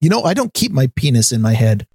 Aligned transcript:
You 0.00 0.10
know, 0.10 0.22
I 0.22 0.34
don't 0.34 0.52
keep 0.52 0.72
my 0.72 0.88
penis 0.94 1.32
in 1.32 1.40
my 1.40 1.54
head. 1.54 1.86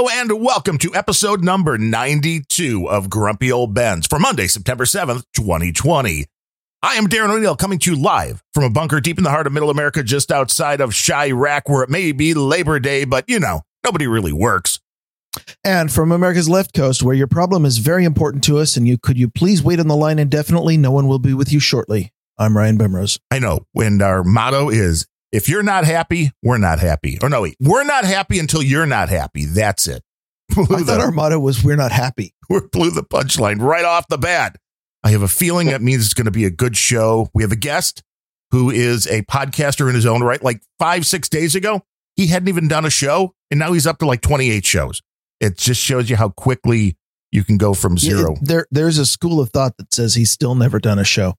Hello 0.00 0.08
and 0.18 0.42
welcome 0.42 0.78
to 0.78 0.94
episode 0.94 1.44
number 1.44 1.76
92 1.76 2.88
of 2.88 3.10
Grumpy 3.10 3.52
Old 3.52 3.74
Bens 3.74 4.06
for 4.06 4.18
Monday, 4.18 4.46
September 4.46 4.86
7th, 4.86 5.24
2020. 5.34 6.24
I 6.82 6.94
am 6.94 7.06
Darren 7.06 7.28
O'Neill 7.28 7.54
coming 7.54 7.78
to 7.80 7.90
you 7.90 8.00
live 8.00 8.42
from 8.54 8.64
a 8.64 8.70
bunker 8.70 9.02
deep 9.02 9.18
in 9.18 9.24
the 9.24 9.30
heart 9.30 9.46
of 9.46 9.52
middle 9.52 9.68
America, 9.68 10.02
just 10.02 10.32
outside 10.32 10.80
of 10.80 10.92
Chiraq, 10.92 11.64
where 11.66 11.82
it 11.82 11.90
may 11.90 12.12
be 12.12 12.32
Labor 12.32 12.80
Day, 12.80 13.04
but 13.04 13.26
you 13.28 13.38
know, 13.38 13.60
nobody 13.84 14.06
really 14.06 14.32
works. 14.32 14.80
And 15.62 15.92
from 15.92 16.12
America's 16.12 16.48
left 16.48 16.72
coast, 16.72 17.02
where 17.02 17.14
your 17.14 17.26
problem 17.26 17.66
is 17.66 17.76
very 17.76 18.06
important 18.06 18.42
to 18.44 18.56
us, 18.56 18.78
and 18.78 18.88
you 18.88 18.96
could 18.96 19.18
you 19.18 19.28
please 19.28 19.62
wait 19.62 19.80
on 19.80 19.88
the 19.88 19.96
line 19.96 20.18
indefinitely? 20.18 20.78
No 20.78 20.92
one 20.92 21.08
will 21.08 21.18
be 21.18 21.34
with 21.34 21.52
you 21.52 21.60
shortly. 21.60 22.10
I'm 22.38 22.56
Ryan 22.56 22.78
Bemrose. 22.78 23.18
I 23.30 23.38
know 23.38 23.66
and 23.76 24.00
our 24.00 24.24
motto 24.24 24.70
is 24.70 25.06
if 25.32 25.48
you're 25.48 25.62
not 25.62 25.84
happy, 25.84 26.32
we're 26.42 26.58
not 26.58 26.80
happy. 26.80 27.18
Or 27.22 27.28
no, 27.28 27.42
wait, 27.42 27.56
we're 27.60 27.84
not 27.84 28.04
happy 28.04 28.38
until 28.38 28.62
you're 28.62 28.86
not 28.86 29.08
happy. 29.08 29.44
That's 29.44 29.86
it. 29.86 30.02
I 30.50 30.82
thought 30.82 31.00
our 31.00 31.12
motto 31.12 31.38
was 31.38 31.62
we're 31.62 31.76
not 31.76 31.92
happy. 31.92 32.34
we 32.50 32.60
blew 32.72 32.90
the 32.90 33.04
punchline 33.04 33.60
right 33.60 33.84
off 33.84 34.08
the 34.08 34.18
bat. 34.18 34.56
I 35.02 35.10
have 35.10 35.22
a 35.22 35.28
feeling 35.28 35.68
that 35.68 35.80
means 35.80 36.04
it's 36.04 36.14
going 36.14 36.26
to 36.26 36.30
be 36.30 36.44
a 36.44 36.50
good 36.50 36.76
show. 36.76 37.30
We 37.32 37.42
have 37.42 37.52
a 37.52 37.56
guest 37.56 38.02
who 38.50 38.70
is 38.70 39.06
a 39.06 39.22
podcaster 39.22 39.88
in 39.88 39.94
his 39.94 40.06
own 40.06 40.22
right. 40.22 40.42
Like 40.42 40.62
five, 40.78 41.06
six 41.06 41.28
days 41.28 41.54
ago, 41.54 41.82
he 42.16 42.26
hadn't 42.26 42.48
even 42.48 42.68
done 42.68 42.84
a 42.84 42.90
show, 42.90 43.34
and 43.50 43.58
now 43.58 43.72
he's 43.72 43.86
up 43.86 43.98
to 43.98 44.06
like 44.06 44.20
28 44.20 44.66
shows. 44.66 45.00
It 45.40 45.56
just 45.56 45.80
shows 45.80 46.10
you 46.10 46.16
how 46.16 46.28
quickly 46.28 46.98
you 47.32 47.44
can 47.44 47.56
go 47.56 47.72
from 47.72 47.96
zero. 47.96 48.34
Yeah, 48.34 48.38
there, 48.42 48.66
there's 48.70 48.98
a 48.98 49.06
school 49.06 49.40
of 49.40 49.50
thought 49.50 49.76
that 49.78 49.94
says 49.94 50.14
he's 50.14 50.30
still 50.30 50.54
never 50.54 50.78
done 50.78 50.98
a 50.98 51.04
show. 51.04 51.34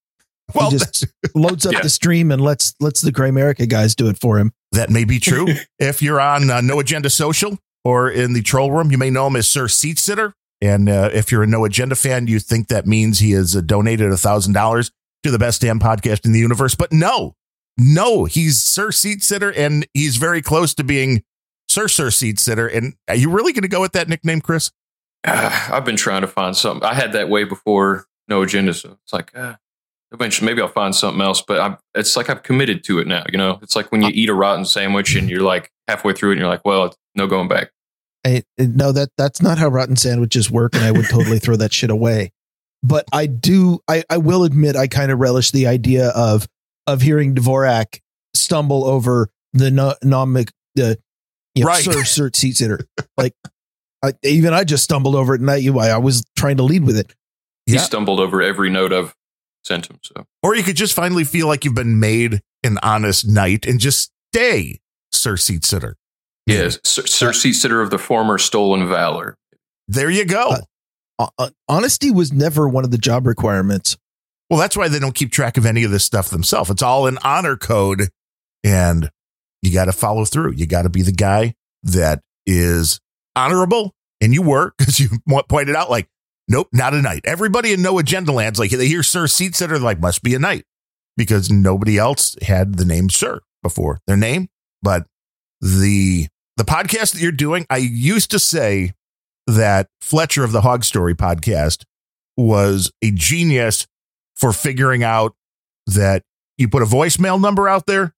Well, 0.55 0.71
he 0.71 0.77
just 0.77 1.05
loads 1.35 1.65
up 1.65 1.73
Yeah. 1.73 1.81
the 1.81 1.89
stream 1.89 2.31
and 2.31 2.41
lets 2.41 2.73
lets 2.79 3.01
the 3.01 3.11
Gray 3.11 3.29
America 3.29 3.65
guys 3.65 3.95
do 3.95 4.07
it 4.09 4.17
for 4.19 4.37
him. 4.39 4.51
that 4.71 4.89
may 4.89 5.03
be 5.03 5.19
true. 5.19 5.47
if 5.79 6.01
you're 6.01 6.19
on 6.21 6.49
uh, 6.49 6.61
No 6.61 6.79
Agenda 6.79 7.09
Social 7.09 7.57
or 7.83 8.09
in 8.09 8.33
the 8.33 8.41
troll 8.41 8.71
room, 8.71 8.91
you 8.91 8.97
may 8.97 9.09
know 9.09 9.27
him 9.27 9.35
as 9.35 9.49
Sir 9.49 9.67
Seat 9.67 9.99
Sitter. 9.99 10.33
And 10.61 10.87
uh, 10.89 11.09
if 11.13 11.31
you're 11.31 11.43
a 11.43 11.47
No 11.47 11.65
Agenda 11.65 11.95
fan, 11.95 12.27
you 12.27 12.39
think 12.39 12.67
that 12.67 12.85
means 12.85 13.19
he 13.19 13.31
has 13.31 13.55
uh, 13.55 13.61
donated 13.61 14.11
a 14.11 14.17
thousand 14.17 14.53
dollars 14.53 14.91
to 15.23 15.31
the 15.31 15.39
best 15.39 15.61
damn 15.61 15.79
podcast 15.79 16.25
in 16.25 16.31
the 16.33 16.39
universe. 16.39 16.75
But 16.75 16.91
no, 16.93 17.33
no, 17.77 18.25
he's 18.25 18.61
Sir 18.63 18.91
Seat 18.91 19.23
Sitter, 19.23 19.51
and 19.51 19.87
he's 19.93 20.17
very 20.17 20.41
close 20.41 20.73
to 20.75 20.83
being 20.83 21.23
Sir 21.67 21.87
Sir 21.87 22.11
Seat 22.11 22.39
Sitter. 22.39 22.67
And 22.67 22.93
are 23.07 23.15
you 23.15 23.29
really 23.31 23.53
going 23.53 23.63
to 23.63 23.67
go 23.67 23.81
with 23.81 23.93
that 23.93 24.07
nickname, 24.07 24.41
Chris? 24.41 24.71
Uh, 25.25 25.67
I've 25.71 25.85
been 25.85 25.95
trying 25.95 26.21
to 26.21 26.27
find 26.27 26.55
something. 26.55 26.87
I 26.87 26.93
had 26.93 27.13
that 27.13 27.27
way 27.29 27.43
before 27.43 28.05
no 28.27 28.43
agenda, 28.43 28.73
so 28.75 28.97
it's 29.03 29.13
like 29.13 29.31
uh, 29.35 29.55
eventually 30.11 30.45
maybe 30.45 30.61
I'll 30.61 30.67
find 30.67 30.95
something 30.95 31.21
else. 31.21 31.41
But 31.41 31.59
I'm, 31.59 31.77
it's 31.95 32.15
like 32.15 32.29
I've 32.29 32.43
committed 32.43 32.83
to 32.85 32.99
it 32.99 33.07
now. 33.07 33.23
You 33.31 33.37
know, 33.37 33.59
it's 33.61 33.75
like 33.75 33.91
when 33.91 34.01
you 34.01 34.09
eat 34.13 34.29
a 34.29 34.33
rotten 34.33 34.65
sandwich 34.65 35.15
and 35.15 35.29
you're 35.29 35.41
like 35.41 35.71
halfway 35.87 36.13
through 36.13 36.29
it, 36.29 36.33
and 36.33 36.39
you're 36.41 36.49
like, 36.49 36.65
well, 36.65 36.95
no 37.15 37.27
going 37.27 37.47
back. 37.47 37.71
I, 38.25 38.43
no, 38.59 38.91
that 38.91 39.09
that's 39.17 39.41
not 39.41 39.57
how 39.57 39.67
rotten 39.69 39.95
sandwiches 39.95 40.51
work, 40.51 40.75
and 40.75 40.83
I 40.83 40.91
would 40.91 41.09
totally 41.09 41.39
throw 41.39 41.55
that 41.55 41.73
shit 41.73 41.89
away. 41.89 42.31
But 42.83 43.05
I 43.11 43.27
do, 43.27 43.79
I, 43.87 44.03
I 44.09 44.17
will 44.17 44.43
admit, 44.43 44.75
I 44.75 44.87
kind 44.87 45.11
of 45.11 45.19
relish 45.19 45.51
the 45.51 45.67
idea 45.67 46.09
of 46.09 46.47
of 46.87 47.01
hearing 47.01 47.35
Dvorak 47.35 47.99
stumble 48.33 48.85
over 48.85 49.29
the 49.53 49.69
no, 49.71 49.95
nomic 50.03 50.49
the 50.75 50.97
you 51.55 51.63
know, 51.63 51.67
Right. 51.69 51.83
sir 51.83 52.03
sir 52.03 52.31
seat 52.33 52.57
sitter. 52.57 52.87
Like 53.17 53.33
I, 54.03 54.13
even 54.23 54.53
I 54.53 54.63
just 54.63 54.83
stumbled 54.83 55.15
over 55.15 55.35
it, 55.35 55.41
and 55.41 55.49
I, 55.51 55.59
I 55.89 55.97
was 55.97 56.23
trying 56.35 56.57
to 56.57 56.63
lead 56.63 56.85
with 56.85 56.97
it. 56.97 57.13
He 57.65 57.73
Yeah. 57.73 57.81
stumbled 57.81 58.19
over 58.19 58.41
every 58.41 58.69
note 58.69 58.93
I've 58.93 59.13
sent 59.63 59.87
him. 59.89 59.99
So 60.03 60.25
Or 60.43 60.55
you 60.55 60.63
could 60.63 60.75
just 60.75 60.93
finally 60.93 61.23
feel 61.23 61.47
like 61.47 61.65
you've 61.65 61.75
been 61.75 61.99
made 61.99 62.41
an 62.63 62.77
honest 62.83 63.27
knight 63.27 63.65
and 63.65 63.79
just 63.79 64.11
stay 64.33 64.79
Sir 65.11 65.37
Seat 65.37 65.65
Sitter. 65.65 65.97
yes, 66.45 66.79
Sir, 66.83 67.05
Sir 67.05 67.33
Seat 67.33 67.53
Sitter 67.53 67.81
of 67.81 67.89
the 67.89 67.97
former 67.97 68.37
stolen 68.37 68.87
valor. 68.87 69.35
There 69.87 70.09
you 70.09 70.25
go. 70.25 70.57
Uh, 71.19 71.27
Uh, 71.37 71.49
honesty 71.69 72.09
was 72.09 72.33
never 72.33 72.67
one 72.67 72.83
of 72.83 72.89
the 72.91 72.97
job 72.97 73.27
requirements. 73.27 73.95
Well, 74.49 74.59
that's 74.59 74.75
why 74.75 74.87
they 74.87 74.97
don't 74.99 75.13
keep 75.13 75.31
track 75.31 75.55
of 75.57 75.65
any 75.67 75.83
of 75.83 75.91
this 75.91 76.03
stuff 76.03 76.29
themselves. 76.29 76.69
It's 76.71 76.81
all 76.81 77.05
in 77.07 77.17
honor 77.19 77.55
code, 77.57 78.09
and 78.63 79.09
you 79.61 79.71
got 79.71 79.85
to 79.85 79.91
follow 79.91 80.25
through. 80.25 80.53
You 80.53 80.65
got 80.65 80.81
to 80.81 80.89
be 80.89 81.03
the 81.03 81.11
guy 81.11 81.53
that 81.83 82.21
is 82.47 82.99
honorable, 83.35 83.93
and 84.19 84.33
you 84.33 84.41
were 84.41 84.73
because 84.77 84.99
you 84.99 85.09
pointed 85.47 85.75
out, 85.75 85.89
like, 85.91 86.07
nope, 86.51 86.67
not 86.73 86.93
a 86.93 87.01
knight. 87.01 87.21
Everybody 87.23 87.71
in 87.71 87.81
No 87.81 87.97
Agenda 87.97 88.31
Lands, 88.31 88.59
like, 88.59 88.71
they 88.71 88.87
hear 88.87 89.03
Sir 89.03 89.25
Seat 89.25 89.55
Sitter, 89.55 89.75
they're 89.75 89.83
like, 89.83 89.99
must 89.99 90.21
be 90.21 90.35
a 90.35 90.39
knight 90.39 90.65
because 91.17 91.49
nobody 91.49 91.97
else 91.97 92.35
had 92.41 92.75
the 92.75 92.85
name 92.85 93.09
Sir 93.09 93.39
before 93.63 93.99
their 94.05 94.17
name. 94.17 94.49
But 94.81 95.07
the 95.61 96.27
the 96.57 96.63
podcast 96.63 97.13
that 97.13 97.21
you're 97.21 97.31
doing, 97.31 97.65
I 97.69 97.77
used 97.77 98.31
to 98.31 98.39
say 98.39 98.93
that 99.47 99.87
Fletcher 100.01 100.43
of 100.43 100.51
the 100.51 100.61
Hog 100.61 100.83
Story 100.83 101.15
podcast 101.15 101.83
was 102.37 102.91
a 103.01 103.11
genius 103.11 103.87
for 104.35 104.51
figuring 104.51 105.03
out 105.03 105.35
that 105.87 106.23
you 106.57 106.67
put 106.67 106.83
a 106.83 106.85
voicemail 106.85 107.39
number 107.39 107.67
out 107.67 107.85
there 107.85 108.13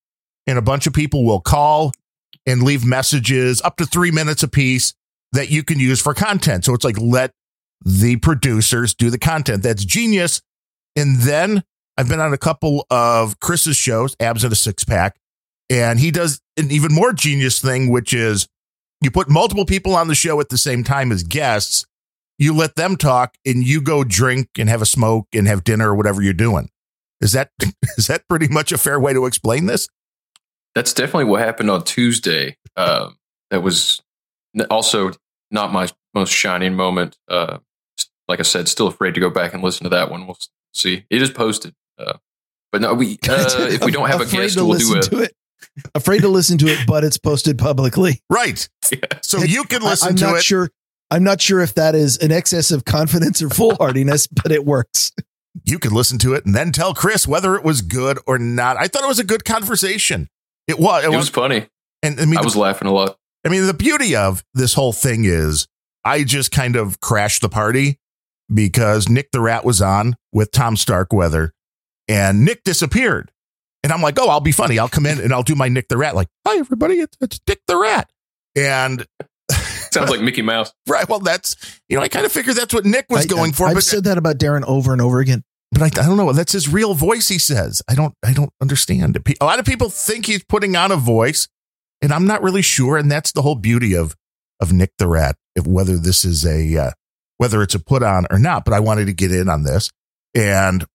and 0.47 0.57
a 0.57 0.61
bunch 0.61 0.87
of 0.87 0.93
people 0.93 1.25
will 1.25 1.39
call 1.39 1.91
and 2.45 2.63
leave 2.63 2.85
messages 2.85 3.61
up 3.61 3.77
to 3.77 3.85
three 3.85 4.11
minutes 4.11 4.43
apiece 4.43 4.93
that 5.31 5.49
you 5.49 5.63
can 5.63 5.79
use 5.79 6.01
for 6.01 6.13
content. 6.13 6.65
So 6.65 6.73
it's 6.73 6.85
like 6.85 6.99
let 6.99 7.31
the 7.85 8.17
producers 8.17 8.93
do 8.93 9.09
the 9.09 9.17
content. 9.17 9.63
That's 9.63 9.85
genius. 9.85 10.41
And 10.95 11.21
then 11.21 11.63
I've 11.97 12.09
been 12.09 12.19
on 12.19 12.33
a 12.33 12.37
couple 12.37 12.85
of 12.89 13.39
Chris's 13.39 13.77
shows, 13.77 14.15
Abs 14.19 14.43
in 14.43 14.51
a 14.51 14.55
Six 14.55 14.83
Pack, 14.83 15.17
and 15.69 15.99
he 15.99 16.11
does 16.11 16.41
an 16.57 16.71
even 16.71 16.93
more 16.93 17.13
genius 17.13 17.61
thing, 17.61 17.89
which 17.89 18.13
is 18.13 18.47
you 19.01 19.11
put 19.11 19.29
multiple 19.29 19.65
people 19.65 19.95
on 19.95 20.07
the 20.07 20.15
show 20.15 20.39
at 20.39 20.49
the 20.49 20.57
same 20.57 20.83
time 20.83 21.11
as 21.11 21.23
guests 21.23 21.85
you 22.37 22.55
let 22.55 22.75
them 22.75 22.95
talk 22.95 23.35
and 23.45 23.63
you 23.63 23.81
go 23.81 24.03
drink 24.03 24.49
and 24.57 24.69
have 24.69 24.81
a 24.81 24.85
smoke 24.85 25.27
and 25.33 25.47
have 25.47 25.63
dinner 25.63 25.91
or 25.91 25.95
whatever 25.95 26.21
you're 26.21 26.33
doing. 26.33 26.69
Is 27.21 27.31
that 27.33 27.51
is 27.97 28.07
that 28.07 28.27
pretty 28.27 28.47
much 28.47 28.71
a 28.71 28.77
fair 28.77 28.99
way 28.99 29.13
to 29.13 29.25
explain 29.25 29.65
this? 29.65 29.87
That's 30.75 30.93
definitely 30.93 31.25
what 31.25 31.41
happened 31.41 31.69
on 31.69 31.83
Tuesday. 31.83 32.57
Um, 32.75 33.17
that 33.51 33.61
was 33.61 34.01
also 34.71 35.11
not 35.51 35.71
my 35.71 35.87
most 36.15 36.31
shining 36.31 36.73
moment. 36.73 37.17
Uh, 37.27 37.59
like 38.27 38.39
I 38.39 38.43
said, 38.43 38.67
still 38.67 38.87
afraid 38.87 39.13
to 39.15 39.19
go 39.19 39.29
back 39.29 39.53
and 39.53 39.63
listen 39.63 39.83
to 39.83 39.89
that 39.89 40.09
one. 40.11 40.25
We'll 40.27 40.37
see. 40.73 41.05
It 41.09 41.21
is 41.21 41.29
posted. 41.29 41.73
Uh, 41.97 42.13
but 42.71 42.81
no, 42.81 42.93
we 42.93 43.19
uh, 43.29 43.45
if 43.69 43.83
we 43.83 43.91
don't 43.91 44.09
have 44.09 44.21
a 44.21 44.25
guest, 44.29 44.55
we'll 44.57 44.65
do 44.65 44.71
listen 44.73 44.97
a. 44.97 45.01
to 45.01 45.19
it. 45.23 45.33
Afraid 45.95 46.21
to 46.21 46.27
listen 46.29 46.57
to 46.59 46.67
it, 46.67 46.79
but 46.87 47.03
it's 47.03 47.17
posted 47.17 47.57
publicly. 47.57 48.21
Right. 48.29 48.67
Yeah. 48.91 48.99
So 49.21 49.39
you 49.39 49.63
can 49.63 49.81
listen 49.81 50.07
I, 50.07 50.09
am 50.11 50.15
to 50.17 50.23
not 50.25 50.35
it. 50.37 50.43
sure. 50.43 50.69
I'm 51.09 51.23
not 51.23 51.41
sure 51.41 51.61
if 51.61 51.73
that 51.75 51.95
is 51.95 52.17
an 52.17 52.31
excess 52.31 52.71
of 52.71 52.85
confidence 52.85 53.41
or 53.41 53.49
foolhardiness, 53.49 54.27
but 54.27 54.51
it 54.51 54.65
works. 54.65 55.11
You 55.65 55.77
can 55.79 55.93
listen 55.93 56.17
to 56.19 56.33
it 56.33 56.45
and 56.45 56.55
then 56.55 56.71
tell 56.71 56.93
Chris 56.93 57.27
whether 57.27 57.55
it 57.55 57.63
was 57.63 57.81
good 57.81 58.17
or 58.25 58.39
not. 58.39 58.77
I 58.77 58.87
thought 58.87 59.03
it 59.03 59.07
was 59.07 59.19
a 59.19 59.23
good 59.23 59.45
conversation. 59.45 60.27
It 60.67 60.79
was. 60.79 61.03
It 61.03 61.07
It 61.07 61.09
was. 61.11 61.17
was 61.17 61.29
funny. 61.29 61.67
and 62.01 62.19
I 62.19 62.25
mean, 62.25 62.37
I 62.37 62.41
was 62.41 62.55
laughing 62.55 62.87
a 62.87 62.91
lot. 62.93 63.17
I 63.45 63.49
mean, 63.49 63.65
the 63.67 63.73
beauty 63.73 64.15
of 64.15 64.43
this 64.53 64.73
whole 64.73 64.93
thing 64.93 65.25
is 65.25 65.67
I 66.03 66.23
just 66.23 66.51
kind 66.51 66.75
of 66.75 66.99
crashed 66.99 67.41
the 67.41 67.49
party 67.49 67.99
because 68.51 69.09
Nick 69.09 69.31
the 69.31 69.41
Rat 69.41 69.63
was 69.65 69.81
on 69.81 70.15
with 70.31 70.51
Tom 70.51 70.75
Starkweather 70.77 71.53
and 72.07 72.43
Nick 72.45 72.63
disappeared. 72.63 73.31
And 73.83 73.91
I'm 73.91 74.01
like, 74.01 74.17
oh, 74.17 74.29
I'll 74.29 74.39
be 74.39 74.51
funny. 74.53 74.79
I'll 74.79 74.89
come 74.89 75.05
in 75.05 75.19
and 75.19 75.33
I'll 75.33 75.43
do 75.43 75.55
my 75.55 75.67
Nick 75.67 75.89
the 75.89 75.97
Rat, 75.97 76.15
like, 76.15 76.29
hi, 76.47 76.57
everybody, 76.57 76.95
it's, 76.95 77.17
it's 77.19 77.39
Dick 77.45 77.61
the 77.67 77.77
Rat. 77.77 78.09
And 78.55 79.05
Sounds 79.91 80.09
like 80.09 80.21
Mickey 80.21 80.41
Mouse. 80.41 80.73
right, 80.87 81.07
well, 81.07 81.19
that's, 81.19 81.55
you 81.89 81.97
know, 81.97 82.03
I 82.03 82.07
kind 82.07 82.25
of 82.25 82.31
figured 82.31 82.55
that's 82.55 82.73
what 82.73 82.85
Nick 82.85 83.05
was 83.09 83.25
I- 83.25 83.27
going 83.27 83.51
for, 83.51 83.67
I've 83.67 83.75
but, 83.75 83.83
said 83.83 84.05
that 84.05 84.17
about 84.17 84.37
Darren 84.37 84.63
over 84.65 84.93
and 84.93 85.01
over 85.01 85.19
again. 85.19 85.43
but 85.71 85.81
I, 85.81 85.85
I 86.01 86.05
don't 86.07 86.17
know. 86.17 86.31
That's 86.33 86.53
his 86.53 86.69
real 86.69 86.93
voice, 86.93 87.27
he 87.27 87.37
says. 87.37 87.81
I 87.89 87.95
don't, 87.95 88.13
I 88.23 88.31
don't 88.33 88.51
understand. 88.61 89.17
A 89.41 89.45
lot 89.45 89.59
of 89.59 89.65
people 89.65 89.89
think 89.89 90.25
he's 90.27 90.43
putting 90.45 90.75
on 90.75 90.91
a 90.91 90.95
voice, 90.97 91.47
and 92.01 92.11
I'm 92.13 92.25
not 92.25 92.41
really 92.41 92.61
sure. 92.61 92.97
And 92.97 93.11
that's 93.11 93.31
the 93.33 93.41
whole 93.41 93.55
beauty 93.55 93.95
of, 93.95 94.15
of 94.61 94.71
Nick 94.71 94.91
the 94.97 95.07
Rat, 95.07 95.35
if 95.55 95.67
whether 95.67 95.97
this 95.97 96.23
is 96.23 96.45
a, 96.45 96.77
uh, 96.77 96.91
whether 97.43 97.61
it's 97.61 97.75
a 97.75 97.79
put 97.79 98.01
on 98.01 98.25
or 98.31 98.39
not. 98.39 98.63
But 98.63 98.73
I 98.73 98.79
wanted 98.79 99.07
to 99.07 99.13
get 99.13 99.31
in 99.31 99.49
on 99.49 99.63
this, 99.63 99.89
and 100.33 100.85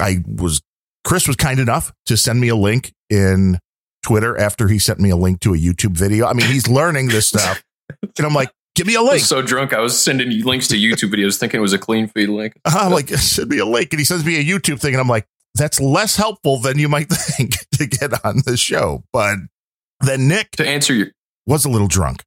I 0.00 0.24
was 0.26 0.60
Chris 1.04 1.28
was 1.28 1.36
kind 1.36 1.60
enough 1.60 1.92
to 2.06 2.16
send 2.16 2.40
me 2.40 2.48
a 2.48 2.56
link 2.56 2.92
in 3.08 3.60
Twitter 4.02 4.36
after 4.36 4.66
he 4.66 4.80
sent 4.80 4.98
me 4.98 5.10
a 5.10 5.16
link 5.16 5.40
to 5.40 5.54
a 5.54 5.56
YouTube 5.56 5.96
video. 5.96 6.26
I 6.26 6.32
mean, 6.32 6.46
he's 6.46 6.68
learning 6.68 7.08
this 7.08 7.28
stuff, 7.28 7.62
and 8.02 8.26
I'm 8.26 8.34
like, 8.34 8.50
Give 8.74 8.88
me 8.88 8.96
a 8.96 9.00
link. 9.00 9.12
was 9.12 9.28
so 9.28 9.40
drunk, 9.40 9.72
I 9.72 9.78
was 9.78 9.98
sending 9.98 10.32
you 10.32 10.44
links 10.44 10.66
to 10.68 10.76
YouTube 10.76 11.14
videos 11.14 11.38
thinking 11.38 11.58
it 11.58 11.62
was 11.62 11.72
a 11.72 11.78
clean 11.78 12.08
feed 12.08 12.28
link. 12.28 12.58
I'm 12.64 12.90
like, 12.90 13.08
send 13.10 13.48
me 13.48 13.58
a 13.58 13.64
link. 13.64 13.92
And 13.92 14.00
he 14.00 14.04
sends 14.04 14.24
me 14.24 14.36
a 14.36 14.44
YouTube 14.44 14.80
thing. 14.80 14.94
And 14.94 15.00
I'm 15.00 15.08
like, 15.08 15.28
that's 15.54 15.80
less 15.80 16.16
helpful 16.16 16.58
than 16.58 16.80
you 16.80 16.88
might 16.88 17.08
think 17.10 17.52
to 17.76 17.86
get 17.86 18.24
on 18.24 18.42
the 18.44 18.56
show. 18.56 19.04
But 19.12 19.36
then 20.00 20.26
Nick 20.26 20.50
To 20.52 20.66
answer 20.66 20.92
your 20.92 21.12
was 21.46 21.64
a 21.64 21.68
little 21.68 21.86
drunk. 21.86 22.24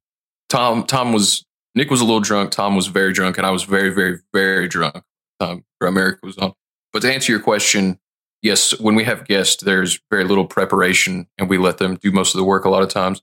Tom, 0.48 0.84
Tom 0.84 1.12
was 1.12 1.44
Nick 1.78 1.90
was 1.90 2.00
a 2.00 2.04
little 2.04 2.20
drunk. 2.20 2.50
Tom 2.50 2.74
was 2.74 2.88
very 2.88 3.12
drunk, 3.12 3.38
and 3.38 3.46
I 3.46 3.50
was 3.50 3.62
very, 3.62 3.90
very, 3.90 4.18
very 4.34 4.66
drunk. 4.66 5.02
Um, 5.40 5.64
America 5.80 6.18
was 6.24 6.36
on. 6.38 6.52
But 6.92 7.02
to 7.02 7.12
answer 7.12 7.30
your 7.30 7.40
question, 7.40 8.00
yes, 8.42 8.78
when 8.80 8.96
we 8.96 9.04
have 9.04 9.26
guests, 9.26 9.62
there's 9.62 10.00
very 10.10 10.24
little 10.24 10.44
preparation, 10.46 11.28
and 11.38 11.48
we 11.48 11.56
let 11.56 11.78
them 11.78 11.96
do 12.02 12.10
most 12.10 12.34
of 12.34 12.38
the 12.38 12.44
work 12.44 12.64
a 12.64 12.68
lot 12.68 12.82
of 12.82 12.88
times. 12.88 13.22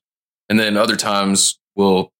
And 0.49 0.57
then 0.57 0.77
other 0.77 0.95
times 0.95 1.59
we'll 1.75 2.13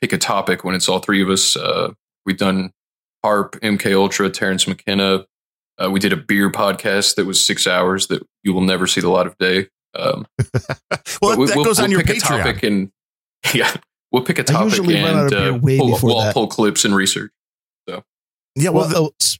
pick 0.00 0.14
a 0.14 0.18
topic 0.18 0.64
when 0.64 0.74
it's 0.74 0.88
all 0.88 0.98
three 0.98 1.22
of 1.22 1.28
us. 1.28 1.56
Uh, 1.56 1.92
we've 2.24 2.38
done 2.38 2.72
HAARP, 3.24 3.60
MK 3.60 3.94
Ultra, 3.94 4.30
Terence 4.30 4.66
McKenna. 4.66 5.26
Uh, 5.82 5.90
we 5.90 6.00
did 6.00 6.12
a 6.14 6.16
beer 6.16 6.50
podcast 6.50 7.16
that 7.16 7.26
was 7.26 7.44
six 7.44 7.66
hours 7.66 8.06
that 8.06 8.22
you 8.42 8.54
will 8.54 8.60
never 8.62 8.86
see 8.86 9.02
the 9.02 9.10
light 9.10 9.26
of 9.26 9.36
day. 9.36 9.68
Um, 9.94 10.26
Well, 11.20 11.32
but 11.32 11.38
we- 11.38 11.46
that 11.48 11.56
we'll- 11.56 11.64
goes 11.66 11.78
on 11.78 11.84
we'll 11.90 11.98
your 11.98 12.02
pick 12.04 12.16
a 12.16 12.20
Patreon. 12.20 12.42
topic 12.44 12.62
and 12.62 12.90
yeah, 13.54 13.74
we'll 14.12 14.22
pick 14.24 14.38
a 14.38 14.44
topic 14.44 14.70
usually 14.76 14.94
run 15.02 15.04
out 15.16 15.32
and 15.32 15.34
of 15.56 15.62
beer 15.64 15.76
uh, 15.76 15.78
pull, 15.78 15.98
we'll 16.02 16.20
that. 16.22 16.34
pull 16.34 16.46
clips 16.46 16.84
and 16.84 16.94
research. 16.94 17.30
So 17.88 18.02
Yeah. 18.56 18.70
Well, 18.70 18.82
Well, 18.84 18.88
the- 18.88 18.98
oh, 18.98 19.10
s- 19.20 19.38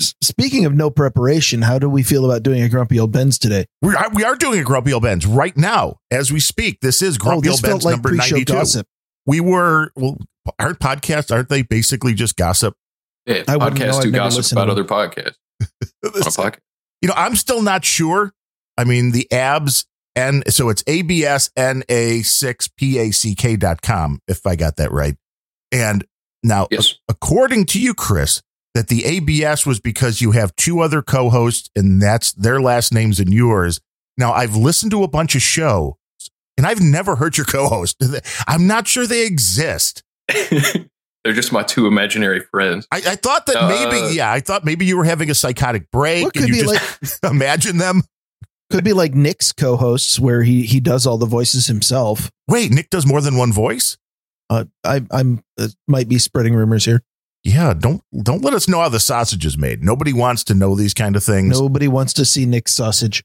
s- 0.00 0.14
speaking 0.22 0.64
of 0.66 0.74
no 0.74 0.90
preparation, 0.90 1.62
how 1.62 1.78
do 1.78 1.88
we 1.88 2.02
feel 2.02 2.24
about 2.24 2.42
doing 2.42 2.62
a 2.62 2.68
grumpy 2.68 2.98
old 3.00 3.12
Ben's 3.12 3.38
today? 3.38 3.66
we 3.82 3.94
are, 3.94 4.10
we 4.12 4.22
are 4.24 4.36
doing 4.36 4.60
a 4.60 4.64
Grumpy 4.64 4.92
Old 4.92 5.02
Ben's 5.02 5.26
right 5.26 5.56
now 5.56 5.96
as 6.10 6.32
we 6.32 6.40
speak. 6.40 6.80
This 6.80 7.02
is 7.02 7.16
oh, 7.16 7.24
Grumpy 7.24 7.48
this 7.48 7.52
Old 7.56 7.60
felt 7.60 7.72
Ben's 7.72 7.84
like 7.84 7.92
number 7.94 8.12
92. 8.12 8.44
gossip. 8.52 8.86
We 9.26 9.40
were, 9.40 9.90
well, 9.96 10.18
aren't 10.58 10.78
podcasts, 10.80 11.30
aren't 11.32 11.48
they 11.48 11.62
basically 11.62 12.14
just 12.14 12.36
gossip? 12.36 12.74
Yeah, 13.26 13.42
I 13.46 13.56
wouldn't 13.56 13.78
know. 13.78 13.86
podcasts 13.86 14.02
do 14.02 14.10
gossip 14.10 14.52
about 14.52 14.70
other 14.70 14.84
podcasts. 14.84 15.34
On 16.04 16.10
podcast. 16.12 16.58
you 17.02 17.08
know, 17.08 17.14
I'm 17.16 17.36
still 17.36 17.62
not 17.62 17.84
sure. 17.84 18.32
I 18.78 18.84
mean, 18.84 19.12
the 19.12 19.30
abs 19.30 19.84
and 20.16 20.42
so 20.52 20.68
it's 20.68 20.82
absna6pack 20.84 23.58
dot 23.58 23.82
com, 23.82 24.20
if 24.28 24.46
I 24.46 24.56
got 24.56 24.76
that 24.76 24.92
right. 24.92 25.16
And 25.72 26.04
now, 26.42 26.66
Yes. 26.70 26.94
according 27.08 27.66
to 27.66 27.80
you, 27.80 27.94
Chris, 27.94 28.42
that 28.74 28.88
the 28.88 29.04
ABS 29.04 29.66
was 29.66 29.80
because 29.80 30.20
you 30.20 30.32
have 30.32 30.54
two 30.56 30.80
other 30.80 31.02
co-hosts 31.02 31.70
and 31.76 32.00
that's 32.00 32.32
their 32.32 32.60
last 32.60 32.92
names 32.92 33.20
and 33.20 33.32
yours. 33.32 33.80
Now, 34.16 34.32
I've 34.32 34.56
listened 34.56 34.90
to 34.92 35.02
a 35.02 35.08
bunch 35.08 35.34
of 35.34 35.42
shows 35.42 35.94
and 36.56 36.66
I've 36.66 36.80
never 36.80 37.16
heard 37.16 37.36
your 37.36 37.46
co-host. 37.46 37.96
I'm 38.48 38.66
not 38.66 38.88
sure 38.88 39.06
they 39.06 39.26
exist. 39.26 40.02
They're 41.22 41.34
just 41.34 41.52
my 41.52 41.62
two 41.62 41.86
imaginary 41.86 42.40
friends. 42.40 42.86
I, 42.90 42.96
I 43.06 43.16
thought 43.16 43.44
that 43.46 43.56
Uh, 43.56 43.68
maybe, 43.68 44.14
yeah, 44.14 44.32
I 44.32 44.40
thought 44.40 44.64
maybe 44.64 44.86
you 44.86 44.96
were 44.96 45.04
having 45.04 45.28
a 45.30 45.34
psychotic 45.34 45.90
break 45.90 46.24
What 46.24 46.34
and 46.36 46.46
could 46.46 46.54
you 46.56 46.64
be 46.66 46.72
just 46.72 47.22
like? 47.22 47.30
imagine 47.32 47.76
them. 47.76 48.02
Could 48.70 48.84
be 48.84 48.92
like 48.92 49.14
Nick's 49.14 49.52
co-hosts, 49.52 50.20
where 50.20 50.42
he 50.42 50.62
he 50.62 50.80
does 50.80 51.06
all 51.06 51.18
the 51.18 51.26
voices 51.26 51.66
himself. 51.66 52.30
Wait, 52.46 52.70
Nick 52.70 52.90
does 52.90 53.06
more 53.06 53.20
than 53.20 53.36
one 53.36 53.52
voice? 53.52 53.96
Uh, 54.48 54.64
I 54.84 55.02
I'm 55.10 55.42
uh, 55.58 55.68
might 55.88 56.08
be 56.08 56.18
spreading 56.18 56.54
rumors 56.54 56.84
here. 56.84 57.02
Yeah, 57.42 57.72
don't 57.72 58.02
don't 58.22 58.44
let 58.44 58.54
us 58.54 58.68
know 58.68 58.80
how 58.80 58.88
the 58.88 59.00
sausage 59.00 59.44
is 59.44 59.58
made. 59.58 59.82
Nobody 59.82 60.12
wants 60.12 60.44
to 60.44 60.54
know 60.54 60.74
these 60.74 60.94
kind 60.94 61.16
of 61.16 61.24
things. 61.24 61.58
Nobody 61.58 61.88
wants 61.88 62.12
to 62.14 62.24
see 62.24 62.46
Nick's 62.46 62.72
sausage. 62.72 63.24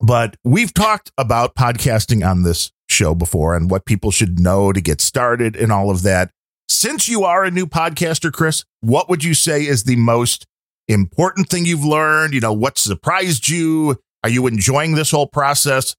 But 0.00 0.36
we've 0.44 0.74
talked 0.74 1.10
about 1.16 1.54
podcasting 1.54 2.28
on 2.28 2.42
this 2.42 2.72
show 2.88 3.14
before 3.14 3.56
and 3.56 3.70
what 3.70 3.86
people 3.86 4.10
should 4.10 4.38
know 4.38 4.72
to 4.72 4.80
get 4.80 5.00
started 5.00 5.56
and 5.56 5.72
all 5.72 5.90
of 5.90 6.02
that. 6.02 6.30
Since 6.68 7.08
you 7.08 7.24
are 7.24 7.44
a 7.44 7.50
new 7.50 7.66
podcaster, 7.66 8.32
Chris, 8.32 8.64
what 8.80 9.08
would 9.08 9.24
you 9.24 9.34
say 9.34 9.64
is 9.66 9.84
the 9.84 9.96
most 9.96 10.46
important 10.88 11.48
thing 11.48 11.64
you've 11.64 11.84
learned? 11.84 12.34
You 12.34 12.40
know, 12.40 12.52
what 12.52 12.76
surprised 12.78 13.48
you? 13.48 13.98
Are 14.24 14.28
you 14.30 14.46
enjoying 14.46 14.94
this 14.94 15.10
whole 15.10 15.26
process? 15.26 15.94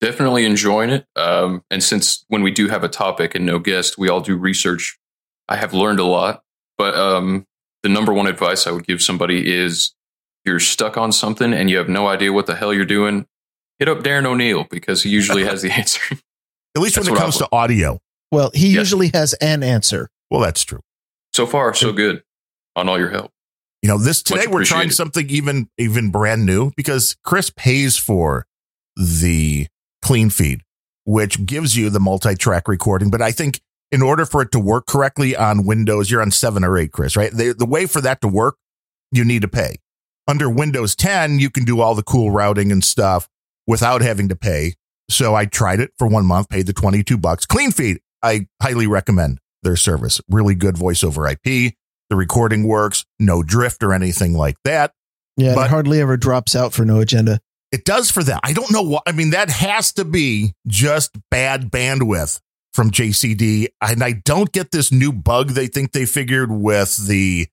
Definitely 0.00 0.44
enjoying 0.44 0.90
it. 0.90 1.06
Um, 1.16 1.62
and 1.70 1.82
since 1.82 2.24
when 2.28 2.42
we 2.42 2.50
do 2.50 2.68
have 2.68 2.82
a 2.84 2.88
topic 2.88 3.34
and 3.36 3.46
no 3.46 3.58
guest, 3.60 3.96
we 3.96 4.08
all 4.08 4.20
do 4.20 4.36
research. 4.36 4.98
I 5.48 5.56
have 5.56 5.72
learned 5.72 6.00
a 6.00 6.04
lot. 6.04 6.42
But 6.76 6.94
um, 6.96 7.46
the 7.84 7.88
number 7.88 8.12
one 8.12 8.26
advice 8.26 8.66
I 8.66 8.72
would 8.72 8.86
give 8.86 9.00
somebody 9.00 9.52
is 9.56 9.94
you're 10.44 10.60
stuck 10.60 10.96
on 10.96 11.12
something 11.12 11.52
and 11.54 11.70
you 11.70 11.78
have 11.78 11.88
no 11.88 12.08
idea 12.08 12.32
what 12.32 12.46
the 12.46 12.56
hell 12.56 12.74
you're 12.74 12.84
doing. 12.84 13.26
Hit 13.78 13.88
up 13.88 13.98
Darren 13.98 14.26
O'Neill 14.26 14.66
because 14.70 15.04
he 15.04 15.10
usually 15.10 15.44
has 15.44 15.62
the 15.62 15.70
answer. 15.76 16.16
At 16.76 16.82
least 16.82 16.96
That's 16.96 17.08
when 17.08 17.16
it 17.16 17.20
comes 17.20 17.38
to 17.38 17.48
audio. 17.52 18.00
Well, 18.32 18.50
he 18.54 18.68
Yes. 18.70 18.76
usually 18.78 19.10
has 19.14 19.34
an 19.34 19.62
answer. 19.62 20.10
Well, 20.32 20.40
that's 20.40 20.64
true. 20.64 20.80
So 21.32 21.46
far, 21.46 21.72
so 21.74 21.92
good 21.92 22.24
on 22.74 22.88
all 22.88 22.98
your 22.98 23.10
help. 23.10 23.30
You 23.82 23.88
know, 23.88 23.98
this 23.98 24.22
today 24.22 24.46
we're 24.48 24.64
trying 24.64 24.90
something 24.90 25.28
even 25.30 25.68
even 25.78 26.10
brand 26.10 26.44
new 26.44 26.72
because 26.76 27.16
Chris 27.24 27.50
pays 27.50 27.96
for 27.96 28.46
the 28.96 29.68
clean 30.02 30.30
feed, 30.30 30.62
which 31.04 31.46
gives 31.46 31.76
you 31.76 31.88
the 31.88 32.00
multi-track 32.00 32.66
recording. 32.66 33.10
But 33.10 33.22
I 33.22 33.30
think 33.30 33.60
in 33.92 34.02
order 34.02 34.26
for 34.26 34.42
it 34.42 34.52
to 34.52 34.58
work 34.58 34.86
correctly 34.86 35.36
on 35.36 35.64
Windows, 35.64 36.10
you're 36.10 36.22
on 36.22 36.30
seven 36.30 36.64
or 36.64 36.76
eight, 36.76 36.92
Chris, 36.92 37.16
right? 37.16 37.32
The, 37.32 37.54
the 37.56 37.66
way 37.66 37.86
for 37.86 38.00
that 38.00 38.20
to 38.22 38.28
work, 38.28 38.56
you 39.12 39.24
need 39.24 39.42
to 39.42 39.48
pay. 39.48 39.76
Under 40.26 40.50
Windows 40.50 40.94
10, 40.94 41.38
you 41.38 41.48
can 41.48 41.64
do 41.64 41.80
all 41.80 41.94
the 41.94 42.02
cool 42.02 42.30
routing 42.30 42.70
and 42.70 42.84
stuff 42.84 43.28
without 43.66 44.02
having 44.02 44.28
to 44.28 44.36
pay. 44.36 44.74
So 45.08 45.34
I 45.34 45.46
tried 45.46 45.80
it 45.80 45.92
for 45.98 46.06
one 46.06 46.26
month, 46.26 46.50
paid 46.50 46.66
the 46.66 46.74
22 46.74 47.16
bucks. 47.16 47.46
Clean 47.46 47.70
feed, 47.70 48.00
I 48.22 48.46
highly 48.60 48.86
recommend 48.86 49.38
their 49.62 49.76
service. 49.76 50.20
Really 50.28 50.54
good 50.54 50.76
voice 50.76 51.02
over 51.02 51.26
IP. 51.26 51.74
The 52.10 52.16
recording 52.16 52.66
works, 52.66 53.04
no 53.18 53.42
drift 53.42 53.82
or 53.82 53.92
anything 53.92 54.32
like 54.34 54.56
that. 54.64 54.92
Yeah, 55.36 55.54
But- 55.54 55.66
it 55.66 55.70
hardly 55.70 56.00
ever 56.00 56.16
drops 56.16 56.56
out 56.56 56.72
for 56.72 56.84
no 56.84 57.00
agenda. 57.00 57.40
It 57.70 57.84
does 57.84 58.10
for 58.10 58.22
that. 58.24 58.40
I 58.44 58.54
don't 58.54 58.72
know 58.72 58.82
what, 58.82 59.02
I 59.06 59.12
mean, 59.12 59.30
that 59.30 59.50
has 59.50 59.92
to 59.92 60.04
be 60.04 60.54
just 60.66 61.10
bad 61.30 61.70
bandwidth 61.70 62.40
from 62.72 62.90
JCD. 62.90 63.68
And 63.82 64.02
I 64.02 64.12
don't 64.24 64.50
get 64.52 64.70
this 64.70 64.90
new 64.90 65.12
bug 65.12 65.50
they 65.50 65.66
think 65.66 65.92
they 65.92 66.06
figured 66.06 66.50
with 66.50 66.96
the 67.06 67.46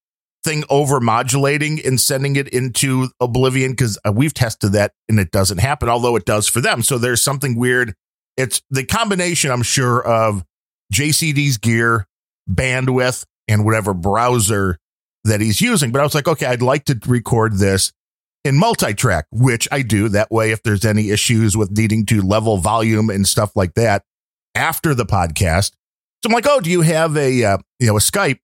thing 0.46 0.64
over 0.70 1.02
modulating 1.02 1.82
and 1.86 2.00
sending 2.00 2.36
it 2.38 2.48
into 2.50 3.10
oblivion 3.20 3.72
because 3.72 3.98
uh, 4.08 4.12
we've 4.14 4.34
tested 4.34 4.72
that 4.74 4.94
and 5.10 5.20
it 5.20 5.32
doesn't 5.32 5.58
happen, 5.58 5.90
although 5.90 6.16
it 6.16 6.24
does 6.24 6.48
for 6.48 6.62
them. 6.62 6.82
So 6.82 6.98
there's 6.98 7.22
something 7.22 7.58
weird. 7.58 7.94
It's 8.38 8.62
the 8.70 8.86
combination, 8.86 9.52
I'm 9.52 9.64
sure, 9.64 10.02
of 10.06 10.46
JCD's 10.94 11.58
gear, 11.58 12.06
bandwidth, 12.50 13.26
and 13.48 13.66
whatever 13.66 13.94
browser 13.94 14.78
that 15.24 15.42
he's 15.42 15.62
using. 15.62 15.92
But 15.92 16.00
I 16.00 16.04
was 16.04 16.16
like, 16.16 16.28
okay, 16.28 16.46
I'd 16.46 16.62
like 16.62 16.86
to 16.86 17.00
record 17.08 17.58
this 17.58 17.92
in 18.44 18.58
multi-track, 18.58 19.26
which 19.32 19.68
I 19.72 19.82
do. 19.82 20.08
That 20.10 20.32
way, 20.32 20.52
if 20.52 20.64
there's 20.64 20.86
any 20.86 21.10
issues 21.10 21.58
with 21.58 21.72
needing 21.72 22.06
to 22.08 22.22
level 22.22 22.58
volume 22.58 23.10
and 23.10 23.28
stuff 23.28 23.56
like 23.56 23.74
that 23.74 24.04
after 24.54 24.94
the 24.94 25.06
podcast, 25.06 25.72
so 26.24 26.30
I'm 26.30 26.34
like, 26.34 26.48
oh, 26.48 26.60
do 26.60 26.70
you 26.70 26.82
have 26.82 27.18
a 27.18 27.44
uh, 27.44 27.58
you 27.80 27.88
know 27.88 27.98
a 27.98 28.00
Skype 28.00 28.40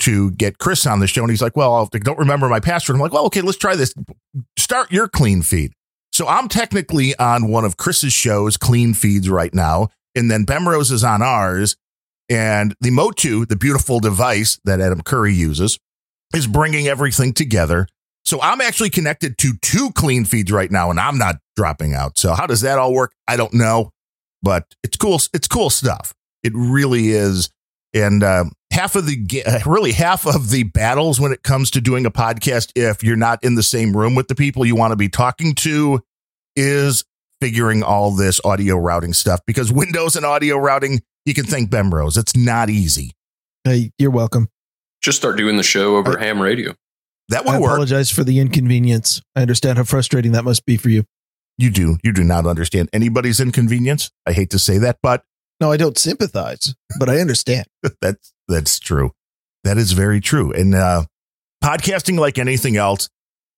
to 0.00 0.32
get 0.32 0.58
Chris 0.58 0.86
on 0.86 1.00
the 1.00 1.06
show? 1.06 1.22
And 1.22 1.30
he's 1.30 1.42
like, 1.42 1.56
well, 1.56 1.88
I 1.92 1.98
don't 1.98 2.18
remember 2.18 2.48
my 2.48 2.60
password. 2.60 2.96
I'm 2.96 3.00
like, 3.00 3.12
well, 3.12 3.26
okay, 3.26 3.40
let's 3.40 3.58
try 3.58 3.76
this. 3.76 3.94
Start 4.58 4.90
your 4.90 5.08
clean 5.08 5.42
feed. 5.42 5.72
So 6.12 6.28
I'm 6.28 6.48
technically 6.48 7.16
on 7.16 7.48
one 7.48 7.64
of 7.64 7.78
Chris's 7.78 8.12
shows, 8.12 8.58
clean 8.58 8.92
feeds 8.92 9.30
right 9.30 9.54
now, 9.54 9.88
and 10.14 10.30
then 10.30 10.44
Bemrose 10.44 10.90
is 10.90 11.04
on 11.04 11.22
ours. 11.22 11.76
And 12.28 12.74
the 12.80 12.90
Motu, 12.90 13.44
the 13.44 13.56
beautiful 13.56 14.00
device 14.00 14.58
that 14.64 14.80
Adam 14.80 15.02
Curry 15.02 15.34
uses, 15.34 15.78
is 16.34 16.46
bringing 16.46 16.88
everything 16.88 17.32
together. 17.32 17.86
So 18.24 18.40
I'm 18.40 18.60
actually 18.60 18.90
connected 18.90 19.36
to 19.38 19.54
two 19.60 19.90
clean 19.92 20.24
feeds 20.24 20.52
right 20.52 20.70
now, 20.70 20.90
and 20.90 20.98
I'm 21.00 21.18
not 21.18 21.36
dropping 21.56 21.94
out. 21.94 22.18
So 22.18 22.34
how 22.34 22.46
does 22.46 22.60
that 22.60 22.78
all 22.78 22.94
work? 22.94 23.12
I 23.26 23.36
don't 23.36 23.52
know, 23.52 23.90
but 24.42 24.64
it's 24.82 24.96
cool. 24.96 25.20
It's 25.34 25.48
cool 25.48 25.70
stuff. 25.70 26.14
It 26.42 26.52
really 26.54 27.10
is. 27.10 27.50
And 27.94 28.22
um, 28.22 28.52
half 28.72 28.96
of 28.96 29.06
the 29.06 29.44
uh, 29.46 29.60
really 29.66 29.92
half 29.92 30.26
of 30.26 30.50
the 30.50 30.62
battles 30.62 31.20
when 31.20 31.32
it 31.32 31.42
comes 31.42 31.70
to 31.72 31.80
doing 31.80 32.06
a 32.06 32.10
podcast, 32.10 32.72
if 32.74 33.02
you're 33.02 33.16
not 33.16 33.42
in 33.44 33.54
the 33.54 33.62
same 33.62 33.96
room 33.96 34.14
with 34.14 34.28
the 34.28 34.34
people 34.34 34.64
you 34.64 34.76
want 34.76 34.92
to 34.92 34.96
be 34.96 35.08
talking 35.08 35.54
to, 35.56 36.00
is 36.56 37.04
figuring 37.40 37.82
all 37.82 38.12
this 38.12 38.40
audio 38.44 38.76
routing 38.76 39.12
stuff 39.12 39.40
because 39.46 39.72
Windows 39.72 40.16
and 40.16 40.24
audio 40.24 40.56
routing, 40.56 41.02
you 41.24 41.34
can 41.34 41.44
thank 41.44 41.70
Bemrose. 41.70 42.16
It's 42.16 42.36
not 42.36 42.70
easy. 42.70 43.12
Hey, 43.64 43.92
you're 43.98 44.10
welcome. 44.10 44.48
Just 45.02 45.18
start 45.18 45.36
doing 45.36 45.56
the 45.56 45.62
show 45.62 45.96
over 45.96 46.18
ham 46.18 46.40
radio. 46.40 46.74
That 47.28 47.46
I 47.46 47.52
would 47.52 47.60
work. 47.62 47.70
apologize 47.70 48.10
for 48.10 48.24
the 48.24 48.38
inconvenience. 48.40 49.22
I 49.36 49.42
understand 49.42 49.78
how 49.78 49.84
frustrating 49.84 50.32
that 50.32 50.44
must 50.44 50.66
be 50.66 50.76
for 50.76 50.90
you. 50.90 51.04
You 51.58 51.70
do. 51.70 51.98
You 52.02 52.12
do 52.12 52.24
not 52.24 52.46
understand 52.46 52.88
anybody's 52.92 53.40
inconvenience. 53.40 54.10
I 54.26 54.32
hate 54.32 54.50
to 54.50 54.58
say 54.58 54.78
that, 54.78 54.98
but 55.02 55.24
No, 55.60 55.70
I 55.70 55.76
don't 55.76 55.96
sympathize, 55.98 56.74
but 56.98 57.08
I 57.08 57.18
understand. 57.18 57.66
that's 58.00 58.32
that's 58.48 58.78
true. 58.78 59.12
That 59.64 59.78
is 59.78 59.92
very 59.92 60.20
true. 60.20 60.52
And 60.52 60.74
uh, 60.74 61.04
podcasting, 61.62 62.18
like 62.18 62.38
anything 62.38 62.76
else, 62.76 63.08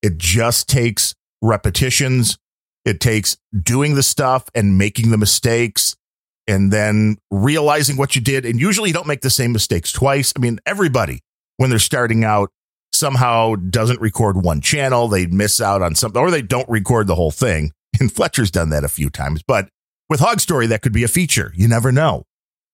it 0.02 0.18
just 0.18 0.68
takes 0.68 1.14
repetitions. 1.40 2.36
It 2.84 3.00
takes 3.00 3.38
doing 3.58 3.94
the 3.94 4.02
stuff 4.02 4.44
and 4.54 4.76
making 4.76 5.10
the 5.10 5.16
mistakes 5.18 5.96
and 6.46 6.72
then 6.72 7.16
realizing 7.30 7.96
what 7.96 8.14
you 8.14 8.20
did. 8.20 8.44
And 8.44 8.60
usually 8.60 8.90
you 8.90 8.94
don't 8.94 9.06
make 9.06 9.22
the 9.22 9.30
same 9.30 9.52
mistakes 9.52 9.92
twice. 9.92 10.32
I 10.36 10.40
mean, 10.40 10.58
everybody, 10.66 11.20
when 11.56 11.70
they're 11.70 11.78
starting 11.78 12.24
out, 12.24 12.50
somehow 12.92 13.54
doesn't 13.56 14.00
record 14.00 14.42
one 14.42 14.60
channel. 14.60 15.08
They 15.08 15.26
miss 15.26 15.60
out 15.60 15.82
on 15.82 15.94
something 15.94 16.20
or 16.20 16.30
they 16.30 16.42
don't 16.42 16.68
record 16.68 17.06
the 17.06 17.14
whole 17.14 17.32
thing. 17.32 17.72
And 18.00 18.10
Fletcher's 18.12 18.50
done 18.50 18.70
that 18.70 18.82
a 18.82 18.88
few 18.88 19.08
times. 19.08 19.44
But 19.46 19.68
with 20.08 20.18
Hog 20.18 20.40
Story, 20.40 20.66
that 20.66 20.82
could 20.82 20.92
be 20.92 21.04
a 21.04 21.08
feature. 21.08 21.52
You 21.54 21.68
never 21.68 21.92
know. 21.92 22.24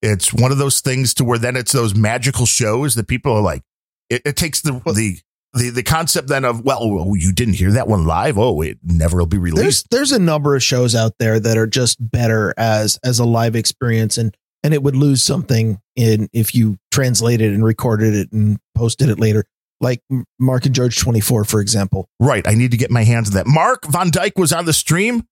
It's 0.00 0.32
one 0.32 0.50
of 0.50 0.56
those 0.56 0.80
things 0.80 1.12
to 1.14 1.24
where 1.24 1.38
then 1.38 1.56
it's 1.56 1.72
those 1.72 1.94
magical 1.94 2.46
shows 2.46 2.94
that 2.94 3.06
people 3.06 3.34
are 3.34 3.42
like, 3.42 3.60
it, 4.08 4.22
it 4.24 4.36
takes 4.36 4.62
the, 4.62 4.72
the, 4.72 5.18
the, 5.52 5.70
the 5.70 5.82
concept 5.82 6.28
then 6.28 6.44
of, 6.44 6.64
well, 6.64 6.78
oh, 6.80 7.10
oh, 7.10 7.14
you 7.14 7.32
didn't 7.32 7.54
hear 7.54 7.72
that 7.72 7.88
one 7.88 8.06
live. 8.06 8.38
Oh, 8.38 8.60
it 8.60 8.78
never 8.84 9.18
will 9.18 9.26
be 9.26 9.38
released. 9.38 9.88
there's 9.90 10.12
a 10.12 10.18
number 10.18 10.54
of 10.54 10.62
shows 10.62 10.94
out 10.94 11.14
there 11.18 11.40
that 11.40 11.56
are 11.56 11.66
just 11.66 11.98
better 12.10 12.54
as 12.56 12.98
as 13.02 13.18
a 13.18 13.24
live 13.24 13.56
experience 13.56 14.16
and 14.16 14.36
and 14.62 14.74
it 14.74 14.82
would 14.82 14.96
lose 14.96 15.22
something 15.22 15.80
in 15.96 16.28
if 16.32 16.54
you 16.54 16.78
translated 16.90 17.52
and 17.52 17.64
recorded 17.64 18.14
it 18.14 18.32
and 18.32 18.58
posted 18.74 19.08
it 19.08 19.18
later. 19.18 19.44
Like 19.80 20.02
Mark 20.38 20.66
and 20.66 20.74
George 20.74 20.98
24, 20.98 21.44
for 21.44 21.60
example. 21.60 22.06
Right. 22.20 22.46
I 22.46 22.52
need 22.52 22.70
to 22.72 22.76
get 22.76 22.90
my 22.90 23.02
hands 23.02 23.30
on 23.30 23.34
that. 23.36 23.46
Mark 23.46 23.86
van 23.86 24.10
Dyke 24.10 24.36
was 24.36 24.52
on 24.52 24.66
the 24.66 24.74
stream 24.74 25.24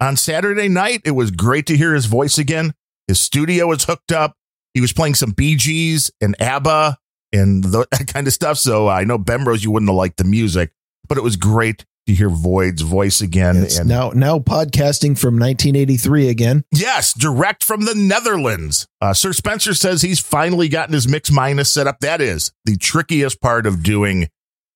on 0.00 0.16
Saturday 0.16 0.68
night. 0.68 1.02
It 1.04 1.12
was 1.12 1.30
great 1.30 1.66
to 1.66 1.76
hear 1.76 1.94
his 1.94 2.06
voice 2.06 2.36
again. 2.36 2.74
His 3.06 3.22
studio 3.22 3.68
was 3.68 3.84
hooked 3.84 4.10
up. 4.10 4.34
He 4.74 4.80
was 4.80 4.92
playing 4.92 5.14
some 5.14 5.30
Bee 5.30 5.54
Gees 5.54 6.10
and 6.20 6.34
ABBA 6.40 6.98
and 7.32 7.62
th- 7.62 7.86
that 7.90 8.06
kind 8.12 8.26
of 8.26 8.32
stuff. 8.32 8.58
So 8.58 8.88
I 8.88 9.04
know 9.04 9.18
Bemrose, 9.18 9.62
you 9.62 9.70
wouldn't 9.70 9.88
have 9.88 9.96
liked 9.96 10.16
the 10.18 10.24
music, 10.24 10.72
but 11.08 11.18
it 11.18 11.22
was 11.24 11.36
great 11.36 11.84
to 12.06 12.14
hear 12.14 12.28
Void's 12.28 12.82
voice 12.82 13.20
again. 13.20 13.56
It's 13.58 13.78
and 13.78 13.88
now 13.88 14.10
now 14.10 14.38
podcasting 14.40 15.16
from 15.18 15.38
1983 15.38 16.28
again. 16.28 16.64
yes, 16.72 17.12
direct 17.12 17.62
from 17.62 17.82
the 17.84 17.94
Netherlands. 17.94 18.86
Uh, 19.00 19.14
Sir 19.14 19.32
Spencer 19.32 19.72
says 19.74 20.02
he's 20.02 20.18
finally 20.18 20.68
gotten 20.68 20.94
his 20.94 21.06
mix 21.06 21.30
minus 21.30 21.72
set 21.72 21.86
up. 21.86 21.98
That 22.00 22.20
is 22.20 22.52
the 22.64 22.76
trickiest 22.76 23.40
part 23.40 23.66
of 23.66 23.82
doing 23.82 24.28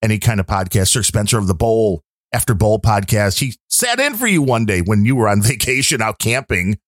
any 0.02 0.18
kind 0.18 0.38
of 0.38 0.46
podcast. 0.46 0.88
Sir 0.88 1.02
Spencer 1.02 1.38
of 1.38 1.48
the 1.48 1.54
Bowl 1.54 2.02
after 2.32 2.54
Bowl 2.54 2.78
podcast. 2.78 3.40
He 3.40 3.54
sat 3.68 3.98
in 3.98 4.14
for 4.14 4.28
you 4.28 4.42
one 4.42 4.64
day 4.64 4.80
when 4.80 5.04
you 5.04 5.16
were 5.16 5.28
on 5.28 5.42
vacation 5.42 6.00
out 6.00 6.18
camping. 6.20 6.78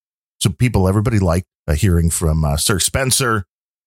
So 0.41 0.51
people, 0.51 0.87
everybody 0.87 1.19
liked 1.19 1.49
uh, 1.67 1.75
hearing 1.75 2.11
from 2.11 2.45
uh, 2.45 2.57
Sir 2.57 2.79
Spencer. 2.79 3.45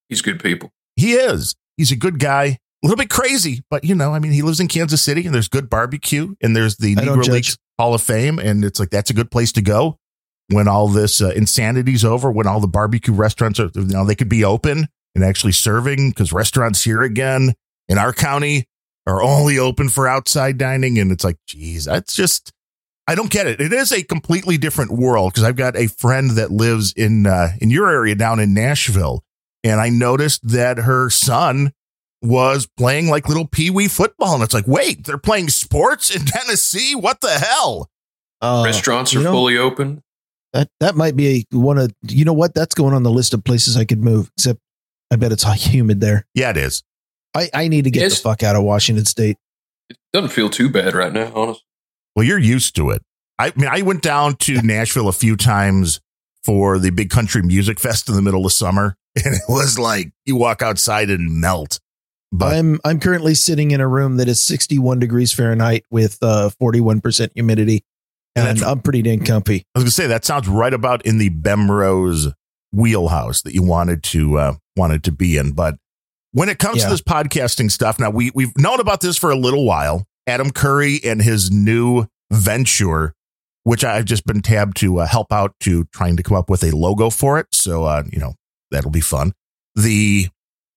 He's 0.10 0.22
good 0.22 0.44
people. 0.44 0.72
He 0.98 1.14
is. 1.14 1.56
He's 1.82 1.92
a 1.92 1.96
good 1.96 2.20
guy. 2.20 2.46
A 2.84 2.88
little 2.88 2.96
bit 2.96 3.10
crazy, 3.10 3.64
but 3.72 3.84
you 3.84 3.96
know, 3.96 4.14
I 4.14 4.20
mean, 4.20 4.32
he 4.32 4.44
lives 4.44 4.60
in 4.60 4.68
Kansas 4.68 5.02
City 5.02 5.26
and 5.26 5.34
there's 5.34 5.48
good 5.48 5.68
barbecue 5.68 6.36
and 6.44 6.56
there's 6.56 6.78
the 6.78 6.96
I 6.96 7.02
Negro 7.02 7.24
judge. 7.24 7.30
Leagues 7.30 7.58
Hall 7.80 7.96
of 7.96 8.04
Fame. 8.04 8.38
And 8.38 8.64
it's 8.64 8.80
like, 8.80 8.92
that's 8.92 9.10
a 9.10 9.16
good 9.16 9.32
place 9.32 9.52
to 9.54 9.64
go 9.64 9.98
when 10.50 10.68
all 10.68 10.88
this 10.88 11.22
uh, 11.24 11.30
insanity's 11.30 12.06
over, 12.06 12.32
when 12.32 12.46
all 12.46 12.60
the 12.60 12.68
barbecue 12.68 13.16
restaurants 13.16 13.60
are, 13.60 13.72
you 13.74 13.86
know, 13.86 14.06
they 14.06 14.14
could 14.14 14.30
be 14.30 14.44
open 14.44 14.88
and 15.16 15.24
actually 15.24 15.54
serving 15.54 16.12
because 16.12 16.32
restaurants 16.32 16.84
here 16.84 17.02
again 17.02 17.54
in 17.90 17.98
our 17.98 18.14
county 18.14 18.66
are 19.08 19.24
only 19.24 19.58
open 19.58 19.90
for 19.90 20.08
outside 20.08 20.60
dining. 20.60 21.00
And 21.00 21.12
it's 21.12 21.24
like, 21.24 21.38
geez, 21.48 21.86
that's 21.86 22.14
just, 22.14 22.52
I 23.08 23.16
don't 23.16 23.32
get 23.32 23.48
it. 23.48 23.60
It 23.60 23.74
is 23.74 23.92
a 23.92 24.04
completely 24.04 24.60
different 24.60 24.92
world 24.92 25.34
because 25.34 25.44
I've 25.44 25.56
got 25.56 25.76
a 25.76 25.88
friend 25.88 26.30
that 26.32 26.52
lives 26.52 26.94
in, 26.94 27.26
uh, 27.26 27.54
in 27.60 27.72
your 27.72 27.90
area 27.90 28.14
down 28.14 28.40
in 28.40 28.54
Nashville. 28.54 29.24
And 29.64 29.80
I 29.80 29.90
noticed 29.90 30.48
that 30.50 30.78
her 30.80 31.10
son 31.10 31.72
was 32.22 32.68
playing 32.78 33.10
like 33.10 33.28
little 33.28 33.48
pee 33.48 33.70
wee 33.70 33.88
football. 33.88 34.36
And 34.36 34.44
it's 34.44 34.54
like, 34.54 34.68
wait, 34.68 35.06
they're 35.06 35.18
playing 35.18 35.50
sports 35.50 36.14
in 36.16 36.26
Tennessee? 36.26 36.96
What 36.96 37.22
the 37.22 37.30
hell? 37.32 37.90
Uh, 38.42 38.64
Restaurants 38.66 39.14
are 39.14 39.20
you 39.20 39.24
know, 39.24 39.32
fully 39.32 39.58
open. 39.58 40.02
That 40.54 40.68
that 40.80 40.96
might 40.96 41.16
be 41.16 41.46
a, 41.52 41.58
one 41.58 41.78
of 41.78 41.94
you 42.08 42.26
know 42.26 42.34
what 42.34 42.54
that's 42.54 42.76
going 42.76 42.94
on 42.94 43.04
the 43.04 43.12
list 43.12 43.34
of 43.34 43.44
places 43.44 43.78
I 43.78 43.86
could 43.86 44.02
move. 44.02 44.32
Except 44.38 44.60
I 45.12 45.16
bet 45.16 45.32
it's 45.32 45.44
humid 45.54 46.02
there. 46.02 46.26
Yeah, 46.34 46.50
it 46.50 46.58
is. 46.58 46.84
I 47.36 47.50
I 47.54 47.68
need 47.68 47.84
to 47.86 47.92
get 47.92 48.02
Yes. 48.02 48.18
the 48.22 48.30
fuck 48.30 48.44
out 48.44 48.56
of 48.56 48.64
Washington 48.64 49.06
State. 49.06 49.38
It 49.90 49.98
doesn't 50.14 50.30
feel 50.30 50.50
too 50.50 50.70
bad 50.70 50.94
right 50.96 51.14
now, 51.14 51.32
honestly. 51.36 51.64
Well, 52.16 52.26
you're 52.26 52.40
used 52.40 52.76
to 52.78 52.90
it. 52.90 53.02
I 53.40 53.54
mean, 53.56 53.70
I 53.72 53.82
went 53.84 54.02
down 54.02 54.36
to 54.38 54.62
Nashville 54.62 55.08
a 55.08 55.14
few 55.14 55.36
times 55.38 56.02
for 56.44 56.78
the 56.80 56.90
big 56.90 57.10
country 57.10 57.42
music 57.42 57.80
fest 57.80 58.10
in 58.10 58.16
the 58.16 58.22
middle 58.22 58.46
of 58.46 58.52
summer. 58.54 58.96
And 59.26 59.36
it 59.36 59.42
was 59.50 59.78
like 59.78 60.12
you 60.26 60.36
walk 60.38 60.62
outside 60.62 61.10
and 61.10 61.40
melt. 61.42 61.80
But 62.32 62.56
I'm 62.56 62.80
I'm 62.86 63.00
currently 63.00 63.34
sitting 63.36 63.72
in 63.72 63.82
a 63.82 63.88
room 63.88 64.16
that 64.18 64.30
is 64.30 64.42
61 64.42 65.00
degrees 65.00 65.34
Fahrenheit 65.34 65.84
with 65.92 66.18
uh 66.22 66.50
41% 66.62 67.32
humidity, 67.34 67.84
And 68.38 68.62
I'm 68.64 68.80
pretty 68.82 69.02
dang 69.02 69.26
comfy. 69.26 69.66
I 69.76 69.80
was 69.80 69.84
gonna 69.84 69.92
say 69.92 70.08
that 70.08 70.24
sounds 70.24 70.48
right 70.48 70.74
about 70.74 71.06
in 71.06 71.18
the 71.18 71.30
Bemrose 71.30 72.32
wheelhouse 72.72 73.42
that 73.42 73.54
you 73.54 73.64
wanted 73.64 74.02
to 74.04 74.38
uh, 74.38 74.54
wanted 74.78 75.04
to 75.04 75.12
be 75.12 75.36
in. 75.38 75.52
But 75.52 75.76
when 76.32 76.48
it 76.48 76.58
comes 76.58 76.78
Yeah. 76.78 76.86
to 76.86 76.90
this 76.92 77.02
podcasting 77.02 77.70
stuff, 77.70 78.00
now 78.00 78.10
we 78.10 78.32
we've 78.34 78.58
known 78.58 78.80
about 78.80 79.02
this 79.02 79.18
for 79.18 79.30
a 79.30 79.36
little 79.36 79.66
while. 79.66 80.06
Adam 80.26 80.52
Curry 80.52 81.02
and 81.04 81.22
his 81.22 81.52
new 81.52 82.06
venture, 82.32 83.14
which 83.64 83.84
I've 83.84 84.06
just 84.06 84.26
been 84.26 84.42
tabbed 84.42 84.78
to 84.78 85.00
uh, 85.00 85.06
help 85.08 85.34
out 85.34 85.54
to 85.62 85.84
trying 85.94 86.16
to 86.16 86.24
come 86.24 86.38
up 86.38 86.50
with 86.50 86.64
a 86.64 86.74
logo 86.74 87.10
for 87.10 87.40
it. 87.40 87.48
So 87.52 87.84
uh, 87.84 88.04
you 88.10 88.20
know 88.20 88.36
that'll 88.72 88.92
be 88.92 89.02
fun. 89.02 89.34
The 89.76 90.28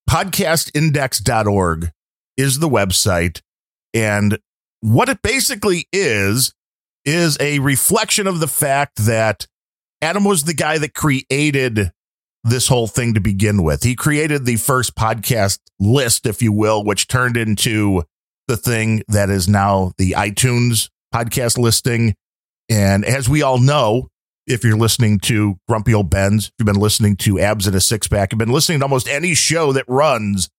podcastindex.org 0.09 1.91
is 2.37 2.59
the 2.59 2.69
website, 2.69 3.41
and 3.93 4.39
what 4.81 5.09
it 5.09 5.23
basically 5.23 5.87
is 5.93 6.53
is 7.05 7.37
a 7.41 7.59
reflection 7.61 8.27
of 8.27 8.41
the 8.41 8.49
fact 8.49 9.07
that 9.07 9.47
Adam 10.03 10.25
was 10.25 10.45
the 10.45 10.55
guy 10.55 10.79
that 10.79 10.95
created 10.95 11.91
this 12.45 12.69
whole 12.69 12.87
thing 12.87 13.15
to 13.15 13.21
begin 13.21 13.63
with. 13.63 13.83
He 13.83 13.95
created 13.95 14.45
the 14.45 14.57
first 14.57 14.95
podcast 14.95 15.59
list, 15.81 16.27
if 16.27 16.43
you 16.43 16.53
will, 16.53 16.85
which 16.85 17.09
turned 17.09 17.37
into 17.37 18.03
the 18.47 18.57
thing 18.57 19.03
that 19.09 19.31
is 19.31 19.49
now 19.49 19.93
the 19.97 20.13
iTunes 20.13 20.91
podcast 21.13 21.57
listing. 21.57 22.15
And 22.69 23.05
as 23.05 23.29
we 23.29 23.43
all 23.43 23.59
know, 23.59 24.09
if 24.47 24.65
you're 24.65 24.77
listening 24.77 25.19
to 25.21 25.59
Grumpy 25.69 25.95
Old 25.95 26.11
Ben's, 26.11 26.53
you've 26.59 26.67
been 26.67 26.77
listening 26.77 27.17
to 27.17 27.41
Abs 27.41 27.67
in 27.67 27.75
a 27.75 27.81
Six 27.81 28.09
Pack, 28.09 28.33
you've 28.33 28.39
been 28.39 28.53
listening 28.53 28.81
to 28.81 28.85
almost 28.85 29.09
any 29.09 29.35
show 29.35 29.73
that 29.73 29.85
runs 29.89 30.51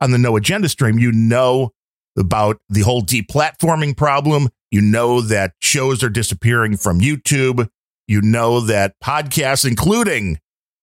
on 0.00 0.10
the 0.10 0.18
No 0.18 0.36
Agenda 0.36 0.68
stream, 0.68 0.98
you 0.98 1.12
know 1.12 1.70
about 2.18 2.58
the 2.68 2.82
whole 2.82 3.02
deplatforming 3.02 3.96
problem. 3.96 4.48
You 4.70 4.80
know 4.80 5.20
that 5.20 5.52
shows 5.60 6.02
are 6.02 6.10
disappearing 6.10 6.76
from 6.76 7.00
YouTube. 7.00 7.68
You 8.06 8.20
know 8.20 8.60
that 8.60 8.94
podcasts, 9.02 9.66
including 9.68 10.38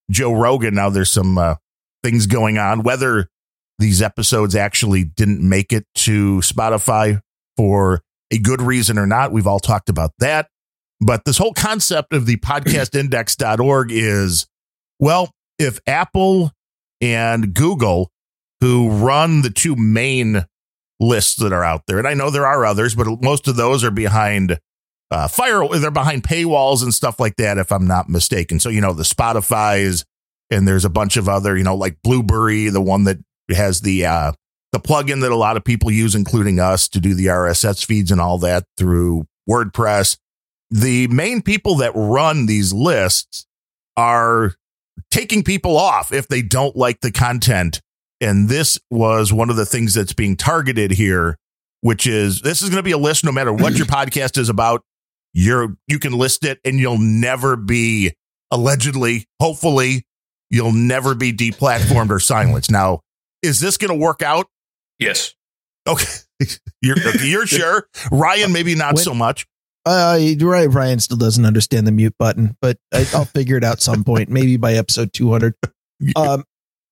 Joe 0.09 0.33
Rogan, 0.33 0.75
now 0.75 0.89
there's 0.89 1.11
some 1.11 1.37
uh, 1.37 1.55
things 2.03 2.27
going 2.27 2.57
on, 2.57 2.83
whether 2.83 3.27
these 3.77 4.01
episodes 4.01 4.55
actually 4.55 5.03
didn't 5.03 5.47
make 5.47 5.71
it 5.71 5.85
to 5.95 6.39
Spotify 6.39 7.21
for 7.57 8.01
a 8.31 8.37
good 8.37 8.61
reason 8.61 8.97
or 8.97 9.05
not. 9.05 9.31
We've 9.31 9.47
all 9.47 9.59
talked 9.59 9.89
about 9.89 10.11
that. 10.19 10.49
But 11.01 11.25
this 11.25 11.37
whole 11.37 11.53
concept 11.53 12.13
of 12.13 12.25
the 12.25 12.37
podcastindex.org 12.37 13.91
is 13.91 14.47
well, 14.99 15.31
if 15.57 15.79
Apple 15.87 16.51
and 17.01 17.53
Google, 17.53 18.11
who 18.59 18.89
run 18.89 19.41
the 19.41 19.49
two 19.49 19.75
main 19.75 20.45
lists 20.99 21.37
that 21.37 21.53
are 21.53 21.63
out 21.63 21.83
there, 21.87 21.97
and 21.97 22.07
I 22.07 22.13
know 22.13 22.29
there 22.29 22.45
are 22.45 22.65
others, 22.65 22.95
but 22.95 23.07
most 23.21 23.47
of 23.47 23.55
those 23.55 23.83
are 23.83 23.91
behind 23.91 24.59
uh, 25.11 25.27
fire, 25.27 25.65
they're 25.67 25.89
behind 25.89 26.23
paywalls 26.23 26.83
and 26.83 26.93
stuff 26.93 27.19
like 27.19 27.37
that, 27.37 27.57
if 27.57 27.71
I'm 27.71 27.87
not 27.87 28.09
mistaken. 28.09 28.59
So, 28.59 28.69
you 28.69 28.81
know, 28.81 28.93
the 28.93 29.03
Spotify's 29.03 30.05
and 30.51 30.67
there's 30.67 30.85
a 30.85 30.89
bunch 30.89 31.15
of 31.15 31.29
other, 31.29 31.57
you 31.57 31.63
know, 31.63 31.75
like 31.75 31.97
Blubrry, 32.03 32.69
the 32.69 32.81
one 32.81 33.05
that 33.05 33.17
has 33.49 33.81
the, 33.81 34.05
uh, 34.05 34.31
the 34.71 34.79
plugin 34.79 35.21
that 35.21 35.31
a 35.31 35.35
lot 35.35 35.57
of 35.57 35.63
people 35.63 35.91
use, 35.91 36.15
including 36.15 36.59
us, 36.59 36.87
to 36.89 36.99
do 36.99 37.13
the 37.13 37.27
RSS 37.27 37.85
feeds 37.85 38.11
and 38.11 38.21
all 38.21 38.37
that 38.39 38.65
through 38.77 39.25
WordPress. 39.49 40.17
The 40.71 41.07
main 41.07 41.41
people 41.41 41.75
that 41.77 41.91
run 41.95 42.45
these 42.45 42.73
lists 42.73 43.45
are 43.97 44.53
taking 45.11 45.43
people 45.43 45.77
off 45.77 46.11
if 46.11 46.27
they 46.27 46.41
don't 46.41 46.75
like 46.75 47.01
the 47.01 47.11
content. 47.11 47.81
And 48.21 48.49
this 48.49 48.77
was 48.91 49.31
one 49.31 49.49
of 49.49 49.55
the 49.55 49.65
things 49.65 49.93
that's 49.93 50.13
being 50.13 50.35
targeted 50.35 50.91
here, 50.91 51.37
which 51.81 52.05
is 52.05 52.41
this 52.41 52.61
is 52.61 52.69
going 52.69 52.79
to 52.79 52.83
be 52.83 52.91
a 52.91 52.97
list 52.97 53.23
no 53.23 53.31
matter 53.31 53.53
what 53.53 53.75
your 53.75 53.85
podcast 53.87 54.37
is 54.37 54.49
about. 54.49 54.83
You're, 55.33 55.75
you 55.87 55.99
can 55.99 56.13
list 56.13 56.43
it 56.45 56.59
and 56.65 56.79
you'll 56.79 56.97
never 56.97 57.55
be 57.55 58.13
allegedly, 58.51 59.25
hopefully, 59.39 60.05
you'll 60.49 60.73
never 60.73 61.15
be 61.15 61.31
deplatformed 61.31 62.09
or 62.09 62.19
silenced. 62.19 62.71
Now, 62.71 63.01
is 63.41 63.59
this 63.59 63.77
going 63.77 63.97
to 63.97 64.03
work 64.03 64.21
out? 64.21 64.47
Yes. 64.97 65.33
Okay. 65.87 66.05
You're, 66.81 66.95
you're 67.21 67.45
sure. 67.45 67.85
Ryan, 68.11 68.53
maybe 68.53 68.73
not 68.73 68.95
When- 68.95 69.03
so 69.03 69.13
much. 69.13 69.45
Uh, 69.85 70.17
you're 70.19 70.49
right. 70.51 70.69
Ryan 70.71 70.99
still 70.99 71.17
doesn't 71.17 71.45
understand 71.45 71.87
the 71.87 71.91
mute 71.91 72.15
button, 72.19 72.55
but 72.61 72.77
I, 72.93 73.05
I'll 73.13 73.25
figure 73.35 73.57
it 73.57 73.63
out 73.63 73.81
some 73.81 74.03
point, 74.03 74.29
maybe 74.29 74.57
by 74.57 74.73
episode 74.73 75.13
200. 75.13 75.55
Um, 76.15 76.45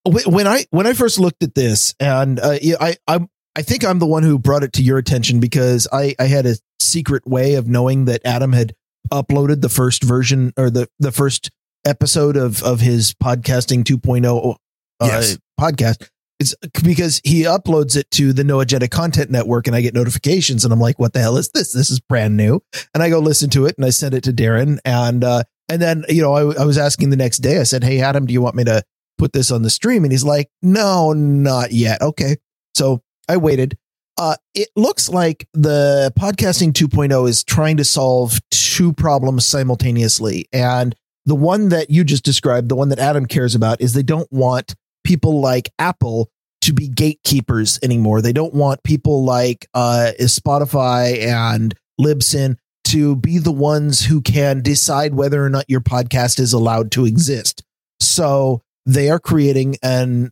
when 0.06 0.48
I 0.48 0.66
when 0.72 0.86
I 0.86 0.92
first 0.92 1.18
looked 1.18 1.42
at 1.42 1.56
this, 1.56 1.96
and 1.98 2.42
uh, 2.42 2.58
I 2.80 2.96
I 3.08 3.26
I 3.56 3.62
think 3.62 3.86
I'm 3.86 4.00
the 4.00 4.06
one 4.06 4.24
who 4.24 4.38
brought 4.38 4.64
it 4.64 4.74
to 4.74 4.84
your 4.84 4.98
attention 4.98 5.40
because 5.40 5.88
I 5.94 6.14
I 6.20 6.26
had 6.26 6.46
a 6.46 6.56
secret 6.82 7.26
way 7.26 7.56
of 7.56 7.68
knowing 7.70 8.04
that 8.06 8.20
Adam 8.26 8.52
had 8.52 8.74
uploaded 9.12 9.62
the 9.62 9.70
first 9.70 10.04
version 10.04 10.52
or 10.58 10.70
the 10.70 10.90
the 11.00 11.14
first 11.14 11.52
episode 11.86 12.36
of 12.36 12.62
of 12.64 12.82
his 12.82 13.14
podcasting 13.14 13.84
2.0 13.86 14.56
uh, 15.00 15.06
Yes. 15.06 15.38
podcast 15.60 16.10
is 16.40 16.56
because 16.84 17.22
he 17.24 17.44
uploads 17.44 17.96
it 17.96 18.10
to 18.12 18.34
the 18.34 18.44
No 18.44 18.60
Agenda 18.60 18.88
Content 18.88 19.32
Network, 19.32 19.68
and 19.68 19.76
I 19.76 19.82
get 19.82 19.94
notifications, 19.94 20.64
and 20.64 20.74
I'm 20.74 20.80
like, 20.80 21.00
"What 21.00 21.14
the 21.14 21.20
hell 21.20 21.38
is 21.38 21.50
this? 21.50 21.74
This 21.74 21.90
is 21.90 22.00
brand 22.00 22.38
new." 22.38 22.62
And 22.94 23.02
I 23.02 23.10
go 23.10 23.20
listen 23.20 23.50
to 23.52 23.66
it, 23.66 23.76
and 23.78 23.86
I 23.86 23.90
send 23.90 24.14
it 24.14 24.24
to 24.26 24.34
Darren, 24.34 24.80
and 24.86 25.24
uh, 25.24 25.44
and 25.70 25.82
then 25.82 26.06
you 26.10 26.22
know 26.22 26.34
I, 26.34 26.62
I 26.62 26.66
was 26.66 26.78
asking 26.78 27.10
the 27.10 27.16
next 27.16 27.40
day. 27.40 27.60
I 27.60 27.64
said, 27.64 27.84
"Hey 27.84 28.02
Adam, 28.02 28.26
do 28.26 28.34
you 28.34 28.42
want 28.42 28.56
me 28.56 28.64
to 28.66 28.84
put 29.18 29.34
this 29.34 29.52
on 29.52 29.64
the 29.64 29.70
stream?" 29.70 30.04
And 30.04 30.12
he's 30.12 30.24
like, 30.24 30.50
"No, 30.62 31.14
not 31.14 31.72
yet." 31.72 32.02
Okay, 32.02 32.38
so 32.76 33.02
I 33.28 33.38
waited. 33.38 33.78
Uh, 34.20 34.36
it 34.56 34.70
looks 34.76 35.10
like 35.10 35.48
the 35.54 36.12
podcasting 36.18 36.74
2.0 36.74 37.30
is 37.30 37.44
trying 37.44 37.78
to 37.78 37.84
solve 37.84 38.40
two 38.50 38.92
problems 38.94 39.46
simultaneously. 39.46 40.48
And 40.52 40.96
the 41.28 41.36
one 41.36 41.70
that 41.70 41.92
you 41.92 42.04
just 42.04 42.26
described, 42.26 42.70
the 42.70 42.76
one 42.76 42.90
that 42.90 42.98
Adam 42.98 43.28
cares 43.28 43.54
about, 43.54 43.80
is 43.80 43.94
they 43.94 44.02
don't 44.02 44.32
want 44.32 44.74
people 45.08 45.40
like 45.40 45.72
Apple 45.80 46.30
to 46.62 46.74
be 46.74 46.90
gatekeepers 46.90 47.80
anymore. 47.82 48.22
They 48.22 48.34
don't 48.34 48.54
want 48.54 48.84
people 48.84 49.24
like 49.24 49.66
uh, 49.74 50.12
Spotify 50.20 51.26
and 51.26 51.74
Libsyn 52.00 52.58
to 52.86 53.16
be 53.16 53.38
the 53.38 53.52
ones 53.52 54.06
who 54.06 54.22
can 54.22 54.62
decide 54.62 55.16
whether 55.16 55.44
or 55.44 55.50
not 55.50 55.66
your 55.70 55.80
podcast 55.80 56.40
is 56.40 56.52
allowed 56.52 56.92
to 56.92 57.06
exist. 57.06 57.64
So 58.02 58.62
they 58.86 59.10
are 59.10 59.20
creating 59.20 59.78
an 59.82 60.32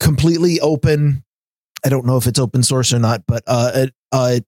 completely 0.00 0.60
open 0.60 1.22
I 1.84 1.88
don't 1.88 2.06
know 2.06 2.16
if 2.16 2.26
it's 2.26 2.38
open 2.38 2.62
source 2.62 2.92
or 2.92 2.98
not, 2.98 3.22
but 3.28 3.42
uh, 3.46 3.86
a, 4.12 4.16
a, 4.16 4.40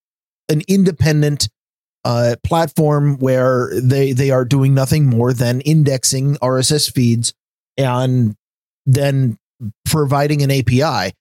an 0.48 0.62
independent 0.66 1.48
uh, 2.04 2.36
platform 2.42 3.18
where 3.18 3.70
they 3.80 4.12
they 4.12 4.30
are 4.30 4.46
doing 4.46 4.72
nothing 4.72 5.06
more 5.06 5.34
than 5.34 5.60
indexing 5.60 6.36
RSS 6.36 6.90
feeds 6.90 7.34
and 7.76 8.34
then 8.86 9.36
providing 9.84 10.42
an 10.42 10.50
API. 10.50 11.14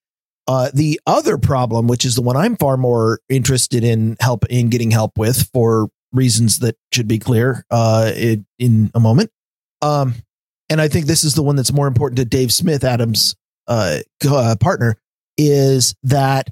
Uh, 0.48 0.70
the 0.74 1.00
other 1.06 1.38
problem, 1.38 1.88
which 1.88 2.06
is 2.06 2.15
the 2.15 2.22
one 2.22 2.38
I'm 2.38 2.56
far 2.56 2.77
more 2.77 3.20
interested 3.27 3.84
in 3.84 4.15
help 4.20 4.46
in 4.46 4.70
getting 4.70 4.91
help 4.91 5.17
with 5.17 5.50
for 5.53 5.89
reasons 6.13 6.60
that 6.60 6.77
should 6.94 7.08
be 7.08 7.20
clear 7.20 7.65
uh, 7.70 8.12
in, 8.15 8.91
a 8.96 9.00
moment, 9.00 9.29
um, 9.82 10.15
and 10.70 10.79
I 10.79 10.88
think 10.88 11.06
this 11.06 11.24
is 11.24 11.36
the 11.36 11.44
one 11.44 11.58
that's 11.58 11.74
more 11.74 11.88
important 11.88 12.17
to 12.17 12.25
Dave 12.25 12.53
Smith, 12.53 12.86
Adams' 12.86 13.36
uh, 13.67 14.00
uh, 14.25 14.56
partner, 14.60 14.96
is 15.38 15.96
that 16.03 16.50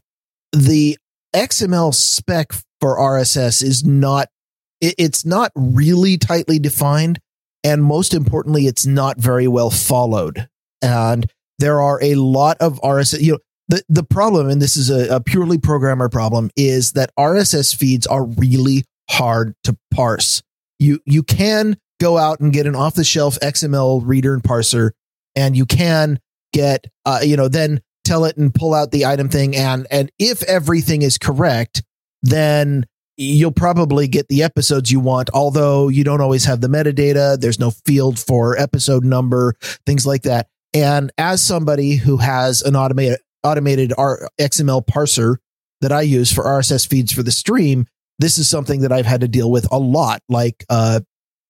the 0.52 0.98
XML 1.34 1.94
spec 1.94 2.54
for 2.80 2.98
RSS 2.98 3.64
is 3.64 3.84
not 3.86 4.30
it, 4.82 4.96
it's 4.98 5.26
not 5.26 5.52
really 5.56 6.18
tightly 6.18 6.60
defined 6.60 7.20
and 7.64 7.84
most 7.84 8.14
importantly 8.14 8.68
it's 8.68 8.86
not 8.86 9.18
very 9.18 9.48
well 9.48 9.70
followed 9.70 10.48
and 10.82 11.30
there 11.60 11.82
are 11.82 12.00
a 12.02 12.16
lot 12.16 12.58
of 12.60 12.80
RSS 12.82 13.22
you 13.22 13.34
know 13.34 13.40
the 13.68 13.84
the 13.90 14.04
problem 14.04 14.50
and 14.50 14.62
this 14.62 14.78
is 14.78 14.90
a, 14.90 15.16
a 15.16 15.20
purely 15.20 15.58
programmer 15.58 16.10
problem 16.10 16.50
is 16.56 16.94
that 16.94 17.12
RSS 17.18 17.76
feeds 17.76 18.06
are 18.08 18.26
really 18.26 18.84
hard 19.10 19.56
to 19.64 19.78
parse. 19.92 20.42
You 20.80 21.00
you 21.06 21.24
can 21.24 21.78
go 22.00 22.18
out 22.18 22.40
and 22.40 22.54
get 22.54 22.68
an 22.68 22.76
off 22.76 22.96
the 22.96 23.04
shelf 23.04 23.40
XML 23.40 24.02
reader 24.04 24.34
and 24.34 24.44
parser 24.44 24.92
and 25.36 25.56
you 25.56 25.66
can 25.66 26.20
get 26.54 26.86
uh, 27.06 27.20
you 27.24 27.38
know 27.38 27.48
then 27.48 27.82
tell 28.04 28.26
it 28.26 28.38
and 28.38 28.54
pull 28.54 28.74
out 28.74 28.92
the 28.92 29.06
item 29.06 29.30
thing 29.30 29.56
and 29.56 29.88
and 29.90 30.12
if 30.20 30.44
everything 30.44 31.02
is 31.02 31.18
correct 31.18 31.84
then 32.22 32.86
you'll 33.18 33.52
probably 33.52 34.08
get 34.08 34.28
the 34.28 34.44
episodes 34.44 34.92
you 34.92 35.00
want 35.00 35.30
although 35.34 35.88
you 35.88 36.04
don't 36.04 36.22
always 36.22 36.46
have 36.46 36.62
the 36.62 36.68
metadata 36.68 37.40
there's 37.40 37.60
no 37.60 37.72
field 37.72 38.20
for 38.20 38.58
episode 38.58 39.04
number 39.04 39.56
things 39.86 40.06
like 40.06 40.24
that 40.24 40.48
and 40.76 41.12
as 41.18 41.42
somebody 41.42 41.96
who 41.96 42.18
has 42.18 42.62
an 42.62 42.76
automated 42.76 43.20
automated 43.44 43.94
R- 43.98 44.30
XML 44.40 44.86
parser 44.86 45.38
that 45.82 45.92
I 45.92 46.02
use 46.02 46.32
for 46.32 46.44
RSS 46.44 46.88
feeds 46.88 47.12
for 47.12 47.24
the 47.24 47.32
stream 47.32 47.88
this 48.20 48.38
is 48.38 48.50
something 48.50 48.82
that 48.82 48.92
I've 48.92 49.06
had 49.06 49.22
to 49.22 49.28
deal 49.28 49.50
with 49.50 49.68
a 49.72 49.80
lot 49.80 50.22
like 50.30 50.66
uh 50.70 51.00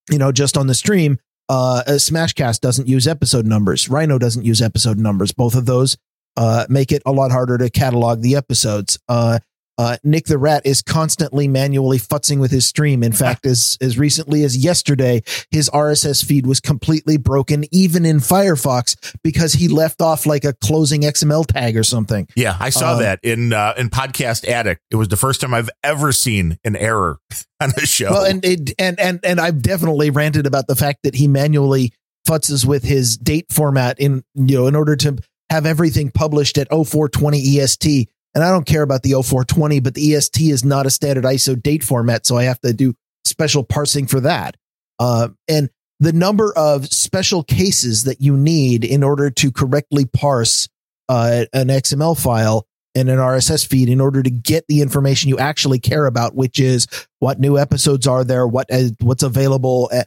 you 0.09 0.17
know 0.17 0.31
just 0.31 0.57
on 0.57 0.67
the 0.67 0.73
stream 0.73 1.19
uh 1.49 1.83
Smashcast 1.87 2.61
doesn't 2.61 2.87
use 2.87 3.07
episode 3.07 3.45
numbers 3.45 3.89
Rhino 3.89 4.17
doesn't 4.17 4.45
use 4.45 4.61
episode 4.61 4.97
numbers 4.97 5.31
both 5.31 5.55
of 5.55 5.65
those 5.65 5.97
uh, 6.37 6.65
make 6.69 6.91
it 6.91 7.01
a 7.05 7.11
lot 7.11 7.31
harder 7.31 7.57
to 7.57 7.69
catalog 7.69 8.21
the 8.21 8.35
episodes. 8.35 8.99
Uh, 9.07 9.39
uh, 9.77 9.97
Nick 10.03 10.25
the 10.25 10.37
Rat 10.37 10.65
is 10.65 10.81
constantly 10.81 11.47
manually 11.47 11.97
futzing 11.97 12.39
with 12.39 12.51
his 12.51 12.65
stream. 12.65 13.03
In 13.03 13.11
fact, 13.11 13.45
as 13.45 13.77
as 13.81 13.97
recently 13.97 14.43
as 14.43 14.55
yesterday, 14.57 15.21
his 15.51 15.69
RSS 15.71 16.23
feed 16.23 16.45
was 16.47 16.59
completely 16.59 17.17
broken, 17.17 17.65
even 17.71 18.05
in 18.05 18.17
Firefox, 18.19 18.95
because 19.23 19.53
he 19.53 19.67
left 19.67 20.01
off 20.01 20.25
like 20.25 20.45
a 20.45 20.53
closing 20.53 21.01
XML 21.01 21.45
tag 21.45 21.75
or 21.75 21.83
something. 21.83 22.27
Yeah, 22.35 22.55
I 22.59 22.69
saw 22.69 22.93
Um, 22.93 22.99
that 23.01 23.19
in 23.23 23.51
uh, 23.53 23.73
in 23.77 23.89
Podcast 23.89 24.47
Addict. 24.47 24.81
It 24.91 24.95
was 24.95 25.09
the 25.09 25.17
first 25.17 25.41
time 25.41 25.53
I've 25.53 25.69
ever 25.83 26.11
seen 26.11 26.57
an 26.63 26.75
error 26.75 27.19
on 27.61 27.71
a 27.77 27.85
show. 27.85 28.11
Well, 28.11 28.25
and 28.25 28.43
it, 28.45 28.71
and 28.79 28.99
and 28.99 29.19
and 29.23 29.39
I've 29.41 29.61
definitely 29.61 30.09
ranted 30.09 30.45
about 30.45 30.67
the 30.67 30.75
fact 30.75 30.99
that 31.03 31.15
he 31.15 31.27
manually 31.27 31.91
futzes 32.27 32.65
with 32.65 32.83
his 32.83 33.17
date 33.17 33.51
format 33.51 33.99
in 33.99 34.23
you 34.35 34.57
know 34.57 34.67
in 34.67 34.75
order 34.75 34.95
to 34.95 35.17
have 35.51 35.65
everything 35.65 36.09
published 36.09 36.57
at 36.57 36.67
0420 36.69 37.59
EST. 37.59 38.09
And 38.35 38.43
I 38.43 38.51
don't 38.51 38.65
care 38.65 38.83
about 38.83 39.01
the 39.01 39.11
0420, 39.11 39.79
but 39.79 39.93
the 39.93 40.13
EST 40.13 40.51
is 40.51 40.65
not 40.65 40.85
a 40.85 40.89
standard 40.89 41.23
ISO 41.23 41.61
date 41.61 41.83
format, 41.83 42.25
so 42.25 42.37
I 42.37 42.43
have 42.43 42.59
to 42.61 42.73
do 42.73 42.93
special 43.23 43.63
parsing 43.63 44.05
for 44.05 44.19
that. 44.19 44.57
Uh, 44.99 45.29
and 45.47 45.69
the 45.99 46.11
number 46.11 46.53
of 46.57 46.87
special 46.87 47.43
cases 47.43 48.03
that 48.03 48.21
you 48.21 48.35
need 48.35 48.83
in 48.83 49.03
order 49.03 49.31
to 49.31 49.51
correctly 49.51 50.05
parse 50.05 50.67
uh, 51.07 51.45
an 51.53 51.67
XML 51.67 52.21
file 52.21 52.67
and 52.93 53.09
an 53.09 53.17
RSS 53.17 53.65
feed 53.65 53.89
in 53.89 54.01
order 54.01 54.21
to 54.21 54.29
get 54.29 54.65
the 54.67 54.81
information 54.81 55.29
you 55.29 55.37
actually 55.37 55.79
care 55.79 56.05
about, 56.05 56.35
which 56.35 56.59
is 56.59 56.87
what 57.19 57.39
new 57.39 57.57
episodes 57.57 58.07
are 58.07 58.23
there, 58.23 58.47
what 58.47 58.67
uh, 58.71 58.89
what's 58.99 59.23
available. 59.23 59.89
Uh, 59.91 60.03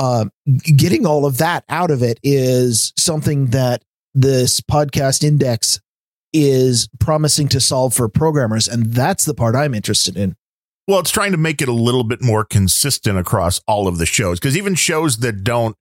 um, 0.00 0.30
getting 0.76 1.06
all 1.06 1.26
of 1.26 1.38
that 1.38 1.64
out 1.68 1.90
of 1.90 2.02
it 2.02 2.18
is 2.22 2.92
something 2.98 3.46
that 3.46 3.84
this 4.14 4.60
podcast 4.60 5.22
index 5.22 5.80
is 6.34 6.88
promising 6.98 7.48
to 7.48 7.60
solve 7.60 7.94
for 7.94 8.08
programmers, 8.08 8.68
and 8.68 8.86
that's 8.86 9.24
the 9.24 9.32
part 9.32 9.54
I'm 9.54 9.72
interested 9.72 10.16
in. 10.16 10.34
Well, 10.86 10.98
it's 10.98 11.10
trying 11.10 11.32
to 11.32 11.38
make 11.38 11.62
it 11.62 11.68
a 11.68 11.72
little 11.72 12.04
bit 12.04 12.20
more 12.20 12.44
consistent 12.44 13.16
across 13.16 13.60
all 13.66 13.88
of 13.88 13.96
the 13.96 14.04
shows 14.04 14.38
because 14.38 14.56
even 14.56 14.74
shows 14.74 15.18
that 15.18 15.42
don't 15.42 15.76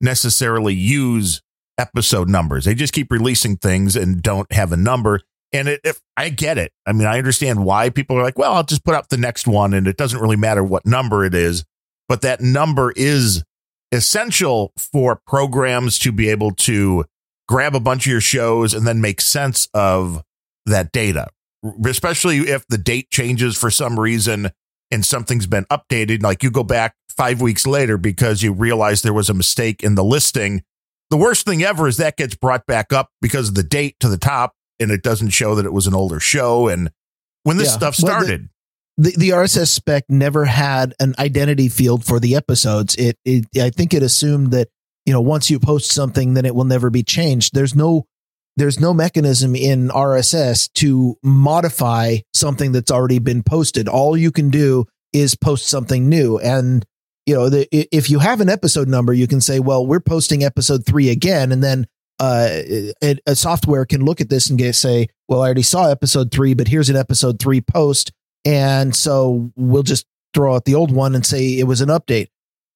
necessarily 0.00 0.74
use 0.74 1.40
episode 1.76 2.28
numbers, 2.28 2.64
they 2.64 2.74
just 2.74 2.92
keep 2.92 3.10
releasing 3.10 3.56
things 3.56 3.96
and 3.96 4.22
don't 4.22 4.52
have 4.52 4.70
a 4.70 4.76
number. 4.76 5.22
And 5.52 5.68
it, 5.68 5.80
if 5.82 6.00
I 6.16 6.28
get 6.28 6.58
it, 6.58 6.70
I 6.86 6.92
mean, 6.92 7.08
I 7.08 7.18
understand 7.18 7.64
why 7.64 7.90
people 7.90 8.16
are 8.16 8.22
like, 8.22 8.38
well, 8.38 8.52
I'll 8.52 8.62
just 8.62 8.84
put 8.84 8.94
up 8.94 9.08
the 9.08 9.16
next 9.16 9.46
one 9.48 9.74
and 9.74 9.88
it 9.88 9.96
doesn't 9.96 10.20
really 10.20 10.36
matter 10.36 10.62
what 10.62 10.86
number 10.86 11.24
it 11.24 11.34
is. 11.34 11.64
But 12.08 12.20
that 12.20 12.40
number 12.40 12.92
is 12.94 13.42
essential 13.90 14.72
for 14.76 15.20
programs 15.26 15.98
to 16.00 16.12
be 16.12 16.28
able 16.28 16.52
to 16.52 17.06
grab 17.48 17.74
a 17.74 17.80
bunch 17.80 18.06
of 18.06 18.10
your 18.10 18.20
shows 18.20 18.74
and 18.74 18.86
then 18.86 19.00
make 19.00 19.20
sense 19.20 19.68
of 19.74 20.22
that 20.66 20.92
data, 20.92 21.28
especially 21.84 22.38
if 22.38 22.66
the 22.68 22.78
date 22.78 23.10
changes 23.10 23.56
for 23.56 23.70
some 23.70 23.98
reason 23.98 24.50
and 24.90 25.04
something's 25.04 25.46
been 25.46 25.64
updated. 25.66 26.22
Like 26.22 26.42
you 26.42 26.50
go 26.50 26.62
back 26.62 26.94
five 27.10 27.40
weeks 27.40 27.66
later 27.66 27.96
because 27.98 28.42
you 28.42 28.52
realize 28.52 29.02
there 29.02 29.12
was 29.12 29.28
a 29.30 29.34
mistake 29.34 29.82
in 29.82 29.94
the 29.94 30.04
listing. 30.04 30.62
The 31.10 31.16
worst 31.16 31.44
thing 31.46 31.62
ever 31.62 31.86
is 31.86 31.98
that 31.98 32.16
gets 32.16 32.34
brought 32.34 32.66
back 32.66 32.92
up 32.92 33.10
because 33.20 33.50
of 33.50 33.54
the 33.54 33.62
date 33.62 33.96
to 34.00 34.08
the 34.08 34.18
top 34.18 34.54
and 34.80 34.90
it 34.90 35.02
doesn't 35.02 35.30
show 35.30 35.54
that 35.54 35.66
it 35.66 35.72
was 35.72 35.86
an 35.86 35.94
older 35.94 36.20
show. 36.20 36.68
And 36.68 36.90
when 37.42 37.56
this 37.58 37.68
Yeah. 37.68 37.76
stuff 37.76 37.96
Well, 38.02 38.18
the- 38.20 38.24
started, 38.26 38.48
the 38.96 39.14
the 39.18 39.32
RSS 39.32 39.70
spec 39.72 40.04
never 40.08 40.44
had 40.44 40.94
an 41.00 41.14
identity 41.18 41.68
field 41.68 42.04
for 42.04 42.20
the 42.20 42.36
episodes. 42.36 42.94
It, 42.94 43.18
it 43.24 43.44
I 43.60 43.70
think 43.70 43.92
it 43.92 44.02
assumed 44.04 44.52
that 44.52 44.68
you 45.06 45.12
know 45.12 45.20
once 45.20 45.50
you 45.50 45.58
post 45.58 45.92
something, 45.92 46.34
then 46.34 46.44
it 46.44 46.54
will 46.54 46.64
never 46.64 46.90
be 46.90 47.02
changed. 47.02 47.54
There's 47.54 47.74
no 47.74 48.06
there's 48.56 48.80
no 48.80 48.94
mechanism 48.94 49.56
in 49.56 49.88
RSS 49.88 50.72
to 50.74 51.16
modify 51.22 52.18
something 52.32 52.72
that's 52.72 52.90
already 52.90 53.18
been 53.18 53.42
posted. 53.42 53.88
All 53.88 54.16
you 54.16 54.30
can 54.30 54.50
do 54.50 54.86
is 55.12 55.34
post 55.34 55.68
something 55.68 56.08
new, 56.08 56.38
and 56.38 56.84
you 57.26 57.34
know 57.34 57.48
the, 57.48 57.68
if 57.72 58.10
you 58.10 58.18
have 58.18 58.40
an 58.40 58.48
episode 58.48 58.88
number, 58.88 59.12
you 59.12 59.26
can 59.26 59.40
say, 59.40 59.60
well, 59.60 59.86
we're 59.86 60.00
posting 60.00 60.44
episode 60.44 60.86
three 60.86 61.10
again, 61.10 61.52
and 61.52 61.62
then 61.62 61.86
uh, 62.20 62.48
a, 63.02 63.18
a 63.26 63.34
software 63.34 63.84
can 63.84 64.04
look 64.04 64.20
at 64.20 64.28
this 64.28 64.48
and 64.48 64.58
get, 64.58 64.74
say, 64.74 65.08
well, 65.28 65.42
I 65.42 65.46
already 65.46 65.62
saw 65.62 65.90
episode 65.90 66.30
three, 66.30 66.54
but 66.54 66.68
here's 66.68 66.90
an 66.90 66.96
episode 66.96 67.40
three 67.40 67.60
post. 67.60 68.12
And 68.44 68.94
so 68.94 69.50
we'll 69.56 69.82
just 69.82 70.06
throw 70.32 70.54
out 70.54 70.64
the 70.64 70.74
old 70.74 70.92
one 70.92 71.14
and 71.14 71.24
say 71.24 71.58
it 71.58 71.66
was 71.66 71.80
an 71.80 71.88
update. 71.88 72.28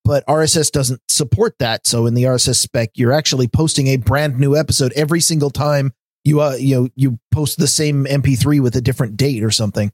But 0.08 0.26
RSS 0.26 0.72
doesn't 0.72 1.02
support 1.10 1.54
that. 1.58 1.86
So 1.86 2.06
in 2.06 2.14
the 2.14 2.22
RSS 2.22 2.56
spec, 2.56 2.92
you're 2.94 3.12
actually 3.12 3.46
posting 3.46 3.88
a 3.88 3.98
brand 3.98 4.40
new 4.40 4.56
episode 4.56 4.90
every 4.96 5.20
single 5.20 5.50
time 5.50 5.92
you 6.24 6.40
uh, 6.40 6.54
you 6.54 6.74
know 6.74 6.88
you 6.96 7.18
post 7.30 7.58
the 7.58 7.66
same 7.66 8.06
MP3 8.06 8.60
with 8.60 8.74
a 8.74 8.80
different 8.80 9.18
date 9.18 9.44
or 9.44 9.50
something. 9.50 9.92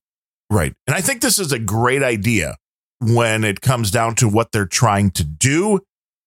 Right. 0.50 0.72
And 0.86 0.94
I 0.94 1.00
think 1.00 1.20
this 1.20 1.40
is 1.40 1.50
a 1.50 1.58
great 1.58 2.04
idea 2.04 2.58
when 3.00 3.42
it 3.42 3.60
comes 3.60 3.90
down 3.90 4.14
to 4.16 4.28
what 4.28 4.52
they're 4.52 4.66
trying 4.66 5.10
to 5.12 5.24
do. 5.24 5.80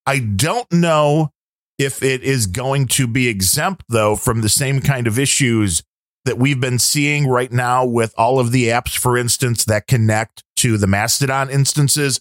I 0.06 0.20
don't 0.20 0.70
know 0.70 1.32
if 1.80 2.04
it 2.04 2.24
is 2.24 2.46
going 2.46 2.88
to 2.88 3.08
be 3.08 3.30
exempt 3.30 3.86
though 3.88 4.18
from 4.18 4.42
the 4.42 4.50
same 4.50 4.82
kind 4.82 5.08
of 5.08 5.18
issues 5.18 5.82
that 6.26 6.38
we've 6.38 6.60
been 6.60 6.78
seeing 6.78 7.26
right 7.26 7.54
now 7.54 7.86
with 7.86 8.14
all 8.18 8.38
of 8.38 8.52
the 8.52 8.66
apps, 8.66 8.98
for 8.98 9.18
instance, 9.18 9.64
that 9.64 9.88
connect 9.88 10.44
to 10.58 10.78
the 10.78 10.88
Mastodon 10.88 11.50
instances. 11.50 12.20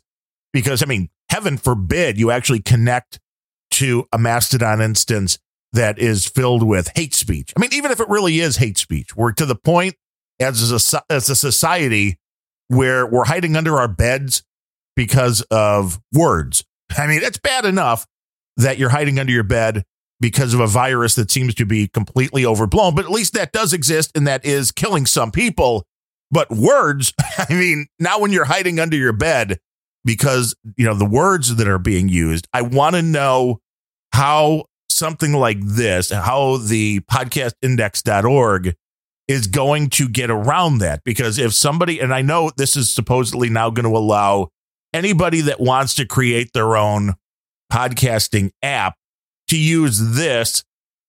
Because 0.53 0.81
I 0.81 0.87
mean, 0.87 1.09
heaven 1.31 1.57
forbid 1.57 2.19
you 2.19 2.31
actually 2.31 2.61
connect 2.61 3.19
to 3.73 4.07
a 4.13 4.19
Mastodon 4.19 4.81
instance 4.81 5.39
that 5.73 5.99
is 5.99 6.27
filled 6.27 6.63
with 6.63 6.91
hate 6.95 7.15
speech. 7.15 7.53
I 7.57 7.61
mean, 7.61 7.71
even 7.73 7.91
if 7.91 8.01
it 8.01 8.09
really 8.09 8.41
is 8.41 8.57
hate 8.57 8.79
speech, 8.79 9.15
we're 9.17 9.33
to 9.33 9.47
the 9.47 9.55
point 9.55 9.95
as 10.41 10.73
a, 10.73 11.03
as 11.11 11.29
a 11.29 11.37
society 11.37 12.19
where 12.69 13.07
we're 13.07 13.25
hiding 13.25 13.57
under 13.57 13.77
our 13.77 13.89
beds 13.89 14.43
because 14.95 15.43
of 15.51 16.01
words. 16.13 16.65
I 16.97 17.07
mean, 17.07 17.21
it's 17.23 17.39
bad 17.39 17.65
enough 17.65 18.07
that 18.57 18.79
you're 18.79 18.91
hiding 18.91 19.19
under 19.19 19.33
your 19.33 19.45
bed 19.45 19.85
because 20.21 20.55
of 20.55 20.61
a 20.61 20.67
virus 20.67 21.15
that 21.17 21.31
seems 21.31 21.55
to 21.57 21.67
be 21.67 21.89
completely 21.89 22.47
overblown, 22.47 22.95
but 22.95 23.05
at 23.05 23.11
least 23.11 23.35
that 23.35 23.53
does 23.53 23.73
exist 23.73 24.11
and 24.15 24.27
that 24.27 24.45
is 24.45 24.73
killing 24.73 25.05
some 25.05 25.31
people. 25.31 25.85
But 26.31 26.51
words, 26.51 27.13
I 27.39 27.53
mean, 27.53 27.87
now 27.99 28.19
when 28.19 28.33
you're 28.33 28.47
hiding 28.47 28.81
under 28.81 28.97
your 28.97 29.13
bed 29.13 29.59
because, 30.07 30.55
you 30.77 30.87
know, 30.87 30.95
the 30.95 31.05
words 31.05 31.57
that 31.57 31.69
are 31.69 31.79
being 31.79 32.09
used, 32.09 32.47
I 32.55 32.63
want 32.63 32.95
to 32.95 33.03
know 33.03 33.59
how 34.13 34.67
something 34.89 35.35
like 35.35 35.59
this, 35.61 36.11
how 36.11 36.57
the 36.57 37.01
podcastindex.org 37.01 38.75
is 39.29 39.49
going 39.49 39.91
to 39.91 40.09
get 40.09 40.31
around 40.31 40.79
that. 40.79 41.03
Because 41.05 41.39
if 41.39 41.53
somebody, 41.53 41.99
and 41.99 42.15
I 42.15 42.23
know 42.23 42.53
this 42.57 42.77
is 42.77 42.95
supposedly 42.95 43.51
now 43.51 43.69
going 43.69 43.85
to 43.85 43.99
allow 43.99 44.49
anybody 44.95 45.41
that 45.43 45.61
wants 45.61 45.95
to 45.95 46.07
create 46.07 46.53
their 46.55 46.77
own 46.77 47.15
podcasting 47.71 48.51
app 48.63 48.95
to 49.49 49.59
use 49.59 49.99
this 50.15 50.65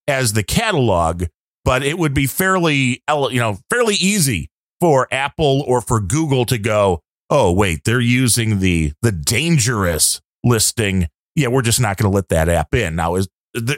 as 0.08 0.34
the 0.34 0.44
catalog, 0.44 1.26
but 1.64 1.84
it 1.84 2.00
would 2.00 2.16
be 2.16 2.26
fairly, 2.26 3.04
you 3.10 3.40
know, 3.40 3.60
fairly 3.70 3.96
easy 3.96 4.50
for 4.80 5.08
Apple 5.12 5.64
or 5.68 5.82
for 5.82 6.00
Google 6.00 6.46
to 6.46 6.58
go, 6.58 7.02
oh, 7.30 7.52
wait, 7.52 7.84
they're 7.84 8.00
using 8.00 8.60
the 8.60 8.94
the 9.02 9.12
dangerous 9.12 10.22
listing. 10.44 11.08
Yeah, 11.36 11.50
we're 11.50 11.62
just 11.62 11.80
not 11.80 11.98
going 11.98 12.10
to 12.12 12.16
let 12.16 12.30
that 12.30 12.50
app 12.50 12.74
in. 12.74 12.96
Now, 12.96 13.16
is 13.16 13.28
there, 13.54 13.78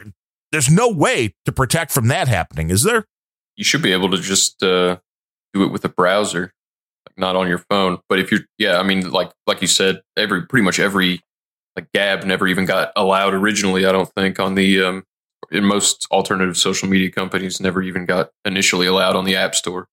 there's 0.51 0.69
no 0.69 0.89
way 0.89 1.33
to 1.45 1.51
protect 1.51 1.91
from 1.91 2.07
that 2.07 2.27
happening, 2.27 2.69
is 2.69 2.83
there? 2.83 3.05
You 3.55 3.63
should 3.63 3.81
be 3.81 3.91
able 3.91 4.09
to 4.11 4.17
just 4.17 4.63
uh, 4.63 4.97
do 5.53 5.63
it 5.63 5.71
with 5.71 5.83
a 5.83 5.89
browser, 5.89 6.53
like 7.07 7.17
not 7.17 7.35
on 7.35 7.47
your 7.47 7.57
phone. 7.69 7.99
But 8.07 8.19
if 8.19 8.31
you're, 8.31 8.41
yeah, 8.57 8.79
I 8.79 8.83
mean, 8.83 9.09
like 9.11 9.31
like 9.45 9.61
you 9.61 9.67
said, 9.67 10.01
every 10.15 10.45
pretty 10.45 10.63
much 10.63 10.79
every 10.79 11.21
like 11.75 11.91
Gab 11.93 12.23
never 12.23 12.47
even 12.47 12.65
got 12.65 12.91
allowed 12.95 13.33
originally. 13.33 13.85
I 13.85 13.91
don't 13.91 14.09
think 14.15 14.39
on 14.39 14.55
the 14.55 14.81
um, 14.81 15.03
in 15.51 15.65
most 15.65 16.07
alternative 16.11 16.57
social 16.57 16.87
media 16.87 17.11
companies 17.11 17.59
never 17.59 17.81
even 17.81 18.05
got 18.05 18.29
initially 18.45 18.87
allowed 18.87 19.15
on 19.15 19.25
the 19.25 19.35
App 19.35 19.55
Store. 19.55 19.87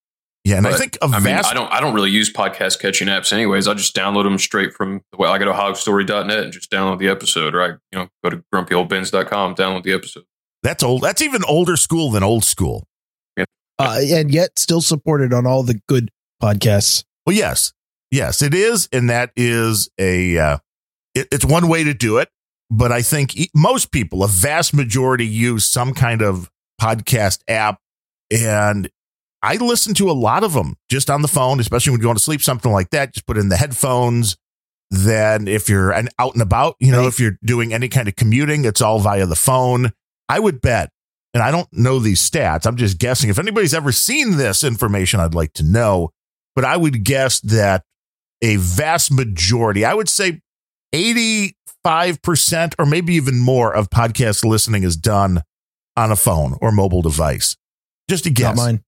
Yeah, 0.46 0.58
and 0.58 0.62
but, 0.62 0.74
I 0.74 0.76
think 0.76 0.96
I 1.02 1.18
mean 1.18 1.34
I 1.34 1.54
don't 1.54 1.72
I 1.72 1.80
don't 1.80 1.92
really 1.92 2.12
use 2.12 2.32
podcast 2.32 2.78
catching 2.78 3.08
apps 3.08 3.32
anyways. 3.32 3.66
I 3.66 3.74
just 3.74 3.96
download 3.96 4.22
them 4.22 4.38
straight 4.38 4.72
from 4.72 5.02
the 5.10 5.18
well, 5.18 5.32
I 5.32 5.38
go 5.38 5.44
to 5.46 5.52
hogstory.net 5.52 6.38
and 6.38 6.52
just 6.52 6.70
download 6.70 7.00
the 7.00 7.08
episode, 7.08 7.52
or 7.52 7.62
I 7.62 7.66
you 7.66 7.78
know 7.98 8.08
go 8.22 8.30
to 8.30 8.44
grumpyoldbens.com, 8.54 9.56
download 9.56 9.82
the 9.82 9.92
episode. 9.92 10.22
That's 10.62 10.84
old. 10.84 11.02
That's 11.02 11.20
even 11.20 11.42
older 11.48 11.76
school 11.76 12.12
than 12.12 12.22
old 12.22 12.44
school. 12.44 12.86
Yeah. 13.36 13.46
Uh, 13.76 13.98
and 14.00 14.32
yet 14.32 14.56
still 14.56 14.80
supported 14.80 15.32
on 15.32 15.48
all 15.48 15.64
the 15.64 15.80
good 15.88 16.12
podcasts. 16.40 17.02
Well, 17.26 17.34
yes, 17.34 17.72
yes, 18.12 18.40
it 18.40 18.54
is, 18.54 18.88
and 18.92 19.10
that 19.10 19.32
is 19.34 19.90
a 19.98 20.38
uh, 20.38 20.58
it, 21.16 21.26
it's 21.32 21.44
one 21.44 21.66
way 21.66 21.82
to 21.82 21.92
do 21.92 22.18
it. 22.18 22.28
But 22.70 22.92
I 22.92 23.02
think 23.02 23.32
most 23.52 23.90
people, 23.90 24.22
a 24.22 24.28
vast 24.28 24.74
majority, 24.74 25.26
use 25.26 25.66
some 25.66 25.92
kind 25.92 26.22
of 26.22 26.48
podcast 26.80 27.40
app, 27.48 27.80
and 28.30 28.88
I 29.42 29.56
listen 29.56 29.94
to 29.94 30.10
a 30.10 30.12
lot 30.12 30.44
of 30.44 30.54
them 30.54 30.76
just 30.90 31.10
on 31.10 31.22
the 31.22 31.28
phone, 31.28 31.60
especially 31.60 31.92
when 31.92 32.00
you 32.00 32.06
want 32.06 32.18
to 32.18 32.24
sleep, 32.24 32.42
something 32.42 32.72
like 32.72 32.90
that. 32.90 33.14
Just 33.14 33.26
put 33.26 33.38
in 33.38 33.48
the 33.48 33.56
headphones. 33.56 34.36
Then, 34.90 35.48
if 35.48 35.68
you're 35.68 35.90
an 35.90 36.08
out 36.18 36.34
and 36.34 36.42
about, 36.42 36.76
you 36.78 36.92
know, 36.92 37.00
right. 37.00 37.08
if 37.08 37.18
you're 37.18 37.38
doing 37.44 37.74
any 37.74 37.88
kind 37.88 38.06
of 38.06 38.14
commuting, 38.14 38.64
it's 38.64 38.80
all 38.80 39.00
via 39.00 39.26
the 39.26 39.34
phone. 39.34 39.92
I 40.28 40.38
would 40.38 40.60
bet, 40.60 40.90
and 41.34 41.42
I 41.42 41.50
don't 41.50 41.68
know 41.72 41.98
these 41.98 42.28
stats. 42.28 42.66
I'm 42.66 42.76
just 42.76 42.98
guessing. 42.98 43.28
If 43.28 43.38
anybody's 43.38 43.74
ever 43.74 43.90
seen 43.90 44.36
this 44.36 44.62
information, 44.62 45.18
I'd 45.18 45.34
like 45.34 45.52
to 45.54 45.64
know. 45.64 46.10
But 46.54 46.64
I 46.64 46.76
would 46.76 47.04
guess 47.04 47.40
that 47.40 47.82
a 48.42 48.56
vast 48.56 49.12
majority, 49.12 49.84
I 49.84 49.92
would 49.92 50.08
say 50.08 50.40
85% 50.94 52.74
or 52.78 52.86
maybe 52.86 53.14
even 53.14 53.38
more 53.38 53.74
of 53.74 53.90
podcast 53.90 54.44
listening 54.44 54.82
is 54.82 54.96
done 54.96 55.42
on 55.96 56.12
a 56.12 56.16
phone 56.16 56.56
or 56.60 56.70
mobile 56.72 57.02
device. 57.02 57.56
Just 58.08 58.26
a 58.26 58.30
guess. 58.30 58.56
Not 58.56 58.64
mine. 58.64 58.84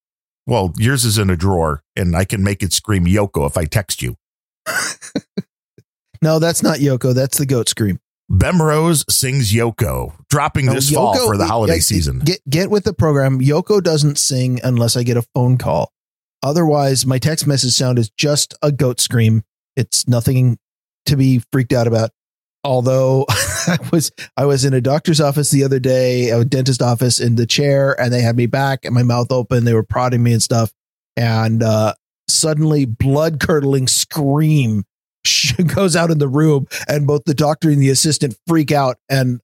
Well, 0.49 0.73
yours 0.79 1.05
is 1.05 1.19
in 1.19 1.29
a 1.29 1.37
drawer 1.37 1.83
and 1.95 2.17
I 2.17 2.25
can 2.25 2.43
make 2.43 2.63
it 2.63 2.73
scream 2.73 3.05
Yoko 3.05 3.47
if 3.47 3.59
I 3.59 3.67
text 3.67 4.01
you. 4.01 4.17
no, 6.23 6.39
that's 6.39 6.63
not 6.63 6.79
Yoko. 6.79 7.15
That's 7.15 7.37
the 7.37 7.45
goat 7.45 7.69
scream. 7.69 8.01
Bemrose 8.31 9.05
sings 9.11 9.53
Yoko, 9.53 10.15
dropping 10.31 10.67
no, 10.67 10.73
this 10.73 10.91
Yoko, 10.91 10.95
fall 10.95 11.27
for 11.27 11.37
the 11.37 11.47
holiday 11.47 11.81
season. 11.81 12.21
Get 12.21 12.41
get 12.49 12.71
with 12.71 12.85
the 12.85 12.95
program. 12.95 13.41
Yoko 13.41 13.83
doesn't 13.83 14.17
sing 14.17 14.59
unless 14.65 14.97
I 14.97 15.03
get 15.03 15.19
a 15.19 15.23
phone 15.35 15.59
call. 15.59 15.93
Otherwise, 16.43 17.05
my 17.05 17.19
text 17.19 17.47
message 17.47 17.73
sound 17.73 17.99
is 17.99 18.09
just 18.09 18.55
a 18.63 18.73
goat 18.73 19.01
scream. 19.01 19.45
It's 19.77 20.09
nothing 20.09 20.59
to 21.05 21.17
be 21.17 21.43
freaked 21.53 21.75
out 21.75 21.87
about. 21.87 22.11
Although 22.65 23.27
I 23.81 23.89
was 23.93 24.11
I 24.37 24.45
was 24.45 24.65
in 24.65 24.75
a 24.75 24.81
doctor's 24.81 25.21
office 25.21 25.51
the 25.51 25.65
other 25.65 25.79
day, 25.79 26.31
a 26.31 26.45
dentist 26.45 26.83
office 26.83 27.21
in 27.21 27.37
the 27.37 27.47
chair, 27.47 27.99
and 28.01 28.13
they 28.13 28.21
had 28.21 28.37
me 28.37 28.47
back 28.47 28.85
and 28.85 28.95
my 28.95 29.03
mouth 29.03 29.31
open. 29.31 29.65
They 29.65 29.75
were 29.75 29.83
prodding 29.83 30.23
me 30.23 30.33
and 30.33 30.43
stuff, 30.43 30.73
and 31.17 31.63
uh, 31.63 31.95
suddenly 32.29 32.85
blood 32.85 33.41
curdling 33.41 33.89
scream 33.89 34.85
goes 35.75 35.97
out 35.97 36.11
in 36.11 36.19
the 36.19 36.29
room, 36.29 36.67
and 36.89 37.07
both 37.07 37.25
the 37.25 37.35
doctor 37.35 37.71
and 37.71 37.81
the 37.81 37.91
assistant 37.91 38.37
freak 38.47 38.73
out. 38.73 38.97
And 39.09 39.41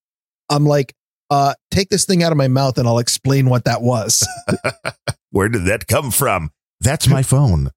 I'm 0.48 0.64
like, 0.64 0.94
uh, 1.30 1.54
take 1.70 1.88
this 1.88 2.04
thing 2.04 2.22
out 2.22 2.32
of 2.32 2.38
my 2.38 2.48
mouth, 2.48 2.78
and 2.78 2.86
I'll 2.86 2.98
explain 2.98 3.48
what 3.48 3.64
that 3.64 3.82
was. 3.82 4.26
Where 5.30 5.48
did 5.48 5.64
that 5.64 5.86
come 5.86 6.10
from? 6.10 6.50
That's 6.80 7.08
my 7.08 7.22
phone. 7.22 7.70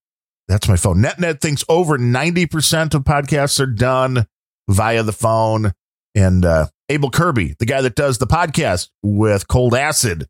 That's 0.47 0.67
my 0.67 0.77
phone. 0.77 0.97
NetNet 0.97 1.41
thinks 1.41 1.63
over 1.67 1.97
90% 1.97 2.93
of 2.93 3.03
podcasts 3.03 3.59
are 3.59 3.65
done 3.65 4.27
via 4.69 5.03
the 5.03 5.13
phone. 5.13 5.73
And 6.17 6.43
uh, 6.45 6.65
Abel 6.89 7.11
Kirby, 7.11 7.55
the 7.59 7.67
guy 7.67 7.81
that 7.81 7.93
does 7.93 8.17
the 8.17 8.25
podcast 8.25 8.89
with 9.03 9.47
Cold 9.47 9.75
Acid, 9.75 10.27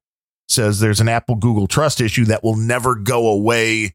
says 0.49 0.81
there's 0.81 0.99
an 0.99 1.07
Apple 1.07 1.35
Google 1.35 1.65
trust 1.65 2.01
issue 2.01 2.25
that 2.25 2.43
will 2.43 2.57
never 2.57 2.95
go 2.95 3.27
away. 3.27 3.93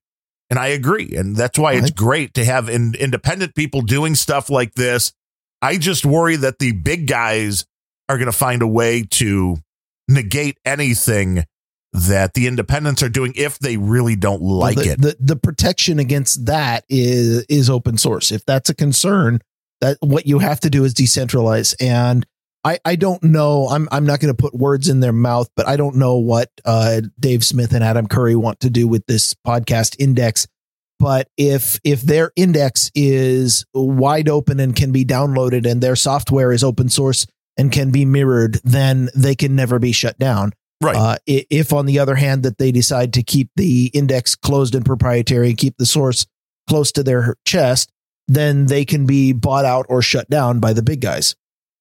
And 0.48 0.58
I 0.58 0.68
agree. 0.68 1.14
And 1.14 1.36
that's 1.36 1.58
why 1.58 1.74
it's 1.74 1.90
great 1.90 2.32
to 2.34 2.46
have 2.46 2.70
in, 2.70 2.94
independent 2.98 3.54
people 3.54 3.82
doing 3.82 4.14
stuff 4.14 4.48
like 4.48 4.72
this. 4.72 5.12
I 5.60 5.76
just 5.76 6.06
worry 6.06 6.36
that 6.36 6.58
the 6.60 6.72
big 6.72 7.06
guys 7.06 7.66
are 8.08 8.16
going 8.16 8.26
to 8.26 8.32
find 8.32 8.62
a 8.62 8.66
way 8.66 9.04
to 9.10 9.58
negate 10.08 10.56
anything 10.64 11.44
that 11.92 12.32
the 12.32 12.46
independents 12.46 13.02
are 13.02 13.10
doing 13.10 13.34
if 13.36 13.58
they 13.58 13.76
really 13.76 14.16
don't 14.16 14.40
like 14.42 14.76
well, 14.76 14.84
the, 14.86 14.92
it. 14.92 15.00
The 15.00 15.16
the 15.20 15.36
protection 15.36 15.98
against 15.98 16.46
that 16.46 16.84
is 16.88 17.44
is 17.50 17.68
open 17.68 17.98
source. 17.98 18.32
If 18.32 18.46
that's 18.46 18.70
a 18.70 18.74
concern, 18.74 19.40
that 19.82 19.98
what 20.00 20.26
you 20.26 20.38
have 20.38 20.60
to 20.60 20.70
do 20.70 20.84
is 20.84 20.94
decentralize. 20.94 21.74
And 21.80 22.24
I 22.64 22.78
I 22.84 22.96
don't 22.96 23.22
know. 23.22 23.68
I'm 23.68 23.88
I'm 23.92 24.06
not 24.06 24.20
going 24.20 24.34
to 24.34 24.40
put 24.40 24.54
words 24.54 24.88
in 24.88 25.00
their 25.00 25.12
mouth, 25.12 25.50
but 25.54 25.68
I 25.68 25.76
don't 25.76 25.96
know 25.96 26.16
what 26.16 26.48
uh, 26.64 27.02
Dave 27.20 27.44
Smith 27.44 27.74
and 27.74 27.84
Adam 27.84 28.06
Curry 28.06 28.36
want 28.36 28.60
to 28.60 28.70
do 28.70 28.88
with 28.88 29.04
this 29.06 29.34
podcast 29.46 29.96
index. 29.98 30.46
But 30.98 31.28
if 31.36 31.80
if 31.84 32.00
their 32.02 32.30
index 32.36 32.90
is 32.94 33.66
wide 33.74 34.28
open 34.28 34.60
and 34.60 34.74
can 34.74 34.92
be 34.92 35.04
downloaded, 35.04 35.70
and 35.70 35.82
their 35.82 35.96
software 35.96 36.52
is 36.52 36.64
open 36.64 36.88
source 36.88 37.26
and 37.56 37.70
can 37.70 37.90
be 37.90 38.04
mirrored, 38.04 38.60
then 38.64 39.10
they 39.14 39.34
can 39.34 39.54
never 39.54 39.78
be 39.78 39.92
shut 39.92 40.18
down. 40.18 40.52
Right. 40.80 40.96
Uh, 40.96 41.16
if, 41.26 41.72
on 41.72 41.86
the 41.86 42.00
other 42.00 42.16
hand, 42.16 42.42
that 42.42 42.58
they 42.58 42.72
decide 42.72 43.12
to 43.12 43.22
keep 43.22 43.50
the 43.54 43.86
index 43.94 44.34
closed 44.34 44.74
and 44.74 44.84
proprietary 44.84 45.50
and 45.50 45.58
keep 45.58 45.76
the 45.76 45.86
source 45.86 46.26
close 46.68 46.90
to 46.92 47.04
their 47.04 47.36
chest, 47.44 47.91
then 48.28 48.66
they 48.66 48.84
can 48.84 49.06
be 49.06 49.32
bought 49.32 49.64
out 49.64 49.86
or 49.88 50.02
shut 50.02 50.28
down 50.30 50.60
by 50.60 50.72
the 50.72 50.82
big 50.82 51.00
guys. 51.00 51.34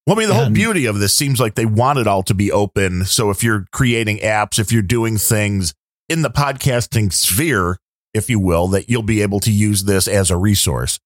Well, 0.07 0.15
I 0.15 0.19
mean, 0.19 0.29
the 0.29 0.35
and, 0.35 0.43
whole 0.43 0.53
beauty 0.53 0.85
of 0.87 0.99
this 0.99 1.15
seems 1.15 1.39
like 1.39 1.55
they 1.55 1.65
want 1.65 1.99
it 1.99 2.07
all 2.07 2.23
to 2.23 2.33
be 2.33 2.51
open. 2.51 3.05
So 3.05 3.29
if 3.29 3.43
you're 3.43 3.67
creating 3.71 4.17
apps, 4.17 4.57
if 4.57 4.71
you're 4.71 4.81
doing 4.81 5.17
things 5.17 5.73
in 6.09 6.23
the 6.23 6.29
podcasting 6.29 7.13
sphere, 7.13 7.77
if 8.13 8.29
you 8.29 8.39
will, 8.39 8.67
that 8.69 8.89
you'll 8.89 9.03
be 9.03 9.21
able 9.21 9.39
to 9.41 9.51
use 9.51 9.83
this 9.83 10.07
as 10.07 10.31
a 10.31 10.37
resource. 10.37 10.99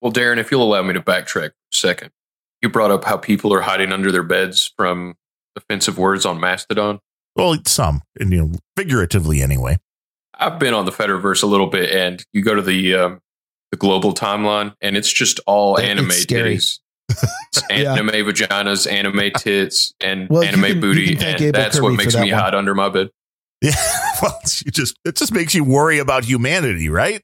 Well, 0.00 0.12
Darren, 0.12 0.38
if 0.38 0.50
you'll 0.50 0.62
allow 0.62 0.82
me 0.82 0.92
to 0.94 1.00
backtrack 1.00 1.48
a 1.48 1.52
second, 1.76 2.10
you 2.60 2.68
brought 2.68 2.90
up 2.90 3.04
how 3.04 3.16
people 3.16 3.52
are 3.54 3.62
hiding 3.62 3.92
under 3.92 4.12
their 4.12 4.22
beds 4.22 4.72
from 4.76 5.14
offensive 5.56 5.98
words 5.98 6.26
on 6.26 6.38
Mastodon. 6.38 7.00
Well, 7.34 7.56
some, 7.66 8.02
and, 8.20 8.30
you 8.32 8.42
know, 8.42 8.52
figuratively 8.76 9.40
anyway. 9.40 9.78
I've 10.34 10.58
been 10.58 10.74
on 10.74 10.84
the 10.84 10.92
Fediverse 10.92 11.42
a 11.42 11.46
little 11.46 11.68
bit, 11.68 11.90
and 11.90 12.24
you 12.32 12.42
go 12.42 12.54
to 12.54 12.62
the 12.62 12.94
um, 12.94 13.20
the 13.72 13.76
global 13.78 14.14
timeline, 14.14 14.74
and 14.80 14.96
it's 14.96 15.12
just 15.12 15.40
all 15.46 15.78
anime 15.80 16.08
titties. 16.10 16.78
Yeah. 17.70 17.92
anime 17.94 18.08
vaginas, 18.26 18.90
anime 18.90 19.32
tits, 19.36 19.92
and 20.00 20.28
Well, 20.30 20.42
anime 20.42 20.62
can- 20.62 20.80
booty, 20.80 21.12
and 21.14 21.22
Abel 21.40 21.52
that's 21.52 21.76
Kirby 21.76 21.82
what 21.88 21.96
makes 21.96 22.14
that 22.14 22.22
me 22.22 22.32
one. 22.32 22.40
hide 22.40 22.54
under 22.54 22.74
my 22.74 22.88
bed. 22.88 23.10
Yeah. 23.60 23.72
Well, 24.22 24.38
you 24.64 24.70
just 24.70 24.96
it 25.04 25.16
just 25.16 25.32
makes 25.32 25.52
you 25.54 25.64
worry 25.64 25.98
about 25.98 26.24
humanity, 26.24 26.88
right? 26.88 27.22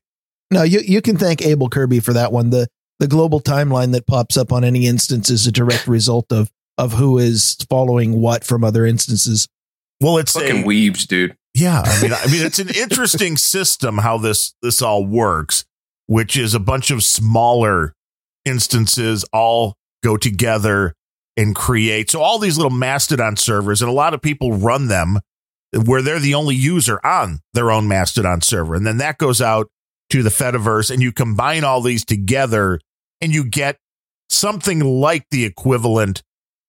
No, 0.51 0.63
you 0.65 0.81
you 0.81 1.01
can 1.01 1.17
thank 1.17 1.43
Abel 1.43 1.69
Kirby 1.69 2.01
for 2.01 2.13
that 2.13 2.33
one. 2.33 2.51
The 2.51 2.67
the 2.99 3.07
global 3.07 3.41
timeline 3.41 3.93
that 3.93 4.07
pops 4.07 4.37
up 4.37 4.53
on 4.53 4.65
any 4.65 4.87
instance 4.87 5.31
is 5.31 5.47
a 5.47 5.53
direct 5.53 5.87
result 5.87 6.33
of 6.33 6.51
of 6.77 6.93
who 6.95 7.19
is 7.19 7.57
following 7.71 8.21
what 8.21 8.43
from 8.45 8.65
other 8.65 8.85
instances. 8.85 9.49
Well, 10.01 10.19
it's 10.19 10.33
Fucking 10.33 10.65
a, 10.65 10.67
weebs, 10.67 11.07
dude. 11.07 11.37
Yeah, 11.55 11.83
I 11.85 12.03
mean, 12.03 12.13
I 12.13 12.27
mean, 12.27 12.45
it's 12.45 12.59
an 12.59 12.69
interesting 12.71 13.37
system 13.37 13.99
how 13.99 14.19
this 14.19 14.55
this 14.61 14.83
all 14.83 15.07
works, 15.07 15.65
which 16.09 16.37
is 16.37 16.55
a 16.55 16.59
bunch 16.59 16.91
of 16.91 17.03
smaller 17.05 17.93
instances 18.45 19.25
all 19.33 19.77
go 20.03 20.17
together 20.17 20.95
and 21.37 21.55
create. 21.55 22.11
So 22.11 22.23
all 22.23 22.39
these 22.39 22.57
little 22.57 22.71
Mastodon 22.71 23.37
servers, 23.37 23.83
and 23.83 23.91
a 23.91 23.95
lot 23.95 24.15
of 24.15 24.23
people 24.23 24.55
run 24.55 24.89
them 24.89 25.21
where 25.85 26.01
they're 26.01 26.19
the 26.19 26.35
only 26.35 26.57
user 26.57 26.99
on 27.05 27.41
their 27.53 27.71
own 27.71 27.87
Mastodon 27.87 28.41
server, 28.41 28.75
and 28.75 28.87
then 28.87 28.97
that 28.97 29.19
goes 29.19 29.41
out 29.41 29.69
to 30.11 30.23
the 30.23 30.31
Fediverse, 30.31 30.91
and 30.91 31.03
you 31.03 31.13
combine 31.13 31.63
all 31.63 31.83
these 31.83 32.05
together, 32.05 32.81
and 33.21 33.35
you 33.35 33.45
get 33.45 33.77
something 34.31 34.81
like 34.81 35.27
the 35.31 35.45
equivalent 35.45 36.23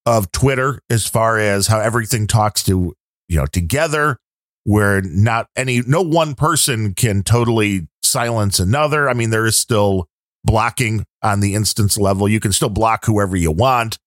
of 0.06 0.32
Twitter 0.34 0.82
as 0.90 1.08
far 1.08 1.40
as 1.40 1.68
how 1.68 1.80
everything 1.80 2.28
talks 2.28 2.62
to 2.64 2.94
you 3.30 3.38
know 3.38 3.46
together 3.46 4.18
where 4.64 5.02
not 5.02 5.48
any 5.56 5.82
no 5.88 6.02
one 6.02 6.36
person 6.36 6.94
can 6.94 7.24
totally 7.24 7.88
silence 8.10 8.60
another. 8.60 9.10
I 9.10 9.14
mean, 9.14 9.30
there 9.30 9.46
is 9.46 9.58
still 9.58 10.08
blocking 10.44 11.06
on 11.22 11.40
the 11.40 11.56
instance 11.56 11.98
level. 11.98 12.28
You 12.28 12.40
can 12.40 12.52
still 12.52 12.70
block 12.70 13.06
whoever 13.06 13.36
you 13.36 13.52
want, 13.52 13.98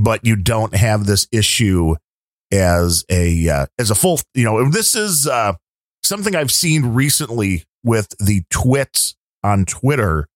but 0.00 0.24
you 0.24 0.36
don't 0.36 0.74
have 0.74 1.06
this 1.06 1.26
issue 1.32 1.94
as 2.52 3.04
a 3.10 3.48
uh, 3.48 3.66
as 3.78 3.90
a 3.90 3.94
full. 3.94 4.20
You 4.34 4.44
know, 4.44 4.70
this 4.70 4.94
is 4.94 5.26
uh, 5.26 5.54
something 6.02 6.34
I've 6.34 6.52
seen 6.52 6.94
recently 6.94 7.64
with 7.82 8.08
the 8.18 8.42
twits 8.50 9.14
on 9.42 9.64
Twitter 9.64 10.26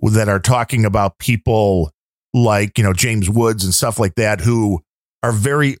that 0.00 0.28
are 0.28 0.40
talking 0.40 0.84
about 0.84 1.18
people 1.18 1.90
like 2.34 2.78
you 2.78 2.84
know 2.84 2.92
James 2.92 3.28
Woods 3.28 3.64
and 3.64 3.74
stuff 3.74 3.98
like 3.98 4.14
that 4.16 4.40
who 4.40 4.80
are 5.22 5.32
very 5.32 5.76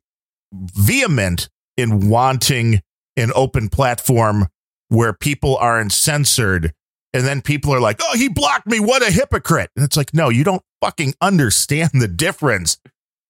vehement 0.52 1.48
in 1.76 2.08
wanting 2.08 2.80
an 3.16 3.32
open 3.34 3.68
platform 3.68 4.48
where 4.88 5.12
people 5.12 5.56
aren't 5.56 5.92
censored. 5.92 6.72
And 7.14 7.24
then 7.26 7.42
people 7.42 7.74
are 7.74 7.80
like, 7.80 8.00
oh, 8.02 8.16
he 8.16 8.28
blocked 8.28 8.66
me. 8.66 8.80
What 8.80 9.06
a 9.06 9.10
hypocrite. 9.10 9.70
And 9.76 9.84
it's 9.84 9.96
like, 9.96 10.14
no, 10.14 10.28
you 10.30 10.44
don't 10.44 10.62
fucking 10.80 11.14
understand 11.20 11.90
the 11.94 12.08
difference 12.08 12.78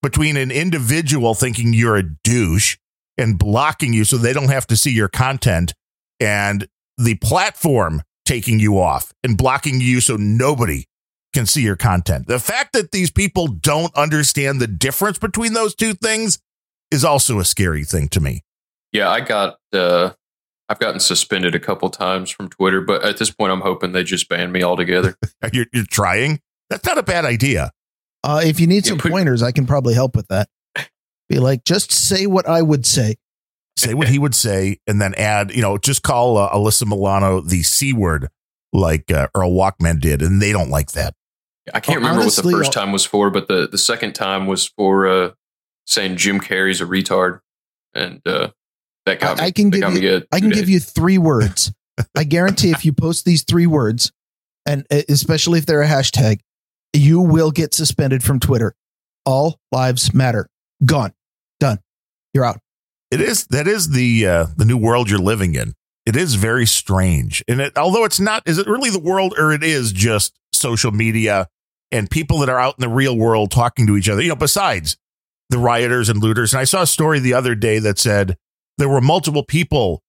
between 0.03 0.37
an 0.37 0.51
individual 0.51 1.35
thinking 1.35 1.73
you're 1.73 1.97
a 1.97 2.03
douche 2.03 2.77
and 3.19 3.39
blocking 3.39 3.93
you 3.93 4.05
so 4.05 4.17
they 4.17 4.33
don't 4.33 4.51
have 4.51 4.67
to 4.69 4.77
see 4.77 4.91
your 4.93 5.09
content 5.09 5.75
and 6.21 6.69
the 6.97 7.15
platform 7.17 8.03
taking 8.25 8.61
you 8.61 8.79
off 8.79 9.13
and 9.25 9.37
blocking 9.37 9.81
you 9.81 10.01
so 10.01 10.17
nobody 10.17 10.85
can 11.33 11.47
see 11.47 11.63
your 11.63 11.77
content. 11.77 12.27
The 12.27 12.39
fact 12.39 12.73
that 12.75 12.93
these 12.93 13.11
people 13.11 13.49
don't 13.49 13.95
understand 13.97 14.61
the 14.61 14.67
difference 14.67 15.19
between 15.19 15.55
those 15.55 15.75
two 15.75 15.95
things 15.95 16.39
is 16.91 17.05
also 17.05 17.41
a 17.41 17.45
scary 17.45 17.85
thing 17.85 18.09
to 18.09 18.21
me. 18.21 18.43
Yeah, 18.93 19.11
I 19.11 19.21
got. 19.21 19.59
uh 19.73 20.11
I've 20.73 20.79
gotten 20.79 21.01
suspended 21.01 21.55
a 21.55 21.61
couple 21.61 21.91
times 21.91 22.31
from 22.31 22.49
Twitter, 22.49 22.81
but 22.81 23.05
at 23.05 23.19
this 23.19 23.31
point, 23.31 23.53
I'm 23.53 23.61
hoping 23.61 23.93
they 23.93 24.05
just 24.05 24.27
ban 24.31 24.51
me 24.53 24.63
altogether. 24.63 25.15
You're, 25.53 25.67
you're 25.71 25.85
trying. 25.85 26.41
That's 26.71 26.87
not 26.87 26.97
a 26.97 27.03
bad 27.03 27.27
idea. 27.27 27.73
Uh, 28.25 28.41
if 28.43 28.59
you 28.59 28.67
need 28.67 28.87
Yeah, 28.87 28.91
some 28.93 28.99
put- 28.99 29.11
pointers, 29.13 29.43
I 29.43 29.53
can 29.53 29.67
probably 29.67 29.93
help 29.93 30.17
with 30.17 30.29
that. 30.29 30.49
Be 31.29 31.39
like, 31.41 31.65
just 31.65 31.93
say 31.93 32.27
what 32.27 32.49
I 32.49 32.63
would 32.63 32.87
say. 32.87 33.17
Say 33.77 33.93
what 33.93 34.09
he 34.09 34.19
would 34.19 34.35
say, 34.35 34.79
and 34.87 34.99
then 35.01 35.15
add. 35.17 35.55
You 35.55 35.61
know, 35.61 35.77
just 35.77 36.03
call 36.03 36.39
uh, 36.39 36.51
Alyssa 36.55 36.87
Milano 36.87 37.41
the 37.43 37.63
c 37.63 37.93
word, 37.93 38.29
like 38.73 39.11
uh, 39.13 39.29
Earl 39.35 39.53
Walkman 39.53 40.01
did, 40.01 40.23
and 40.23 40.41
they 40.41 40.53
don't 40.53 40.71
like 40.71 40.93
that. 40.93 41.15
I 41.75 41.81
can't 41.81 42.01
Well, 42.01 42.11
remember 42.11 42.25
what 42.27 42.35
the 42.37 42.43
first 42.51 42.69
I'll- 42.77 42.85
time 42.85 42.93
was 42.93 43.05
for, 43.05 43.29
but 43.31 43.49
the 43.49 43.69
the 43.69 43.79
second 43.79 44.15
time 44.15 44.47
was 44.47 44.67
for 44.67 45.07
uh 45.07 45.31
saying 45.87 46.17
Jim 46.17 46.41
Carrey's 46.41 46.81
a 46.81 46.85
retard, 46.87 47.41
and 47.95 48.21
uh 48.27 48.51
that 49.07 49.21
got 49.21 49.39
me. 49.39 49.45
I, 49.45 49.47
I 49.47 49.51
can 49.51 49.71
that 49.71 49.77
give 49.77 49.81
got 49.83 49.89
you. 49.89 49.95
me 49.95 50.01
good 50.01 50.27
I 50.33 50.41
can 50.41 50.51
two 50.51 50.57
give 50.57 50.69
you 50.69 50.81
three 50.81 51.19
words. 51.19 51.73
I 52.17 52.25
guarantee 52.25 52.71
if 52.71 52.85
you 52.85 52.93
post 52.93 53.25
these 53.25 53.43
three 53.43 53.67
words, 53.67 54.13
and 54.67 54.87
especially 54.91 55.59
if 55.59 55.67
they're 55.67 55.83
a 55.83 55.89
hashtag, 55.89 56.41
you 56.93 57.21
will 57.21 57.51
get 57.51 57.75
suspended 57.75 58.23
from 58.23 58.41
Twitter. 58.41 58.75
All 59.25 59.59
lives 59.71 60.13
matter. 60.15 60.49
Gone. 60.85 61.13
Done. 61.61 61.79
You're 62.35 62.45
out. 62.45 62.59
It 63.11 63.21
is 63.21 63.47
that 63.49 63.69
is 63.69 63.91
the 63.91 64.27
uh, 64.27 64.47
the 64.57 64.65
new 64.65 64.79
world 64.79 65.11
you're 65.11 65.19
living 65.19 65.55
in. 65.55 65.75
It 66.07 66.17
is 66.17 66.35
very 66.35 66.67
strange, 66.67 67.45
and 67.47 67.61
it, 67.61 67.79
although 67.79 68.05
it's 68.05 68.19
not, 68.19 68.43
is 68.45 68.59
it 68.59 68.67
really 68.67 68.91
the 68.91 68.99
world, 68.99 69.35
or 69.39 69.53
it 69.53 69.63
is 69.63 69.93
just 69.93 70.33
social 70.53 70.91
media 70.91 71.47
and 71.93 72.11
people 72.11 72.39
that 72.39 72.49
are 72.49 72.59
out 72.59 72.75
in 72.77 72.83
the 72.83 72.89
real 72.89 73.17
world 73.17 73.53
talking 73.53 73.87
to 73.87 73.97
each 73.97 74.09
other? 74.09 74.21
You 74.21 74.31
know, 74.31 74.35
besides 74.35 74.97
the 75.53 75.59
rioters 75.59 76.09
and 76.09 76.21
looters. 76.21 76.53
And 76.53 76.61
I 76.61 76.65
saw 76.65 76.83
a 76.83 76.87
story 76.87 77.21
the 77.21 77.35
other 77.35 77.55
day 77.55 77.79
that 77.79 77.99
said 77.99 78.37
there 78.79 78.89
were 78.89 79.01
multiple 79.01 79.45
people 79.45 80.03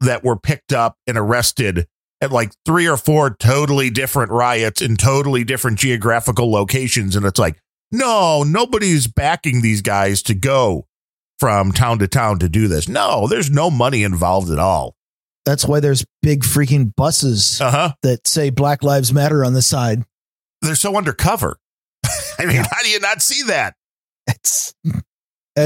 that 0.00 0.24
were 0.24 0.36
picked 0.38 0.72
up 0.72 0.96
and 1.06 1.16
arrested 1.18 1.86
at 2.20 2.30
like 2.32 2.52
three 2.66 2.86
or 2.86 2.96
four 2.96 3.30
totally 3.30 3.90
different 3.90 4.30
riots 4.30 4.82
in 4.82 4.96
totally 4.96 5.44
different 5.44 5.78
geographical 5.78 6.50
locations, 6.50 7.16
and 7.16 7.24
it's 7.26 7.38
like, 7.38 7.58
no, 7.92 8.42
nobody's 8.42 9.06
backing 9.06 9.62
these 9.62 9.82
guys 9.82 10.22
to 10.22 10.34
go 10.34 10.86
from 11.38 11.72
town 11.72 11.98
to 11.98 12.06
town 12.06 12.38
to 12.38 12.48
do 12.48 12.68
this. 12.68 12.88
No, 12.88 13.26
there's 13.26 13.50
no 13.50 13.70
money 13.70 14.02
involved 14.02 14.50
at 14.50 14.58
all. 14.58 14.94
That's 15.46 15.64
why 15.64 15.80
there's 15.80 16.04
big 16.22 16.42
freaking 16.42 16.94
buses 16.94 17.60
Uh 17.62 17.70
huh. 17.70 17.92
that 18.02 18.26
say 18.26 18.50
Black 18.50 18.82
Lives 18.84 19.12
Matter 19.12 19.42
on 19.44 19.54
the 19.54 19.62
side. 19.62 20.04
They're 20.60 20.74
so 20.74 20.96
undercover. 20.98 21.56
I 22.38 22.44
mean, 22.44 22.62
how 22.62 22.82
do 22.82 22.90
you 22.90 23.00
not 23.00 23.22
see 23.22 23.42
that? 23.44 23.74
It's 24.26 24.74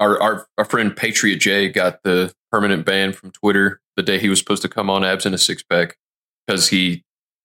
our, 0.00 0.20
our 0.20 0.46
our 0.58 0.64
friend 0.64 0.96
Patriot 0.96 1.36
J 1.36 1.68
got 1.68 2.02
the 2.02 2.32
permanent 2.50 2.84
ban 2.84 3.12
from 3.12 3.30
Twitter 3.30 3.80
the 3.96 4.02
day 4.02 4.18
he 4.18 4.28
was 4.28 4.38
supposed 4.38 4.62
to 4.62 4.68
come 4.68 4.90
on 4.90 5.04
abs 5.04 5.26
in 5.26 5.34
a 5.34 5.38
six 5.38 5.62
pack 5.62 5.96
because 6.46 6.68
he 6.68 7.04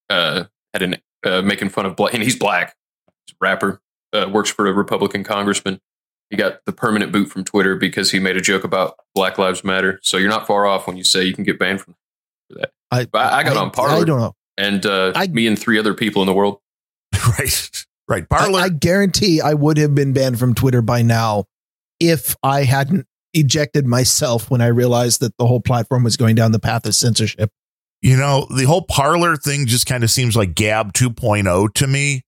uh, 0.09 0.45
had 0.73 0.81
an 0.81 0.95
uh, 1.23 1.41
making 1.41 1.69
fun 1.69 1.85
of 1.85 1.95
black 1.95 2.13
and 2.13 2.23
he's 2.23 2.37
black 2.37 2.75
he's 3.27 3.33
a 3.33 3.37
rapper 3.41 3.81
uh, 4.13 4.29
works 4.31 4.49
for 4.49 4.67
a 4.67 4.73
Republican 4.73 5.23
congressman. 5.23 5.79
He 6.29 6.37
got 6.37 6.65
the 6.65 6.71
permanent 6.71 7.11
boot 7.11 7.29
from 7.29 7.43
Twitter 7.43 7.75
because 7.75 8.09
he 8.11 8.19
made 8.19 8.35
a 8.37 8.41
joke 8.41 8.63
about 8.63 8.95
Black 9.13 9.37
Lives 9.37 9.63
Matter. 9.63 9.99
So 10.01 10.17
you're 10.17 10.29
not 10.29 10.47
far 10.47 10.65
off 10.65 10.87
when 10.87 10.97
you 10.97 11.03
say 11.03 11.23
you 11.23 11.33
can 11.33 11.43
get 11.43 11.59
banned 11.59 11.81
from 11.81 11.95
that. 12.51 12.71
I, 12.89 13.05
But 13.05 13.31
I 13.31 13.43
got 13.43 13.57
on 13.57 13.69
Parler. 13.69 14.01
I 14.01 14.03
don't 14.05 14.19
know. 14.19 14.33
and 14.57 14.83
uh, 14.85 15.11
I- 15.15 15.27
me 15.27 15.45
and 15.45 15.57
three 15.59 15.77
other 15.77 15.93
people 15.93 16.23
in 16.23 16.25
the 16.27 16.33
world. 16.33 16.59
right. 17.39 17.85
Right. 18.07 18.25
I, 18.31 18.51
I 18.53 18.69
guarantee 18.69 19.41
I 19.41 19.53
would 19.53 19.77
have 19.77 19.93
been 19.95 20.13
banned 20.13 20.39
from 20.39 20.53
Twitter 20.55 20.81
by 20.81 21.01
now 21.01 21.45
if 21.99 22.35
I 22.43 22.63
hadn't 22.63 23.07
ejected 23.33 23.85
myself 23.85 24.49
when 24.49 24.61
I 24.61 24.67
realized 24.67 25.19
that 25.21 25.37
the 25.37 25.45
whole 25.45 25.59
platform 25.59 26.03
was 26.03 26.17
going 26.17 26.35
down 26.35 26.51
the 26.51 26.59
path 26.59 26.85
of 26.85 26.95
censorship. 26.95 27.51
you 28.01 28.15
know, 28.17 28.47
the 28.55 28.65
whole 28.65 28.83
Parler 28.83 29.35
thing 29.35 29.65
just 29.65 29.85
kind 29.85 30.03
of 30.03 30.11
seems 30.11 30.35
like 30.35 30.53
Gab 30.55 30.93
2.0 30.93 31.73
to 31.73 31.87
me. 31.87 32.21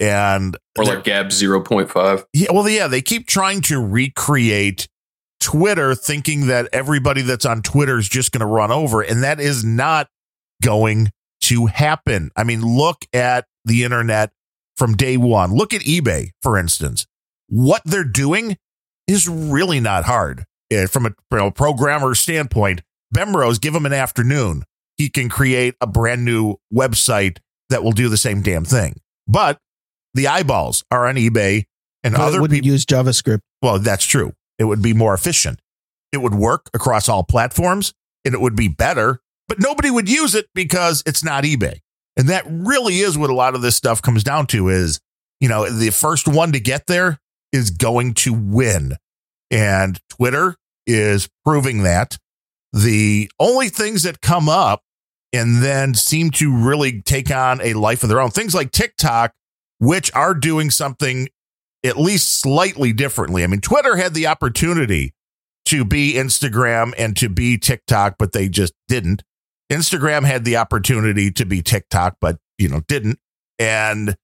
And 0.00 0.56
Or 0.78 0.84
like 0.84 1.04
Gab 1.04 1.26
0.5. 1.28 2.24
Yeah, 2.32 2.52
well, 2.52 2.68
yeah, 2.68 2.88
they 2.88 3.02
keep 3.02 3.26
trying 3.26 3.60
to 3.62 3.78
recreate 3.78 4.88
Twitter, 5.40 5.94
thinking 5.94 6.46
that 6.46 6.68
everybody 6.72 7.22
that's 7.22 7.44
on 7.46 7.62
Twitter 7.62 7.98
is 7.98 8.08
just 8.08 8.32
going 8.32 8.40
to 8.40 8.46
run 8.46 8.70
over, 8.70 9.02
and 9.02 9.22
that 9.22 9.40
is 9.40 9.64
not 9.64 10.08
going 10.62 11.10
to 11.42 11.66
happen. 11.66 12.30
I 12.36 12.44
mean, 12.44 12.62
look 12.62 13.06
at 13.12 13.46
the 13.64 13.84
internet 13.84 14.32
from 14.76 14.96
day 14.96 15.16
one. 15.16 15.54
Look 15.54 15.74
at 15.74 15.82
eBay, 15.82 16.30
for 16.42 16.58
instance. 16.58 17.06
What 17.48 17.82
they're 17.84 18.04
doing 18.04 18.56
is 19.12 19.28
really 19.28 19.80
not 19.80 20.04
hard. 20.04 20.44
Eh, 20.70 20.86
From 20.86 21.06
a 21.06 21.10
you 21.30 21.38
know, 21.38 21.50
programmer 21.50 22.14
standpoint, 22.14 22.82
Bemrose, 23.14 23.60
give 23.60 23.74
him 23.74 23.86
an 23.86 23.92
afternoon. 23.92 24.64
He 24.96 25.08
can 25.08 25.28
create 25.28 25.74
a 25.80 25.86
brand 25.86 26.24
new 26.24 26.56
website 26.72 27.38
that 27.70 27.82
will 27.82 27.92
do 27.92 28.08
the 28.08 28.16
same 28.16 28.42
damn 28.42 28.64
thing. 28.64 29.00
But 29.26 29.58
the 30.14 30.28
eyeballs 30.28 30.84
are 30.90 31.06
on 31.06 31.14
eBay 31.16 31.64
and 32.04 32.14
But 32.14 32.20
other 32.20 32.40
wouldn't 32.40 32.58
people. 32.62 32.72
use 32.72 32.84
JavaScript. 32.84 33.40
Well, 33.62 33.78
that's 33.78 34.04
true. 34.04 34.32
It 34.58 34.64
would 34.64 34.82
be 34.82 34.92
more 34.92 35.14
efficient. 35.14 35.60
It 36.12 36.18
would 36.18 36.34
work 36.34 36.68
across 36.74 37.08
all 37.08 37.22
platforms 37.22 37.92
and 38.24 38.34
it 38.34 38.40
would 38.40 38.56
be 38.56 38.68
better, 38.68 39.20
but 39.48 39.58
nobody 39.60 39.90
would 39.90 40.08
use 40.08 40.34
it 40.34 40.46
because 40.54 41.02
it's 41.06 41.24
not 41.24 41.44
eBay. 41.44 41.78
And 42.16 42.28
that 42.28 42.44
really 42.48 42.98
is 42.98 43.16
what 43.16 43.30
a 43.30 43.34
lot 43.34 43.54
of 43.54 43.62
this 43.62 43.76
stuff 43.76 44.02
comes 44.02 44.22
down 44.24 44.46
to 44.48 44.68
is, 44.68 45.00
you 45.40 45.48
know, 45.48 45.70
the 45.70 45.90
first 45.90 46.28
one 46.28 46.52
to 46.52 46.60
get 46.60 46.86
there 46.86 47.18
is 47.52 47.70
going 47.70 48.14
to 48.14 48.32
win. 48.32 48.96
And 49.50 50.00
Twitter 50.08 50.56
is 50.86 51.28
proving 51.44 51.82
that. 51.82 52.18
The 52.72 53.30
only 53.40 53.68
things 53.68 54.04
that 54.04 54.20
come 54.20 54.48
up 54.48 54.82
and 55.32 55.62
then 55.62 55.94
seem 55.94 56.30
to 56.30 56.54
really 56.56 57.02
take 57.02 57.30
on 57.30 57.60
a 57.60 57.74
life 57.74 58.02
of 58.02 58.08
their 58.08 58.20
own, 58.20 58.30
things 58.30 58.54
like 58.54 58.70
TikTok, 58.70 59.32
which 59.78 60.12
are 60.14 60.34
doing 60.34 60.70
something 60.70 61.28
at 61.84 61.98
least 61.98 62.40
slightly 62.40 62.92
differently. 62.92 63.42
I 63.42 63.46
mean, 63.46 63.60
Twitter 63.60 63.96
had 63.96 64.14
the 64.14 64.26
opportunity 64.26 65.14
to 65.66 65.84
be 65.84 66.14
Instagram 66.14 66.92
and 66.98 67.16
to 67.16 67.28
be 67.28 67.58
TikTok, 67.58 68.16
but 68.18 68.32
they 68.32 68.48
just 68.48 68.74
didn't. 68.88 69.22
Instagram 69.70 70.24
had 70.24 70.44
the 70.44 70.56
opportunity 70.56 71.30
to 71.30 71.46
be 71.46 71.62
TikTok, 71.62 72.16
but 72.20 72.38
you 72.58 72.68
know, 72.68 72.82
didn't. 72.88 73.18
And 73.58 74.16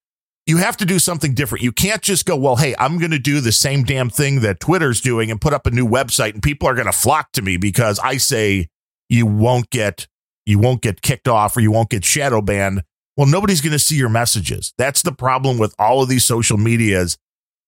you 0.47 0.59
have 0.59 0.77
to 0.77 0.87
do 0.87 0.99
something 1.01 1.35
different. 1.35 1.65
You 1.65 1.73
can't 1.73 2.03
just 2.03 2.25
go, 2.25 2.37
well, 2.37 2.57
hey, 2.57 2.75
I'm 2.79 2.99
going 2.99 3.11
to 3.11 3.19
do 3.19 3.41
the 3.41 3.53
same 3.53 3.83
damn 3.83 4.09
thing 4.09 4.41
that 4.41 4.61
Twitter's 4.61 5.01
doing 5.01 5.31
and 5.31 5.41
put 5.41 5.53
up 5.53 5.67
a 5.67 5.71
new 5.71 5.87
website 5.87 6.35
and 6.35 6.43
people 6.43 6.69
are 6.69 6.75
going 6.75 6.87
to 6.87 6.93
flock 6.93 7.33
to 7.33 7.43
me 7.43 7.57
because 7.57 7.99
I 7.99 8.17
say 8.17 8.69
you 9.09 9.27
won't 9.27 9.71
get 9.71 10.07
you 10.47 10.61
won't 10.61 10.81
get 10.81 11.03
kicked 11.03 11.27
off 11.27 11.57
or 11.57 11.61
you 11.61 11.73
won't 11.73 11.91
get 11.91 12.05
shadow 12.05 12.41
banned. 12.41 12.85
Well, 13.17 13.27
nobody's 13.27 13.61
going 13.61 13.73
to 13.73 13.79
see 13.81 13.97
your 13.97 14.09
messages. 14.09 14.73
That's 14.79 15.03
the 15.03 15.11
problem 15.11 15.59
with 15.59 15.75
all 15.79 16.03
of 16.03 16.09
these 16.09 16.25
social 16.25 16.57
medias 16.57 17.19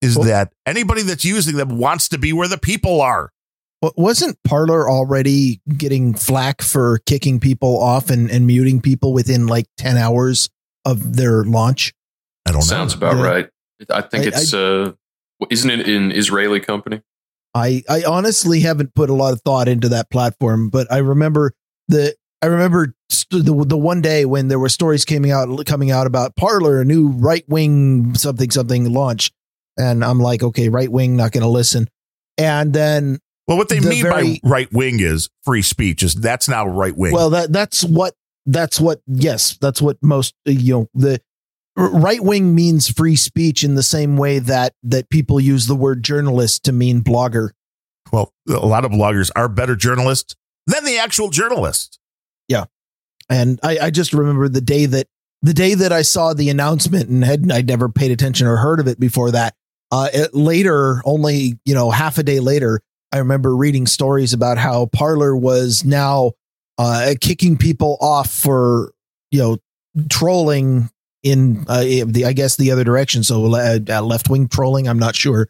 is 0.00 0.16
well, 0.16 0.26
that 0.26 0.52
anybody 0.64 1.02
that's 1.02 1.24
using 1.24 1.56
them 1.56 1.78
wants 1.78 2.08
to 2.10 2.18
be 2.18 2.32
where 2.32 2.46
the 2.46 2.58
people 2.58 3.00
are. 3.00 3.30
Wasn't 3.96 4.38
Parler 4.44 4.88
already 4.88 5.60
getting 5.76 6.14
flack 6.14 6.62
for 6.62 6.98
kicking 7.06 7.40
people 7.40 7.80
off 7.80 8.10
and, 8.10 8.30
and 8.30 8.46
muting 8.46 8.80
people 8.80 9.12
within 9.12 9.46
like 9.46 9.66
10 9.78 9.96
hours 9.96 10.50
of 10.84 11.16
their 11.16 11.44
launch? 11.44 11.92
I 12.48 12.52
don't 12.52 12.62
Sounds 12.62 12.94
know. 12.94 13.08
about 13.08 13.18
yeah. 13.18 13.30
right. 13.30 13.48
I 13.90 14.00
think 14.02 14.24
I, 14.24 14.28
it's, 14.28 14.54
I, 14.54 14.58
uh, 14.58 14.92
isn't 15.50 15.70
it 15.70 15.88
an 15.88 16.10
Israeli 16.10 16.60
company? 16.60 17.02
I, 17.54 17.82
I 17.88 18.04
honestly 18.04 18.60
haven't 18.60 18.94
put 18.94 19.10
a 19.10 19.14
lot 19.14 19.32
of 19.32 19.40
thought 19.42 19.68
into 19.68 19.88
that 19.90 20.10
platform, 20.10 20.68
but 20.68 20.90
I 20.92 20.98
remember 20.98 21.52
the 21.88 22.14
I 22.40 22.46
remember 22.46 22.94
the 23.30 23.64
the 23.66 23.76
one 23.76 24.00
day 24.00 24.24
when 24.24 24.48
there 24.48 24.58
were 24.58 24.68
stories 24.68 25.04
coming 25.04 25.30
out 25.30 25.64
coming 25.66 25.90
out 25.90 26.06
about 26.06 26.36
Parler, 26.36 26.80
a 26.80 26.84
new 26.84 27.08
right 27.08 27.44
wing 27.48 28.14
something 28.14 28.50
something 28.50 28.92
launch, 28.92 29.32
and 29.76 30.04
I'm 30.04 30.20
like, 30.20 30.42
okay, 30.42 30.68
right 30.68 30.90
wing, 30.90 31.16
not 31.16 31.32
going 31.32 31.42
to 31.42 31.48
listen. 31.48 31.88
And 32.36 32.72
then, 32.72 33.18
well, 33.48 33.56
what 33.56 33.68
they 33.68 33.80
the 33.80 33.88
mean 33.88 34.02
very, 34.04 34.40
by 34.42 34.48
right 34.48 34.72
wing 34.72 35.00
is 35.00 35.28
free 35.42 35.62
speech. 35.62 36.02
Is 36.04 36.14
that's 36.14 36.48
now 36.48 36.66
right 36.66 36.96
wing? 36.96 37.12
Well, 37.12 37.30
that 37.30 37.52
that's 37.52 37.82
what 37.82 38.14
that's 38.46 38.80
what 38.80 39.00
yes, 39.06 39.58
that's 39.60 39.82
what 39.82 39.96
most 40.00 40.34
you 40.44 40.74
know 40.74 40.88
the 40.94 41.20
right 41.78 42.22
wing 42.22 42.54
means 42.54 42.88
free 42.88 43.16
speech 43.16 43.62
in 43.62 43.74
the 43.74 43.82
same 43.82 44.16
way 44.16 44.40
that 44.40 44.74
that 44.82 45.08
people 45.10 45.38
use 45.38 45.66
the 45.66 45.76
word 45.76 46.02
journalist 46.02 46.64
to 46.64 46.72
mean 46.72 47.02
blogger. 47.02 47.50
Well, 48.12 48.32
a 48.48 48.66
lot 48.66 48.84
of 48.84 48.90
bloggers 48.90 49.30
are 49.36 49.48
better 49.48 49.76
journalists 49.76 50.34
than 50.66 50.84
the 50.84 50.98
actual 50.98 51.30
journalists. 51.30 51.98
Yeah, 52.48 52.64
and 53.28 53.60
I, 53.62 53.78
I 53.78 53.90
just 53.90 54.12
remember 54.12 54.48
the 54.48 54.60
day 54.60 54.86
that 54.86 55.06
the 55.42 55.54
day 55.54 55.74
that 55.74 55.92
I 55.92 56.02
saw 56.02 56.34
the 56.34 56.50
announcement 56.50 57.08
and 57.08 57.24
had 57.24 57.50
I'd 57.50 57.68
never 57.68 57.88
paid 57.88 58.10
attention 58.10 58.46
or 58.46 58.56
heard 58.56 58.80
of 58.80 58.88
it 58.88 58.98
before 58.98 59.30
that. 59.30 59.54
Uh, 59.90 60.08
it, 60.12 60.34
later, 60.34 61.00
only 61.04 61.58
you 61.64 61.74
know 61.74 61.90
half 61.90 62.18
a 62.18 62.22
day 62.22 62.40
later, 62.40 62.80
I 63.12 63.18
remember 63.18 63.54
reading 63.54 63.86
stories 63.86 64.32
about 64.32 64.58
how 64.58 64.86
Parler 64.86 65.36
was 65.36 65.84
now 65.84 66.32
uh, 66.76 67.14
kicking 67.20 67.56
people 67.56 67.96
off 68.00 68.30
for 68.30 68.92
you 69.30 69.38
know 69.38 69.58
trolling 70.10 70.90
in 71.22 71.64
uh, 71.68 71.82
the 72.06 72.24
I 72.26 72.32
guess 72.32 72.56
the 72.56 72.70
other 72.70 72.84
direction. 72.84 73.22
So 73.22 73.44
uh, 73.54 74.02
left 74.02 74.28
wing 74.28 74.48
trolling, 74.48 74.88
I'm 74.88 74.98
not 74.98 75.16
sure, 75.16 75.48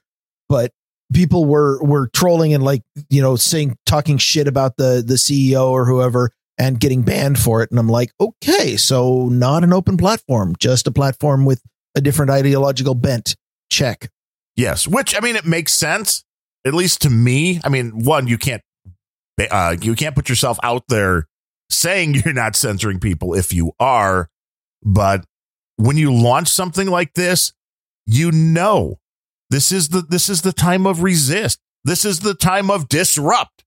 but 0.49 0.73
people 1.13 1.45
were 1.45 1.83
were 1.83 2.09
trolling 2.09 2.55
and 2.55 2.63
like 2.63 2.83
you 3.09 3.23
know 3.23 3.37
saying 3.37 3.77
talking 3.87 4.19
shit 4.19 4.49
about 4.49 4.77
the 4.77 5.03
the 5.07 5.15
CEO 5.15 5.71
or 5.71 5.85
whoever 5.85 6.31
and 6.59 6.81
getting 6.81 7.03
banned 7.03 7.39
for 7.39 7.63
it. 7.63 7.71
And 7.71 7.79
I'm 7.79 7.89
like, 7.89 8.11
okay, 8.21 8.77
so 8.77 9.29
not 9.29 9.63
an 9.63 9.73
open 9.73 9.97
platform, 9.97 10.57
just 10.59 10.87
a 10.87 10.91
platform 10.91 11.45
with 11.45 11.63
a 11.95 12.01
different 12.01 12.31
ideological 12.31 12.95
bent. 12.95 13.37
Check. 13.71 14.11
Yes, 14.57 14.89
which 14.89 15.15
I 15.17 15.21
mean, 15.21 15.37
it 15.37 15.45
makes 15.45 15.73
sense 15.73 16.25
at 16.67 16.75
least 16.75 17.03
to 17.03 17.11
me. 17.11 17.61
I 17.65 17.69
mean, 17.69 18.05
one, 18.05 18.27
you 18.27 18.39
can't 18.39 18.63
uh, 19.51 19.77
you 19.81 19.95
can't 19.95 20.15
put 20.15 20.29
yourself 20.29 20.59
out 20.63 20.85
there 20.89 21.29
saying 21.71 22.15
you're 22.25 22.35
not 22.35 22.57
censoring 22.57 22.99
people 23.01 23.35
if 23.35 23.53
you 23.53 23.73
are, 23.79 24.29
but 24.83 25.25
when 25.79 25.97
you 25.97 26.12
launch 26.12 26.49
something 26.49 26.88
like 26.88 27.14
this, 27.14 27.53
you 28.07 28.31
know 28.31 28.99
this 29.51 29.73
is 29.73 29.88
the 29.88 30.03
this 30.03 30.29
is 30.29 30.43
the 30.43 30.53
time 30.53 30.87
of 30.87 31.03
resist. 31.03 31.61
This 31.85 32.05
is 32.05 32.21
the 32.21 32.35
time 32.35 32.71
of 32.71 32.88
disrupt. 32.88 33.64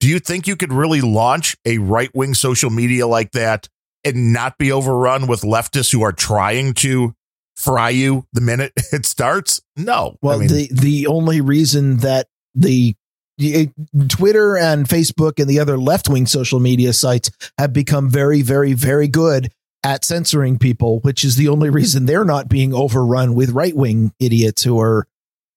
Do 0.00 0.08
you 0.08 0.18
think 0.18 0.46
you 0.46 0.56
could 0.56 0.72
really 0.72 1.00
launch 1.00 1.56
a 1.64 1.78
right 1.78 2.14
wing 2.14 2.34
social 2.34 2.70
media 2.70 3.06
like 3.06 3.32
that 3.32 3.68
and 4.04 4.32
not 4.32 4.58
be 4.58 4.70
overrun 4.70 5.26
with 5.26 5.42
leftists 5.42 5.90
who 5.90 6.02
are 6.02 6.12
trying 6.12 6.74
to 6.74 7.14
fry 7.56 7.88
you 7.88 8.26
the 8.32 8.40
minute 8.40 8.72
it 8.92 9.06
starts? 9.06 9.60
No. 9.76 10.16
Well, 10.22 10.36
I 10.36 10.40
mean, 10.40 10.48
the 10.48 10.68
the 10.72 11.06
only 11.06 11.40
reason 11.40 11.98
that 11.98 12.28
the 12.54 12.94
eh, 13.40 13.66
Twitter 14.08 14.56
and 14.56 14.86
Facebook 14.86 15.40
and 15.40 15.48
the 15.48 15.58
other 15.58 15.78
left 15.78 16.08
wing 16.08 16.26
social 16.26 16.60
media 16.60 16.92
sites 16.92 17.30
have 17.58 17.72
become 17.72 18.08
very, 18.08 18.42
very, 18.42 18.74
very 18.74 19.08
good 19.08 19.50
at 19.84 20.04
censoring 20.04 20.58
people, 20.58 20.98
which 21.00 21.24
is 21.24 21.36
the 21.36 21.48
only 21.48 21.70
reason 21.70 22.06
they're 22.06 22.24
not 22.24 22.48
being 22.48 22.74
overrun 22.74 23.34
with 23.34 23.50
right 23.50 23.76
wing 23.76 24.12
idiots 24.18 24.64
who 24.64 24.80
are 24.80 25.06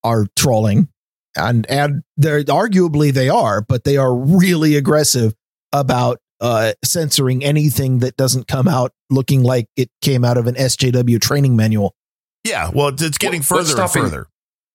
are 0.03 0.27
trolling. 0.35 0.89
And 1.35 1.65
and 1.69 2.03
they're 2.17 2.43
arguably 2.43 3.13
they 3.13 3.29
are, 3.29 3.61
but 3.61 3.83
they 3.83 3.97
are 3.97 4.13
really 4.13 4.75
aggressive 4.75 5.33
about 5.71 6.19
uh, 6.39 6.73
censoring 6.83 7.43
anything 7.43 7.99
that 7.99 8.17
doesn't 8.17 8.47
come 8.47 8.67
out 8.67 8.91
looking 9.09 9.43
like 9.43 9.67
it 9.75 9.89
came 10.01 10.23
out 10.23 10.37
of 10.37 10.47
an 10.47 10.55
SJW 10.55 11.19
training 11.21 11.55
manual. 11.55 11.95
Yeah, 12.43 12.69
well, 12.73 12.89
it's 12.89 13.17
getting 13.17 13.39
well, 13.39 13.59
further 13.59 13.71
stopping, 13.71 14.03
and 14.03 14.11
further. 14.11 14.27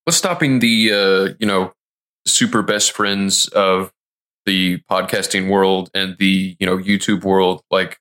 What's 0.04 0.16
stopping 0.16 0.58
the 0.58 0.92
uh, 0.92 1.34
you 1.38 1.46
know 1.46 1.72
super 2.26 2.62
best 2.62 2.92
friends 2.92 3.48
of 3.48 3.92
the 4.46 4.78
podcasting 4.90 5.48
world 5.48 5.90
and 5.94 6.16
the 6.18 6.56
you 6.58 6.66
know 6.66 6.78
YouTube 6.78 7.24
world? 7.24 7.62
Like, 7.70 7.98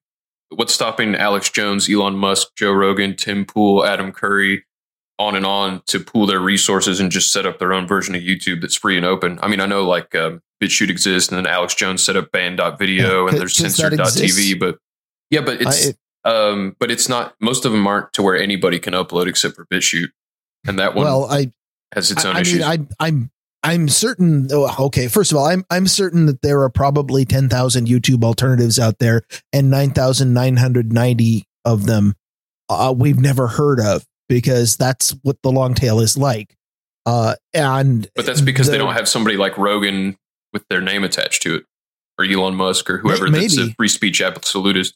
what's 0.56 0.74
stopping 0.74 1.16
Alex 1.16 1.50
Jones, 1.50 1.90
Elon 1.90 2.16
Musk, 2.16 2.50
Joe 2.56 2.72
Rogan, 2.72 3.16
Tim 3.16 3.46
Pool, 3.46 3.86
Adam 3.86 4.12
Curry, 4.12 4.64
on 5.20 5.36
and 5.36 5.46
on 5.46 5.82
to 5.88 6.00
pool 6.00 6.26
their 6.26 6.40
resources 6.40 7.00
and 7.00 7.12
just 7.12 7.32
set 7.32 7.46
up 7.46 7.60
their 7.60 7.74
own 7.74 7.88
version 7.88 8.16
of 8.16 8.22
YouTube 8.22 8.62
that's 8.62 8.76
free 8.76 8.98
and 8.98 9.06
open? 9.06 9.40
I 9.42 9.48
mean, 9.48 9.60
I 9.60 9.66
know 9.66 9.84
like 9.84 10.16
um, 10.16 10.42
BitChute 10.62 10.90
exists, 10.90 11.32
and 11.32 11.38
then 11.38 11.52
Alex 11.52 11.76
Jones 11.76 12.04
set 12.04 12.16
up 12.16 12.32
Banned.video, 12.32 13.26
yeah, 13.26 13.30
and 13.32 13.40
there's 13.40 13.56
Censored.tv, 13.56 14.60
but 14.60 14.78
yeah, 15.30 15.42
but 15.42 15.62
it's. 15.62 15.88
I, 15.88 15.90
it, 15.90 15.98
um, 16.24 16.76
but 16.80 16.92
it's 16.92 17.10
not. 17.10 17.36
Most 17.40 17.66
of 17.66 17.72
them 17.72 17.86
aren't 17.88 18.14
to 18.14 18.22
where 18.22 18.38
anybody 18.38 18.80
can 18.80 18.94
upload 18.94 19.28
except 19.28 19.56
for 19.56 19.66
BitChute, 19.68 20.10
and 20.68 20.78
that 20.80 20.96
one 20.96 21.06
well, 21.06 21.26
I 21.26 21.52
has 21.94 22.12
its 22.12 22.26
own 22.26 22.36
I, 22.36 22.42
issues. 22.42 22.60
Mean, 22.60 22.88
I, 23.00 23.06
I'm 23.06 23.32
I'm 23.64 23.90
certain. 23.90 24.48
Oh, 24.52 24.74
okay, 24.88 25.08
first 25.08 25.32
of 25.32 25.38
all, 25.38 25.46
I'm 25.46 25.64
I'm 25.70 25.88
certain 25.88 26.26
that 26.26 26.42
there 26.42 26.62
are 26.62 26.70
probably 26.70 27.26
ten 27.26 27.48
thousand 27.48 27.88
YouTube 27.88 28.24
alternatives 28.24 28.80
out 28.80 29.00
there, 29.00 29.22
and 29.54 29.70
nine 29.70 29.92
thousand 29.92 30.34
nine 30.34 30.58
hundred 30.58 30.92
ninety 30.92 31.46
of 31.64 31.86
them 31.86 32.16
uh, 32.70 32.94
we've 32.96 33.20
never 33.20 33.48
heard 33.48 33.80
of 33.80 34.06
because 34.30 34.78
that's 34.78 35.12
what 35.24 35.38
the 35.44 35.52
long 35.52 35.74
tail 35.74 36.00
is 36.00 36.18
like. 36.18 36.56
Uh, 37.06 37.36
and 37.54 38.10
but 38.16 38.26
that's 38.26 38.42
because 38.42 38.68
the, 38.68 38.74
they 38.74 38.78
don't 38.78 38.94
have 38.94 39.10
somebody 39.10 39.38
like 39.38 39.58
Rogan 39.58 40.18
with 40.54 40.64
their 40.70 40.82
name 40.82 41.04
attached 41.04 41.42
to 41.44 41.56
it, 41.56 41.66
or 42.18 42.26
Elon 42.26 42.56
Musk, 42.56 42.90
or 42.90 42.98
whoever 42.98 43.30
maybe. 43.30 43.48
that's 43.48 43.58
a 43.58 43.74
free 43.74 43.88
speech 43.88 44.22
absolutist. 44.22 44.96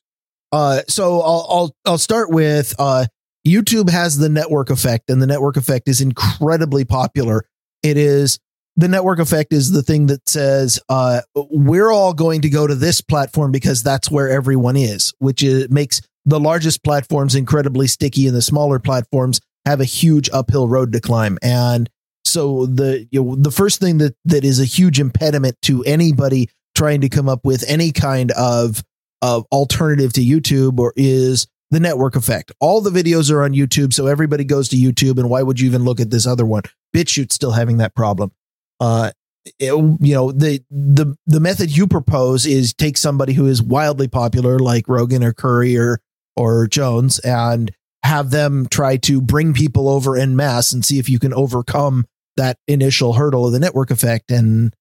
Uh, 0.51 0.82
so 0.88 1.21
I'll 1.21 1.47
I'll 1.49 1.75
I'll 1.86 1.97
start 1.97 2.32
with 2.32 2.73
uh, 2.80 3.06
YouTube 3.45 3.89
has 3.89 4.17
the 4.17 4.30
network 4.30 4.69
effect, 4.69 5.10
and 5.10 5.21
the 5.21 5.28
network 5.28 5.58
effect 5.58 5.88
is 5.88 6.01
incredibly 6.01 6.86
popular. 6.86 7.45
It 7.84 7.97
is 7.97 8.39
the 8.78 8.88
network 8.88 9.20
effect 9.20 9.54
is 9.54 9.72
the 9.72 9.84
thing 9.84 10.08
that 10.08 10.28
says 10.28 10.80
uh, 10.90 11.22
we're 11.34 11.92
all 11.92 12.14
going 12.14 12.42
to 12.42 12.50
go 12.50 12.68
to 12.68 12.76
this 12.76 13.02
platform 13.02 13.52
because 13.52 13.84
that's 13.84 14.12
where 14.12 14.30
everyone 14.30 14.76
is, 14.76 15.14
which 15.20 15.44
is, 15.44 15.70
makes 15.70 16.02
the 16.26 16.40
largest 16.40 16.84
platforms 16.84 17.36
incredibly 17.36 17.88
sticky, 17.88 18.28
and 18.28 18.36
the 18.36 18.42
smaller 18.42 18.80
platforms 18.80 19.40
have 19.66 19.80
a 19.80 19.86
huge 19.86 20.30
uphill 20.32 20.68
road 20.68 20.92
to 20.94 21.00
climb. 21.00 21.38
And 21.42 21.90
so 22.26 22.66
the 22.66 23.08
you 23.12 23.24
know, 23.24 23.36
the 23.36 23.52
first 23.52 23.80
thing 23.80 24.00
that 24.00 24.16
that 24.26 24.44
is 24.44 24.60
a 24.60 24.66
huge 24.66 25.00
impediment 25.00 25.58
to 25.64 25.84
anybody 25.84 26.50
trying 26.76 27.02
to 27.02 27.10
come 27.10 27.30
up 27.30 27.46
with 27.46 27.64
any 27.68 27.92
kind 27.92 28.32
of 28.32 28.84
of 29.22 29.46
alternative 29.52 30.12
to 30.13 30.21
YouTube 30.21 30.80
or 30.80 30.94
is 30.96 31.48
the 31.71 31.80
network 31.80 32.15
effect. 32.15 32.52
All 32.60 32.82
the 32.82 32.90
videos 32.90 33.32
are 33.32 33.44
on 33.44 33.54
YouTube, 33.54 33.94
so 33.94 34.08
everybody 34.08 34.44
goes 34.44 34.69
to 34.69 34.76
YouTube. 34.76 35.17
And 35.17 35.30
why 35.30 35.42
would 35.42 35.60
you 35.60 35.67
even 35.67 35.84
look 35.84 36.00
at 36.00 36.12
this 36.12 36.28
other 36.28 36.46
one? 36.46 36.63
BitChute's 36.96 37.36
still 37.36 37.52
having 37.52 37.78
that 37.78 37.96
problem. 37.96 38.32
Uh, 38.80 39.12
it, 39.60 39.73
you 40.02 40.13
know 40.13 40.32
the 40.32 40.63
the 40.71 41.15
the 41.28 41.40
method 41.40 41.76
you 41.76 41.86
propose 41.86 42.46
is 42.46 42.73
take 42.73 42.98
somebody 42.98 43.34
who 43.34 43.46
is 43.46 43.62
wildly 43.62 44.08
popular 44.08 44.58
like 44.58 44.88
Rogan 44.88 45.23
or 45.23 45.34
Curry 45.34 45.78
or 45.78 46.02
or 46.36 46.67
Jones 46.67 47.19
and 47.19 47.71
have 48.04 48.32
them 48.32 48.67
try 48.69 48.98
to 48.98 49.21
bring 49.21 49.54
people 49.54 49.88
over 49.88 50.17
in 50.17 50.36
mass 50.36 50.71
and 50.71 50.84
see 50.84 51.00
if 51.00 51.10
you 51.10 51.19
can 51.19 51.34
overcome 51.34 52.06
that 52.38 52.58
initial 52.67 53.13
hurdle 53.13 53.46
of 53.46 53.54
the 53.54 53.60
network 53.60 53.92
effect 53.92 54.32
and 54.32 54.76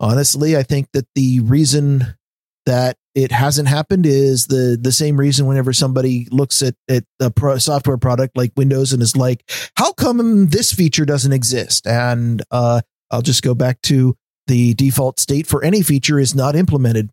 honestly 0.00 0.56
I 0.56 0.64
think 0.64 0.88
that 0.92 1.06
the 1.14 1.40
reason 1.40 2.18
that 2.66 2.96
it 3.14 3.32
hasn't 3.32 3.66
happened 3.66 4.04
is 4.04 4.46
the 4.46 4.78
the 4.80 4.92
same 4.92 5.18
reason 5.18 5.46
whenever 5.46 5.72
somebody 5.72 6.28
looks 6.30 6.62
at 6.62 6.74
at 6.88 7.02
a 7.18 7.30
pro 7.30 7.58
software 7.58 7.96
product 7.96 8.36
like 8.36 8.52
Windows 8.56 8.92
and 8.92 9.02
is 9.02 9.16
like, 9.16 9.42
how 9.76 9.92
come 9.92 10.48
this 10.48 10.72
feature 10.72 11.04
doesn't 11.04 11.32
exist? 11.32 11.86
And 11.86 12.42
uh, 12.50 12.82
I'll 13.10 13.22
just 13.22 13.42
go 13.42 13.54
back 13.54 13.80
to 13.82 14.16
the 14.46 14.74
default 14.74 15.20
state 15.20 15.46
for 15.46 15.62
any 15.62 15.82
feature 15.82 16.18
is 16.18 16.34
not 16.34 16.56
implemented 16.56 17.10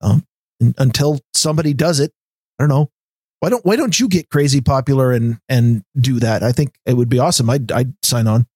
um, 0.00 0.24
until 0.78 1.20
somebody 1.34 1.74
does 1.74 2.00
it. 2.00 2.12
I 2.58 2.62
don't 2.62 2.68
know. 2.68 2.90
Why 3.40 3.50
don't 3.50 3.64
Why 3.66 3.76
don't 3.76 3.98
you 3.98 4.08
get 4.08 4.30
crazy 4.30 4.60
popular 4.60 5.12
and 5.12 5.38
and 5.48 5.82
do 5.98 6.18
that? 6.20 6.42
I 6.42 6.52
think 6.52 6.78
it 6.86 6.94
would 6.94 7.08
be 7.08 7.18
awesome. 7.18 7.50
I'd 7.50 7.70
I'd 7.70 7.92
sign 8.02 8.26
on. 8.26 8.46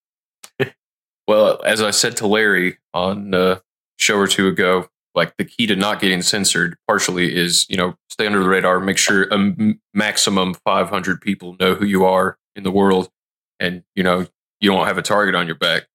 well, 1.29 1.61
as 1.65 1.83
I 1.83 1.91
said 1.91 2.17
to 2.19 2.27
Larry 2.27 2.79
on 2.95 3.35
a 3.35 3.61
show 3.99 4.17
or 4.17 4.27
two 4.27 4.49
ago, 4.49 4.89
like 5.15 5.37
the 5.37 5.45
key 5.45 5.67
to 5.67 5.77
not 5.77 6.01
getting 6.01 6.23
censored 6.23 6.77
partially 6.89 7.37
is 7.37 7.67
you 7.69 7.77
know 7.77 7.95
stay 8.09 8.27
under 8.27 8.43
the 8.43 8.49
radar, 8.49 8.81
make 8.81 8.97
sure 8.97 9.29
a 9.31 9.75
maximum 9.93 10.55
500 10.55 11.21
people 11.21 11.57
know 11.61 11.75
who 11.75 11.85
you 11.85 12.07
are 12.07 12.39
in 12.57 12.63
the 12.63 12.71
world, 12.71 13.11
and 13.59 13.83
you 13.95 14.03
know 14.03 14.27
you 14.61 14.71
don't 14.71 14.87
have 14.87 14.99
a 14.99 15.03
target 15.03 15.35
on 15.35 15.47
your 15.47 15.57
back. 15.57 15.87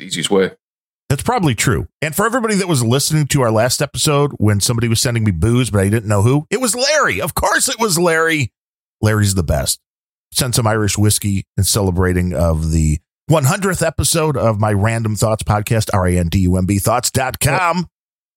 The 0.00 0.06
easiest 0.06 0.30
way. 0.30 0.52
That's 1.10 1.22
probably 1.22 1.54
true. 1.54 1.86
And 2.00 2.16
for 2.16 2.24
everybody 2.24 2.54
that 2.54 2.68
was 2.68 2.82
listening 2.82 3.26
to 3.26 3.42
our 3.42 3.50
last 3.50 3.82
episode 3.82 4.32
when 4.38 4.60
somebody 4.60 4.88
was 4.88 4.98
sending 4.98 5.24
me 5.24 5.30
booze, 5.30 5.68
but 5.68 5.80
I 5.80 5.90
didn't 5.90 6.08
know 6.08 6.22
who, 6.22 6.46
it 6.48 6.58
was 6.58 6.74
Larry. 6.74 7.20
Of 7.20 7.34
course 7.34 7.68
it 7.68 7.78
was 7.78 7.98
Larry. 7.98 8.50
Larry's 9.02 9.34
the 9.34 9.42
best. 9.42 9.78
Sent 10.32 10.54
some 10.54 10.66
Irish 10.66 10.96
whiskey 10.96 11.44
in 11.58 11.64
celebrating 11.64 12.32
of 12.32 12.72
the 12.72 12.98
100th 13.30 13.86
episode 13.86 14.38
of 14.38 14.58
my 14.58 14.72
Randumb 14.72 15.18
Thoughts 15.18 15.42
podcast, 15.42 15.90
R-A-N-D-U-M-B 15.92 16.78
thoughts.com. 16.78 17.86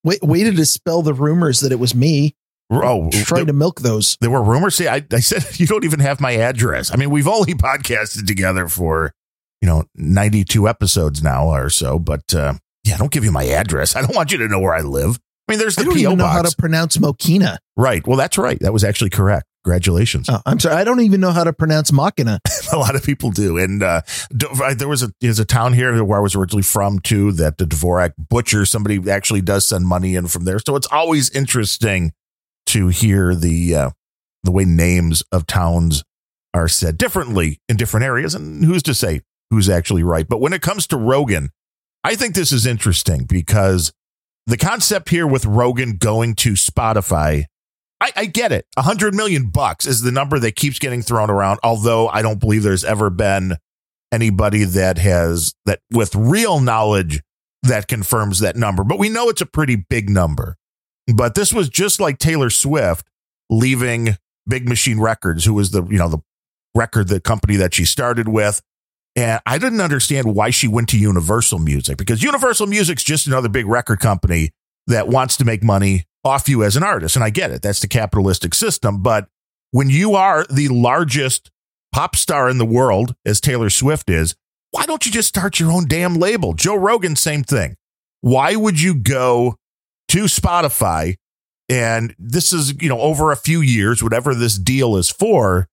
Wait, 0.04 0.22
waited 0.22 0.52
to 0.52 0.58
dispel 0.58 1.02
the 1.02 1.14
rumors 1.14 1.62
that 1.62 1.72
it 1.72 1.80
was 1.80 1.96
me. 1.96 2.36
Oh, 2.70 3.10
trying 3.10 3.46
to 3.46 3.54
milk 3.54 3.80
those. 3.80 4.18
There 4.20 4.32
were 4.32 4.44
rumors. 4.44 4.76
See, 4.76 4.90
I, 4.90 5.06
I 5.14 5.22
said, 5.22 5.46
you 5.62 5.66
don't 5.66 5.86
even 5.86 6.02
have 6.02 6.20
my 6.20 6.32
address. 6.32 6.92
I 6.92 6.98
mean, 6.98 7.10
we've 7.10 7.28
only 7.30 7.54
podcasted 7.54 8.28
together 8.28 8.68
for, 8.68 9.14
you 9.64 9.68
know, 9.68 9.86
92 9.96 10.68
episodes 10.68 11.24
now 11.24 11.48
or 11.48 11.70
so, 11.70 11.98
but, 11.98 12.36
uh, 12.36 12.56
yeah, 12.84 12.96
I 12.96 12.98
don't 12.98 13.14
give 13.14 13.24
you 13.24 13.32
my 13.32 13.46
address. 13.46 13.96
I 13.96 14.02
don't 14.02 14.14
want 14.14 14.30
you 14.34 14.38
to 14.40 14.50
know 14.50 14.60
where 14.60 14.74
I 14.74 14.82
live. 14.82 15.18
I 15.48 15.54
mean, 15.54 15.60
there's 15.60 15.78
the 15.78 15.84
I 15.84 15.86
don't 15.86 15.94
PO 15.94 16.00
even 16.00 16.18
know 16.18 16.26
box. 16.26 16.36
how 16.36 16.42
to 16.42 16.56
pronounce 16.58 16.98
Mokina. 16.98 17.60
Right. 17.78 18.06
Well, 18.06 18.18
that's 18.18 18.38
right. 18.38 18.60
That 18.60 18.74
was 18.74 18.84
actually 18.84 19.12
correct. 19.12 19.48
Congratulations. 19.64 20.28
Oh, 20.30 20.42
I'm 20.46 20.60
sorry. 20.60 20.76
I 20.76 20.84
don't 20.84 21.00
even 21.00 21.22
know 21.22 21.32
how 21.32 21.46
to 21.46 21.54
pronounce 21.54 21.94
Machina. 21.94 22.42
a 22.74 22.78
lot 22.78 22.98
of 22.98 23.04
people 23.04 23.32
do. 23.32 23.58
And 23.58 23.82
uh, 23.82 24.02
there 24.32 24.90
was 24.90 25.02
a 25.02 25.14
there's 25.22 25.40
a 25.40 25.46
town 25.46 25.72
here 25.72 26.04
where 26.04 26.20
I 26.20 26.22
was 26.22 26.36
originally 26.36 26.64
from 26.64 27.00
too 27.00 27.32
that 27.34 27.58
the 27.58 27.64
Dvorak 27.64 28.12
butcher 28.18 28.66
somebody 28.66 29.10
actually 29.10 29.42
does 29.42 29.66
send 29.66 29.88
money 29.88 30.16
in 30.16 30.28
from 30.28 30.44
there. 30.44 30.60
So 30.60 30.76
it's 30.76 30.88
always 30.92 31.30
interesting 31.30 32.12
to 32.66 32.90
hear 32.90 33.34
the 33.34 33.76
uh, 33.76 33.90
the 34.44 34.52
way 34.52 34.66
names 34.66 35.24
of 35.32 35.48
towns 35.48 36.04
are 36.54 36.68
said 36.68 36.98
differently 36.98 37.60
in 37.70 37.78
different 37.78 38.06
areas. 38.06 38.36
And 38.36 38.66
who's 38.66 38.84
to 38.84 38.94
say 38.94 39.22
who's 39.54 39.70
actually 39.70 40.04
right? 40.04 40.28
But 40.28 40.42
when 40.42 40.54
it 40.54 40.62
comes 40.62 40.88
to 40.88 40.98
Rogan, 40.98 41.50
I 42.04 42.16
think 42.16 42.36
this 42.36 42.52
is 42.52 42.66
interesting 42.66 43.26
because 43.26 43.94
the 44.46 44.58
concept 44.58 45.10
here 45.10 45.28
with 45.28 45.46
Rogan 45.46 45.98
going 45.98 46.36
to 46.36 46.54
Spotify, 46.54 47.46
I, 48.02 48.12
I 48.16 48.26
get 48.26 48.52
it. 48.52 48.66
A 48.76 48.82
hundred 48.82 49.16
million 49.16 49.50
bucks 49.50 49.86
is 49.86 50.02
the 50.02 50.12
number 50.12 50.40
that 50.40 50.56
keeps 50.56 50.80
getting 50.80 51.02
thrown 51.02 51.30
around. 51.30 51.60
Although 51.64 52.10
I 52.10 52.22
don't 52.22 52.40
believe 52.40 52.64
there's 52.64 52.84
ever 52.84 53.10
been 53.10 53.56
anybody 54.12 54.64
that 54.64 54.98
has 54.98 55.54
that 55.66 55.80
with 55.92 56.14
real 56.14 56.60
knowledge 56.60 57.22
that 57.64 57.88
confirms 57.88 58.40
that 58.40 58.58
number. 58.58 58.84
But 58.84 59.00
we 59.00 59.08
know 59.08 59.30
it's 59.30 59.42
a 59.42 59.46
pretty 59.46 59.78
big 59.78 60.10
number. 60.10 60.58
But 61.14 61.36
this 61.36 61.54
was 61.54 61.70
just 61.70 62.00
like 62.00 62.18
Taylor 62.18 62.50
Swift 62.50 63.08
leaving 63.50 64.18
Big 64.48 64.68
Machine 64.68 65.00
Records, 65.00 65.46
who 65.46 65.54
was 65.54 65.72
the 65.72 65.84
you 65.86 65.98
know 65.98 66.10
the 66.10 66.20
record 66.76 67.08
the 67.08 67.22
company 67.22 67.56
that 67.56 67.74
she 67.74 67.86
started 67.86 68.28
with 68.28 68.62
and 69.16 69.40
I 69.46 69.58
didn't 69.58 69.82
understand 69.82 70.34
why 70.34 70.50
she 70.50 70.68
went 70.68 70.90
to 70.90 70.98
Universal 70.98 71.60
Music 71.60 71.98
because 71.98 72.24
Universal 72.24 72.68
Music's 72.68 73.04
just 73.04 73.28
another 73.28 73.50
big 73.50 73.68
record 73.68 74.00
company 74.00 74.52
that 74.88 75.08
wants 75.08 75.38
to 75.38 75.46
make 75.46 75.64
money 75.64 76.06
off 76.24 76.50
you 76.50 76.64
as 76.64 76.76
an 76.76 76.84
artist. 76.84 77.16
And 77.16 77.24
I 77.24 77.30
get 77.30 77.52
it. 77.52 77.62
That's 77.62 77.80
the 77.80 77.88
capitalistic 77.88 78.54
system. 78.54 79.04
But 79.04 79.28
when 79.72 79.90
you 79.90 80.16
are 80.16 80.46
the 80.50 80.68
largest 80.70 81.52
pop 81.92 82.16
star 82.16 82.50
in 82.50 82.58
the 82.58 82.66
world, 82.66 83.16
as 83.26 83.40
Taylor 83.40 83.70
Swift 83.70 84.10
is, 84.10 84.36
why 84.72 84.86
don't 84.86 85.06
you 85.06 85.12
just 85.12 85.28
start 85.28 85.60
your 85.60 85.72
own 85.72 85.88
damn 85.88 86.16
label? 86.16 86.54
Joe 86.54 86.76
Rogan, 86.76 87.16
same 87.16 87.44
thing. 87.44 87.76
Why 88.22 88.56
would 88.56 88.82
you 88.82 88.96
go 88.96 89.58
to 90.10 90.24
Spotify? 90.24 91.16
And 91.70 92.16
this 92.18 92.52
is, 92.52 92.82
you 92.82 92.90
know, 92.90 93.00
over 93.00 93.32
a 93.32 93.38
few 93.38 93.62
years, 93.62 94.02
whatever 94.02 94.34
this 94.34 94.58
deal 94.58 94.98
is 94.98 95.10
for. 95.10 95.68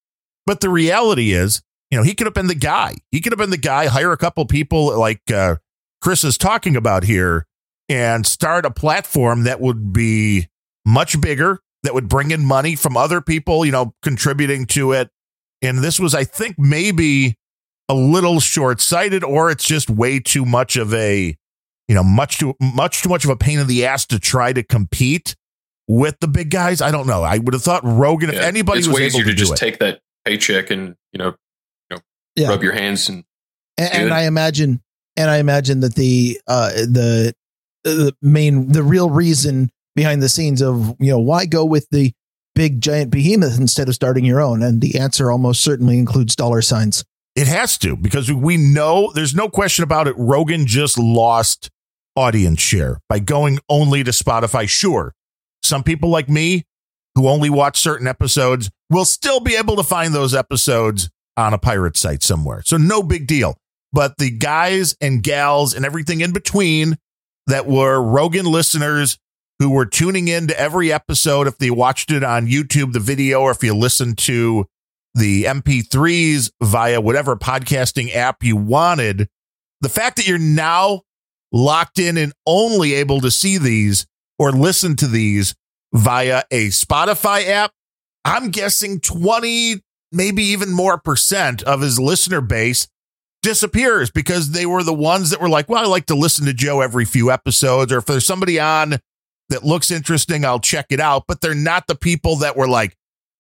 But 0.47 0.61
the 0.61 0.69
reality 0.69 1.33
is, 1.33 1.63
you 1.91 1.99
know, 1.99 2.05
he 2.05 2.15
could 2.15 2.27
have 2.27 2.35
been 2.35 2.47
the 2.47 2.55
guy. 2.55 2.97
He 3.11 3.21
could 3.21 3.33
have 3.33 3.39
been 3.39 3.51
the 3.51 3.57
guy, 3.57 3.87
hire 3.87 4.13
a 4.13 4.17
couple 4.17 4.45
people 4.47 4.99
like 4.99 5.31
uh, 5.31 5.57
Chris 6.01 6.25
is 6.25 6.39
talking 6.39 6.77
about 6.77 7.05
here 7.05 7.47
and 7.89 8.25
start 8.25 8.65
a 8.65 8.71
platform 8.71 9.45
that 9.45 9.61
would 9.61 9.93
be 9.93 10.49
much 10.87 11.21
bigger, 11.21 11.61
that 11.83 11.93
would 11.93 12.09
bring 12.09 12.31
in 12.31 12.45
money 12.45 12.77
from 12.77 12.97
other 12.97 13.21
people, 13.21 13.65
you 13.65 13.73
know, 13.73 13.95
contributing 14.03 14.67
to 14.67 14.93
it. 14.93 15.11
And 15.63 15.79
this 15.79 15.99
was, 15.99 16.15
I 16.15 16.25
think, 16.25 16.57
maybe 16.59 17.37
a 17.89 17.95
little 17.95 18.39
short 18.39 18.81
sighted, 18.81 19.25
or 19.25 19.51
it's 19.51 19.65
just 19.65 19.91
way 19.91 20.21
too 20.21 20.45
much 20.45 20.77
of 20.77 20.95
a, 20.95 21.37
you 21.89 21.95
know, 21.95 22.05
much 22.05 22.39
too 22.39 22.55
much 22.61 23.03
too 23.03 23.09
much 23.09 23.25
of 23.25 23.31
a 23.31 23.37
pain 23.37 23.59
in 23.59 23.67
the 23.67 23.85
ass 23.85 24.07
to 24.07 24.21
try 24.21 24.53
to 24.53 24.63
compete 24.63 25.35
with 25.89 26.17
the 26.21 26.29
big 26.29 26.51
guys. 26.51 26.81
I 26.81 26.93
don't 26.93 27.09
know. 27.09 27.25
I 27.25 27.39
would 27.39 27.53
have 27.53 27.65
thought 27.65 27.83
Rogan, 27.83 28.31
yeah, 28.31 28.37
if 28.37 28.43
anybody 28.45 28.87
was 28.87 29.01
able 29.01 29.19
to, 29.19 29.25
to 29.25 29.35
just 29.35 29.55
it, 29.55 29.57
take 29.57 29.81
that 29.81 30.01
paycheck 30.25 30.71
and 30.71 30.95
you 31.13 31.19
know 31.19 31.35
yeah. 32.37 32.49
rub 32.49 32.63
your 32.63 32.73
hands 32.73 33.09
and 33.09 33.25
and, 33.77 33.95
and 33.95 34.15
I 34.15 34.23
imagine 34.23 34.81
and 35.17 35.31
I 35.31 35.39
imagine 35.39 35.81
that 35.81 35.95
the 35.95 36.41
uh 36.47 36.71
the 36.71 37.35
the 37.85 38.15
main 38.23 38.73
the 38.73 38.83
real 38.83 39.11
reason 39.11 39.71
behind 39.97 40.23
the 40.23 40.29
scenes 40.29 40.63
of 40.63 40.97
you 40.99 41.11
know 41.11 41.19
why 41.19 41.47
go 41.47 41.65
with 41.65 41.89
the 41.91 42.13
big 42.55 42.81
giant 42.81 43.11
behemoth 43.11 43.59
instead 43.59 43.89
of 43.89 43.95
starting 43.95 44.25
your 44.25 44.41
own? 44.41 44.63
And 44.63 44.81
the 44.81 44.99
answer 44.99 45.31
almost 45.31 45.63
certainly 45.63 45.99
includes 45.99 46.37
dollar 46.37 46.63
signs. 46.63 47.05
It 47.37 47.47
has 47.47 47.79
to 47.79 47.97
because 47.97 48.31
we 48.31 48.57
know 48.57 49.13
there's 49.15 49.35
no 49.35 49.49
question 49.49 49.83
about 49.83 50.09
it 50.09 50.15
rogan 50.19 50.67
just 50.67 50.99
lost 50.99 51.71
audience 52.17 52.61
share 52.61 52.99
by 53.09 53.21
going 53.21 53.61
only 53.69 54.05
to 54.05 54.11
spotify. 54.11 54.69
Sure 54.69 55.15
some 55.63 55.83
people 55.83 56.11
like 56.11 56.29
me 56.29 56.65
who 57.15 57.29
only 57.29 57.51
watch 57.51 57.79
certain 57.79 58.07
episodes 58.07 58.71
will 58.89 59.05
still 59.05 59.41
be 59.41 59.57
able 59.57 59.77
to 59.77 59.83
find 59.83 60.15
those 60.15 60.35
episodes 60.35 61.11
on 61.37 61.55
a 61.55 61.59
pirate 61.59 61.97
site 61.97 62.23
somewhere. 62.23 62.63
So 62.65 62.77
no 62.77 63.03
big 63.03 63.27
deal. 63.27 63.57
But 63.93 64.19
the 64.19 64.31
guys 64.31 64.97
and 65.01 65.23
gals 65.23 65.75
and 65.75 65.85
everything 65.85 66.21
in 66.21 66.33
between 66.33 66.97
that 67.47 67.67
were 67.67 68.01
Rogan 68.01 68.47
listeners 68.47 69.19
who 69.59 69.71
were 69.71 69.87
tuning 69.87 70.29
in 70.29 70.47
to 70.49 70.59
every 70.59 70.93
episode, 70.93 71.47
if 71.47 71.59
they 71.59 71.71
watched 71.71 72.11
it 72.11 72.25
on 72.25 72.47
YouTube, 72.47 72.93
the 72.93 73.01
video, 73.01 73.43
or 73.43 73.51
if 73.51 73.63
you 73.63 73.75
listened 73.75 74.17
to 74.19 74.67
the 75.15 75.45
MP3s 75.45 76.51
via 76.63 77.01
whatever 77.01 77.37
podcasting 77.37 78.15
app 78.15 78.43
you 78.43 78.57
wanted, 78.57 79.29
the 79.81 79.89
fact 79.89 80.17
that 80.17 80.27
you're 80.27 80.39
now 80.39 81.03
locked 81.53 81.99
in 81.99 82.17
and 82.17 82.33
only 82.47 82.95
able 82.95 83.21
to 83.21 83.31
see 83.31 83.59
these 83.59 84.07
or 84.39 84.53
listen 84.53 84.97
to 84.97 85.07
these 85.07 85.55
via 85.93 86.45
a 86.51 86.69
Spotify 86.69 87.47
app, 87.49 87.73
I'm 88.25 88.51
guessing 88.51 89.01
20 89.01 89.83
maybe 90.13 90.43
even 90.43 90.73
more 90.73 90.99
percent 90.99 91.63
of 91.63 91.81
his 91.81 91.99
listener 91.99 92.41
base 92.41 92.89
disappears 93.43 94.11
because 94.11 94.51
they 94.51 94.67
were 94.67 94.83
the 94.83 94.95
ones 94.95 95.31
that 95.31 95.41
were 95.41 95.49
like, 95.49 95.69
well, 95.69 95.83
I 95.83 95.87
like 95.87 96.07
to 96.07 96.15
listen 96.15 96.47
to 96.47 96.53
Joe 96.53 96.81
every 96.81 97.05
few 97.05 97.31
episodes, 97.31 97.93
or 97.93 97.99
if 97.99 98.07
there's 98.07 98.27
somebody 98.27 98.61
on 98.61 98.99
that 99.49 99.65
looks 99.65 99.91
interesting, 99.91 100.45
I'll 100.45 100.61
check 100.61 100.87
it 100.91 101.01
out. 101.01 101.25
But 101.27 101.41
they're 101.41 101.55
not 101.55 101.87
the 101.87 101.95
people 101.95 102.37
that 102.37 102.57
were 102.57 102.69
like 102.69 102.97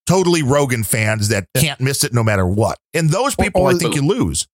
totally 0.06 0.42
Rogan 0.42 0.82
fans 0.82 1.28
that 1.28 1.46
can't 1.56 1.80
miss 1.80 2.02
it 2.04 2.12
no 2.12 2.24
matter 2.24 2.46
what. 2.46 2.78
And 2.94 3.10
those 3.10 3.34
people, 3.34 3.62
or, 3.62 3.70
or 3.70 3.74
I 3.74 3.78
think 3.78 3.94
the, 3.94 4.00
you 4.00 4.08
lose. 4.08 4.48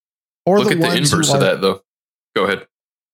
Or 0.44 0.58
look 0.58 0.68
the 0.68 0.74
at 0.74 0.80
the 0.80 0.96
inverse 0.96 1.32
of 1.32 1.40
that, 1.40 1.60
though. 1.60 1.80
Go 2.34 2.44
ahead. 2.44 2.66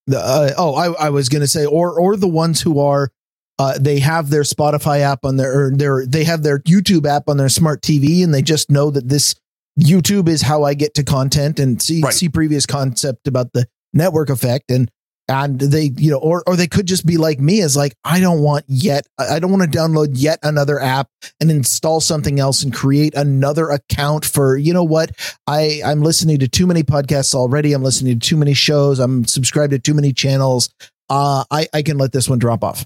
The, 0.07 0.19
uh, 0.19 0.51
oh, 0.57 0.75
I, 0.75 1.05
I 1.05 1.09
was 1.09 1.29
going 1.29 1.41
to 1.41 1.47
say, 1.47 1.65
or 1.65 1.99
or 1.99 2.17
the 2.17 2.27
ones 2.27 2.61
who 2.61 2.79
are 2.79 3.11
uh, 3.59 3.77
they 3.79 3.99
have 3.99 4.29
their 4.29 4.41
Spotify 4.41 5.01
app 5.01 5.23
on 5.23 5.37
their, 5.37 5.67
or 5.67 5.71
their, 5.75 6.05
they 6.05 6.23
have 6.23 6.43
their 6.43 6.59
YouTube 6.59 7.05
app 7.05 7.23
on 7.27 7.37
their 7.37 7.49
smart 7.49 7.81
TV, 7.81 8.23
and 8.23 8.33
they 8.33 8.41
just 8.41 8.71
know 8.71 8.89
that 8.89 9.07
this 9.07 9.35
YouTube 9.79 10.27
is 10.27 10.41
how 10.41 10.63
I 10.63 10.73
get 10.73 10.93
to 10.95 11.03
content 11.03 11.59
and 11.59 11.81
see 11.81 12.01
right. 12.01 12.13
see 12.13 12.29
previous 12.29 12.65
concept 12.65 13.27
about 13.27 13.53
the 13.53 13.67
network 13.93 14.29
effect, 14.29 14.69
and 14.69 14.89
and 15.27 15.59
they 15.59 15.91
you 15.97 16.11
know, 16.11 16.17
or 16.17 16.43
or 16.45 16.55
they 16.55 16.67
could 16.67 16.85
just 16.85 17.05
be 17.05 17.17
like 17.17 17.39
me, 17.39 17.61
as 17.61 17.75
like 17.75 17.95
I 18.03 18.19
don't 18.19 18.41
want 18.41 18.65
yet, 18.67 19.07
I 19.17 19.39
don't 19.39 19.51
want 19.51 19.71
to 19.71 19.77
download 19.77 20.09
yet 20.11 20.39
another 20.43 20.79
app 20.79 21.07
and 21.39 21.49
install 21.49 22.01
something 22.01 22.39
else 22.39 22.63
and 22.63 22.73
create 22.73 23.15
another 23.15 23.69
account 23.69 24.25
for 24.25 24.57
you 24.57 24.73
know 24.73 24.83
what 24.83 25.11
I 25.47 25.81
I'm 25.83 26.01
listening 26.01 26.39
to 26.39 26.47
too 26.47 26.67
many 26.67 26.83
podcasts 26.83 27.33
already, 27.33 27.73
I'm 27.73 27.83
listening 27.83 28.19
to 28.19 28.27
too 28.27 28.37
many 28.37 28.53
shows, 28.53 28.99
I'm 28.99 29.25
subscribed 29.25 29.71
to 29.71 29.79
too 29.79 29.93
many 29.93 30.13
channels. 30.13 30.69
Uh, 31.09 31.45
I 31.49 31.67
I 31.73 31.81
can 31.81 31.97
let 31.97 32.11
this 32.11 32.29
one 32.29 32.39
drop 32.39 32.63
off. 32.63 32.85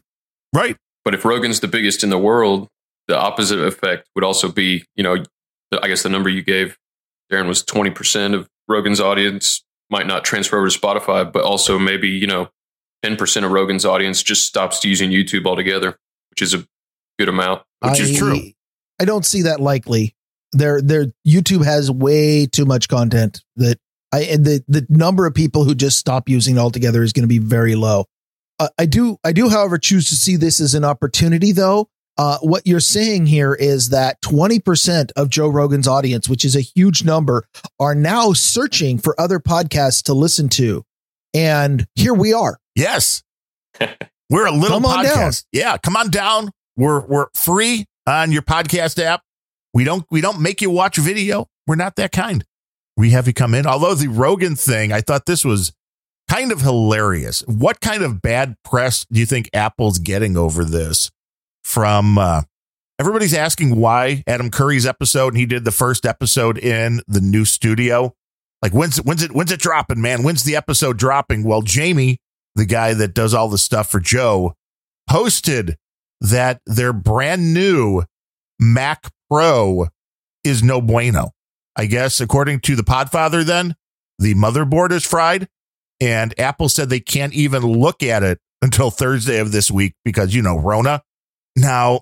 Right. 0.53 0.77
but 1.03 1.13
if 1.13 1.25
Rogan's 1.25 1.59
the 1.59 1.67
biggest 1.67 2.03
in 2.03 2.09
the 2.09 2.17
world, 2.17 2.67
the 3.07 3.17
opposite 3.17 3.59
effect 3.59 4.07
would 4.15 4.23
also 4.23 4.51
be, 4.51 4.85
you 4.95 5.03
know, 5.03 5.23
I 5.81 5.87
guess 5.87 6.03
the 6.03 6.09
number 6.09 6.29
you 6.29 6.41
gave, 6.41 6.77
Darren, 7.31 7.47
was 7.47 7.63
20% 7.63 8.33
of 8.33 8.47
Rogan's 8.67 8.99
audience 8.99 9.63
might 9.89 10.07
not 10.07 10.23
transfer 10.23 10.57
over 10.57 10.69
to 10.69 10.79
Spotify, 10.79 11.31
but 11.31 11.43
also 11.43 11.79
maybe, 11.79 12.09
you 12.09 12.27
know, 12.27 12.49
10% 13.05 13.45
of 13.45 13.51
Rogan's 13.51 13.85
audience 13.85 14.23
just 14.23 14.45
stops 14.45 14.83
using 14.83 15.11
YouTube 15.11 15.45
altogether, 15.45 15.97
which 16.29 16.41
is 16.41 16.53
a 16.53 16.65
good 17.19 17.29
amount, 17.29 17.63
which 17.79 17.99
I, 17.99 18.03
is 18.03 18.17
true. 18.17 18.39
I 18.99 19.05
don't 19.05 19.25
see 19.25 19.43
that 19.43 19.59
likely. 19.59 20.15
Their 20.53 20.81
their 20.81 21.07
YouTube 21.27 21.63
has 21.65 21.91
way 21.91 22.45
too 22.45 22.65
much 22.65 22.87
content 22.87 23.41
that 23.57 23.77
I 24.11 24.21
and 24.21 24.45
the 24.45 24.63
the 24.67 24.85
number 24.89 25.25
of 25.25 25.33
people 25.33 25.65
who 25.65 25.75
just 25.75 25.99
stop 25.99 26.29
using 26.29 26.55
it 26.55 26.59
altogether 26.59 27.03
is 27.03 27.13
going 27.13 27.23
to 27.23 27.27
be 27.27 27.37
very 27.37 27.75
low. 27.75 28.05
Uh, 28.59 28.69
I 28.77 28.85
do 28.85 29.17
I 29.23 29.31
do, 29.31 29.49
however, 29.49 29.77
choose 29.77 30.09
to 30.09 30.15
see 30.15 30.35
this 30.35 30.59
as 30.59 30.73
an 30.73 30.83
opportunity, 30.83 31.51
though. 31.51 31.89
Uh, 32.17 32.39
what 32.39 32.65
you're 32.65 32.79
saying 32.79 33.27
here 33.27 33.53
is 33.53 33.89
that 33.89 34.19
20% 34.23 35.11
of 35.15 35.29
Joe 35.29 35.47
Rogan's 35.47 35.87
audience, 35.87 36.27
which 36.27 36.43
is 36.43 36.55
a 36.55 36.61
huge 36.61 37.03
number, 37.03 37.47
are 37.79 37.93
now 37.93 38.33
searching 38.33 38.97
for 38.97 39.19
other 39.21 39.39
podcasts 39.39 40.01
to 40.03 40.15
listen 40.15 40.49
to. 40.49 40.83
And 41.35 41.85
here 41.93 42.15
we 42.15 42.33
are. 42.33 42.57
Yes. 42.75 43.21
We're 44.29 44.47
a 44.47 44.51
little 44.51 44.81
podcast. 44.81 45.45
Yeah, 45.51 45.77
come 45.77 45.95
on 45.95 46.09
down. 46.09 46.49
We're 46.75 47.05
we're 47.05 47.27
free 47.33 47.85
on 48.05 48.31
your 48.31 48.41
podcast 48.41 49.01
app. 49.01 49.21
We 49.73 49.83
don't 49.83 50.05
we 50.11 50.19
don't 50.19 50.41
make 50.41 50.61
you 50.61 50.69
watch 50.69 50.97
video. 50.97 51.47
We're 51.65 51.75
not 51.75 51.95
that 51.95 52.11
kind. 52.11 52.43
We 52.97 53.11
have 53.11 53.27
you 53.27 53.33
come 53.33 53.53
in. 53.53 53.65
Although 53.65 53.95
the 53.95 54.09
Rogan 54.09 54.55
thing, 54.55 54.91
I 54.91 55.01
thought 55.01 55.27
this 55.27 55.45
was 55.45 55.71
kind 56.37 56.51
of 56.51 56.61
hilarious. 56.61 57.41
What 57.47 57.81
kind 57.81 58.03
of 58.03 58.21
bad 58.21 58.57
press 58.63 59.05
do 59.11 59.19
you 59.19 59.25
think 59.25 59.49
Apple's 59.53 59.97
getting 59.97 60.37
over 60.37 60.63
this? 60.63 61.09
From 61.63 62.17
uh, 62.17 62.43
everybody's 62.99 63.33
asking 63.33 63.75
why 63.75 64.23
Adam 64.27 64.51
Curry's 64.51 64.85
episode, 64.85 65.29
and 65.29 65.37
he 65.37 65.45
did 65.45 65.65
the 65.65 65.71
first 65.71 66.05
episode 66.05 66.57
in 66.57 67.01
the 67.07 67.21
new 67.21 67.43
studio. 67.43 68.13
Like 68.61 68.71
when's 68.71 68.99
it 68.99 69.05
when's 69.05 69.23
it 69.23 69.31
when's 69.31 69.51
it 69.51 69.59
dropping, 69.59 69.99
man? 69.99 70.23
When's 70.23 70.43
the 70.43 70.55
episode 70.55 70.97
dropping? 70.97 71.43
Well, 71.43 71.61
Jamie, 71.61 72.19
the 72.55 72.65
guy 72.65 72.93
that 72.93 73.13
does 73.13 73.33
all 73.33 73.49
the 73.49 73.57
stuff 73.57 73.89
for 73.91 73.99
Joe, 73.99 74.53
posted 75.09 75.75
that 76.21 76.61
their 76.65 76.93
brand 76.93 77.53
new 77.53 78.03
Mac 78.59 79.11
Pro 79.29 79.87
is 80.43 80.63
no 80.63 80.81
bueno. 80.81 81.31
I 81.75 81.87
guess 81.87 82.21
according 82.21 82.61
to 82.61 82.75
the 82.75 82.83
Podfather, 82.83 83.43
then 83.43 83.75
the 84.19 84.35
motherboard 84.35 84.91
is 84.91 85.05
fried, 85.05 85.47
and 85.99 86.37
Apple 86.39 86.69
said 86.69 86.89
they 86.89 86.99
can't 86.99 87.33
even 87.33 87.63
look 87.63 88.03
at 88.03 88.23
it 88.23 88.39
until 88.61 88.91
Thursday 88.91 89.39
of 89.39 89.51
this 89.51 89.71
week 89.71 89.93
because 90.03 90.33
you 90.33 90.41
know 90.41 90.57
Rona. 90.57 91.01
Now, 91.55 92.01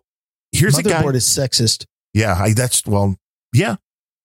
here's 0.51 0.77
a 0.77 0.83
guy. 0.83 1.01
Motherboard 1.01 1.15
is 1.15 1.25
sexist. 1.25 1.85
Yeah, 2.13 2.35
I, 2.37 2.53
that's 2.53 2.85
well, 2.85 3.15
yeah, 3.53 3.75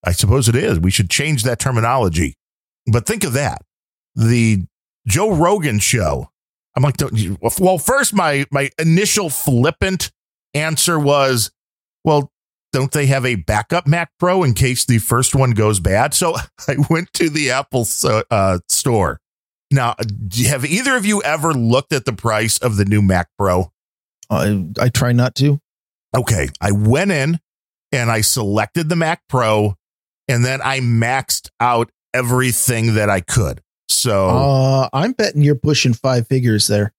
I 0.05 0.13
suppose 0.13 0.49
it 0.49 0.57
is. 0.57 0.79
We 0.81 0.91
should 0.91 1.11
change 1.11 1.43
that 1.45 1.59
terminology. 1.59 2.35
But 2.87 3.07
think 3.07 3.25
of 3.25 3.33
that. 3.35 3.63
The 4.15 4.65
Joe 5.07 5.35
Rogan 5.35 5.79
show. 5.79 6.31
I'm 6.77 6.83
like, 6.83 6.97
don't 6.97 7.17
you, 7.17 7.37
well, 7.59 7.79
first, 7.79 8.15
my 8.15 8.47
my 8.51 8.71
initial 8.79 9.29
flippant 9.29 10.11
answer 10.55 10.99
was, 10.99 11.51
well, 12.05 12.31
don't 12.73 12.93
they 12.93 13.07
have 13.07 13.27
a 13.27 13.35
backup 13.35 13.87
Mac 13.87 14.11
Pro 14.19 14.43
in 14.45 14.55
case 14.55 14.85
the 14.85 14.99
first 14.99 15.35
one 15.35 15.51
goes 15.53 15.81
bad? 15.81 16.15
So 16.15 16.37
I 16.69 16.77
went 16.89 17.13
to 17.15 17.29
the 17.29 17.51
Apple 17.51 17.87
uh, 18.31 18.59
store. 18.69 19.20
Now, 19.71 19.95
have 20.49 20.65
either 20.65 20.97
of 20.97 21.07
you 21.07 21.23
ever 21.23 21.53
looked 21.55 21.93
at 21.93 22.05
the 22.05 22.13
price 22.13 22.59
of 22.59 22.77
the 22.77 22.85
new 22.85 23.03
Mac 23.03 23.29
Pro? 23.39 23.73
I 24.29 24.67
I 24.81 24.89
try 24.89 25.13
not 25.13 25.35
to. 25.37 25.61
Okay, 26.17 26.49
I 26.61 26.73
went 26.73 27.11
in 27.13 27.39
and 27.93 28.11
I 28.11 28.21
selected 28.23 28.89
the 28.89 28.97
Mac 28.97 29.23
Pro, 29.29 29.77
and 30.29 30.45
then 30.45 30.61
I 30.63 30.81
maxed 30.81 31.51
out 31.61 31.91
everything 32.15 32.95
that 32.95 33.09
I 33.11 33.21
could. 33.21 33.61
So 33.89 34.29
Uh, 34.29 34.89
I'm 34.93 35.13
betting 35.13 35.43
you're 35.43 35.55
pushing 35.57 35.93
five 35.95 36.27
figures 36.27 36.67
there. 36.67 36.93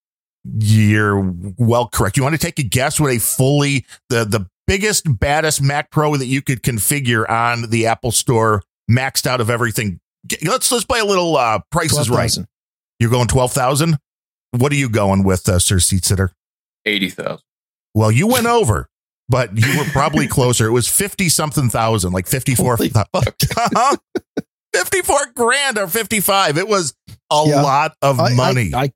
you're 0.60 1.34
well 1.58 1.88
correct. 1.88 2.18
You 2.18 2.24
want 2.24 2.34
to 2.34 2.40
take 2.40 2.58
a 2.60 2.64
guess 2.64 3.00
what 3.00 3.14
a 3.14 3.20
fully 3.20 3.86
the 4.10 4.24
the 4.26 4.48
biggest 4.68 5.20
baddest 5.20 5.62
Mac 5.62 5.92
Pro 5.92 6.16
that 6.16 6.26
you 6.28 6.42
could 6.42 6.64
configure 6.64 7.30
on 7.30 7.70
the 7.70 7.88
Apple 7.88 8.12
Store, 8.12 8.62
maxed 8.90 9.28
out 9.28 9.42
of 9.42 9.50
everything. 9.50 10.00
Let's 10.44 10.72
let's 10.72 10.86
play 10.86 11.00
a 11.00 11.06
little 11.06 11.36
uh 11.38 11.60
Price 11.72 11.98
is 11.98 12.10
Right. 12.10 12.38
12,000. 13.02 13.04
You're 13.04 13.10
going 13.10 13.28
twelve 13.28 13.52
thousand. 13.52 13.98
What 14.52 14.72
are 14.72 14.76
you 14.76 14.90
going 14.90 15.24
with, 15.24 15.48
uh, 15.50 15.60
Sir 15.60 15.80
Seat 15.80 16.04
Sitter? 16.06 16.32
80,000. 16.86 17.40
Well, 17.94 18.12
you 18.12 18.28
went 18.28 18.46
over, 18.48 18.90
but 19.30 19.58
you 19.58 19.78
were 19.80 19.86
probably 19.86 20.28
closer. 20.28 20.68
It 20.68 20.72
was 20.72 20.88
fifty 20.88 21.30
something 21.30 21.70
thousand, 21.70 22.14
like 22.14 22.28
fifty 22.28 22.56
four. 22.56 22.76
Holy 22.78 22.90
fuck. 22.90 23.10
54 24.74 25.18
grand 25.36 25.78
or 25.78 25.86
55. 25.88 26.58
It 26.58 26.66
was 26.68 26.94
a 27.30 27.44
Yeah. 27.46 27.62
lot 27.62 27.94
of 28.02 28.20
I- 28.22 28.28
I- 28.30 28.34
money. 28.36 28.72
I, 28.74 28.92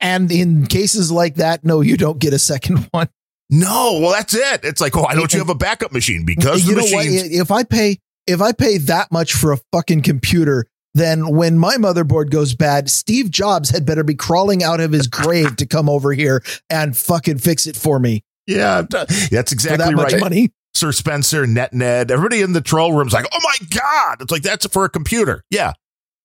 and 0.00 0.30
in 0.32 0.66
cases 0.66 1.10
like 1.12 1.34
that, 1.36 1.62
no, 1.64 1.80
you 1.82 1.96
don't 1.98 2.18
get 2.18 2.32
a 2.32 2.38
second 2.38 2.88
one. 2.92 3.08
no, 3.50 3.98
well, 4.00 4.12
that's 4.12 4.32
it. 4.34 4.60
It's 4.64 4.80
like, 4.80 4.96
oh, 4.96 5.02
why 5.02 5.14
don't 5.14 5.32
you 5.32 5.38
have 5.40 5.50
a 5.50 5.54
backup 5.54 5.92
machine? 5.92 6.24
Because 6.24 6.66
you 6.66 6.74
the 6.74 6.80
know 6.80 6.86
what? 6.96 7.06
If 7.06 7.50
I 7.50 7.64
pay 7.64 7.98
if 8.26 8.40
I 8.40 8.52
pay 8.52 8.78
that 8.78 9.10
much 9.12 9.34
for 9.34 9.52
a 9.52 9.58
fucking 9.72 10.02
computer, 10.02 10.66
then 10.94 11.34
when 11.34 11.58
my 11.58 11.76
motherboard 11.76 12.30
goes 12.30 12.54
bad, 12.54 12.90
Steve 12.90 13.30
Jobs 13.30 13.70
had 13.70 13.86
better 13.86 14.02
be 14.02 14.14
crawling 14.14 14.62
out 14.62 14.80
of 14.80 14.92
his 14.92 15.06
grave 15.06 15.56
to 15.56 15.66
come 15.66 15.88
over 15.88 16.12
here 16.12 16.42
and 16.68 16.96
fucking 16.96 17.38
fix 17.38 17.66
it 17.66 17.76
for 17.76 17.98
me 17.98 18.24
Yeah, 18.46 18.82
that's 18.90 19.52
exactly 19.52 19.94
that 19.94 19.94
right. 19.94 20.20
money. 20.20 20.52
Sir 20.74 20.92
Spencer, 20.92 21.46
Net 21.46 21.72
Ned, 21.72 22.10
everybody 22.10 22.42
in 22.42 22.52
the 22.52 22.60
troll 22.60 22.92
room's 22.92 23.12
like, 23.12 23.26
oh 23.32 23.40
my 23.42 23.66
God. 23.70 24.22
It's 24.22 24.30
like, 24.30 24.42
that's 24.42 24.66
for 24.66 24.84
a 24.84 24.88
computer. 24.88 25.44
Yeah. 25.50 25.72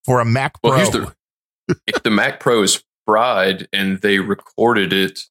For 0.05 0.19
a 0.19 0.25
Mac 0.25 0.61
Pro. 0.61 0.71
Well, 0.71 0.79
here's 0.79 0.91
the 0.91 1.13
if 1.87 2.03
the 2.03 2.11
Mac 2.11 2.39
Pro 2.39 2.61
is 2.61 2.83
fried 3.05 3.67
and 3.73 3.99
they 4.01 4.19
recorded 4.19 4.93
it, 4.93 5.21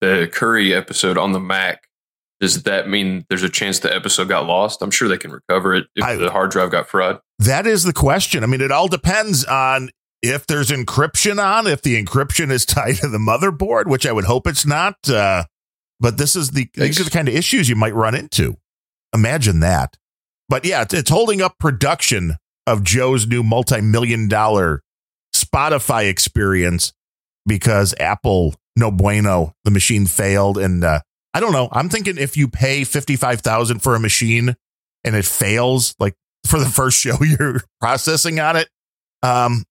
the 0.00 0.28
Curry 0.32 0.74
episode 0.74 1.16
on 1.16 1.32
the 1.32 1.40
Mac, 1.40 1.85
does 2.40 2.62
that 2.64 2.88
mean 2.88 3.24
there's 3.28 3.42
a 3.42 3.48
chance 3.48 3.78
the 3.78 3.94
episode 3.94 4.28
got 4.28 4.46
lost? 4.46 4.82
I'm 4.82 4.90
sure 4.90 5.08
they 5.08 5.18
can 5.18 5.32
recover 5.32 5.74
it 5.74 5.86
if 5.96 6.04
I- 6.04 6.16
the 6.16 6.30
hard 6.30 6.50
drive 6.50 6.70
got 6.70 6.88
fried. 6.88 7.18
That 7.38 7.66
is 7.66 7.84
the 7.84 7.92
question. 7.92 8.42
I 8.42 8.46
mean, 8.46 8.60
it 8.60 8.70
all 8.70 8.88
depends 8.88 9.44
on 9.44 9.90
if 10.22 10.46
there's 10.46 10.70
encryption 10.70 11.42
on, 11.42 11.66
if 11.66 11.82
the 11.82 12.02
encryption 12.02 12.50
is 12.50 12.64
tied 12.66 12.96
to 12.96 13.08
the 13.08 13.18
motherboard, 13.18 13.86
which 13.86 14.06
I 14.06 14.12
would 14.12 14.24
hope 14.24 14.46
it's 14.46 14.66
not. 14.66 14.96
Uh, 15.08 15.44
but 16.00 16.18
this 16.18 16.34
is 16.36 16.50
the 16.50 16.68
these 16.74 17.00
are 17.00 17.04
the 17.04 17.10
kind 17.10 17.28
of 17.28 17.34
issues 17.34 17.68
you 17.68 17.76
might 17.76 17.94
run 17.94 18.14
into. 18.14 18.56
Imagine 19.14 19.60
that. 19.60 19.96
But 20.48 20.64
yeah, 20.64 20.82
it's, 20.82 20.94
it's 20.94 21.10
holding 21.10 21.40
up 21.42 21.58
production 21.58 22.36
of 22.66 22.82
Joe's 22.84 23.26
new 23.26 23.42
multi-million 23.42 24.28
dollar 24.28 24.82
Spotify 25.34 26.08
experience 26.08 26.92
because 27.46 27.94
Apple 28.00 28.54
no 28.76 28.90
bueno, 28.90 29.54
the 29.64 29.70
machine 29.70 30.06
failed, 30.06 30.58
and 30.58 30.84
uh, 30.84 31.00
I 31.36 31.40
don't 31.40 31.52
know. 31.52 31.68
I'm 31.70 31.90
thinking 31.90 32.16
if 32.16 32.38
you 32.38 32.48
pay 32.48 32.84
fifty 32.84 33.14
five 33.14 33.42
thousand 33.42 33.80
for 33.80 33.94
a 33.94 34.00
machine 34.00 34.56
and 35.04 35.14
it 35.14 35.26
fails, 35.26 35.94
like 35.98 36.14
for 36.46 36.58
the 36.58 36.64
first 36.64 36.98
show 36.98 37.18
you're 37.22 37.60
processing 37.78 38.40
on 38.40 38.56
it. 38.56 38.68
Um, 39.22 39.64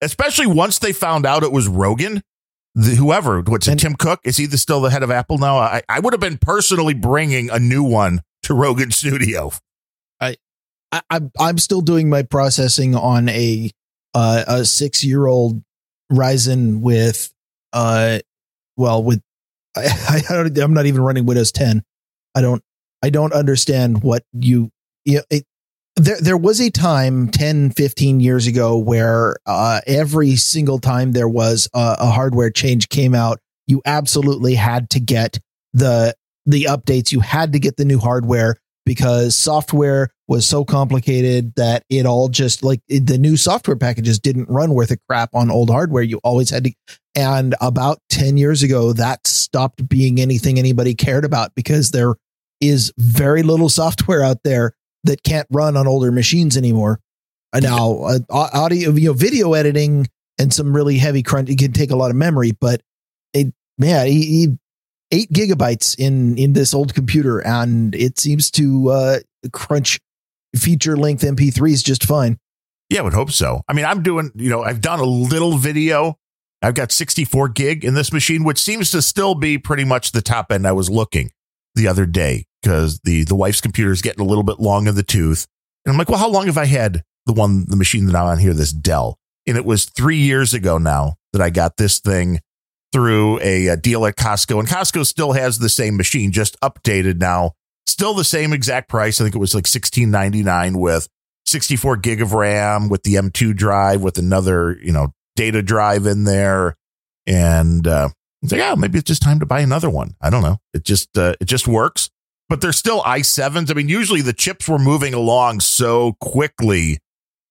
especially 0.00 0.46
once 0.46 0.78
they 0.78 0.94
found 0.94 1.26
out 1.26 1.42
it 1.42 1.52
was 1.52 1.68
Rogan, 1.68 2.22
the, 2.74 2.94
whoever, 2.94 3.42
what's 3.42 3.68
it, 3.68 3.72
And- 3.72 3.80
Tim 3.80 3.94
Cook? 3.96 4.20
Is 4.24 4.38
he 4.38 4.46
the, 4.46 4.56
still 4.56 4.80
the 4.80 4.88
head 4.88 5.02
of 5.02 5.10
Apple 5.10 5.36
now? 5.36 5.58
I, 5.58 5.82
I 5.90 6.00
would 6.00 6.14
have 6.14 6.20
been 6.20 6.38
personally 6.38 6.94
bringing 6.94 7.50
a 7.50 7.58
new 7.58 7.82
one 7.82 8.22
to 8.44 8.54
Rogan 8.54 8.90
Studio. 8.90 9.52
I, 10.22 10.36
I'm 11.10 11.30
I'm 11.38 11.58
still 11.58 11.82
doing 11.82 12.08
my 12.08 12.22
processing 12.22 12.94
on 12.94 13.28
a 13.28 13.70
uh, 14.14 14.44
a 14.46 14.64
six 14.64 15.04
year 15.04 15.26
old 15.26 15.62
Ryzen 16.10 16.80
with 16.80 17.30
uh 17.74 18.20
well 18.78 19.04
with 19.04 19.20
I, 19.76 20.22
I 20.30 20.60
I'm 20.60 20.74
not 20.74 20.86
even 20.86 21.02
running 21.02 21.26
Windows 21.26 21.52
10. 21.52 21.82
I 22.34 22.40
don't 22.40 22.62
I 23.02 23.10
don't 23.10 23.32
understand 23.32 24.02
what 24.02 24.24
you 24.32 24.70
you 25.04 25.22
it, 25.30 25.44
there 25.96 26.20
there 26.20 26.36
was 26.36 26.60
a 26.60 26.70
time 26.70 27.28
10 27.28 27.70
15 27.70 28.20
years 28.20 28.46
ago 28.46 28.78
where 28.78 29.36
uh 29.46 29.80
every 29.86 30.36
single 30.36 30.78
time 30.78 31.12
there 31.12 31.28
was 31.28 31.68
a, 31.74 31.96
a 32.00 32.06
hardware 32.06 32.50
change 32.50 32.88
came 32.88 33.14
out 33.14 33.40
you 33.66 33.82
absolutely 33.84 34.54
had 34.54 34.88
to 34.90 35.00
get 35.00 35.38
the 35.72 36.14
the 36.46 36.64
updates 36.64 37.12
you 37.12 37.20
had 37.20 37.52
to 37.52 37.58
get 37.58 37.76
the 37.76 37.84
new 37.84 37.98
hardware 37.98 38.56
because 38.90 39.36
software 39.36 40.10
was 40.26 40.44
so 40.44 40.64
complicated 40.64 41.54
that 41.54 41.84
it 41.88 42.06
all 42.06 42.28
just 42.28 42.64
like 42.64 42.80
it, 42.88 43.06
the 43.06 43.18
new 43.18 43.36
software 43.36 43.76
packages 43.76 44.18
didn't 44.18 44.48
run 44.48 44.74
worth 44.74 44.90
a 44.90 44.96
crap 45.08 45.32
on 45.32 45.48
old 45.48 45.70
hardware. 45.70 46.02
You 46.02 46.18
always 46.24 46.50
had 46.50 46.64
to. 46.64 46.72
And 47.14 47.54
about 47.60 48.00
10 48.08 48.36
years 48.36 48.64
ago, 48.64 48.92
that 48.94 49.28
stopped 49.28 49.88
being 49.88 50.20
anything 50.20 50.58
anybody 50.58 50.96
cared 50.96 51.24
about 51.24 51.54
because 51.54 51.92
there 51.92 52.16
is 52.60 52.92
very 52.98 53.44
little 53.44 53.68
software 53.68 54.24
out 54.24 54.42
there 54.42 54.72
that 55.04 55.22
can't 55.22 55.46
run 55.52 55.76
on 55.76 55.86
older 55.86 56.10
machines 56.10 56.56
anymore. 56.56 56.98
Now, 57.54 58.02
uh, 58.02 58.18
audio, 58.28 58.90
you 58.90 59.10
know, 59.10 59.12
video 59.12 59.52
editing 59.52 60.08
and 60.36 60.52
some 60.52 60.74
really 60.74 60.98
heavy 60.98 61.22
crunch, 61.22 61.48
it 61.48 61.60
can 61.60 61.70
take 61.70 61.92
a 61.92 61.96
lot 61.96 62.10
of 62.10 62.16
memory, 62.16 62.50
but 62.60 62.82
it, 63.34 63.54
man, 63.78 64.08
he, 64.08 64.26
he 64.26 64.58
eight 65.12 65.32
gigabytes 65.32 65.98
in 65.98 66.36
in 66.38 66.52
this 66.52 66.74
old 66.74 66.94
computer, 66.94 67.38
and 67.40 67.94
it 67.94 68.18
seems 68.18 68.50
to 68.52 68.90
uh, 68.90 69.18
crunch 69.52 70.00
feature 70.56 70.96
length 70.96 71.22
MP3s 71.22 71.84
just 71.84 72.04
fine. 72.04 72.38
Yeah, 72.88 73.00
I 73.00 73.02
would 73.02 73.14
hope 73.14 73.30
so. 73.30 73.62
I 73.68 73.72
mean, 73.72 73.84
I'm 73.84 74.02
doing, 74.02 74.32
you 74.34 74.50
know, 74.50 74.62
I've 74.62 74.80
done 74.80 74.98
a 74.98 75.04
little 75.04 75.56
video. 75.56 76.18
I've 76.60 76.74
got 76.74 76.90
64 76.90 77.50
gig 77.50 77.84
in 77.84 77.94
this 77.94 78.12
machine, 78.12 78.42
which 78.42 78.58
seems 78.58 78.90
to 78.90 79.00
still 79.00 79.34
be 79.34 79.58
pretty 79.58 79.84
much 79.84 80.12
the 80.12 80.20
top 80.20 80.50
end. 80.50 80.66
I 80.66 80.72
was 80.72 80.90
looking 80.90 81.30
the 81.74 81.86
other 81.86 82.04
day 82.04 82.46
because 82.62 83.00
the 83.04 83.24
the 83.24 83.36
wife's 83.36 83.60
computer 83.60 83.92
is 83.92 84.02
getting 84.02 84.20
a 84.20 84.28
little 84.28 84.42
bit 84.42 84.58
long 84.58 84.86
in 84.86 84.94
the 84.94 85.02
tooth, 85.02 85.46
and 85.84 85.92
I'm 85.92 85.98
like, 85.98 86.08
well, 86.08 86.18
how 86.18 86.28
long 86.28 86.46
have 86.46 86.58
I 86.58 86.66
had 86.66 87.02
the 87.26 87.32
one 87.32 87.64
the 87.68 87.76
machine 87.76 88.06
that 88.06 88.16
I'm 88.16 88.26
on 88.26 88.38
here, 88.38 88.52
this 88.52 88.72
Dell? 88.72 89.18
And 89.46 89.56
it 89.56 89.64
was 89.64 89.86
three 89.86 90.18
years 90.18 90.52
ago 90.52 90.76
now 90.76 91.14
that 91.32 91.40
I 91.40 91.50
got 91.50 91.76
this 91.76 91.98
thing 91.98 92.40
through 92.92 93.40
a, 93.40 93.68
a 93.68 93.76
deal 93.76 94.04
at 94.06 94.16
Costco, 94.16 94.58
and 94.58 94.68
Costco 94.68 95.06
still 95.06 95.32
has 95.32 95.58
the 95.58 95.68
same 95.68 95.96
machine, 95.96 96.32
just 96.32 96.60
updated 96.60 97.18
now. 97.18 97.52
Still 97.86 98.14
the 98.14 98.24
same 98.24 98.52
exact 98.52 98.88
price. 98.88 99.20
I 99.20 99.24
think 99.24 99.34
it 99.34 99.38
was 99.38 99.54
like 99.54 99.64
16.99 99.64 100.76
with 100.76 101.08
64 101.46 101.96
gig 101.98 102.22
of 102.22 102.32
RAM 102.32 102.88
with 102.88 103.02
the 103.02 103.14
M2 103.14 103.54
drive 103.56 104.02
with 104.02 104.18
another, 104.18 104.78
you 104.82 104.92
know, 104.92 105.12
data 105.36 105.62
drive 105.62 106.06
in 106.06 106.24
there. 106.24 106.76
And 107.26 107.86
uh, 107.86 108.10
it's 108.42 108.52
like, 108.52 108.60
yeah, 108.60 108.74
maybe 108.74 108.98
it's 108.98 109.08
just 109.08 109.22
time 109.22 109.40
to 109.40 109.46
buy 109.46 109.60
another 109.60 109.90
one. 109.90 110.14
I 110.20 110.30
don't 110.30 110.42
know. 110.42 110.58
It 110.72 110.84
just 110.84 111.16
uh, 111.18 111.34
it 111.40 111.46
just 111.46 111.68
works. 111.68 112.10
But 112.48 112.60
they're 112.60 112.72
still 112.72 113.00
i7s. 113.02 113.70
I 113.70 113.74
mean, 113.74 113.88
usually 113.88 114.22
the 114.22 114.32
chips 114.32 114.68
were 114.68 114.78
moving 114.78 115.14
along 115.14 115.60
so 115.60 116.16
quickly 116.20 116.98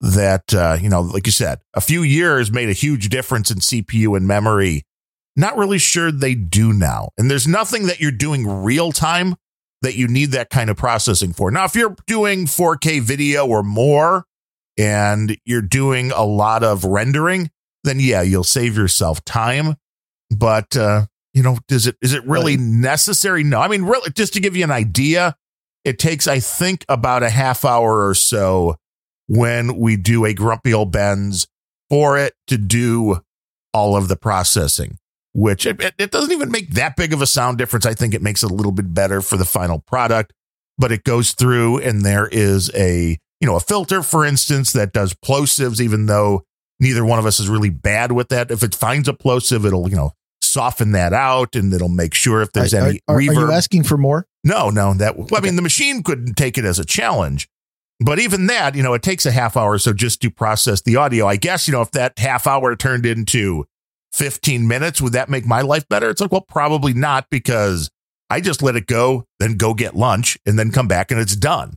that 0.02 0.54
uh, 0.54 0.78
you 0.80 0.90
know, 0.90 1.02
like 1.02 1.26
you 1.26 1.32
said, 1.32 1.60
a 1.74 1.82
few 1.82 2.04
years 2.04 2.52
made 2.52 2.70
a 2.70 2.74
huge 2.74 3.10
difference 3.10 3.52
in 3.52 3.60
CPU 3.60 4.18
and 4.18 4.28
memory. 4.28 4.84
Not 5.40 5.56
really 5.58 5.78
sure 5.78 6.12
they 6.12 6.36
do 6.36 6.74
now. 6.74 7.10
And 7.18 7.32
there's 7.32 7.48
nothing 7.48 7.86
that 7.88 8.02
you're 8.02 8.12
doing 8.12 8.46
real 8.46 8.92
time 8.92 9.36
that 9.82 9.96
you 9.96 10.06
need 10.08 10.32
that 10.32 10.50
kind 10.50 10.70
of 10.70 10.76
processing 10.76 11.32
for. 11.32 11.50
Now, 11.50 11.64
if 11.64 11.76
you're 11.76 11.96
doing 12.08 12.46
4K 12.46 13.02
video 13.02 13.48
or 13.48 13.64
more 13.64 14.26
and 14.78 15.38
you're 15.46 15.62
doing 15.62 16.12
a 16.12 16.24
lot 16.26 16.62
of 16.64 16.84
rendering, 16.84 17.50
then 17.86 18.02
yeah, 18.02 18.22
you'll 18.22 18.44
save 18.44 18.76
yourself 18.76 19.24
time. 19.24 19.76
But 20.30 20.76
uh, 20.76 21.06
you 21.34 21.42
know, 21.42 21.58
does 21.70 21.88
it 21.88 21.96
is 22.02 22.12
it 22.12 22.26
really 22.28 22.58
Right. 22.58 22.66
necessary? 22.66 23.44
No. 23.46 23.62
I 23.62 23.70
mean, 23.70 23.84
really, 23.84 24.12
just 24.12 24.34
to 24.34 24.42
give 24.42 24.58
you 24.58 24.66
an 24.66 24.72
idea, 24.72 25.38
it 25.86 25.98
takes, 26.00 26.28
I 26.28 26.42
think, 26.42 26.84
about 26.90 27.24
a 27.24 27.30
half 27.30 27.64
hour 27.64 28.06
or 28.06 28.14
so 28.14 28.76
when 29.28 29.78
we 29.78 29.96
do 29.96 30.26
a 30.26 30.34
grumpy 30.34 30.74
old 30.74 30.92
Bens 30.92 31.48
for 31.90 32.18
it 32.18 32.34
to 32.48 32.58
do 32.58 33.22
all 33.74 33.96
of 33.96 34.10
the 34.10 34.18
processing, 34.18 34.98
which 35.34 35.66
it, 35.66 35.94
it, 35.98 36.12
doesn't 36.12 36.32
even 36.32 36.52
make 36.52 36.72
that 36.72 36.96
big 36.96 37.14
of 37.14 37.22
a 37.22 37.28
sound 37.28 37.58
difference. 37.58 37.86
I 37.86 37.94
think 37.94 38.14
it 38.14 38.22
makes 38.22 38.44
it 38.44 38.52
a 38.52 38.54
little 38.54 38.72
bit 38.72 38.94
better 38.94 39.22
for 39.22 39.38
the 39.38 39.46
final 39.46 39.80
product, 39.80 40.34
but 40.78 40.92
it 40.92 41.04
goes 41.04 41.34
through 41.34 41.80
and 41.80 42.02
there 42.02 42.28
is 42.28 42.72
a, 42.74 43.18
you 43.40 43.48
know, 43.48 43.56
a 43.56 43.60
filter, 43.60 44.02
for 44.02 44.26
instance, 44.26 44.74
that 44.74 44.94
does 44.94 45.14
plosives, 45.14 45.80
even 45.80 46.08
though 46.08 46.44
neither 46.80 47.06
one 47.06 47.20
of 47.20 47.26
us 47.26 47.40
is 47.40 47.48
really 47.48 47.70
bad 47.70 48.12
with 48.12 48.30
that. 48.30 48.52
If 48.52 48.64
it 48.64 48.74
finds 48.74 49.08
a 49.08 49.14
plosive, 49.14 49.66
it'll, 49.66 49.90
you 49.90 49.96
know, 49.96 50.14
soften 50.42 50.94
that 50.94 51.14
out 51.14 51.56
and 51.56 51.74
it'll 51.74 51.90
make 51.90 52.14
sure 52.14 52.42
if 52.42 52.52
there's 52.54 52.74
Are- 52.74 52.88
any 52.88 53.00
are, 53.08 53.16
are 53.16 53.20
reverb. 53.20 53.48
you 53.48 53.52
asking 53.52 53.84
for 53.84 53.98
more? 53.98 54.26
No, 54.44 54.70
no, 54.70 54.94
that 54.96 55.18
well, 55.18 55.28
I 55.36 55.42
mean 55.42 55.58
the 55.58 55.62
machine 55.62 56.02
couldn't 56.02 56.36
take 56.36 56.58
it 56.58 56.66
as 56.66 56.80
a 56.80 56.86
challenge. 56.86 57.50
But 58.02 58.20
even 58.20 58.48
that, 58.48 58.76
you 58.76 58.84
know, 58.84 58.94
it 58.94 59.04
takes 59.04 59.26
a 59.26 59.32
half 59.32 59.58
hour 59.58 59.74
or 59.74 59.78
so 59.80 59.92
just 59.92 60.22
to 60.22 60.32
process 60.32 60.82
the 60.82 60.96
audio. 60.96 61.28
I 61.28 61.36
guess, 61.36 61.68
you 61.68 61.74
know, 61.74 61.82
if 61.82 61.92
that 61.92 62.18
half 62.18 62.48
hour 62.48 62.74
turned 62.78 63.06
into 63.06 63.66
15 64.14 64.68
minutes, 64.68 65.01
would 65.01 65.14
that 65.14 65.30
make 65.30 65.45
my 65.45 65.62
life 65.62 65.88
better? 65.88 66.10
It's 66.10 66.22
like, 66.22 66.32
well, 66.32 66.41
probably 66.41 66.93
not 66.93 67.28
because 67.30 67.89
I 68.30 68.41
just 68.41 68.62
let 68.62 68.76
it 68.76 68.88
go, 68.88 69.26
then 69.39 69.55
go 69.55 69.74
get 69.74 69.95
lunch 69.95 70.38
and 70.45 70.57
then 70.57 70.72
come 70.72 70.88
back 70.88 71.12
and 71.12 71.20
it's 71.20 71.36
done. 71.36 71.76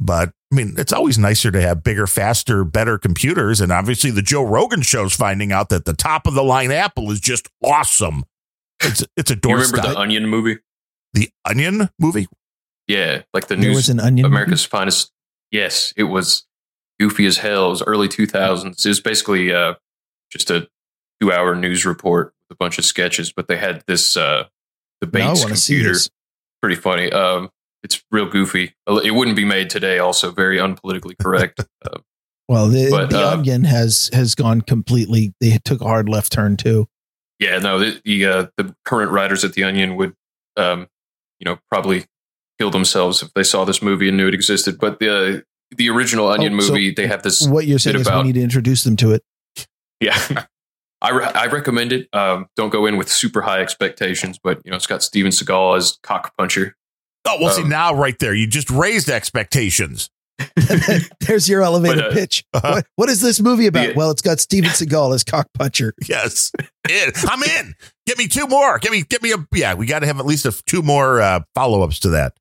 But 0.00 0.30
I 0.52 0.54
mean, 0.54 0.74
it's 0.78 0.92
always 0.92 1.18
nicer 1.18 1.50
to 1.50 1.60
have 1.60 1.82
bigger, 1.82 2.06
faster, 2.06 2.64
better 2.64 2.98
computers. 2.98 3.60
And 3.60 3.70
obviously 3.72 4.10
the 4.10 4.22
Joe 4.22 4.42
Rogan 4.44 4.82
show's 4.82 5.14
finding 5.14 5.52
out 5.52 5.68
that 5.70 5.84
the 5.84 5.92
top 5.92 6.26
of 6.26 6.34
the 6.34 6.42
line 6.44 6.70
Apple 6.70 7.10
is 7.10 7.20
just 7.20 7.48
awesome. 7.64 8.24
It's 8.80 9.04
it's 9.16 9.30
a 9.30 9.34
You 9.34 9.40
remember 9.54 9.76
doorstep. 9.78 9.94
the 9.94 9.98
Onion 9.98 10.26
movie? 10.28 10.58
the 11.14 11.30
Onion 11.44 11.88
movie? 11.98 12.28
Yeah, 12.86 13.22
like 13.34 13.48
the 13.48 13.56
There 13.56 13.64
news 13.68 13.76
was 13.76 13.88
an 13.88 13.98
onion. 14.00 14.24
America's 14.26 14.64
Finest. 14.64 15.10
Yes, 15.50 15.92
it 15.96 16.04
was 16.04 16.46
goofy 17.00 17.26
as 17.26 17.38
hell. 17.38 17.66
It 17.66 17.70
was 17.70 17.82
early 17.82 18.08
2000s. 18.08 18.84
It 18.84 18.88
was 18.88 19.00
basically 19.00 19.52
uh, 19.52 19.74
just 20.30 20.50
a 20.50 20.68
two 21.20 21.32
hour 21.32 21.54
news 21.54 21.84
report 21.86 22.34
with 22.48 22.56
a 22.56 22.58
bunch 22.58 22.78
of 22.78 22.84
sketches, 22.84 23.32
but 23.32 23.48
they 23.48 23.56
had 23.56 23.82
this 23.86 24.16
uh, 24.16 24.44
the 25.00 25.06
movie? 25.06 25.18
Now 25.18 25.24
I 25.24 25.28
Bates 25.32 25.40
want 25.40 25.54
computer. 25.54 25.94
Pretty 26.62 26.76
funny. 26.76 27.12
Um, 27.12 27.50
it's 27.84 28.02
real 28.10 28.26
goofy. 28.28 28.74
It 28.88 29.14
wouldn't 29.14 29.36
be 29.36 29.44
made 29.44 29.70
today. 29.70 29.98
Also, 30.00 30.32
very 30.32 30.58
unpolitically 30.58 31.14
correct. 31.20 31.60
uh, 31.86 31.98
Well, 32.48 32.68
the, 32.68 32.90
But, 32.90 33.10
the 33.10 33.24
uh, 33.24 33.32
onion 33.32 33.64
has 33.64 34.10
has 34.12 34.34
gone 34.34 34.62
completely. 34.62 35.34
They 35.40 35.58
took 35.64 35.80
a 35.80 35.84
hard 35.84 36.08
left 36.08 36.32
turn 36.32 36.56
too. 36.56 36.88
yeah, 37.38 37.58
no, 37.58 37.78
the 37.78 38.00
the, 38.04 38.26
uh, 38.26 38.46
the 38.56 38.74
current 38.84 39.12
writers 39.12 39.44
at 39.44 39.52
the 39.52 39.62
Onion 39.62 39.94
would, 39.96 40.14
um, 40.56 40.88
you 41.38 41.44
know, 41.44 41.58
probably 41.70 42.06
kill 42.58 42.70
themselves 42.70 43.22
if 43.22 43.32
they 43.34 43.44
saw 43.44 43.64
this 43.64 43.80
movie 43.80 44.08
and 44.08 44.16
knew 44.16 44.26
it 44.26 44.34
existed. 44.34 44.78
But 44.80 44.98
the 44.98 45.44
the 45.76 45.88
original 45.90 46.26
Onion 46.28 46.54
Oh, 46.54 46.60
so 46.60 46.72
movie, 46.72 46.92
they 46.92 47.06
have 47.06 47.22
this 47.22 47.46
What 47.46 47.66
you're 47.68 47.78
saying 47.78 47.96
is 47.96 48.06
about- 48.08 48.24
we 48.24 48.32
need 48.32 48.38
to 48.40 48.42
introduce 48.42 48.82
them 48.82 48.96
to 48.96 49.12
it. 49.12 49.22
Yeah. 50.00 50.18
I, 51.00 51.10
re- 51.10 51.24
I 51.26 51.46
recommend 51.46 51.92
it. 51.92 52.08
Um, 52.12 52.46
don't 52.56 52.70
go 52.70 52.86
in 52.86 52.96
with 52.96 53.08
super 53.08 53.40
high 53.42 53.60
expectations, 53.60 54.38
but 54.42 54.60
you 54.64 54.70
know 54.70 54.76
it's 54.76 54.86
got 54.86 55.02
Steven 55.02 55.30
Seagal 55.30 55.76
as 55.76 55.98
cock 56.02 56.32
puncher. 56.36 56.76
Oh, 57.24 57.36
well, 57.40 57.52
see, 57.54 57.62
Um, 57.62 57.68
now 57.68 57.94
right 57.94 58.18
there, 58.18 58.34
you 58.34 58.46
just 58.46 58.70
raised 58.70 59.08
expectations. 59.10 60.10
There's 61.20 61.48
your 61.48 61.62
elevator 61.62 61.96
But, 61.96 62.10
uh, 62.10 62.14
pitch. 62.14 62.44
uh-huh. 62.54 62.72
What, 62.74 62.86
what 62.96 63.08
is 63.08 63.20
this 63.20 63.40
movie 63.40 63.66
about? 63.66 63.88
Yeah. 63.88 63.94
Well, 63.96 64.10
it's 64.10 64.22
got 64.22 64.40
Steven 64.40 64.70
Seagal 64.70 65.14
as 65.14 65.24
cock 65.24 65.48
puncher. 65.54 65.94
Yes. 66.08 66.52
In. 66.88 67.10
I'm 67.28 67.42
in. 67.42 67.74
Get 68.06 68.16
me 68.18 68.28
two 68.28 68.46
more. 68.46 68.78
Get 68.78 68.92
me, 68.92 69.02
get 69.02 69.22
me 69.22 69.32
a, 69.32 69.36
yeah, 69.52 69.74
we 69.74 69.84
got 69.84 69.98
to 69.98 70.06
have 70.06 70.18
at 70.20 70.26
least 70.26 70.46
a, 70.46 70.52
two 70.64 70.80
more 70.80 71.20
uh, 71.20 71.40
follow 71.54 71.82
ups 71.82 71.98
to 72.00 72.10
that. 72.10 72.34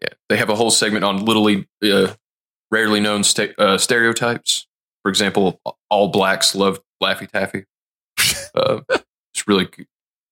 Yeah, 0.00 0.08
they 0.28 0.36
have 0.38 0.48
a 0.50 0.56
whole 0.56 0.70
segment 0.72 1.04
on 1.04 1.24
literally 1.24 1.68
uh, 1.84 2.14
rarely 2.72 2.98
known 3.00 3.22
sta- 3.22 3.54
uh, 3.58 3.78
stereotypes. 3.78 4.66
For 5.04 5.08
example, 5.10 5.60
all 5.88 6.08
blacks 6.08 6.54
love 6.56 6.80
Laffy 7.02 7.30
Taffy. 7.30 7.64
Uh, 8.54 8.80
it's 9.32 9.46
really. 9.46 9.68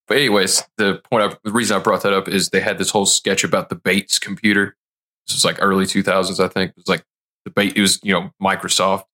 But 0.06 0.16
anyways, 0.16 0.64
the 0.76 1.00
point, 1.08 1.22
I, 1.22 1.36
the 1.44 1.52
reason 1.52 1.76
I 1.76 1.80
brought 1.80 2.02
that 2.02 2.12
up 2.12 2.28
is 2.28 2.48
they 2.48 2.60
had 2.60 2.78
this 2.78 2.90
whole 2.90 3.06
sketch 3.06 3.44
about 3.44 3.68
the 3.68 3.76
Bates 3.76 4.18
computer. 4.18 4.76
This 5.26 5.36
was 5.36 5.44
like 5.44 5.58
early 5.60 5.86
two 5.86 6.02
thousands, 6.02 6.40
I 6.40 6.48
think. 6.48 6.70
It 6.70 6.76
was 6.76 6.88
like 6.88 7.04
the 7.44 7.50
Bates. 7.50 7.74
It 7.76 7.80
was 7.80 8.00
you 8.02 8.12
know 8.12 8.30
Microsoft, 8.42 9.04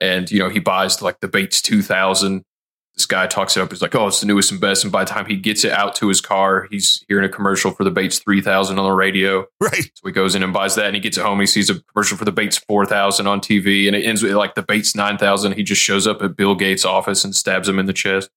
and 0.00 0.30
you 0.30 0.38
know 0.38 0.48
he 0.48 0.58
buys 0.58 1.02
like 1.02 1.20
the 1.20 1.28
Bates 1.28 1.60
two 1.60 1.82
thousand. 1.82 2.44
This 2.94 3.04
guy 3.04 3.26
talks 3.26 3.58
it 3.58 3.60
up. 3.60 3.70
He's 3.70 3.82
like, 3.82 3.94
"Oh, 3.94 4.06
it's 4.06 4.20
the 4.20 4.26
newest 4.26 4.50
and 4.50 4.58
best." 4.58 4.82
And 4.82 4.90
by 4.90 5.04
the 5.04 5.10
time 5.10 5.26
he 5.26 5.36
gets 5.36 5.64
it 5.64 5.72
out 5.72 5.94
to 5.96 6.08
his 6.08 6.22
car, 6.22 6.66
he's 6.70 7.04
hearing 7.08 7.26
a 7.26 7.28
commercial 7.28 7.70
for 7.70 7.84
the 7.84 7.90
Bates 7.90 8.18
three 8.18 8.40
thousand 8.40 8.78
on 8.78 8.86
the 8.86 8.92
radio. 8.92 9.46
Right. 9.60 9.90
So 9.94 10.06
he 10.06 10.12
goes 10.12 10.34
in 10.34 10.42
and 10.42 10.54
buys 10.54 10.76
that, 10.76 10.86
and 10.86 10.94
he 10.94 11.00
gets 11.00 11.18
it 11.18 11.22
home. 11.22 11.38
He 11.40 11.46
sees 11.46 11.68
a 11.68 11.82
commercial 11.92 12.16
for 12.16 12.24
the 12.24 12.32
Bates 12.32 12.56
4000 12.56 13.26
on 13.26 13.40
TV, 13.42 13.86
and 13.86 13.94
it 13.94 14.06
ends 14.06 14.22
with 14.22 14.32
like 14.32 14.54
the 14.54 14.62
Bates 14.62 14.96
9000. 14.96 15.52
He 15.52 15.62
just 15.62 15.82
shows 15.82 16.06
up 16.06 16.22
at 16.22 16.36
Bill 16.36 16.54
Gates' 16.54 16.86
office 16.86 17.22
and 17.22 17.36
stabs 17.36 17.68
him 17.68 17.78
in 17.78 17.84
the 17.84 17.92
chest. 17.92 18.30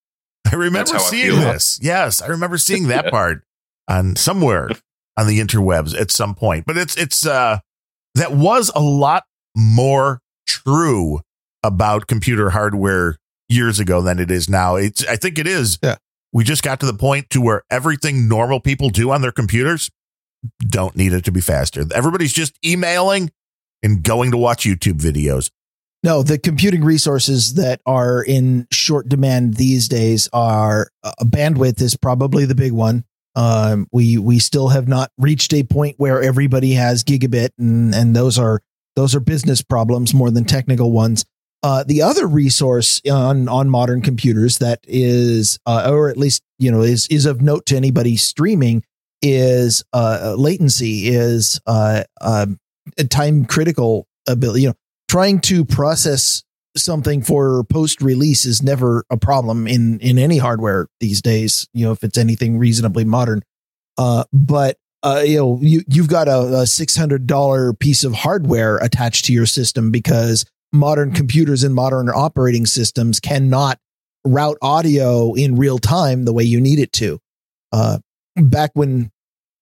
I 0.52 0.56
remember 0.56 0.92
how 0.94 0.98
I 1.00 1.10
seeing 1.10 1.32
feel. 1.32 1.40
this. 1.42 1.80
Yes. 1.82 2.22
I 2.22 2.28
remember 2.28 2.58
seeing 2.58 2.88
that 2.88 3.06
Yeah. 3.06 3.12
part 3.12 3.44
on 3.88 4.16
somewhere 4.16 4.70
on 5.18 5.28
the 5.28 5.40
interwebs 5.40 6.00
at 6.00 6.12
some 6.12 6.36
point. 6.36 6.66
But 6.66 6.78
it's, 6.78 6.96
it's, 6.98 7.26
uh, 7.26 7.60
that 8.16 8.32
was 8.34 8.72
a 8.76 8.80
lot 8.82 9.24
more 9.56 10.22
true 10.48 11.22
about 11.64 12.08
computer 12.08 12.52
hardware 12.52 13.18
years 13.50 13.80
ago 13.80 14.02
than 14.02 14.20
it 14.20 14.32
is 14.32 14.50
now. 14.50 14.76
It's, 14.76 15.06
I 15.08 15.16
think 15.16 15.38
it 15.40 15.48
is. 15.48 15.78
Yeah. 15.84 15.96
We 16.32 16.44
just 16.44 16.64
got 16.64 16.80
to 16.82 16.86
the 16.86 16.94
point 16.94 17.30
to 17.32 17.42
where 17.42 17.64
everything 17.72 18.28
normal 18.28 18.60
people 18.60 18.90
do 18.90 19.10
on 19.12 19.22
their 19.22 19.32
computers 19.32 19.90
don't 20.60 20.96
need 20.96 21.12
it 21.14 21.26
to 21.26 21.32
be 21.32 21.42
faster. 21.42 21.84
Everybody's 21.94 22.32
just 22.34 22.54
emailing 22.66 23.32
and 23.84 24.04
going 24.04 24.32
to 24.32 24.38
watch 24.38 24.64
YouTube 24.66 25.00
videos. 25.02 25.50
No, 26.02 26.24
the 26.24 26.38
computing 26.38 26.84
resources 26.84 27.56
that 27.56 27.82
are 27.86 28.24
in 28.24 28.68
short 28.72 29.10
demand 29.10 29.56
these 29.56 29.90
days 29.90 30.30
are 30.32 30.90
uh, 31.04 31.12
bandwidth 31.24 31.82
is 31.82 31.98
probably 31.98 32.46
the 32.46 32.56
big 32.56 32.72
one. 32.72 33.04
Um, 33.36 33.88
we 33.92 34.18
we 34.18 34.40
still 34.40 34.70
have 34.70 34.88
not 34.88 35.12
reached 35.18 35.54
a 35.54 35.64
point 35.64 35.96
where 35.98 36.22
everybody 36.22 36.74
has 36.74 37.04
gigabit, 37.04 37.50
and 37.58 37.94
and 37.94 38.16
those 38.16 38.40
are 38.40 38.62
those 38.96 39.14
are 39.14 39.20
business 39.20 39.62
problems 39.62 40.14
more 40.14 40.32
than 40.32 40.46
technical 40.46 40.92
ones. 40.92 41.26
Uh, 41.62 41.84
the 41.84 42.02
other 42.02 42.28
resource 42.28 43.02
on 43.10 43.50
on 43.50 43.70
modern 43.70 44.02
computers 44.02 44.60
that 44.60 44.80
is, 44.88 45.60
uh, 45.66 45.90
or 45.92 46.10
at 46.10 46.18
least 46.18 46.42
you 46.58 46.72
know, 46.72 46.82
is 46.82 47.08
is 47.08 47.26
of 47.26 47.42
note 47.42 47.66
to 47.66 47.76
anybody 47.76 48.16
streaming 48.16 48.84
is 49.22 49.84
uh, 49.92 50.36
latency 50.38 51.10
is 51.10 51.60
uh, 51.68 52.04
um, 52.22 52.58
time 53.10 53.46
critical 53.46 54.08
ability. 54.28 54.62
You 54.62 54.68
know, 54.70 54.76
trying 55.10 55.42
to 55.42 55.66
process 55.66 56.44
something 56.78 57.22
for 57.22 57.64
post 57.66 58.02
release 58.02 58.46
is 58.46 58.62
never 58.62 59.04
a 59.10 59.18
problem 59.18 59.68
in 59.68 60.00
in 60.00 60.18
any 60.18 60.38
hardware 60.38 60.88
these 61.00 61.22
days. 61.22 61.68
You 61.74 61.86
know, 61.86 61.92
if 61.92 62.04
it's 62.04 62.18
anything 62.18 62.58
reasonably 62.58 63.04
modern. 63.04 63.42
Uh, 63.98 64.24
but 64.32 64.78
uh, 65.04 65.24
you 65.26 65.38
know, 65.38 65.60
you 65.62 65.82
you've 65.88 66.08
got 66.08 66.28
a, 66.28 66.60
a 66.60 66.68
six 66.68 66.96
hundred 66.96 67.28
dollar 67.28 67.74
piece 67.74 68.04
of 68.04 68.14
hardware 68.14 68.78
attached 68.78 69.26
to 69.26 69.34
your 69.34 69.46
system 69.46 69.92
because 69.92 70.46
modern 70.72 71.12
computers 71.12 71.64
and 71.64 71.74
modern 71.74 72.10
operating 72.10 72.66
systems 72.66 73.20
cannot 73.20 73.80
route 74.24 74.58
audio 74.62 75.34
in 75.34 75.56
real 75.56 75.80
time 75.80 76.26
the 76.26 76.34
way 76.34 76.44
you 76.44 76.62
need 76.62 76.80
it 76.80 76.94
to. 76.94 77.20
Uh, 77.72 77.98
back 78.36 78.72
when 78.74 79.12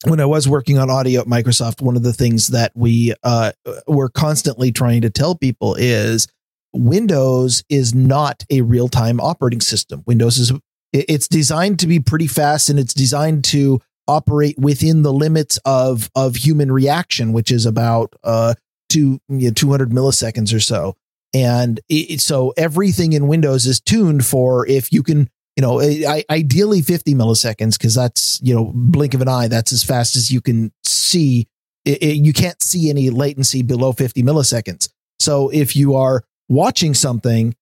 when 0.06 0.20
I 0.20 0.26
was 0.26 0.48
working 0.48 0.78
on 0.78 0.90
audio 0.90 1.22
at 1.22 1.28
Microsoft, 1.28 1.82
one 1.82 1.96
of 1.96 2.04
the 2.04 2.14
things 2.14 2.48
that 2.48 2.72
we 2.76 3.14
uh, 3.24 3.52
were 3.88 4.10
constantly 4.10 4.72
trying 4.72 5.02
to 5.02 5.10
tell 5.10 5.36
people 5.36 5.76
is 5.76 6.28
Windows 6.74 7.64
is 7.70 7.96
not 7.96 8.44
a 8.50 8.62
real 8.62 8.88
time 8.88 9.20
operating 9.20 9.62
system. 9.62 10.04
Windows 10.06 10.38
is 10.38 10.52
it's 10.94 11.28
designed 11.28 11.80
to 11.80 11.88
be 11.88 12.00
pretty 12.00 12.28
fast 12.28 12.70
and 12.70 12.80
it's 12.80 12.94
designed 12.94 13.44
to 13.46 13.82
operate 14.08 14.58
within 14.58 15.02
the 15.02 15.12
limits 15.12 15.60
of 15.66 16.10
of 16.16 16.36
human 16.36 16.72
reaction, 16.72 17.34
which 17.34 17.52
is 17.52 17.66
about 17.66 18.14
uh, 18.24 18.54
two 18.90 19.20
you 19.30 19.48
know, 19.48 19.54
200 19.54 19.90
milliseconds 19.90 20.54
or 20.54 20.60
so. 20.60 20.96
And 21.34 21.80
it, 21.90 22.22
so 22.22 22.54
everything 22.56 23.14
in 23.14 23.28
Windows 23.28 23.66
is 23.66 23.80
tuned 23.80 24.26
for 24.26 24.66
if 24.66 24.94
you 24.94 25.04
can, 25.04 25.30
you 25.58 25.62
know, 25.62 25.82
I, 25.82 26.24
ideally 26.30 26.82
50 26.82 27.16
milliseconds 27.16 27.78
because 27.78 27.96
that's 27.96 28.40
you 28.42 28.56
know 28.56 28.72
blink 28.74 29.14
of 29.14 29.22
an 29.22 29.28
eye. 29.28 29.48
That's 29.48 29.74
as 29.74 29.84
fast 29.84 30.16
as 30.16 30.32
you 30.32 30.40
can 30.40 30.72
see. 30.86 31.48
It, 31.84 32.04
it, 32.04 32.16
you 32.18 32.32
can't 32.32 32.62
see 32.62 32.90
any 32.90 33.10
latency 33.10 33.64
below 33.64 33.92
50 33.92 34.22
milliseconds. 34.24 34.90
So 35.20 35.50
if 35.50 35.76
you 35.76 35.96
are 35.96 36.24
watching 36.48 36.94
something 36.94 37.56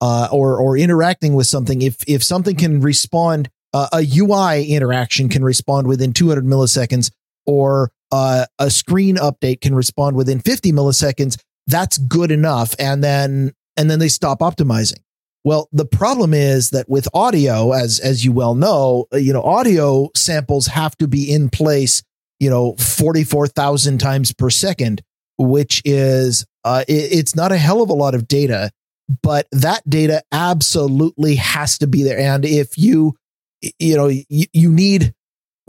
uh, 0.00 0.28
or 0.32 0.56
or 0.56 0.78
interacting 0.78 1.34
with 1.34 1.46
something, 1.46 1.82
if 1.82 1.96
if 2.08 2.24
something 2.24 2.56
can 2.56 2.80
respond 2.80 3.50
uh, 3.74 3.88
a 3.92 4.02
UI 4.02 4.64
interaction 4.66 5.28
can 5.28 5.44
respond 5.44 5.86
within 5.86 6.12
200 6.12 6.44
milliseconds 6.44 7.10
or 7.46 7.90
uh, 8.10 8.46
a 8.58 8.70
screen 8.70 9.16
update 9.16 9.60
can 9.60 9.74
respond 9.74 10.16
within 10.16 10.40
50 10.40 10.72
milliseconds, 10.72 11.38
that's 11.66 11.98
good 11.98 12.30
enough. 12.30 12.74
And 12.78 13.02
then, 13.02 13.52
and 13.76 13.90
then 13.90 13.98
they 13.98 14.08
stop 14.08 14.40
optimizing. 14.40 15.00
Well, 15.44 15.68
the 15.72 15.84
problem 15.84 16.34
is 16.34 16.70
that 16.70 16.88
with 16.88 17.08
audio, 17.12 17.72
as, 17.72 17.98
as 17.98 18.24
you 18.24 18.32
well 18.32 18.54
know, 18.54 19.06
you 19.12 19.32
know, 19.32 19.42
audio 19.42 20.10
samples 20.14 20.68
have 20.68 20.96
to 20.98 21.08
be 21.08 21.32
in 21.32 21.48
place, 21.48 22.02
you 22.38 22.48
know, 22.48 22.76
44,000 22.76 23.98
times 23.98 24.32
per 24.32 24.50
second, 24.50 25.02
which 25.38 25.82
is, 25.84 26.46
uh, 26.64 26.84
it, 26.86 27.12
it's 27.12 27.34
not 27.34 27.50
a 27.50 27.58
hell 27.58 27.82
of 27.82 27.90
a 27.90 27.94
lot 27.94 28.14
of 28.14 28.28
data, 28.28 28.70
but 29.22 29.48
that 29.50 29.82
data 29.88 30.22
absolutely 30.30 31.34
has 31.36 31.78
to 31.78 31.88
be 31.88 32.04
there. 32.04 32.18
And 32.18 32.44
if 32.44 32.78
you, 32.78 33.16
you 33.80 33.96
know, 33.96 34.06
you, 34.06 34.46
you 34.52 34.70
need 34.70 35.12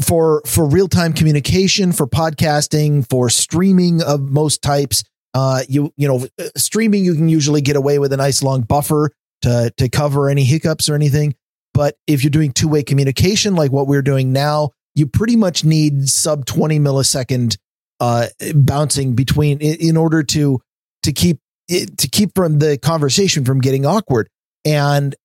for 0.01 0.41
for 0.45 0.65
real 0.65 0.87
time 0.87 1.13
communication, 1.13 1.91
for 1.91 2.07
podcasting, 2.07 3.07
for 3.09 3.29
streaming 3.29 4.01
of 4.01 4.21
most 4.21 4.61
types. 4.61 5.03
Uh, 5.35 5.61
you 5.67 5.91
you 5.97 6.07
know, 6.07 6.27
streaming 6.55 7.03
you 7.03 7.15
can 7.15 7.29
usually 7.29 7.61
get 7.61 7.75
away 7.75 7.99
with 7.99 8.13
a 8.13 8.17
nice 8.17 8.43
long 8.43 8.61
buffer 8.61 9.11
to 9.43 9.71
to 9.77 9.89
cover 9.89 10.29
any 10.29 10.43
hiccups 10.43 10.89
or 10.89 10.95
anything. 10.95 11.35
But 11.73 11.95
if 12.07 12.23
you're 12.23 12.31
doing 12.31 12.51
two 12.51 12.67
way 12.67 12.83
communication 12.83 13.55
like 13.55 13.71
what 13.71 13.87
we're 13.87 14.01
doing 14.01 14.33
now, 14.33 14.71
you 14.95 15.07
pretty 15.07 15.35
much 15.35 15.63
need 15.63 16.09
sub 16.09 16.45
20 16.45 16.79
millisecond 16.79 17.57
uh, 17.99 18.27
bouncing 18.53 19.15
between 19.15 19.59
in, 19.59 19.97
order 19.97 20.23
to 20.23 20.59
to 21.03 21.11
keep 21.11 21.39
it, 21.67 21.97
to 21.99 22.09
keep 22.09 22.31
from 22.35 22.59
the 22.59 22.77
conversation 22.77 23.45
from 23.45 23.61
getting 23.61 23.85
awkward. 23.85 24.29
And 24.65 25.15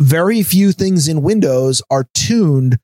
very 0.00 0.42
few 0.42 0.72
things 0.72 1.08
in 1.08 1.22
Windows 1.22 1.82
are 1.90 2.06
tuned 2.14 2.78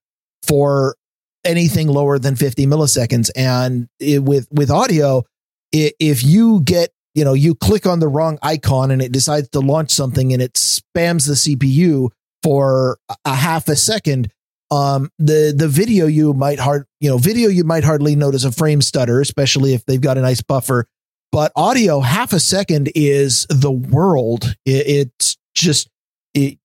for 0.47 0.97
anything 1.45 1.89
lower 1.89 2.19
than 2.19 2.37
50 2.37 2.67
milliseconds. 2.67 3.31
And 3.35 3.89
it, 3.99 4.23
with 4.23 4.49
with 4.51 4.71
audio, 4.71 5.25
it, 5.73 5.95
if 5.99 6.23
you 6.23 6.61
get 6.61 6.91
you 7.19 7.25
know 7.25 7.35
you 7.35 7.57
click 7.57 7.85
on 7.85 7.99
the 7.99 8.07
wrong 8.07 8.39
icon 8.43 8.93
and 8.93 9.03
it 9.03 9.11
decides 9.11 9.49
to 9.49 9.59
launch 9.59 9.91
something 9.91 10.33
and 10.33 10.41
it 10.41 10.53
spams 10.53 11.27
the 11.27 11.35
CPU 11.35 12.11
for 12.45 12.99
a 13.25 13.35
half 13.35 13.67
a 13.67 13.75
second, 13.75 14.33
um, 14.71 15.11
the 15.19 15.53
the 15.57 15.67
video 15.67 16.07
you 16.07 16.33
might 16.33 16.61
hard 16.61 16.87
you 17.01 17.11
know 17.11 17.19
video 17.19 17.49
you 17.49 17.65
might 17.65 17.83
hardly 17.83 18.15
notice 18.15 18.45
a 18.45 18.53
frame 18.53 18.81
stutter, 18.81 19.21
especially 19.21 19.75
if 19.75 19.85
they've 19.85 20.01
got 20.01 20.17
a 20.17 20.23
nice 20.23 20.43
buffer. 20.43 20.87
But 21.33 21.51
audio, 21.57 21.99
half 21.99 22.33
a 22.33 22.39
second 22.39 22.93
is 22.95 23.47
the 23.51 23.73
world. 23.73 24.55
It, 24.65 24.87
it's 24.87 25.37
just 25.57 25.89
it, 26.35 26.59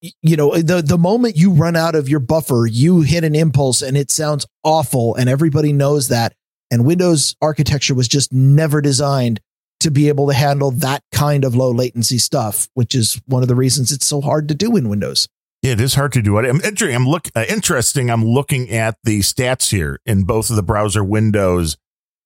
you 0.00 0.36
know 0.36 0.56
the 0.56 0.82
the 0.82 0.98
moment 0.98 1.36
you 1.36 1.52
run 1.52 1.76
out 1.76 1.94
of 1.94 2.08
your 2.08 2.20
buffer 2.20 2.66
you 2.68 3.02
hit 3.02 3.22
an 3.22 3.36
impulse 3.36 3.80
and 3.80 3.96
it 3.96 4.10
sounds 4.10 4.44
awful 4.64 5.14
and 5.14 5.28
everybody 5.28 5.72
knows 5.72 6.08
that 6.08 6.34
and 6.70 6.86
windows 6.86 7.36
architecture 7.42 7.94
was 7.94 8.08
just 8.08 8.32
never 8.32 8.80
designed 8.80 9.40
to 9.80 9.90
be 9.90 10.08
able 10.08 10.28
to 10.28 10.34
handle 10.34 10.70
that 10.70 11.02
kind 11.12 11.44
of 11.44 11.54
low 11.54 11.70
latency 11.70 12.18
stuff 12.18 12.68
which 12.74 12.94
is 12.94 13.20
one 13.26 13.42
of 13.42 13.48
the 13.48 13.54
reasons 13.54 13.90
it's 13.90 14.06
so 14.06 14.20
hard 14.20 14.48
to 14.48 14.54
do 14.54 14.76
in 14.76 14.88
windows 14.88 15.28
yeah, 15.62 15.72
it 15.72 15.80
is 15.80 15.94
hard 15.94 16.12
to 16.14 16.22
do. 16.22 16.38
I'm, 16.38 16.60
I'm 16.64 17.06
look 17.06 17.28
uh, 17.36 17.44
interesting. 17.46 18.10
I'm 18.10 18.24
looking 18.24 18.70
at 18.70 18.96
the 19.04 19.20
stats 19.20 19.70
here 19.70 20.00
in 20.06 20.24
both 20.24 20.48
of 20.48 20.56
the 20.56 20.62
browser 20.62 21.04
windows. 21.04 21.76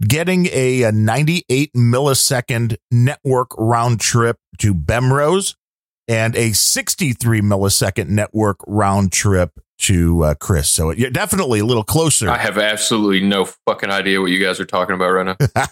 Getting 0.00 0.46
a, 0.52 0.82
a 0.82 0.92
98 0.92 1.72
millisecond 1.74 2.76
network 2.92 3.50
round 3.58 4.00
trip 4.00 4.38
to 4.58 4.72
Bemrose 4.72 5.56
and 6.08 6.36
a 6.36 6.52
63 6.52 7.40
millisecond 7.40 8.08
network 8.08 8.58
round 8.66 9.12
trip 9.12 9.58
to 9.78 10.22
uh, 10.24 10.34
Chris. 10.34 10.70
So 10.70 10.92
you're 10.92 11.10
definitely 11.10 11.60
a 11.60 11.64
little 11.64 11.84
closer. 11.84 12.30
I 12.30 12.38
have 12.38 12.58
absolutely 12.58 13.20
no 13.20 13.44
fucking 13.44 13.90
idea 13.90 14.20
what 14.20 14.30
you 14.30 14.42
guys 14.42 14.60
are 14.60 14.64
talking 14.64 14.94
about 14.94 15.10
right 15.10 15.26
now. 15.26 15.36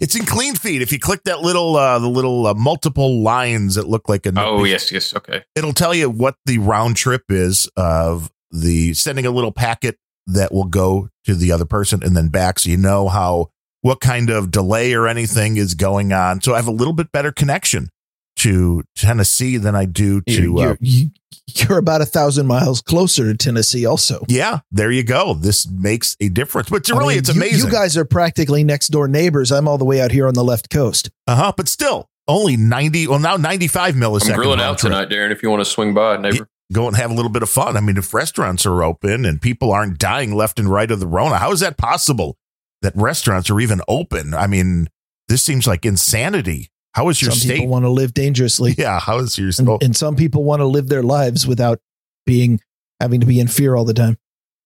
it's 0.00 0.14
in 0.14 0.26
clean 0.26 0.54
feed. 0.54 0.82
If 0.82 0.92
you 0.92 0.98
click 0.98 1.22
that 1.24 1.40
little, 1.40 1.76
uh, 1.76 1.98
the 1.98 2.08
little 2.08 2.46
uh, 2.46 2.54
multiple 2.54 3.22
lines 3.22 3.76
that 3.76 3.88
look 3.88 4.08
like 4.08 4.26
a. 4.26 4.32
Oh 4.36 4.64
yes, 4.64 4.92
yes, 4.92 5.14
okay. 5.14 5.42
It'll 5.54 5.72
tell 5.72 5.94
you 5.94 6.10
what 6.10 6.36
the 6.44 6.58
round 6.58 6.96
trip 6.96 7.24
is 7.28 7.68
of 7.76 8.30
the 8.50 8.94
sending 8.94 9.26
a 9.26 9.30
little 9.30 9.52
packet 9.52 9.96
that 10.26 10.52
will 10.52 10.64
go 10.64 11.08
to 11.24 11.34
the 11.34 11.52
other 11.52 11.64
person 11.64 12.02
and 12.02 12.16
then 12.16 12.28
back, 12.28 12.58
so 12.58 12.70
you 12.70 12.76
know 12.76 13.08
how 13.08 13.50
what 13.80 14.00
kind 14.00 14.30
of 14.30 14.50
delay 14.50 14.94
or 14.94 15.06
anything 15.06 15.56
is 15.56 15.74
going 15.74 16.12
on. 16.12 16.40
So 16.42 16.54
I 16.54 16.56
have 16.56 16.66
a 16.66 16.72
little 16.72 16.92
bit 16.92 17.12
better 17.12 17.30
connection 17.30 17.88
to 18.36 18.82
Tennessee 18.94 19.56
than 19.56 19.74
I 19.74 19.84
do 19.84 20.20
to. 20.22 20.42
You're, 20.42 20.70
uh, 20.72 20.76
you're, 20.80 21.10
you're, 21.46 21.78
about 21.78 22.00
a 22.00 22.06
thousand 22.06 22.46
miles 22.46 22.80
closer 22.80 23.24
to 23.24 23.36
Tennessee, 23.36 23.86
also. 23.86 24.24
Yeah, 24.28 24.60
there 24.70 24.90
you 24.90 25.02
go. 25.02 25.34
This 25.34 25.68
makes 25.68 26.16
a 26.20 26.28
difference, 26.28 26.68
but 26.68 26.88
really, 26.88 27.04
I 27.04 27.08
mean, 27.08 27.18
it's 27.18 27.28
amazing. 27.28 27.58
You, 27.58 27.64
you, 27.66 27.70
guys 27.70 27.96
are 27.96 28.04
practically 28.04 28.64
next 28.64 28.88
door 28.88 29.08
neighbors. 29.08 29.50
I'm 29.50 29.66
all 29.66 29.78
the 29.78 29.84
way 29.84 30.00
out 30.00 30.12
here 30.12 30.26
on 30.28 30.34
the 30.34 30.44
left 30.44 30.70
coast. 30.70 31.10
Uh 31.26 31.36
huh. 31.36 31.52
But 31.56 31.68
still, 31.68 32.08
only 32.28 32.56
ninety. 32.56 33.06
Well, 33.06 33.18
now 33.18 33.36
ninety 33.36 33.68
five 33.68 33.94
milliseconds. 33.94 34.30
I'm 34.30 34.36
grilling 34.36 34.60
out 34.60 34.78
tonight, 34.78 35.08
Darren. 35.08 35.30
If 35.30 35.42
you 35.42 35.50
want 35.50 35.60
to 35.60 35.70
swing 35.70 35.94
by, 35.94 36.16
neighbor. 36.16 36.48
Go 36.72 36.88
and 36.88 36.96
have 36.96 37.12
a 37.12 37.14
little 37.14 37.30
bit 37.30 37.44
of 37.44 37.48
fun. 37.48 37.76
I 37.76 37.80
mean, 37.80 37.96
if 37.96 38.12
restaurants 38.12 38.66
are 38.66 38.82
open 38.82 39.24
and 39.24 39.40
people 39.40 39.70
aren't 39.70 39.98
dying 39.98 40.34
left 40.34 40.58
and 40.58 40.68
right 40.68 40.90
of 40.90 40.98
the 40.98 41.06
Rona, 41.06 41.38
how 41.38 41.52
is 41.52 41.60
that 41.60 41.76
possible? 41.76 42.36
That 42.82 42.92
restaurants 42.96 43.50
are 43.50 43.60
even 43.60 43.80
open. 43.86 44.34
I 44.34 44.48
mean, 44.48 44.88
this 45.28 45.44
seems 45.44 45.68
like 45.68 45.86
insanity 45.86 46.70
how 46.96 47.10
is 47.10 47.20
your 47.20 47.30
some 47.30 47.40
state? 47.40 47.54
people 47.56 47.68
want 47.68 47.84
to 47.84 47.90
live 47.90 48.14
dangerously. 48.14 48.74
Yeah. 48.78 48.98
How 48.98 49.18
is 49.18 49.36
your 49.36 49.50
and, 49.58 49.82
and 49.82 49.96
some 49.96 50.16
people 50.16 50.44
want 50.44 50.60
to 50.60 50.64
live 50.66 50.88
their 50.88 51.02
lives 51.02 51.46
without 51.46 51.78
being 52.24 52.58
having 53.00 53.20
to 53.20 53.26
be 53.26 53.38
in 53.38 53.48
fear 53.48 53.76
all 53.76 53.84
the 53.84 53.92
time. 53.92 54.16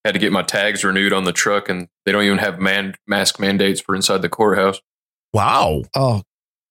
Had 0.04 0.14
to 0.14 0.20
get 0.20 0.30
my 0.30 0.42
tags 0.42 0.84
renewed 0.84 1.12
on 1.12 1.24
the 1.24 1.32
truck, 1.32 1.68
and 1.68 1.88
they 2.06 2.12
don't 2.12 2.22
even 2.22 2.38
have 2.38 2.60
man 2.60 2.94
mask 3.08 3.40
mandates 3.40 3.80
for 3.80 3.96
inside 3.96 4.22
the 4.22 4.28
courthouse. 4.28 4.80
Wow. 5.32 5.82
Oh, 5.94 6.22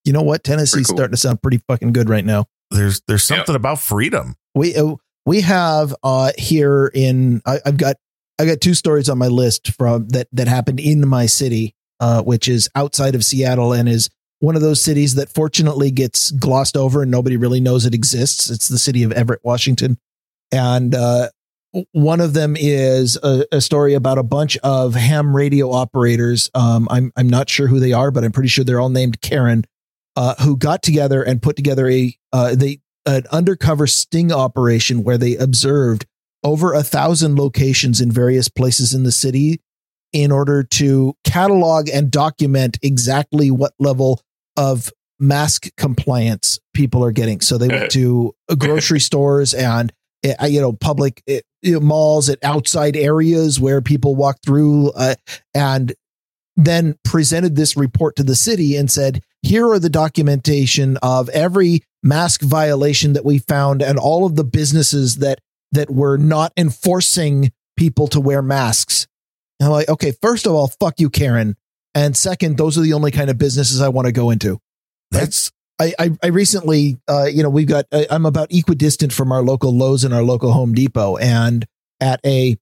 you 0.05 0.13
know 0.13 0.21
what? 0.21 0.45
Tennessee's 0.45 0.87
cool. 0.87 0.95
starting 0.95 1.11
to 1.11 1.17
sound 1.17 1.41
pretty 1.41 1.61
fucking 1.67 1.91
good 1.91 2.09
right 2.09 2.25
now. 2.25 2.45
There's 2.71 3.01
there's 3.07 3.25
something 3.25 3.55
about 3.55 3.79
freedom. 3.79 4.35
We 4.55 4.77
uh, 4.77 4.95
we 5.25 5.41
have 5.41 5.93
uh 6.03 6.31
here 6.37 6.89
in 6.93 7.41
I, 7.45 7.59
I've 7.65 7.77
got 7.77 7.97
I 8.39 8.45
got 8.45 8.61
two 8.61 8.75
stories 8.75 9.09
on 9.09 9.17
my 9.17 9.27
list 9.27 9.73
from 9.73 10.07
that 10.09 10.29
that 10.31 10.47
happened 10.47 10.79
in 10.79 11.05
my 11.05 11.25
city, 11.25 11.75
uh, 11.99 12.23
which 12.23 12.47
is 12.47 12.69
outside 12.75 13.13
of 13.13 13.25
Seattle 13.25 13.73
and 13.73 13.89
is 13.89 14.09
one 14.39 14.55
of 14.55 14.61
those 14.61 14.81
cities 14.81 15.15
that 15.15 15.29
fortunately 15.29 15.91
gets 15.91 16.31
glossed 16.31 16.77
over 16.77 17.01
and 17.01 17.11
nobody 17.11 17.37
really 17.37 17.59
knows 17.59 17.85
it 17.85 17.93
exists. 17.93 18.49
It's 18.49 18.67
the 18.67 18.79
city 18.79 19.03
of 19.03 19.11
Everett, 19.11 19.41
Washington. 19.43 19.97
And 20.51 20.95
uh, 20.95 21.29
one 21.91 22.21
of 22.21 22.33
them 22.33 22.55
is 22.57 23.17
a, 23.21 23.45
a, 23.51 23.61
story 23.61 23.93
about 23.93 24.17
a 24.17 24.23
bunch 24.23 24.57
of 24.57 24.95
ham 24.95 25.35
radio 25.35 25.71
operators. 25.71 26.49
Um, 26.55 26.87
I'm 26.89 27.11
I'm 27.15 27.29
not 27.29 27.49
sure 27.49 27.67
who 27.67 27.79
they 27.79 27.93
are, 27.93 28.09
but 28.09 28.23
I'm 28.23 28.31
pretty 28.31 28.49
sure 28.49 28.63
they're 28.63 28.79
all 28.79 28.89
named 28.89 29.21
Karen, 29.21 29.65
uh, 30.15 30.35
who 30.41 30.57
got 30.57 30.81
together 30.81 31.21
and 31.21 31.41
put 31.41 31.55
together 31.55 31.87
a 31.87 32.15
uh, 32.33 32.55
they 32.55 32.79
an 33.05 33.23
undercover 33.31 33.87
sting 33.87 34.31
operation 34.31 35.03
where 35.03 35.17
they 35.17 35.35
observed 35.35 36.05
over 36.43 36.73
a 36.73 36.83
thousand 36.83 37.37
locations 37.37 38.01
in 38.01 38.11
various 38.11 38.49
places 38.49 38.93
in 38.93 39.03
the 39.03 39.11
city 39.11 39.61
in 40.11 40.31
order 40.31 40.63
to 40.63 41.13
catalog 41.23 41.87
and 41.89 42.09
document 42.09 42.79
exactly 42.81 43.51
what 43.51 43.73
level 43.79 44.21
of 44.59 44.91
mask 45.19 45.67
compliance 45.77 46.59
people 46.73 47.03
are 47.03 47.11
getting. 47.11 47.39
So 47.41 47.57
they 47.57 47.69
went 47.69 47.91
to 47.91 48.35
grocery 48.57 48.99
stores 48.99 49.53
and 49.53 49.91
uh, 50.39 50.45
you 50.45 50.59
know, 50.59 50.73
public 50.73 51.23
you 51.27 51.41
know, 51.63 51.79
malls 51.79 52.29
at 52.29 52.43
outside 52.43 52.97
areas 52.97 53.59
where 53.59 53.81
people 53.81 54.15
walk 54.15 54.37
through, 54.45 54.91
uh, 54.91 55.15
and 55.53 55.93
then 56.57 56.97
presented 57.05 57.55
this 57.55 57.77
report 57.77 58.17
to 58.17 58.23
the 58.23 58.35
city 58.35 58.75
and 58.75 58.91
said, 58.91 59.23
"Here 59.41 59.65
are 59.69 59.79
the 59.79 59.89
documentation 59.89 60.97
of 60.97 61.29
every 61.29 61.83
mask 62.03 62.41
violation 62.41 63.13
that 63.13 63.23
we 63.23 63.39
found, 63.39 63.81
and 63.81 63.97
all 63.97 64.25
of 64.25 64.35
the 64.35 64.43
businesses 64.43 65.17
that 65.17 65.39
that 65.71 65.89
were 65.89 66.17
not 66.17 66.51
enforcing 66.57 67.53
people 67.77 68.09
to 68.09 68.19
wear 68.19 68.41
masks." 68.41 69.07
And 69.59 69.67
I'm 69.67 69.73
like, 69.73 69.89
okay, 69.89 70.13
first 70.21 70.47
of 70.47 70.53
all, 70.53 70.67
fuck 70.67 70.99
you, 70.99 71.09
Karen, 71.09 71.55
and 71.99 72.15
second, 72.15 72.57
those 72.57 72.77
are 72.77 72.81
the 72.81 72.93
only 72.93 73.11
kind 73.11 73.29
of 73.29 73.37
businesses 73.37 73.81
I 73.81 73.89
want 73.89 74.05
to 74.05 74.13
go 74.13 74.29
into. 74.29 74.57
That's 75.11 75.51
I, 75.81 75.93
I, 75.99 76.09
I 76.23 76.27
recently, 76.27 76.97
uh, 77.09 77.25
you 77.25 77.43
know, 77.43 77.49
we've 77.49 77.67
got, 77.67 77.85
I, 77.91 78.07
I'm 78.09 78.25
about 78.25 78.53
equidistant 78.53 79.11
from 79.11 79.33
our 79.33 79.41
local 79.41 79.75
Lowe's 79.75 80.05
and 80.05 80.13
our 80.13 80.23
local 80.23 80.53
Home 80.53 80.73
Depot. 80.73 81.17
And 81.17 81.65
at 81.99 82.21
a 82.25 82.57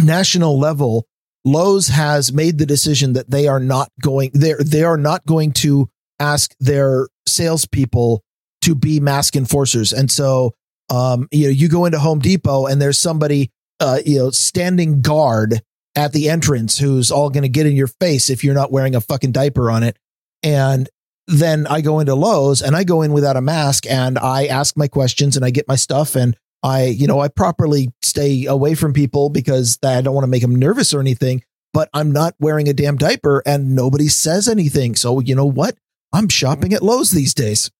national 0.00 0.56
level, 0.58 1.06
Lowe's 1.44 1.88
has 1.88 2.32
made 2.32 2.58
the 2.58 2.66
decision 2.66 3.14
that 3.14 3.28
they 3.28 3.48
are 3.48 3.60
not 3.60 3.90
going, 4.00 4.30
they're, 4.34 4.58
they 4.58 4.84
are 4.84 4.96
not 4.96 5.26
going 5.26 5.52
to 5.52 5.88
ask 6.20 6.54
their 6.60 7.08
salespeople 7.26 8.22
to 8.62 8.74
be 8.74 9.00
mask 9.00 9.36
enforcers. 9.36 9.92
And 9.92 10.10
so, 10.10 10.54
um, 10.90 11.28
you 11.32 11.44
know, 11.44 11.50
you 11.50 11.68
go 11.68 11.86
into 11.86 11.98
Home 11.98 12.20
Depot 12.20 12.66
and 12.66 12.80
there's 12.80 12.98
somebody, 12.98 13.50
uh, 13.80 13.98
you 14.06 14.18
know, 14.18 14.30
standing 14.30 15.02
guard 15.02 15.60
at 15.96 16.12
the 16.12 16.28
entrance 16.28 16.78
who's 16.78 17.10
all 17.10 17.30
going 17.30 17.42
to 17.42 17.48
get 17.48 17.66
in 17.66 17.74
your 17.74 17.86
face 17.86 18.30
if 18.30 18.44
you're 18.44 18.54
not 18.54 18.70
wearing 18.70 18.94
a 18.94 19.00
fucking 19.00 19.32
diaper 19.32 19.70
on 19.70 19.82
it. 19.82 19.98
And 20.42 20.88
then 21.26 21.66
I 21.66 21.80
go 21.80 21.98
into 21.98 22.14
Lowe's 22.14 22.62
and 22.62 22.76
I 22.76 22.84
go 22.84 23.02
in 23.02 23.12
without 23.12 23.36
a 23.36 23.40
mask 23.40 23.86
and 23.88 24.18
I 24.18 24.46
ask 24.46 24.76
my 24.76 24.86
questions 24.86 25.36
and 25.36 25.44
I 25.44 25.50
get 25.50 25.66
my 25.66 25.74
stuff 25.74 26.14
and 26.14 26.36
I, 26.62 26.84
you 26.84 27.06
know, 27.06 27.20
I 27.20 27.28
properly 27.28 27.92
stay 28.02 28.44
away 28.46 28.74
from 28.74 28.92
people 28.92 29.30
because 29.30 29.78
I 29.82 30.00
don't 30.02 30.14
want 30.14 30.24
to 30.24 30.30
make 30.30 30.42
them 30.42 30.54
nervous 30.54 30.94
or 30.94 31.00
anything, 31.00 31.42
but 31.72 31.88
I'm 31.92 32.12
not 32.12 32.34
wearing 32.38 32.68
a 32.68 32.74
damn 32.74 32.96
diaper 32.96 33.42
and 33.46 33.74
nobody 33.74 34.08
says 34.08 34.48
anything. 34.48 34.94
So, 34.94 35.20
you 35.20 35.34
know 35.34 35.46
what? 35.46 35.76
I'm 36.12 36.28
shopping 36.28 36.72
at 36.72 36.82
Lowe's 36.82 37.10
these 37.10 37.34
days. 37.34 37.70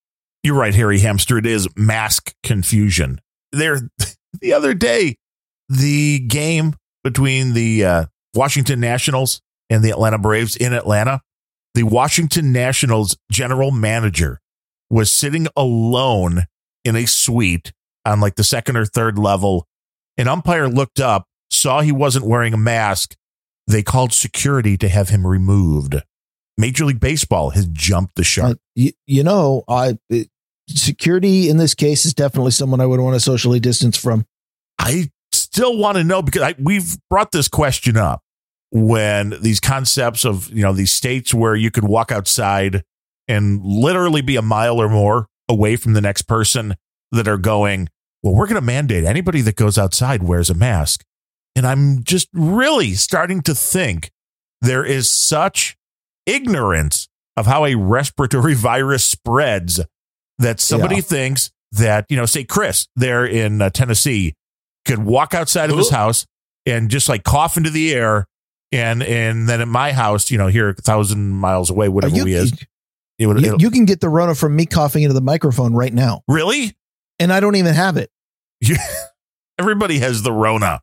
You're 0.42 0.56
right, 0.56 0.74
Harry 0.74 1.00
Hamster. 1.00 1.38
It 1.38 1.46
is 1.46 1.68
mask 1.76 2.34
confusion. 2.42 3.20
There, 3.52 3.90
the 4.40 4.52
other 4.52 4.74
day, 4.74 5.16
the 5.68 6.20
game 6.20 6.74
between 7.06 7.52
the 7.52 7.84
uh, 7.84 8.04
Washington 8.34 8.80
Nationals 8.80 9.40
and 9.70 9.84
the 9.84 9.90
Atlanta 9.90 10.18
Braves 10.18 10.56
in 10.56 10.72
Atlanta, 10.72 11.20
the 11.72 11.84
Washington 11.84 12.52
Nationals 12.52 13.16
general 13.30 13.70
manager 13.70 14.40
was 14.90 15.12
sitting 15.12 15.46
alone 15.54 16.46
in 16.84 16.96
a 16.96 17.06
suite 17.06 17.72
on 18.04 18.18
like 18.18 18.34
the 18.34 18.42
second 18.42 18.76
or 18.76 18.84
third 18.84 19.20
level. 19.20 19.68
An 20.18 20.26
umpire 20.26 20.68
looked 20.68 20.98
up, 20.98 21.28
saw 21.48 21.80
he 21.80 21.92
wasn't 21.92 22.26
wearing 22.26 22.52
a 22.52 22.58
mask. 22.58 23.14
They 23.68 23.84
called 23.84 24.12
security 24.12 24.76
to 24.76 24.88
have 24.88 25.10
him 25.10 25.24
removed. 25.24 25.94
Major 26.58 26.86
League 26.86 26.98
Baseball 26.98 27.50
has 27.50 27.66
jumped 27.66 28.16
the 28.16 28.24
shark. 28.24 28.52
Uh, 28.52 28.60
you, 28.74 28.92
you 29.06 29.22
know, 29.22 29.62
I 29.68 29.96
it, 30.10 30.28
security 30.68 31.48
in 31.48 31.56
this 31.56 31.74
case 31.74 32.04
is 32.04 32.14
definitely 32.14 32.50
someone 32.50 32.80
I 32.80 32.86
would 32.86 32.98
want 32.98 33.14
to 33.14 33.20
socially 33.20 33.60
distance 33.60 33.96
from. 33.96 34.26
I 34.76 35.10
still 35.56 35.78
want 35.78 35.96
to 35.96 36.04
know 36.04 36.20
because 36.22 36.42
I, 36.42 36.54
we've 36.58 36.96
brought 37.08 37.32
this 37.32 37.48
question 37.48 37.96
up 37.96 38.20
when 38.70 39.34
these 39.40 39.58
concepts 39.58 40.24
of 40.26 40.50
you 40.50 40.62
know 40.62 40.72
these 40.74 40.92
states 40.92 41.32
where 41.32 41.54
you 41.54 41.70
could 41.70 41.84
walk 41.84 42.12
outside 42.12 42.82
and 43.26 43.64
literally 43.64 44.20
be 44.20 44.36
a 44.36 44.42
mile 44.42 44.78
or 44.80 44.88
more 44.88 45.26
away 45.48 45.76
from 45.76 45.94
the 45.94 46.00
next 46.02 46.22
person 46.22 46.74
that 47.12 47.26
are 47.26 47.38
going 47.38 47.88
well 48.22 48.34
we're 48.34 48.46
going 48.46 48.56
to 48.60 48.60
mandate 48.60 49.04
anybody 49.04 49.40
that 49.40 49.56
goes 49.56 49.78
outside 49.78 50.22
wears 50.22 50.50
a 50.50 50.54
mask 50.54 51.04
and 51.54 51.66
i'm 51.66 52.02
just 52.04 52.28
really 52.34 52.92
starting 52.92 53.40
to 53.40 53.54
think 53.54 54.10
there 54.60 54.84
is 54.84 55.10
such 55.10 55.76
ignorance 56.26 57.08
of 57.36 57.46
how 57.46 57.64
a 57.64 57.74
respiratory 57.76 58.54
virus 58.70 59.04
spreads 59.06 59.80
that 60.38 60.60
somebody 60.60 60.96
Yeah. 60.96 61.00
thinks 61.02 61.50
that 61.72 62.04
you 62.10 62.16
know 62.16 62.26
say 62.26 62.44
chris 62.44 62.88
there 62.96 63.24
in 63.24 63.62
uh, 63.62 63.70
tennessee 63.70 64.34
could 64.86 64.98
walk 65.00 65.34
outside 65.34 65.70
of 65.70 65.76
his 65.76 65.90
house 65.90 66.26
and 66.64 66.88
just 66.90 67.08
like 67.08 67.24
cough 67.24 67.56
into 67.56 67.70
the 67.70 67.92
air 67.92 68.26
and 68.72 69.02
and 69.02 69.48
then 69.48 69.60
at 69.60 69.68
my 69.68 69.92
house 69.92 70.30
you 70.30 70.38
know 70.38 70.46
here 70.48 70.70
a 70.70 70.74
thousand 70.74 71.30
miles 71.30 71.70
away 71.70 71.88
whatever 71.88 72.16
you, 72.16 72.24
we 72.24 72.32
is 72.34 72.52
it 73.18 73.26
would, 73.26 73.40
you, 73.40 73.46
it'll- 73.46 73.60
you 73.60 73.70
can 73.70 73.84
get 73.84 74.00
the 74.00 74.08
Rona 74.08 74.34
from 74.34 74.54
me 74.56 74.66
coughing 74.66 75.02
into 75.02 75.14
the 75.14 75.20
microphone 75.22 75.74
right 75.74 75.92
now, 75.92 76.22
really 76.28 76.76
and 77.18 77.32
I 77.32 77.40
don't 77.40 77.56
even 77.56 77.74
have 77.74 77.96
it. 77.96 78.10
You- 78.60 78.76
everybody 79.58 79.98
has 80.00 80.22
the 80.22 80.32
rona 80.32 80.80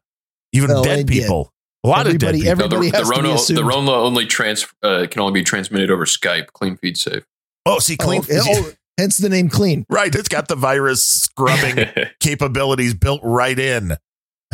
even 0.51 0.69
Well, 0.69 0.83
dead 0.83 0.99
and 0.99 1.09
yeah. 1.09 1.21
people 1.23 1.51
a 1.83 1.87
lot 1.89 2.07
of 2.07 2.17
dead 2.17 2.33
people 2.35 2.49
every- 2.49 2.63
No, 2.63 2.67
the, 2.69 2.75
Everybody 2.87 2.91
the 2.91 2.97
has 3.33 3.47
to 3.47 3.53
be 3.53 3.61
Rona, 3.61 3.71
the 3.71 3.77
Rona 3.91 3.91
only 3.91 4.25
trans 4.25 4.65
uh, 4.83 5.05
can 5.11 5.21
only 5.21 5.33
be 5.39 5.43
transmitted 5.43 5.91
over 5.91 6.05
Skype. 6.05 6.47
Clean 6.53 6.77
feed 6.77 6.97
safe. 6.97 7.23
oh 7.65 7.79
see 7.79 7.97
clean 7.97 8.23
Oh, 8.31 8.43
oh, 8.47 8.71
hence 8.97 9.17
the 9.17 9.29
name 9.29 9.49
clean. 9.49 9.85
right 9.89 10.13
it's 10.13 10.27
got 10.29 10.47
the 10.47 10.55
virus 10.55 11.03
scrubbing 11.07 11.85
capabilities 12.19 12.93
built 12.93 13.21
right 13.23 13.57
in 13.59 13.97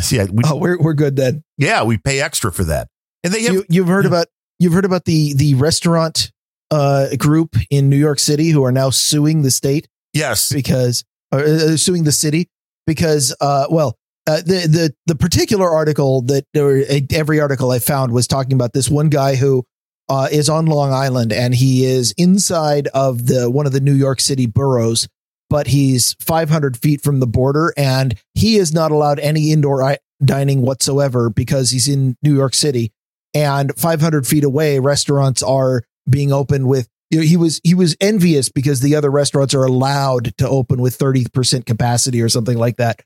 see 0.00 0.20
I, 0.20 0.24
we, 0.24 0.42
Oh, 0.46 0.56
we're 0.56 0.78
we're 0.80 0.94
good 0.94 1.16
then. 1.16 1.42
yeah 1.58 1.82
we 1.84 1.98
pay 1.98 2.20
extra 2.20 2.50
for 2.52 2.64
that 2.64 2.88
and 3.24 3.32
they 3.32 3.42
have 3.42 3.52
you, 3.54 3.64
you've 3.68 3.88
heard 3.88 4.06
about 4.06 4.26
you've 4.58 4.72
heard 4.72 4.84
about 4.84 5.04
the 5.04 5.34
the 5.34 5.54
restaurant 5.54 6.32
uh, 6.70 7.08
group 7.18 7.56
in 7.70 7.90
New 7.90 7.96
York 7.96 8.18
City 8.20 8.50
who 8.50 8.64
are 8.64 8.72
now 8.72 8.90
suing 8.90 9.42
the 9.42 9.50
state 9.50 9.88
yes 10.14 10.52
because 10.52 11.04
or 11.32 11.40
uh, 11.40 11.76
suing 11.76 12.04
the 12.04 12.12
city 12.12 12.48
because 12.86 13.34
uh 13.40 13.66
well 13.70 13.96
uh, 14.26 14.36
the 14.36 14.66
the 14.68 14.94
the 15.06 15.14
particular 15.16 15.68
article 15.68 16.22
that 16.22 16.44
or 16.56 16.78
uh, 16.78 17.00
every 17.12 17.40
article 17.40 17.70
I 17.72 17.78
found 17.80 18.12
was 18.12 18.26
talking 18.28 18.52
about 18.52 18.72
this 18.72 18.88
one 18.88 19.08
guy 19.08 19.34
who 19.34 19.64
uh, 20.10 20.28
is 20.30 20.48
on 20.48 20.66
Long 20.66 20.92
Island 20.92 21.32
and 21.32 21.54
he 21.54 21.84
is 21.84 22.12
inside 22.18 22.88
of 22.88 23.26
the 23.26 23.48
one 23.48 23.64
of 23.64 23.72
the 23.72 23.80
New 23.80 23.94
York 23.94 24.20
City 24.20 24.44
boroughs, 24.44 25.08
but 25.48 25.68
he's 25.68 26.16
500 26.18 26.76
feet 26.76 27.00
from 27.00 27.20
the 27.20 27.28
border 27.28 27.72
and 27.76 28.20
he 28.34 28.56
is 28.56 28.74
not 28.74 28.90
allowed 28.90 29.20
any 29.20 29.52
indoor 29.52 29.84
I- 29.84 29.98
dining 30.22 30.62
whatsoever 30.62 31.30
because 31.30 31.70
he's 31.70 31.86
in 31.86 32.16
New 32.24 32.34
York 32.34 32.54
City 32.54 32.92
and 33.34 33.72
500 33.76 34.26
feet 34.26 34.42
away 34.42 34.80
restaurants 34.80 35.44
are 35.44 35.84
being 36.08 36.32
opened 36.32 36.66
with 36.66 36.88
you 37.10 37.20
know, 37.20 37.24
he 37.24 37.36
was 37.36 37.60
he 37.62 37.74
was 37.74 37.96
envious 38.00 38.48
because 38.48 38.80
the 38.80 38.96
other 38.96 39.10
restaurants 39.10 39.54
are 39.54 39.64
allowed 39.64 40.36
to 40.38 40.48
open 40.48 40.80
with 40.80 40.98
30% 40.98 41.66
capacity 41.66 42.20
or 42.20 42.28
something 42.28 42.58
like 42.58 42.78
that. 42.78 43.00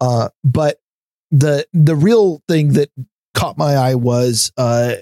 Uh, 0.00 0.30
but 0.42 0.78
the 1.30 1.66
the 1.74 1.96
real 1.96 2.42
thing 2.48 2.74
that 2.74 2.90
caught 3.34 3.58
my 3.58 3.74
eye 3.74 3.94
was 3.94 4.52
uh, 4.56 4.94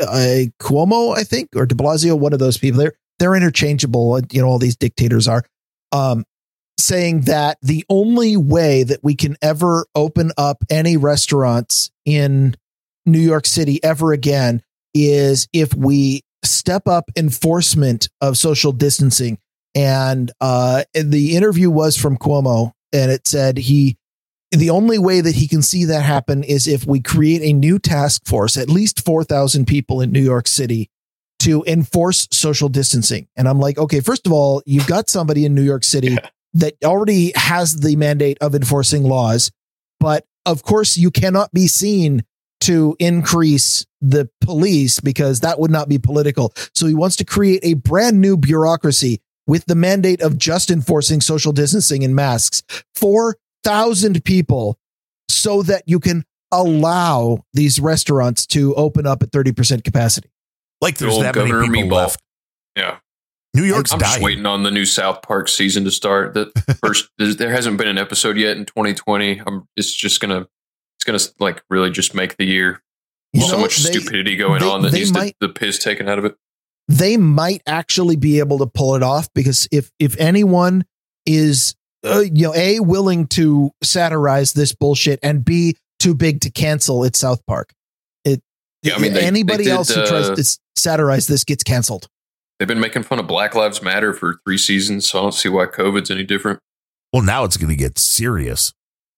uh 0.00 0.44
Cuomo, 0.60 1.16
I 1.16 1.24
think, 1.24 1.50
or 1.54 1.66
De 1.66 1.74
Blasio, 1.74 2.18
one 2.18 2.32
of 2.32 2.38
those 2.38 2.58
people. 2.58 2.80
They're 2.80 2.94
they're 3.18 3.34
interchangeable. 3.34 4.20
You 4.30 4.42
know, 4.42 4.48
all 4.48 4.58
these 4.58 4.76
dictators 4.76 5.28
are. 5.28 5.44
Um, 5.92 6.24
saying 6.78 7.22
that 7.22 7.58
the 7.60 7.84
only 7.88 8.36
way 8.36 8.82
that 8.82 9.00
we 9.02 9.14
can 9.14 9.36
ever 9.42 9.86
open 9.94 10.32
up 10.38 10.64
any 10.70 10.96
restaurants 10.96 11.90
in 12.06 12.56
New 13.06 13.18
York 13.18 13.46
City 13.46 13.82
ever 13.84 14.12
again 14.12 14.62
is 14.94 15.46
if 15.52 15.74
we 15.74 16.22
step 16.44 16.88
up 16.88 17.10
enforcement 17.16 18.08
of 18.20 18.36
social 18.36 18.72
distancing. 18.72 19.38
And 19.74 20.32
uh, 20.40 20.84
the 20.94 21.36
interview 21.36 21.70
was 21.70 21.96
from 21.96 22.16
Cuomo, 22.16 22.72
and 22.92 23.10
it 23.10 23.28
said 23.28 23.56
he 23.56 23.96
the 24.50 24.70
only 24.70 24.98
way 24.98 25.20
that 25.20 25.36
he 25.36 25.46
can 25.46 25.62
see 25.62 25.84
that 25.84 26.02
happen 26.02 26.42
is 26.42 26.66
if 26.66 26.86
we 26.86 27.00
create 27.00 27.42
a 27.42 27.52
new 27.52 27.78
task 27.78 28.26
force, 28.26 28.56
at 28.56 28.68
least 28.68 29.04
4,000 29.04 29.66
people 29.66 30.00
in 30.00 30.10
New 30.10 30.22
York 30.22 30.48
City 30.48 30.90
to 31.40 31.64
enforce 31.66 32.28
social 32.30 32.68
distancing. 32.68 33.28
And 33.36 33.48
I'm 33.48 33.60
like, 33.60 33.78
okay, 33.78 34.00
first 34.00 34.26
of 34.26 34.32
all, 34.32 34.62
you've 34.66 34.86
got 34.86 35.08
somebody 35.08 35.44
in 35.44 35.54
New 35.54 35.62
York 35.62 35.84
City 35.84 36.18
that 36.54 36.74
already 36.84 37.32
has 37.36 37.76
the 37.76 37.96
mandate 37.96 38.38
of 38.40 38.54
enforcing 38.54 39.04
laws, 39.04 39.50
but 40.00 40.26
of 40.44 40.62
course 40.62 40.96
you 40.96 41.10
cannot 41.10 41.52
be 41.52 41.66
seen 41.66 42.24
to 42.60 42.94
increase 42.98 43.86
the 44.00 44.28
police 44.40 45.00
because 45.00 45.40
that 45.40 45.58
would 45.58 45.70
not 45.70 45.88
be 45.88 45.98
political. 45.98 46.52
So 46.74 46.86
he 46.86 46.94
wants 46.94 47.16
to 47.16 47.24
create 47.24 47.60
a 47.62 47.74
brand 47.74 48.20
new 48.20 48.36
bureaucracy 48.36 49.22
with 49.46 49.64
the 49.66 49.74
mandate 49.74 50.20
of 50.20 50.36
just 50.36 50.70
enforcing 50.70 51.20
social 51.20 51.52
distancing 51.52 52.04
and 52.04 52.14
masks. 52.14 52.62
4,000 53.64 54.24
people 54.24 54.78
so 55.28 55.62
that 55.62 55.82
you 55.86 56.00
can 56.00 56.24
allow 56.52 57.44
these 57.54 57.78
restaurants 57.80 58.46
to 58.46 58.74
open 58.74 59.06
up 59.06 59.22
at 59.22 59.30
30% 59.30 59.84
capacity. 59.84 60.30
like 60.80 60.98
there's 60.98 61.12
old 61.14 61.22
that 61.24 61.36
many 61.36 61.50
people 61.50 61.68
Meatball. 61.68 61.92
left 61.92 62.22
Yeah. 62.76 62.96
new 63.54 63.62
york's 63.64 63.92
I'm 63.92 64.00
just 64.00 64.20
waiting 64.20 64.46
on 64.46 64.62
the 64.64 64.70
new 64.70 64.84
South 64.84 65.22
Park 65.22 65.48
season 65.48 65.84
to 65.84 65.90
start. 65.90 66.34
The 66.34 66.50
first 66.84 67.08
there 67.18 67.50
hasn't 67.52 67.76
been 67.78 67.86
an 67.88 67.98
episode 67.98 68.36
yet 68.36 68.56
in 68.56 68.64
2020. 68.64 69.40
I'm 69.46 69.68
it's 69.76 69.92
just 69.94 70.20
gonna 70.20 70.46
it's 70.98 71.04
gonna 71.06 71.20
like 71.38 71.62
really 71.70 71.90
just 71.90 72.14
make 72.14 72.36
the 72.36 72.44
year. 72.46 72.82
You 73.32 73.42
so 73.42 73.52
know, 73.56 73.62
much 73.62 73.76
they- 73.76 73.92
stupidity 73.92 74.34
going 74.36 74.60
they- 74.60 74.68
on 74.68 74.82
that 74.82 74.92
needs 74.92 75.12
might- 75.12 75.36
the, 75.40 75.46
the 75.48 75.52
piss 75.52 75.78
taken 75.78 76.08
out 76.08 76.18
of 76.18 76.24
it. 76.24 76.34
they 76.88 77.16
might 77.16 77.62
actually 77.66 78.16
be 78.16 78.40
able 78.40 78.58
to 78.58 78.66
pull 78.66 78.96
it 78.96 79.02
off 79.04 79.28
because 79.34 79.68
if 79.70 79.92
if 80.00 80.16
anyone 80.18 80.84
is 81.26 81.76
uh, 82.04 82.20
you 82.20 82.46
know, 82.46 82.54
a 82.54 82.80
willing 82.80 83.26
to 83.28 83.70
satirize 83.82 84.52
this 84.52 84.74
bullshit, 84.74 85.18
and 85.22 85.44
b 85.44 85.76
too 85.98 86.14
big 86.14 86.40
to 86.40 86.50
cancel 86.50 87.04
at 87.04 87.14
South 87.16 87.44
Park. 87.46 87.72
It. 88.24 88.40
Yeah, 88.82 88.94
I 88.94 88.98
mean, 88.98 89.12
they- 89.12 89.22
anybody 89.22 89.64
they 89.64 89.70
did, 89.70 89.76
else 89.76 89.94
who 89.94 90.06
tries 90.06 90.30
uh, 90.30 90.34
to 90.36 90.58
satirize 90.76 91.26
this 91.26 91.44
gets 91.44 91.62
canceled. 91.62 92.08
They've 92.58 92.68
been 92.68 92.80
making 92.80 93.04
fun 93.04 93.18
of 93.18 93.26
Black 93.26 93.54
Lives 93.54 93.82
Matter 93.82 94.12
for 94.12 94.38
three 94.44 94.58
seasons, 94.58 95.08
so 95.08 95.18
I 95.18 95.22
don't 95.22 95.32
see 95.32 95.48
why 95.48 95.66
COVID's 95.66 96.10
any 96.10 96.24
different. 96.24 96.60
Well, 97.12 97.22
now 97.22 97.44
it's 97.44 97.56
going 97.56 97.70
to 97.70 97.76
get 97.76 97.98
serious. 97.98 98.72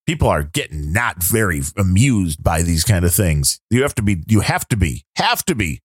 People 0.07 0.29
are 0.29 0.45
getting 0.45 0.93
not 0.93 1.23
very 1.23 1.61
amused 1.77 2.43
by 2.43 2.63
these 2.63 2.85
kind 2.85 3.05
of 3.05 3.13
things. 3.13 3.61
You 3.71 3.83
have 3.83 3.95
to 3.97 4.03
be, 4.03 4.23
you 4.29 4.41
have 4.41 4.67
to 4.69 4.77
be, 4.77 5.05
have 5.17 5.45
to 5.47 5.55
be 5.55 5.81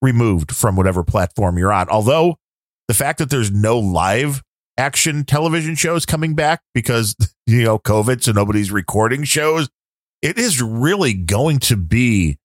removed 0.00 0.54
from 0.54 0.74
whatever 0.76 1.02
platform 1.04 1.58
you're 1.58 1.72
on. 1.72 1.88
Although 1.88 2.36
the 2.88 2.94
fact 2.94 3.18
that 3.18 3.30
there's 3.30 3.50
no 3.50 3.78
live 3.78 4.42
action 4.76 5.24
television 5.24 5.74
shows 5.74 6.06
coming 6.06 6.34
back 6.34 6.60
because, 6.74 7.14
you 7.46 7.62
know, 7.62 7.78
COVID, 7.78 8.22
so 8.22 8.32
nobody's 8.32 8.70
recording 8.70 9.24
shows, 9.24 9.68
it 10.22 10.38
is 10.38 10.62
really 10.62 11.14
going 11.14 11.58
to 11.60 11.76
be 11.76 12.38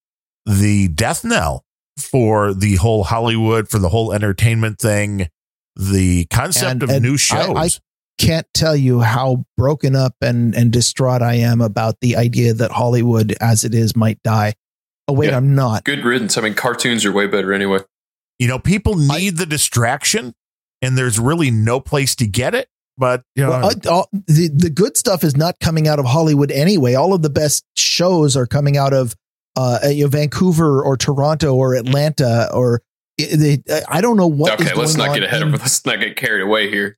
the 0.45 0.87
death 0.89 1.23
knell 1.23 1.63
for 1.97 2.53
the 2.53 2.75
whole 2.75 3.03
Hollywood, 3.03 3.69
for 3.69 3.79
the 3.79 3.89
whole 3.89 4.13
entertainment 4.13 4.79
thing, 4.79 5.27
the 5.75 6.25
concept 6.25 6.71
And- 6.71 6.83
of 6.83 6.89
and 6.89 7.03
new 7.03 7.17
shows. 7.17 7.55
I 7.55 7.69
Can't 8.19 8.47
tell 8.53 8.75
you 8.75 9.01
how 9.01 9.45
broken 9.57 9.95
up 9.95 10.15
and 10.21 10.55
and 10.55 10.71
distraught 10.71 11.21
I 11.21 11.35
am 11.35 11.61
about 11.61 11.97
the 12.01 12.15
idea 12.15 12.51
that 12.55 12.71
Hollywood, 12.71 13.35
as 13.39 13.63
it 13.63 13.75
is, 13.75 13.95
might 13.95 14.21
die. 14.23 14.53
Oh 15.07 15.13
wait, 15.13 15.29
Yeah. 15.29 15.37
I'm 15.37 15.53
not. 15.53 15.83
Good 15.83 16.03
riddance. 16.03 16.35
I 16.37 16.41
mean, 16.41 16.55
cartoons 16.55 17.05
are 17.05 17.11
way 17.11 17.27
better 17.27 17.53
anyway. 17.53 17.79
You 18.39 18.47
know, 18.47 18.57
people 18.57 18.95
need 18.95 19.37
the 19.37 19.45
distraction, 19.45 20.33
and 20.87 20.97
there's 20.97 21.19
really 21.19 21.51
no 21.51 21.79
place 21.79 22.15
to 22.15 22.25
get 22.27 22.55
it. 22.55 22.69
But 22.97 23.21
you 23.35 23.43
know, 23.43 23.49
Well, 23.51 23.65
uh, 23.67 23.73
all, 23.91 24.09
the 24.11 24.49
the 24.53 24.69
good 24.71 24.97
stuff 24.97 25.23
is 25.23 25.35
not 25.37 25.59
coming 25.59 25.87
out 25.87 25.99
of 25.99 26.05
Hollywood 26.05 26.51
anyway. 26.51 26.95
All 26.95 27.13
of 27.13 27.21
the 27.21 27.29
best 27.29 27.63
shows 27.75 28.35
are 28.35 28.47
coming 28.47 28.75
out 28.77 28.93
of 28.93 29.15
uh, 29.55 29.79
you 29.89 30.03
know, 30.03 30.09
Vancouver 30.09 30.81
or 30.83 30.95
Toronto 30.97 31.53
or 31.55 31.75
Atlanta 31.75 32.49
or 32.53 32.81
i- 33.19 33.35
they, 33.35 33.63
I 33.89 34.01
don't 34.01 34.17
know 34.17 34.27
what. 34.27 34.53
okay, 34.61 34.73
let's 34.75 34.95
going 34.95 35.07
not 35.09 35.13
get 35.15 35.23
ahead 35.23 35.41
in- 35.43 35.53
of 35.53 35.59
let's 35.61 35.85
not 35.85 35.99
get 35.99 36.15
carried 36.15 36.41
away 36.41 36.69
here. 36.71 36.97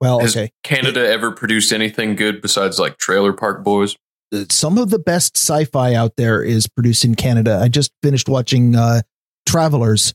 Well, 0.00 0.20
Has 0.20 0.36
okay. 0.36 0.50
Canada 0.62 1.06
ever 1.08 1.30
produced 1.32 1.72
anything 1.72 2.16
good 2.16 2.40
besides 2.42 2.78
like 2.78 2.96
Trailer 2.98 3.32
Park 3.32 3.62
Boys? 3.64 3.96
Some 4.50 4.78
of 4.78 4.90
the 4.90 4.98
best 5.00 5.36
sci-fi 5.36 5.94
out 5.94 6.12
there 6.16 6.42
is 6.42 6.68
produced 6.68 7.04
in 7.04 7.16
Canada. 7.16 7.58
I 7.60 7.68
just 7.68 7.90
finished 8.02 8.28
watching 8.28 8.76
uh, 8.76 9.02
Travelers, 9.46 10.14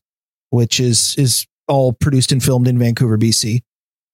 which 0.49 0.79
is 0.79 1.15
is 1.17 1.45
all 1.67 1.93
produced 1.93 2.31
and 2.31 2.43
filmed 2.43 2.67
in 2.67 2.77
Vancouver, 2.77 3.17
BC. 3.17 3.61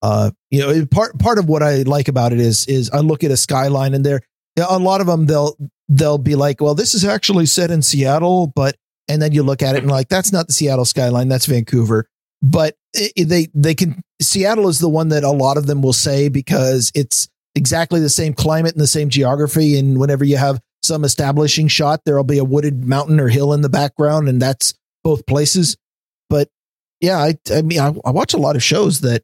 Uh, 0.02 0.32
you 0.49 0.60
know, 0.60 0.86
part 0.88 1.18
part 1.20 1.38
of 1.38 1.45
what 1.45 1.62
I 1.62 1.84
like 1.84 2.08
about 2.08 2.34
it 2.34 2.39
is 2.39 2.66
is 2.68 2.89
I 2.89 2.99
look 2.99 3.24
at 3.24 3.32
a 3.32 3.38
skyline 3.38 3.93
and 3.93 4.06
there 4.06 4.22
a 4.58 4.80
lot 4.80 5.02
of 5.02 5.08
them 5.08 5.26
they'll 5.28 5.56
they'll 5.89 6.18
be 6.18 6.36
like, 6.36 6.62
well, 6.62 6.76
this 6.76 6.93
is 6.93 7.06
actually 7.06 7.45
set 7.45 7.72
in 7.72 7.82
Seattle, 7.82 8.47
but 8.47 8.76
and 9.08 9.22
then 9.22 9.32
you 9.32 9.43
look 9.43 9.62
at 9.62 9.76
it 9.76 9.84
and 9.84 9.91
like 9.91 10.10
that's 10.10 10.32
not 10.32 10.47
the 10.47 10.54
Seattle 10.54 10.86
skyline, 10.86 11.28
that's 11.28 11.45
Vancouver. 11.45 12.08
But 12.41 12.76
it, 12.93 13.30
they 13.30 13.47
they 13.54 13.76
can 13.76 14.02
Seattle 14.22 14.68
is 14.70 14.80
the 14.80 14.89
one 14.89 15.10
that 15.10 15.24
a 15.24 15.32
lot 15.32 15.58
of 15.58 15.68
them 15.68 15.82
will 15.82 15.93
say 15.93 16.30
because 16.30 16.91
it's 16.95 17.28
exactly 17.56 17.99
the 17.99 18.10
same 18.10 18.34
climate 18.34 18.74
and 18.74 18.82
the 18.82 18.88
same 18.88 19.10
geography. 19.10 19.78
And 19.78 19.99
whenever 19.99 20.24
you 20.24 20.38
have 20.38 20.60
some 20.82 21.04
establishing 21.04 21.68
shot, 21.68 22.02
there'll 22.06 22.24
be 22.24 22.38
a 22.38 22.43
wooded 22.43 22.86
mountain 22.86 23.20
or 23.20 23.28
hill 23.28 23.54
in 23.54 23.62
the 23.62 23.70
background, 23.70 24.28
and 24.28 24.41
that's 24.41 24.74
both 25.04 25.26
places. 25.26 25.78
But 26.30 26.49
yeah, 27.02 27.18
I 27.18 27.36
I 27.54 27.62
mean 27.62 27.80
I, 27.80 27.93
I 28.06 28.12
watch 28.12 28.34
a 28.34 28.38
lot 28.38 28.56
of 28.56 28.64
shows 28.64 29.02
that 29.02 29.24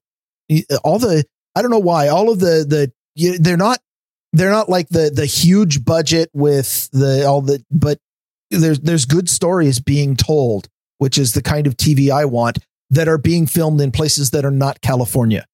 all 0.84 1.00
the 1.00 1.24
I 1.56 1.62
don't 1.62 1.72
know 1.72 1.80
why 1.80 2.08
all 2.08 2.30
of 2.30 2.40
the 2.40 2.66
the 2.68 2.92
you, 3.16 3.38
they're 3.38 3.58
not 3.58 3.80
they're 4.34 4.52
not 4.52 4.70
like 4.70 4.90
the 4.90 5.10
the 5.14 5.26
huge 5.26 5.86
budget 5.86 6.30
with 6.34 6.90
the 6.92 7.26
all 7.26 7.42
the 7.42 7.64
but 7.72 8.00
there's 8.52 8.80
there's 8.80 9.06
good 9.06 9.30
stories 9.30 9.80
being 9.80 10.16
told, 10.16 10.68
which 10.98 11.18
is 11.18 11.34
the 11.34 11.42
kind 11.42 11.68
of 11.68 11.76
TV 11.78 12.10
I 12.10 12.26
want 12.26 12.60
that 12.90 13.08
are 13.08 13.18
being 13.18 13.48
filmed 13.48 13.82
in 13.82 13.92
places 13.92 14.32
that 14.32 14.46
are 14.46 14.52
not 14.52 14.82
California. 14.82 15.46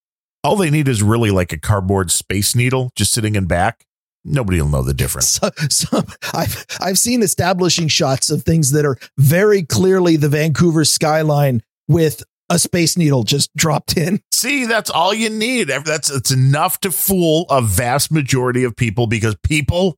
all 0.43 0.55
they 0.55 0.69
need 0.69 0.87
is 0.87 1.01
really 1.01 1.31
like 1.31 1.51
a 1.51 1.57
cardboard 1.57 2.11
space 2.11 2.55
needle 2.55 2.91
just 2.95 3.11
sitting 3.13 3.35
in 3.35 3.45
back. 3.45 3.85
Nobody 4.25 4.61
will 4.61 4.69
know 4.69 4.83
the 4.83 4.93
difference. 4.93 5.39
So, 5.41 5.49
so 5.69 6.03
I've 6.33 6.65
I've 6.79 6.99
seen 6.99 7.23
establishing 7.23 7.87
shots 7.87 8.29
of 8.29 8.43
things 8.43 8.71
that 8.71 8.85
are 8.85 8.97
very 9.17 9.63
clearly 9.63 10.15
the 10.15 10.29
Vancouver 10.29 10.85
skyline 10.85 11.61
with 11.87 12.23
a 12.49 12.59
space 12.59 12.97
needle 12.97 13.23
just 13.23 13.55
dropped 13.55 13.97
in. 13.97 14.21
See, 14.31 14.65
that's 14.65 14.89
all 14.89 15.13
you 15.13 15.29
need. 15.29 15.69
That's 15.69 16.09
it's 16.09 16.31
enough 16.31 16.79
to 16.81 16.91
fool 16.91 17.45
a 17.49 17.61
vast 17.61 18.11
majority 18.11 18.63
of 18.63 18.75
people 18.75 19.07
because 19.07 19.35
people 19.43 19.97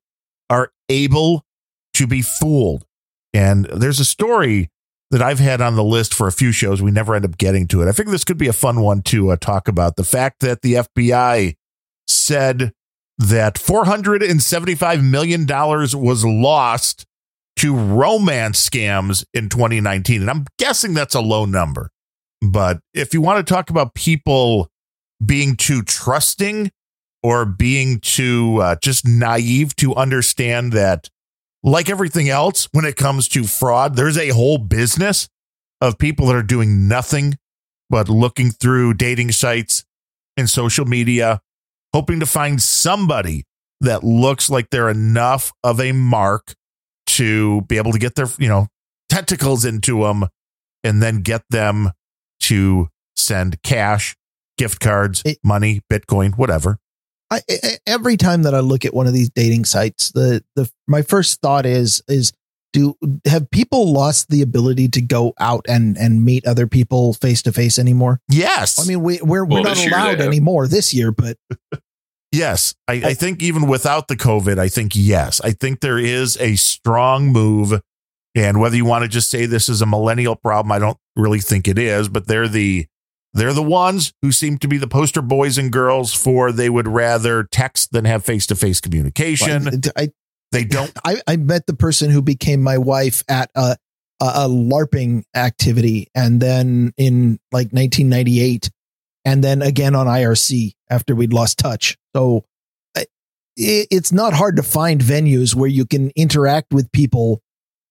are 0.49 0.71
able 0.89 1.43
to 1.95 2.07
be 2.07 2.21
fooled. 2.21 2.85
And 3.33 3.65
there's 3.65 3.99
a 3.99 4.05
story 4.05 4.69
that 5.11 5.21
I've 5.21 5.39
had 5.39 5.61
on 5.61 5.75
the 5.75 5.83
list 5.83 6.13
for 6.13 6.27
a 6.27 6.31
few 6.31 6.51
shows. 6.51 6.81
We 6.81 6.91
never 6.91 7.15
end 7.15 7.25
up 7.25 7.37
getting 7.37 7.67
to 7.67 7.81
it. 7.81 7.87
I 7.87 7.91
figure 7.91 8.11
this 8.11 8.23
could 8.23 8.37
be 8.37 8.47
a 8.47 8.53
fun 8.53 8.81
one 8.81 9.01
to 9.03 9.31
uh, 9.31 9.37
talk 9.37 9.67
about. 9.67 9.95
The 9.95 10.03
fact 10.03 10.39
that 10.41 10.61
the 10.61 10.73
FBI 10.73 11.55
said 12.07 12.73
that 13.17 13.55
$475 13.55 15.03
million 15.03 15.45
was 15.47 16.25
lost 16.25 17.05
to 17.57 17.75
romance 17.75 18.67
scams 18.67 19.25
in 19.33 19.49
2019. 19.49 20.21
And 20.21 20.29
I'm 20.29 20.45
guessing 20.57 20.93
that's 20.93 21.15
a 21.15 21.21
low 21.21 21.45
number. 21.45 21.89
But 22.41 22.79
if 22.93 23.13
you 23.13 23.21
want 23.21 23.45
to 23.45 23.53
talk 23.53 23.69
about 23.69 23.95
people 23.95 24.69
being 25.25 25.55
too 25.55 25.81
trusting 25.81 26.71
or 27.23 27.45
being 27.45 27.99
too 27.99 28.61
uh, 28.61 28.75
just 28.81 29.07
naive 29.07 29.75
to 29.77 29.95
understand 29.95 30.73
that, 30.73 31.09
like 31.63 31.89
everything 31.89 32.29
else, 32.29 32.67
when 32.73 32.85
it 32.85 32.95
comes 32.95 33.27
to 33.29 33.45
fraud, 33.45 33.95
there's 33.95 34.17
a 34.17 34.29
whole 34.29 34.59
business 34.59 35.27
of 35.81 35.97
people 35.97 36.27
that 36.27 36.35
are 36.35 36.43
doing 36.43 36.87
nothing 36.87 37.37
but 37.89 38.09
looking 38.09 38.51
through 38.51 38.93
dating 38.93 39.31
sites 39.31 39.83
and 40.37 40.49
social 40.49 40.85
media, 40.85 41.41
hoping 41.93 42.19
to 42.19 42.25
find 42.25 42.61
somebody 42.61 43.45
that 43.81 44.03
looks 44.03 44.49
like 44.49 44.69
they're 44.69 44.89
enough 44.89 45.51
of 45.63 45.79
a 45.79 45.91
mark 45.91 46.55
to 47.15 47.61
be 47.63 47.77
able 47.77 47.91
to 47.91 47.99
get 47.99 48.15
their, 48.15 48.27
you 48.39 48.47
know, 48.47 48.67
tentacles 49.09 49.65
into 49.65 50.03
them 50.03 50.25
and 50.83 51.01
then 51.01 51.21
get 51.21 51.43
them 51.49 51.91
to 52.41 52.89
send 53.15 53.61
cash, 53.63 54.15
gift 54.57 54.79
cards, 54.79 55.21
It- 55.25 55.39
money, 55.43 55.81
Bitcoin, 55.91 56.37
whatever. 56.37 56.77
I, 57.31 57.41
I- 57.49 57.77
every 57.87 58.17
time 58.17 58.43
that 58.43 58.53
I 58.53 58.59
look 58.59 58.85
at 58.85 58.93
one 58.93 59.07
of 59.07 59.13
these 59.13 59.29
dating 59.29 59.65
sites, 59.65 60.11
the 60.11 60.43
the 60.55 60.69
my 60.87 61.01
first 61.01 61.41
thought 61.41 61.65
is 61.65 62.01
is 62.07 62.31
do 62.73 62.95
have 63.25 63.49
people 63.51 63.93
lost 63.93 64.27
the 64.29 64.41
ability 64.41 64.89
to 64.89 65.01
go 65.01 65.33
out 65.39 65.65
and 65.69 65.97
and 65.97 66.23
meet 66.23 66.45
other 66.45 66.67
people 66.67 67.13
face 67.13 67.41
to 67.43 67.51
face 67.53 67.79
anymore? 67.79 68.19
Yes. 68.29 68.77
I 68.79 68.87
mean, 68.87 69.01
we 69.01 69.19
we're 69.21 69.45
we're 69.45 69.61
not 69.61 69.75
this 69.75 69.85
year 69.85 69.91
they 69.91 69.95
allowed 69.95 70.21
anymore 70.21 70.67
this 70.67 70.93
year, 70.93 71.11
but 71.11 71.37
Yes, 72.35 72.75
I, 72.87 72.93
I 72.93 73.13
think 73.13 73.41
even 73.41 73.67
without 73.67 74.07
the 74.07 74.15
COVID, 74.15 74.57
I 74.57 74.67
think 74.67 74.91
yes, 74.95 75.41
I 75.41 75.51
think 75.51 75.79
there 75.79 75.99
is 75.99 76.37
a 76.37 76.55
strong 76.55 77.27
move, 77.27 77.79
and 78.35 78.59
whether 78.59 78.75
you 78.75 78.85
want 78.85 79.03
to 79.03 79.07
just 79.07 79.29
say 79.29 79.45
this 79.45 79.69
is 79.69 79.81
a 79.81 79.85
millennial 79.85 80.35
problem, 80.35 80.71
I 80.71 80.79
don't 80.79 80.97
really 81.15 81.39
think 81.39 81.67
it 81.67 81.77
is. 81.77 82.09
But 82.09 82.27
they're 82.27 82.47
the 82.47 82.87
they're 83.35 83.53
the 83.53 83.61
ones 83.61 84.13
who 84.21 84.31
seem 84.31 84.57
to 84.59 84.67
be 84.67 84.77
the 84.77 84.87
poster 84.87 85.21
boys 85.21 85.57
and 85.57 85.71
girls 85.71 86.13
for 86.13 86.51
they 86.51 86.69
would 86.69 86.87
rather 86.87 87.43
text 87.43 87.91
than 87.91 88.05
have 88.05 88.23
face 88.23 88.45
to 88.47 88.55
face 88.55 88.79
communication. 88.79 89.67
I 89.95 90.09
They 90.51 90.63
don't. 90.63 90.91
I, 91.05 91.21
I 91.27 91.35
met 91.35 91.67
the 91.67 91.75
person 91.75 92.09
who 92.09 92.21
became 92.21 92.63
my 92.63 92.77
wife 92.77 93.23
at 93.27 93.51
a, 93.55 93.75
a, 94.21 94.25
a 94.25 94.47
LARPing 94.47 95.23
activity 95.35 96.07
and 96.15 96.39
then 96.41 96.93
in 96.97 97.39
like 97.51 97.73
1998 97.73 98.69
and 99.25 99.43
then 99.43 99.61
again 99.61 99.95
on 99.95 100.07
IRC 100.07 100.73
after 100.89 101.15
we'd 101.15 101.33
lost 101.33 101.57
touch. 101.57 101.97
So 102.15 102.45
it's 103.57 104.11
not 104.11 104.33
hard 104.33 104.57
to 104.57 104.63
find 104.63 105.01
venues 105.01 105.55
where 105.55 105.69
you 105.69 105.85
can 105.85 106.11
interact 106.15 106.73
with 106.73 106.91
people 106.91 107.41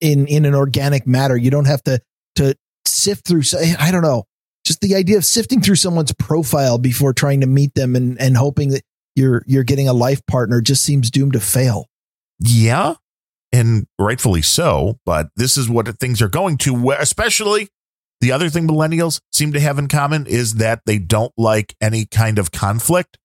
in, 0.01 0.27
in 0.27 0.45
an 0.45 0.55
organic 0.55 1.07
matter. 1.07 1.37
You 1.37 1.51
don't 1.51 1.67
have 1.67 1.83
to, 1.85 2.01
to 2.37 2.55
sift 2.87 3.27
through. 3.27 3.43
I 3.79 3.91
don't 3.91 4.03
know. 4.03 4.25
Just 4.65 4.81
the 4.81 4.95
idea 4.95 5.17
of 5.17 5.25
sifting 5.25 5.61
through 5.61 5.77
someone's 5.77 6.13
profile 6.13 6.79
before 6.79 7.13
trying 7.13 7.41
to 7.41 7.47
meet 7.47 7.75
them 7.75 7.97
and, 7.97 8.19
and 8.21 8.37
hoping 8.37 8.71
that 8.71 8.83
you're, 9.15 9.43
you're 9.47 9.65
getting 9.65 9.89
a 9.89 9.93
life 9.93 10.25
partner 10.27 10.61
just 10.61 10.83
seems 10.83 11.11
doomed 11.11 11.35
to 11.35 11.41
fail. 11.41 11.87
Yeah, 12.41 12.95
and 13.53 13.87
rightfully 13.99 14.43
so. 14.43 14.99
But 15.07 15.29
this 15.37 15.57
is 15.57 15.69
what 15.69 15.87
things 15.99 16.21
are 16.21 16.29
going 16.29 16.59
to. 16.59 16.91
Especially 16.93 17.69
the 18.21 18.33
other 18.33 18.49
thing 18.49 18.67
millennials 18.67 19.21
seem 19.33 19.53
to 19.53 19.61
have 19.61 19.79
in 19.79 19.89
common 19.89 20.27
is 20.27 20.55
that 20.55 20.81
they 20.87 20.99
don't 20.99 21.33
like 21.37 21.75
any 21.81 22.07
kind 22.07 22.39
of 22.39 22.53
conflict. 22.53 23.19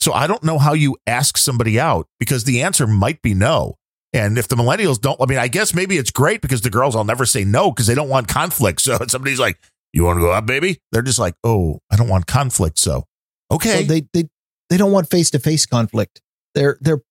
So 0.00 0.12
I 0.12 0.26
don't 0.26 0.44
know 0.44 0.58
how 0.58 0.74
you 0.74 0.96
ask 1.06 1.36
somebody 1.38 1.80
out 1.80 2.06
because 2.20 2.44
the 2.44 2.62
answer 2.62 2.86
might 2.86 3.22
be 3.22 3.34
no. 3.34 3.76
And 4.12 4.38
if 4.38 4.46
the 4.46 4.54
millennials 4.54 5.00
don't, 5.00 5.20
I 5.20 5.26
mean, 5.26 5.38
I 5.38 5.48
guess 5.48 5.74
maybe 5.74 5.96
it's 5.96 6.12
great 6.12 6.40
because 6.40 6.60
the 6.60 6.70
girls 6.70 6.94
will 6.94 7.04
never 7.04 7.26
say 7.26 7.44
no 7.44 7.70
because 7.70 7.88
they 7.88 7.96
don't 7.96 8.08
want 8.08 8.28
conflict. 8.28 8.80
So 8.80 8.96
somebody's 9.08 9.40
like, 9.40 9.58
"You 9.92 10.04
want 10.04 10.18
to 10.18 10.20
go 10.20 10.32
out, 10.32 10.46
baby?" 10.46 10.78
They're 10.92 11.02
just 11.02 11.18
like, 11.18 11.34
"Oh, 11.42 11.80
I 11.90 11.96
don't 11.96 12.08
want 12.08 12.26
conflict." 12.28 12.78
So 12.78 13.04
okay, 13.50 13.80
So 13.80 13.92
they 13.92 14.06
they 14.12 14.28
they 14.70 14.76
don't 14.76 14.92
want 14.92 15.10
face 15.10 15.30
to 15.30 15.40
face 15.40 15.66
conflict. 15.66 16.20
They're 16.54 16.78
they're 16.80 17.02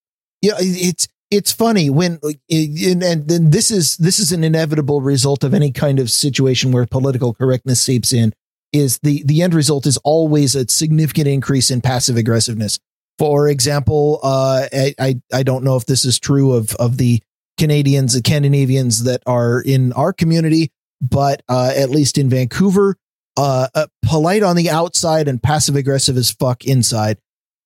yeah. 0.42 0.54
It's 0.60 1.10
it's 1.34 1.52
funny 1.52 1.90
when 1.90 2.20
and, 2.52 3.28
then 3.28 3.50
this 3.50 3.72
is 3.72 3.98
this 3.98 4.20
is 4.20 4.32
an 4.32 4.44
inevitable 4.44 5.02
result 5.02 5.44
of 5.44 5.54
any 5.54 5.72
kind 5.72 6.00
of 6.00 6.12
situation 6.12 6.72
where 6.72 6.86
political 6.86 7.34
correctness 7.34 7.82
seeps 7.82 8.14
in. 8.14 8.34
Is 8.72 9.00
the 9.02 9.24
the 9.24 9.42
end 9.42 9.54
result 9.54 9.88
is 9.88 9.98
always 9.98 10.56
a 10.56 10.68
significant 10.68 11.28
increase 11.28 11.72
in 11.72 11.82
passive 11.82 12.18
aggressiveness. 12.18 12.80
For 13.18 13.48
example, 13.48 14.20
uh, 14.24 14.66
I, 15.00 15.22
I 15.32 15.44
don't 15.44 15.64
know 15.64 15.76
if 15.76 15.86
this 15.86 16.06
is 16.06 16.20
true 16.20 16.54
of 16.54 16.76
of 16.76 16.98
the 16.98 17.22
Canadians, 17.60 18.14
the 18.14 18.20
Scandinavians 18.20 19.04
that 19.04 19.22
are 19.26 19.62
in 19.62 19.94
our 19.94 20.14
community, 20.14 20.72
but 21.02 21.42
uh, 21.50 21.72
at 21.76 21.90
least 21.90 22.18
in 22.18 22.30
Vancouver, 22.30 22.96
uh, 23.38 23.68
uh, 23.74 23.88
polite 24.04 24.44
on 24.44 24.56
the 24.56 24.70
outside 24.70 25.28
and 25.28 25.42
passive 25.42 25.76
aggressive 25.76 26.18
as 26.18 26.32
fuck 26.32 26.66
inside. 26.66 27.18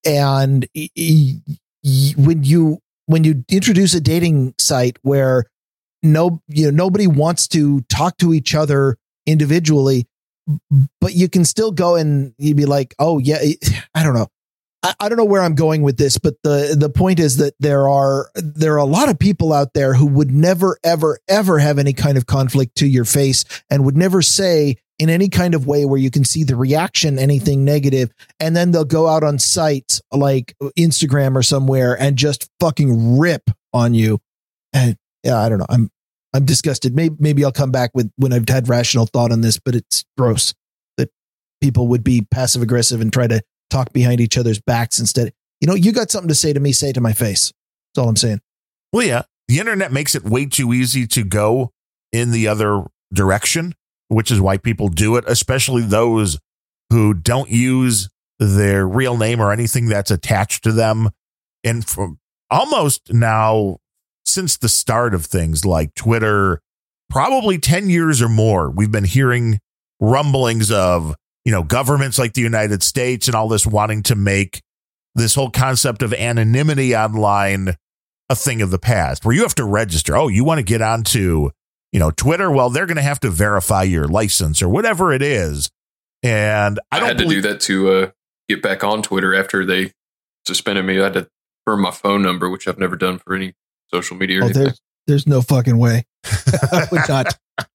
And 0.06 0.68
when 2.18 2.44
you 2.44 2.82
when 3.08 3.24
you 3.24 3.44
introduce 3.50 3.94
a 3.96 4.02
dating 4.02 4.54
site 4.60 4.98
where 5.02 5.46
no 6.04 6.42
you 6.48 6.66
know 6.66 6.72
nobody 6.72 7.08
wants 7.08 7.48
to 7.50 7.82
talk 7.82 8.18
to 8.18 8.34
each 8.34 8.54
other 8.54 8.98
individually, 9.26 10.06
but 11.02 11.14
you 11.14 11.28
can 11.28 11.44
still 11.44 11.72
go 11.72 11.96
and 11.96 12.34
you'd 12.38 12.58
be 12.58 12.66
like, 12.66 12.94
oh 13.00 13.18
yeah, 13.18 13.40
I 13.96 14.04
don't 14.04 14.14
know. 14.14 14.28
I, 14.84 14.94
I 15.00 15.10
don't 15.10 15.18
know 15.18 15.26
where 15.26 15.42
I'm 15.42 15.56
going 15.56 15.82
with 15.82 15.98
this, 15.98 16.18
but 16.18 16.36
the 16.44 16.76
the 16.78 16.90
point 16.90 17.20
is 17.20 17.38
that 17.38 17.56
there 17.60 17.90
are 17.90 18.30
there 18.36 18.74
are 18.74 18.78
a 18.78 18.86
lot 18.86 19.10
of 19.10 19.18
people 19.18 19.54
out 19.54 19.74
there 19.74 19.94
who 19.94 20.06
would 20.06 20.32
never 20.32 20.78
ever 20.84 21.20
ever 21.28 21.60
have 21.60 21.80
any 21.80 21.94
kind 21.94 22.18
of 22.18 22.26
conflict 22.26 22.76
to 22.76 22.88
your 22.88 23.06
face 23.06 23.44
and 23.70 23.86
would 23.86 23.98
never 23.98 24.22
say 24.22 24.78
in 25.00 25.10
any 25.10 25.30
kind 25.30 25.54
of 25.54 25.68
way 25.68 25.86
where 25.86 26.00
you 26.00 26.10
can 26.10 26.24
see 26.24 26.44
the 26.44 26.56
reaction 26.56 27.20
anything 27.20 27.64
negative 27.64 28.12
and 28.40 28.56
then 28.56 28.72
they'll 28.72 28.86
go 28.86 29.08
out 29.08 29.24
on 29.24 29.38
sites 29.38 30.02
like 30.12 30.56
Instagram 30.78 31.36
or 31.36 31.44
somewhere 31.44 32.00
and 32.00 32.18
just 32.18 32.50
fucking 32.60 33.20
rip 33.20 33.50
on 33.74 33.94
you 33.94 34.20
and 34.74 34.98
yeah 35.24 35.40
I 35.40 35.50
don't 35.50 35.60
know 35.60 35.68
I'm 35.70 35.90
I'm 36.34 36.46
disgusted 36.46 36.96
maybe 36.96 37.16
maybe 37.20 37.46
I'll 37.46 37.52
come 37.52 37.72
back 37.72 37.92
with 37.94 38.12
when 38.18 38.34
I've 38.34 38.48
had 38.50 38.70
rational 38.70 39.06
thought 39.06 39.32
on 39.32 39.42
this 39.42 39.60
but 39.60 39.76
it's 39.76 40.04
gross 40.18 40.54
that 40.98 41.10
people 41.62 41.88
would 41.90 42.04
be 42.04 42.26
passive 42.32 42.62
aggressive 42.62 43.02
and 43.02 43.14
try 43.14 43.28
to 43.28 43.42
talk 43.70 43.94
behind 43.94 44.22
each 44.22 44.38
other's 44.38 44.60
backs 44.60 45.00
instead. 45.00 45.34
You 45.62 45.68
know, 45.68 45.76
you 45.76 45.92
got 45.92 46.12
something 46.12 46.30
to 46.30 46.36
say 46.36 46.54
to 46.54 46.60
me, 46.60 46.72
say 46.72 46.92
to 46.94 47.02
my 47.02 47.14
face. 47.14 47.52
That's 47.94 48.04
all 48.04 48.10
I'm 48.10 48.16
saying. 48.16 48.42
Well, 48.94 49.06
yeah, 49.06 49.24
the 49.48 49.60
internet 49.60 49.92
makes 49.92 50.16
it 50.16 50.24
way 50.24 50.46
too 50.46 50.74
easy 50.74 51.08
to 51.08 51.24
go 51.24 51.72
in 52.12 52.32
the 52.32 52.48
other 52.48 52.86
direction, 53.14 53.74
which 54.10 54.32
is 54.32 54.42
why 54.42 54.58
people 54.58 54.88
do 54.88 55.16
it, 55.16 55.26
especially 55.28 55.84
those 55.84 56.40
who 56.90 57.14
don't 57.14 57.50
use 57.50 58.10
their 58.40 58.88
real 58.88 59.18
name 59.18 59.40
or 59.42 59.52
anything 59.52 59.88
that's 59.88 60.12
attached 60.12 60.64
to 60.64 60.72
them. 60.72 61.10
And 61.64 61.86
for 61.86 62.16
almost 62.50 63.14
now, 63.14 63.78
since 64.26 64.58
the 64.58 64.70
start 64.70 65.14
of 65.14 65.26
things 65.26 65.66
like 65.66 65.94
Twitter, 65.96 66.62
probably 67.10 67.58
10 67.58 67.90
years 67.90 68.22
or 68.22 68.30
more, 68.30 68.70
we've 68.70 68.92
been 68.92 69.04
hearing 69.04 69.60
rumblings 70.00 70.72
of 70.72 71.16
you 71.48 71.52
know, 71.52 71.64
governments 71.64 72.20
like 72.20 72.34
the 72.34 72.42
United 72.42 72.84
States 72.84 73.30
and 73.30 73.34
all 73.34 73.48
this 73.48 73.66
wanting 73.66 74.04
to 74.04 74.16
make 74.16 74.62
this 75.16 75.34
whole 75.34 75.50
concept 75.50 76.02
of 76.02 76.14
anonymity 76.14 76.94
online 76.94 77.74
a 78.30 78.36
thing 78.36 78.62
of 78.62 78.70
the 78.70 78.78
past 78.78 79.24
where 79.24 79.34
you 79.34 79.44
have 79.44 79.56
to 79.56 79.64
register. 79.64 80.18
Oh, 80.18 80.28
you 80.28 80.44
want 80.44 80.60
to 80.60 80.64
get 80.64 80.82
onto, 80.82 81.52
you 81.92 82.00
know, 82.00 82.12
Twitter? 82.12 82.52
Well, 82.52 82.70
they're 82.70 82.86
going 82.86 82.98
to 82.98 83.04
have 83.04 83.20
to 83.22 83.30
verify 83.30 83.84
your 83.84 84.08
license 84.08 84.62
or 84.62 84.70
whatever 84.70 85.12
it 85.14 85.22
is. 85.22 85.70
And 86.24 86.80
I, 86.92 87.00
I 87.00 87.06
had 87.06 87.18
to 87.20 87.26
do 87.26 87.42
that 87.42 87.62
to 87.62 87.92
uh, 87.92 88.12
get 88.50 88.62
back 88.62 88.84
on 88.84 89.02
Twitter 89.02 89.36
after 89.36 89.66
they 89.66 89.92
suspended 90.46 90.86
me. 90.86 91.00
I 91.00 91.06
had 91.06 91.14
to 91.14 91.28
firm 91.66 91.82
my 91.82 91.92
phone 91.92 92.22
number, 92.22 92.50
which 92.50 92.68
I've 92.68 92.80
never 92.80 92.96
done 92.96 93.20
for 93.20 93.36
any 93.36 93.54
social 93.94 94.18
media. 94.18 94.44
oh, 94.44 94.50
there's, 94.50 94.82
there's 95.06 95.28
no 95.28 95.42
fucking 95.42 95.78
way. 95.78 96.06
I 96.26 96.88
would 96.92 97.08
not. 97.08 97.38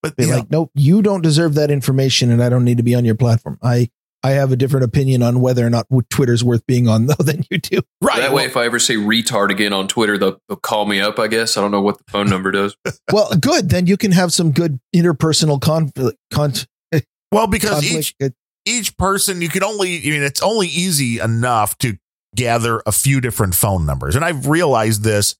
But 0.00 0.14
be 0.14 0.26
like, 0.26 0.48
nope, 0.48 0.70
you 0.76 1.02
don't 1.02 1.22
deserve 1.22 1.54
that 1.54 1.72
information, 1.72 2.30
and 2.30 2.40
I 2.40 2.48
don't 2.48 2.64
need 2.64 2.76
to 2.76 2.84
be 2.84 2.94
on 2.94 3.04
your 3.04 3.16
platform. 3.16 3.58
I 3.64 3.90
I 4.22 4.30
have 4.30 4.50
a 4.50 4.56
different 4.56 4.84
opinion 4.84 5.22
on 5.22 5.40
whether 5.40 5.64
or 5.64 5.70
not 5.70 5.86
Twitter's 6.10 6.42
worth 6.42 6.66
being 6.66 6.88
on 6.88 7.06
though 7.06 7.14
than 7.18 7.44
you 7.50 7.58
do. 7.58 7.80
Right. 8.00 8.20
That 8.20 8.32
way, 8.32 8.44
if 8.44 8.56
I 8.56 8.64
ever 8.64 8.78
say 8.78 8.96
retard 8.96 9.50
again 9.50 9.72
on 9.72 9.88
Twitter, 9.88 10.18
they'll, 10.18 10.40
they'll 10.48 10.56
call 10.56 10.86
me 10.86 11.00
up. 11.00 11.18
I 11.18 11.28
guess 11.28 11.56
I 11.56 11.60
don't 11.60 11.70
know 11.70 11.80
what 11.80 11.98
the 11.98 12.04
phone 12.08 12.28
number 12.28 12.50
does. 12.50 12.76
well, 13.12 13.30
good. 13.36 13.70
Then 13.70 13.86
you 13.86 13.96
can 13.96 14.12
have 14.12 14.32
some 14.32 14.52
good 14.52 14.80
interpersonal 14.94 15.60
conflict. 15.60 16.18
Con- 16.32 16.52
well, 17.32 17.46
because 17.46 17.80
conflict. 17.80 18.14
each 18.20 18.32
each 18.66 18.96
person 18.96 19.40
you 19.40 19.48
can 19.48 19.62
only. 19.62 19.98
I 19.98 20.10
mean, 20.10 20.22
it's 20.22 20.42
only 20.42 20.68
easy 20.68 21.20
enough 21.20 21.78
to 21.78 21.96
gather 22.34 22.82
a 22.86 22.92
few 22.92 23.20
different 23.20 23.54
phone 23.54 23.86
numbers, 23.86 24.16
and 24.16 24.24
I've 24.24 24.48
realized 24.48 25.04
this. 25.04 25.36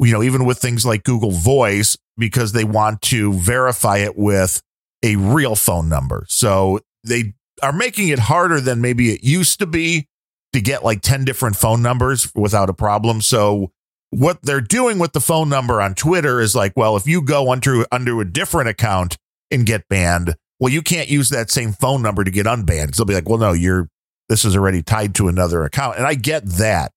You 0.00 0.12
know, 0.12 0.22
even 0.22 0.44
with 0.44 0.58
things 0.58 0.86
like 0.86 1.02
Google 1.02 1.32
Voice, 1.32 1.98
because 2.16 2.52
they 2.52 2.62
want 2.62 3.02
to 3.02 3.32
verify 3.32 3.98
it 3.98 4.16
with 4.16 4.62
a 5.02 5.16
real 5.16 5.56
phone 5.56 5.88
number. 5.88 6.24
So 6.28 6.78
they 7.02 7.34
are 7.62 7.72
making 7.72 8.08
it 8.08 8.18
harder 8.18 8.60
than 8.60 8.80
maybe 8.80 9.12
it 9.12 9.22
used 9.22 9.58
to 9.60 9.66
be 9.66 10.08
to 10.52 10.60
get 10.60 10.84
like 10.84 11.02
10 11.02 11.24
different 11.24 11.56
phone 11.56 11.82
numbers 11.82 12.32
without 12.34 12.70
a 12.70 12.74
problem. 12.74 13.20
So 13.20 13.72
what 14.10 14.40
they're 14.42 14.60
doing 14.60 14.98
with 14.98 15.12
the 15.12 15.20
phone 15.20 15.48
number 15.48 15.80
on 15.80 15.94
Twitter 15.94 16.40
is 16.40 16.54
like, 16.54 16.72
well, 16.76 16.96
if 16.96 17.06
you 17.06 17.22
go 17.22 17.52
under 17.52 17.84
under 17.92 18.20
a 18.20 18.30
different 18.30 18.68
account 18.68 19.16
and 19.50 19.66
get 19.66 19.88
banned, 19.88 20.34
well, 20.58 20.72
you 20.72 20.82
can't 20.82 21.08
use 21.08 21.28
that 21.30 21.50
same 21.50 21.72
phone 21.72 22.02
number 22.02 22.24
to 22.24 22.30
get 22.30 22.46
unbanned. 22.46 22.96
They'll 22.96 23.06
be 23.06 23.14
like, 23.14 23.28
well, 23.28 23.38
no, 23.38 23.52
you're 23.52 23.88
this 24.28 24.44
is 24.44 24.56
already 24.56 24.82
tied 24.82 25.14
to 25.16 25.28
another 25.28 25.64
account. 25.64 25.96
And 25.96 26.06
I 26.06 26.14
get 26.14 26.44
that. 26.44 26.92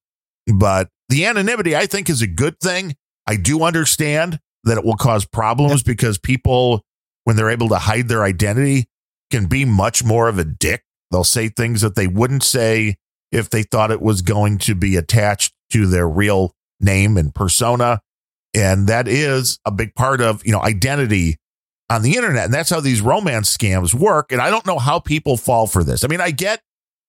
But 0.53 0.89
the 1.09 1.25
anonymity, 1.25 1.75
I 1.75 1.85
think, 1.85 2.09
is 2.09 2.21
a 2.21 2.27
good 2.27 2.59
thing. 2.59 2.95
I 3.27 3.35
do 3.35 3.63
understand 3.63 4.39
that 4.63 4.77
it 4.77 4.83
will 4.83 4.95
cause 4.95 5.25
problems 5.25 5.83
because 5.83 6.17
people, 6.17 6.83
when 7.23 7.35
they're 7.35 7.49
able 7.49 7.69
to 7.69 7.77
hide 7.77 8.07
their 8.07 8.23
identity, 8.23 8.85
can 9.31 9.47
be 9.47 9.65
much 9.65 10.03
more 10.03 10.27
of 10.27 10.37
a 10.37 10.45
dick. 10.45 10.83
They'll 11.09 11.23
say 11.23 11.49
things 11.49 11.81
that 11.81 11.95
they 11.95 12.07
wouldn't 12.07 12.43
say 12.43 12.95
if 13.31 13.49
they 13.49 13.63
thought 13.63 13.91
it 13.91 14.01
was 14.01 14.21
going 14.21 14.57
to 14.59 14.75
be 14.75 14.95
attached 14.95 15.53
to 15.71 15.87
their 15.87 16.07
real 16.07 16.53
name 16.79 17.17
and 17.17 17.33
persona. 17.33 18.01
And 18.53 18.87
that 18.87 19.07
is 19.07 19.59
a 19.65 19.71
big 19.71 19.95
part 19.95 20.21
of, 20.21 20.45
you 20.45 20.51
know, 20.51 20.61
identity 20.61 21.37
on 21.89 22.01
the 22.01 22.15
internet. 22.15 22.45
And 22.45 22.53
that's 22.53 22.69
how 22.69 22.79
these 22.79 23.01
romance 23.01 23.55
scams 23.55 23.93
work. 23.93 24.31
And 24.31 24.41
I 24.41 24.49
don't 24.49 24.65
know 24.65 24.79
how 24.79 24.99
people 24.99 25.37
fall 25.37 25.67
for 25.67 25.83
this. 25.83 26.03
I 26.03 26.07
mean, 26.07 26.21
I 26.21 26.31
get 26.31 26.61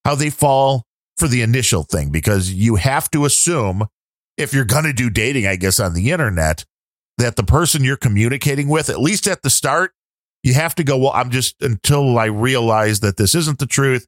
how 0.04 0.14
they 0.14 0.30
fall 0.30 0.84
for 1.16 1.28
the 1.28 1.42
initial 1.42 1.82
thing 1.82 2.10
because 2.10 2.52
you 2.52 2.76
have 2.76 3.10
to 3.10 3.24
assume 3.24 3.86
if 4.36 4.52
you're 4.52 4.64
going 4.64 4.84
to 4.84 4.92
do 4.92 5.10
dating, 5.10 5.46
I 5.46 5.56
guess, 5.56 5.78
on 5.78 5.94
the 5.94 6.10
internet, 6.10 6.64
that 7.18 7.36
the 7.36 7.44
person 7.44 7.84
you're 7.84 7.96
communicating 7.96 8.68
with, 8.68 8.88
at 8.88 8.98
least 8.98 9.26
at 9.26 9.42
the 9.42 9.50
start, 9.50 9.92
you 10.43 10.55
have 10.55 10.74
to 10.76 10.84
go, 10.84 10.99
well, 10.99 11.12
I'm 11.14 11.30
just 11.30 11.61
until 11.62 12.18
I 12.18 12.26
realize 12.26 13.01
that 13.01 13.16
this 13.16 13.34
isn't 13.34 13.59
the 13.59 13.66
truth. 13.66 14.07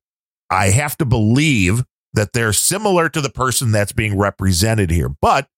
I 0.50 0.70
have 0.70 0.96
to 0.98 1.04
believe 1.04 1.84
that 2.12 2.32
they're 2.32 2.52
similar 2.52 3.08
to 3.08 3.20
the 3.20 3.30
person 3.30 3.72
that's 3.72 3.92
being 3.92 4.16
represented 4.16 4.90
here. 4.90 5.08
But 5.08 5.48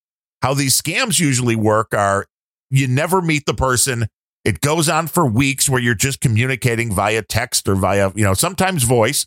how 0.43 0.55
these 0.55 0.81
scams 0.81 1.19
usually 1.19 1.57
work 1.57 1.95
are 1.95 2.27
you 2.71 2.89
never 2.89 3.23
meet 3.23 3.47
the 3.47 3.55
person. 3.55 4.07
It 4.45 4.61
goes 4.61 4.89
on 4.89 5.07
for 5.07 5.27
weeks 5.27 5.69
where 5.69 5.81
you're 5.81 5.95
just 5.95 6.21
communicating 6.21 6.93
via 6.93 7.23
text 7.23 7.69
or 7.69 7.75
via, 7.75 8.13
you 8.15 8.25
know, 8.25 8.35
sometimes 8.35 8.85
voice. 8.85 9.27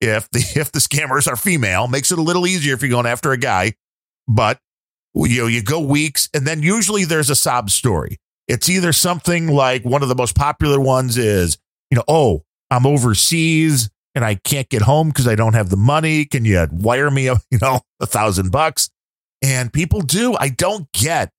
If 0.00 0.30
the 0.30 0.40
if 0.56 0.72
the 0.72 0.80
scammers 0.80 1.26
are 1.26 1.36
female, 1.36 1.88
makes 1.88 2.12
it 2.12 2.18
a 2.18 2.22
little 2.22 2.46
easier 2.46 2.74
if 2.74 2.82
you're 2.82 2.90
going 2.90 3.06
after 3.06 3.32
a 3.32 3.38
guy. 3.38 3.74
But 4.28 4.58
you 5.14 5.42
know, 5.42 5.46
you 5.48 5.62
go 5.62 5.80
weeks 5.80 6.28
and 6.32 6.46
then 6.46 6.62
usually 6.62 7.04
there's 7.04 7.30
a 7.30 7.34
sob 7.34 7.70
story. 7.70 8.18
It's 8.50 8.68
either 8.68 8.92
something 8.92 9.46
like 9.46 9.84
one 9.84 10.02
of 10.02 10.08
the 10.08 10.16
most 10.16 10.34
popular 10.34 10.80
ones 10.80 11.16
is, 11.16 11.56
you 11.88 11.96
know, 11.96 12.02
oh, 12.08 12.42
I'm 12.68 12.84
overseas 12.84 13.90
and 14.16 14.24
I 14.24 14.34
can't 14.34 14.68
get 14.68 14.82
home 14.82 15.10
because 15.10 15.28
I 15.28 15.36
don't 15.36 15.52
have 15.52 15.70
the 15.70 15.76
money. 15.76 16.24
Can 16.24 16.44
you 16.44 16.66
wire 16.72 17.12
me, 17.12 17.24
you 17.50 17.58
know, 17.62 17.80
a 18.00 18.06
thousand 18.06 18.50
bucks? 18.50 18.90
And 19.40 19.72
people 19.72 20.00
do. 20.00 20.34
I 20.36 20.48
don't 20.48 20.90
get 20.92 21.30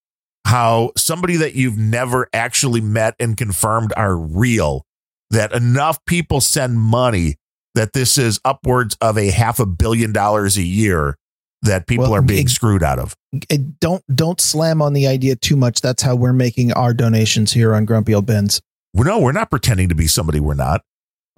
how 0.45 0.93
somebody 0.95 1.35
that 1.35 1.53
you've 1.53 1.77
never 1.77 2.29
actually 2.31 2.79
met 2.79 3.15
and 3.19 3.35
confirmed 3.35 3.91
are 3.97 4.15
real, 4.15 4.85
that 5.31 5.51
enough 5.51 6.03
people 6.05 6.39
send 6.39 6.79
money 6.79 7.35
that 7.75 7.91
this 7.91 8.17
is 8.17 8.39
upwards 8.45 8.97
of 9.01 9.17
a 9.17 9.31
half 9.31 9.59
a 9.59 9.65
billion 9.65 10.13
dollars 10.13 10.55
a 10.55 10.63
year 10.63 11.17
that 11.63 11.87
people 11.87 12.03
well, 12.03 12.15
are 12.15 12.21
being 12.21 12.45
it, 12.45 12.49
screwed 12.49 12.83
out 12.83 12.99
of. 12.99 13.15
It, 13.49 13.79
don't 13.79 14.03
don't 14.13 14.41
slam 14.41 14.81
on 14.81 14.93
the 14.93 15.07
idea 15.07 15.35
too 15.35 15.55
much. 15.55 15.81
That's 15.81 16.01
how 16.01 16.15
we're 16.15 16.33
making 16.33 16.73
our 16.73 16.93
donations 16.93 17.51
here 17.51 17.73
on 17.75 17.85
Grumpy 17.85 18.13
Old 18.13 18.25
Bens. 18.25 18.61
Well, 18.93 19.05
no, 19.05 19.19
we're 19.19 19.31
not 19.31 19.49
pretending 19.49 19.89
to 19.89 19.95
be 19.95 20.07
somebody 20.07 20.39
we're 20.39 20.53
not. 20.53 20.83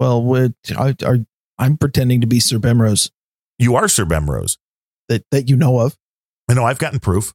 Well, 0.00 0.22
we're, 0.22 0.52
I, 0.76 0.94
am 1.58 1.76
pretending 1.76 2.20
to 2.20 2.26
be 2.26 2.40
Sir 2.40 2.58
Bemrose. 2.58 3.10
You 3.58 3.76
are 3.76 3.86
Sir 3.86 4.04
Bemrose. 4.04 4.58
That 5.08 5.24
that 5.30 5.48
you 5.48 5.56
know 5.56 5.80
of. 5.80 5.96
I 6.48 6.54
know. 6.54 6.64
I've 6.64 6.78
gotten 6.78 6.98
proof. 6.98 7.32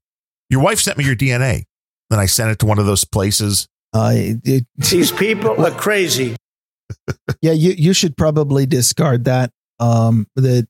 Your 0.49 0.61
wife 0.61 0.79
sent 0.79 0.97
me 0.97 1.05
your 1.05 1.15
DNA. 1.15 1.65
Then 2.09 2.19
I 2.19 2.25
sent 2.25 2.49
it 2.49 2.59
to 2.59 2.65
one 2.65 2.79
of 2.79 2.85
those 2.85 3.05
places. 3.05 3.67
Uh, 3.93 4.11
it, 4.15 4.65
These 4.75 5.11
people 5.11 5.63
are 5.63 5.71
crazy. 5.71 6.35
yeah, 7.41 7.51
you 7.51 7.71
you 7.71 7.93
should 7.93 8.17
probably 8.17 8.65
discard 8.65 9.25
that. 9.25 9.51
Um, 9.79 10.27
that 10.35 10.67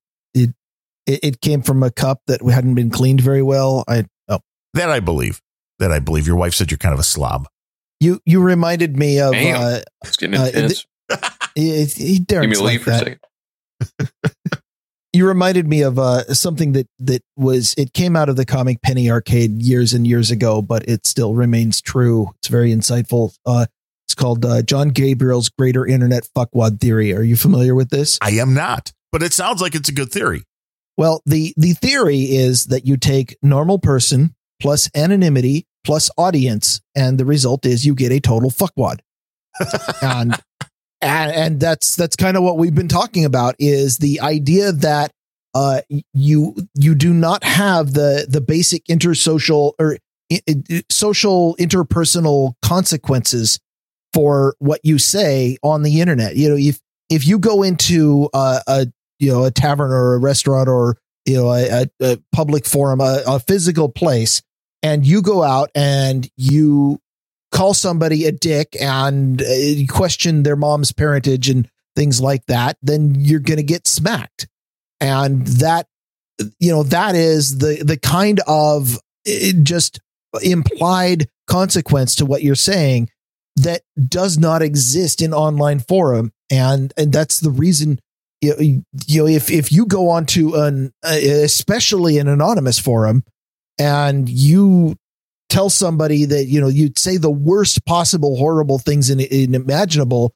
it 1.10 1.14
it, 1.14 1.19
it 1.23 1.41
came 1.41 1.61
from 1.61 1.84
a 1.84 1.91
cup 1.91 2.22
that 2.27 2.41
hadn't 2.41 2.76
been 2.76 2.90
cleaned 2.90 3.22
very 3.22 3.41
well. 3.41 3.84
I 3.88 4.06
oh, 4.27 4.40
That 4.73 4.90
I 4.90 4.99
believe. 4.99 5.41
That 5.80 5.91
I 5.91 5.99
believe. 5.99 6.27
Your 6.27 6.36
wife 6.36 6.53
said 6.53 6.72
you're 6.72 6.77
kind 6.77 6.94
of 6.94 6.99
a 6.99 7.03
slob. 7.03 7.48
you 7.99 8.19
you 8.26 8.41
reminded 8.41 8.98
me 8.98 9.19
of 9.19 9.34
Damn. 9.34 9.61
uh, 9.61 9.80
It's 10.06 10.18
getting 10.18 10.40
Uh, 10.40 10.45
intense. 10.45 10.86
he, 11.56 11.86
he 11.86 12.19
Give 12.19 12.41
me 12.41 12.56
a 12.56 12.60
like 12.61 12.73
leave 12.73 12.84
for 12.84 12.91
a 12.91 12.98
second. 12.98 13.19
you 15.14 15.27
reminded 15.27 15.68
me 15.68 15.81
of 15.81 15.98
uh, 15.98 16.23
something 16.34 16.73
that 16.73 16.88
that 16.99 17.22
was 17.36 17.73
it 17.77 17.94
came 17.94 18.15
out 18.15 18.30
of 18.30 18.36
the 18.36 18.45
comic 18.45 18.81
penny 18.81 19.10
arcade 19.10 19.61
years 19.61 19.94
and 19.94 20.06
years 20.06 20.30
ago 20.31 20.61
but 20.61 20.88
it 20.88 21.06
still 21.07 21.34
remains 21.34 21.81
true 21.81 22.30
it's 22.38 22.48
very 22.48 22.72
insightful 22.72 23.34
uh, 23.45 23.65
it's 24.06 24.14
called 24.15 24.45
uh, 24.45 24.61
john 24.61 24.90
gabriel's 24.90 25.49
greater 25.49 25.86
internet 25.88 26.27
fuckwad 26.36 26.80
theory 26.80 27.14
are 27.15 27.23
you 27.23 27.36
familiar 27.36 27.73
with 27.73 27.90
this 27.90 28.19
I 28.22 28.31
am 28.31 28.53
not, 28.53 28.91
but 29.11 29.23
it 29.23 29.34
sounds 29.34 29.61
like 29.61 29.73
it's 29.76 29.90
a 29.90 29.94
good 29.94 30.11
theory. 30.11 30.44
Well 31.00 31.24
the 31.26 31.54
the 31.58 31.74
theory 31.74 32.20
is 32.20 32.66
that 32.66 32.86
you 32.86 32.98
take 32.98 33.38
normal 33.42 33.80
person 33.80 34.36
plus 34.60 34.90
anonymity 34.94 35.66
plus 35.84 36.12
audience 36.18 36.82
and 36.96 37.18
the 37.18 37.26
result 37.26 37.66
is 37.66 37.86
you 37.86 37.96
get 37.96 38.12
a 38.12 38.20
total 38.20 38.50
fuckwad. 38.50 39.00
And 40.02 40.36
and, 41.02 41.32
and 41.32 41.60
that's 41.62 41.96
that's 41.96 42.18
kind 42.18 42.36
of 42.36 42.44
what 42.44 42.58
we've 42.58 42.76
been 42.76 42.90
talking 42.90 43.24
about 43.24 43.56
is 43.58 43.98
the 43.98 44.20
idea 44.20 44.74
that 44.74 45.12
uh 45.54 45.82
you 46.14 46.56
you 46.76 46.94
do 46.94 47.14
not 47.14 47.44
have 47.44 47.94
the 47.94 48.28
the 48.30 48.42
basic 48.42 48.84
intersocial 48.86 49.74
or 49.80 49.98
social 50.92 51.56
interpersonal 51.58 52.54
consequences 52.62 53.60
for 54.14 54.56
what 54.60 54.82
you 54.84 54.98
say 54.98 55.58
on 55.64 55.84
the 55.84 56.02
internet. 56.02 56.36
You 56.36 56.50
know 56.50 56.58
if 56.58 56.80
if 57.10 57.26
you 57.26 57.40
go 57.40 57.64
into 57.64 58.30
uh, 58.34 58.60
a 58.68 58.88
you 59.20 59.32
know 59.32 59.46
a 59.46 59.52
tavern 59.52 59.91
or 59.91 60.16
a 60.16 60.20
restaurant 60.20 60.68
or 60.68 60.98
you 61.26 61.36
know 61.36 61.52
a, 61.52 61.84
a, 61.84 61.88
a 62.02 62.18
public 62.32 62.66
forum 62.66 63.02
a, 63.02 63.24
a 63.28 63.40
physical 63.40 63.90
place 63.90 64.41
and 64.82 65.06
you 65.06 65.22
go 65.22 65.44
out 65.44 65.70
and 65.76 66.30
you 66.38 67.00
call 67.52 67.74
somebody 67.74 68.26
a 68.26 68.32
dick 68.32 68.76
and 68.80 69.41
uh, 69.41 69.46
you 69.46 69.88
question 69.88 70.44
their 70.44 70.56
mom's 70.56 70.91
parentage 70.91 71.50
and 71.50 71.68
things 71.96 72.22
like 72.22 72.46
that, 72.46 72.78
then 72.82 73.16
you're 73.18 73.40
going 73.40 73.58
to 73.58 73.64
get 73.64 73.88
smacked. 73.88 74.48
And 75.02 75.46
that, 75.48 75.88
you 76.60 76.72
know, 76.72 76.84
that 76.84 77.16
is 77.16 77.58
the, 77.58 77.84
the 77.84 77.98
kind 77.98 78.40
of 78.48 78.98
uh, 79.28 79.52
just 79.64 80.00
implied 80.41 81.28
consequence 81.48 82.16
to 82.16 82.26
what 82.26 82.44
you're 82.44 82.56
saying 82.56 83.10
that 83.56 83.82
does 84.08 84.38
not 84.38 84.62
exist 84.62 85.22
in 85.22 85.34
online 85.34 85.80
forum. 85.80 86.32
And, 86.52 86.94
and 86.96 87.12
that's 87.12 87.40
the 87.40 87.52
reason, 87.52 88.00
you 88.41 88.49
know, 88.49 88.60
you 88.60 89.22
know 89.22 89.28
if, 89.28 89.49
if 89.52 89.72
you 89.72 89.86
go 89.86 90.10
onto 90.10 90.56
an, 90.56 90.91
uh, 91.03 91.10
especially 91.10 92.18
an 92.18 92.28
anonymous 92.28 92.80
forum 92.80 93.24
and 93.78 94.30
you 94.30 94.95
tell 95.49 95.70
somebody 95.70 96.26
that 96.26 96.45
you 96.45 96.61
know 96.61 96.68
you'd 96.68 96.98
say 96.99 97.18
the 97.18 97.30
worst 97.30 97.86
possible 97.86 98.38
horrible 98.38 98.80
things 98.80 99.10
in, 99.10 99.20
in 99.20 99.56
imaginable 99.56 100.34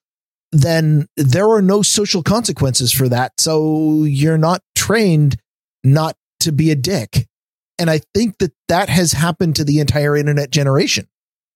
then 0.51 1.07
there 1.17 1.49
are 1.49 1.61
no 1.61 1.81
social 1.81 2.21
consequences 2.23 2.91
for 2.91 3.07
that 3.09 3.31
so 3.39 4.03
you're 4.03 4.37
not 4.37 4.61
trained 4.75 5.35
not 5.83 6.15
to 6.39 6.51
be 6.51 6.71
a 6.71 6.75
dick 6.75 7.27
and 7.79 7.89
i 7.89 7.99
think 8.13 8.37
that 8.39 8.51
that 8.67 8.89
has 8.89 9.11
happened 9.13 9.55
to 9.55 9.63
the 9.63 9.79
entire 9.79 10.15
internet 10.17 10.49
generation 10.51 11.07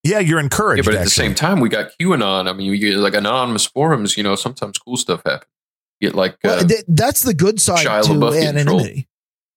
Yeah, 0.03 0.19
you're 0.19 0.39
encouraged. 0.39 0.85
Yeah, 0.85 0.91
encouraged. 0.91 0.95
but 0.95 0.95
at 0.95 1.03
the 1.03 1.09
same 1.09 1.35
time, 1.35 1.59
we 1.59 1.67
got 1.69 1.91
QAnon. 1.99 2.47
I 2.47 2.53
mean, 2.53 2.71
you 2.71 2.77
get 2.77 2.95
like 2.97 3.15
anonymous 3.15 3.65
forums. 3.65 4.15
You 4.15 4.23
know, 4.23 4.35
sometimes 4.35 4.77
cool 4.77 4.95
stuff 4.95 5.21
happens. 5.25 5.51
Get 6.01 6.15
like 6.15 6.37
well, 6.43 6.59
uh, 6.59 6.67
th- 6.67 6.83
that's 6.87 7.21
the 7.21 7.33
good 7.33 7.59
side 7.59 7.85
Shia 7.85 8.03
to 8.03 8.11
LaBeouf 8.11 8.45
anonymity 8.45 9.07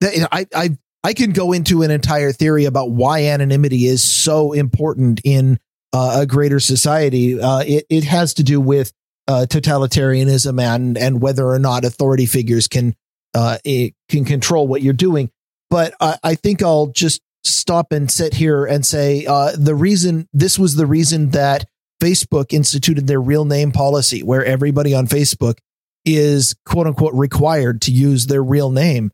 That- 0.01 0.29
I, 0.33 0.47
I 0.55 0.79
I 1.03 1.13
can 1.15 1.33
go 1.33 1.53
into 1.53 1.83
an 1.83 1.91
entire 1.91 2.33
theory 2.33 2.67
about 2.67 2.91
why 2.91 3.25
anonymity 3.25 3.87
is 3.87 4.03
so 4.03 4.53
important 4.53 5.21
in 5.25 5.59
uh, 5.93 6.19
a 6.21 6.27
greater 6.27 6.61
society. 6.61 7.41
Uh, 7.41 7.61
it 7.61 7.87
it 7.89 8.05
has 8.05 8.35
to 8.35 8.43
do 8.43 8.61
with 8.61 8.93
uh, 9.29 9.47
totalitarianism 9.49 10.61
and 10.61 10.99
and 10.99 11.21
whether 11.21 11.47
or 11.47 11.59
not 11.59 11.85
authority 11.85 12.27
figures 12.27 12.69
can 12.69 12.95
uh, 13.35 13.59
it 13.65 13.95
can 14.09 14.25
control 14.25 14.67
what 14.67 14.83
you're 14.83 14.93
doing. 14.93 15.31
But 15.71 15.95
I, 16.01 16.19
I 16.23 16.35
think 16.35 16.63
I'll 16.63 16.89
just 16.89 17.23
stop 17.45 17.93
and 17.93 18.11
sit 18.11 18.35
here 18.35 18.67
and 18.67 18.85
say 18.85 19.25
uh, 19.27 19.53
the 19.57 19.75
reason 19.75 20.29
this 20.33 20.59
was 20.59 20.75
the 20.75 20.87
reason 20.87 21.31
that 21.31 21.65
Facebook 22.03 22.53
instituted 22.53 23.07
their 23.07 23.21
real 23.21 23.45
name 23.45 23.73
policy, 23.73 24.23
where 24.23 24.45
everybody 24.45 24.95
on 24.95 25.07
Facebook 25.07 25.59
is 26.05 26.55
quote 26.65 26.87
unquote 26.87 27.15
required 27.15 27.83
to 27.83 27.93
use 27.93 28.27
their 28.27 28.43
real 28.43 28.71
name. 28.71 29.11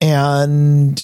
And 0.00 1.02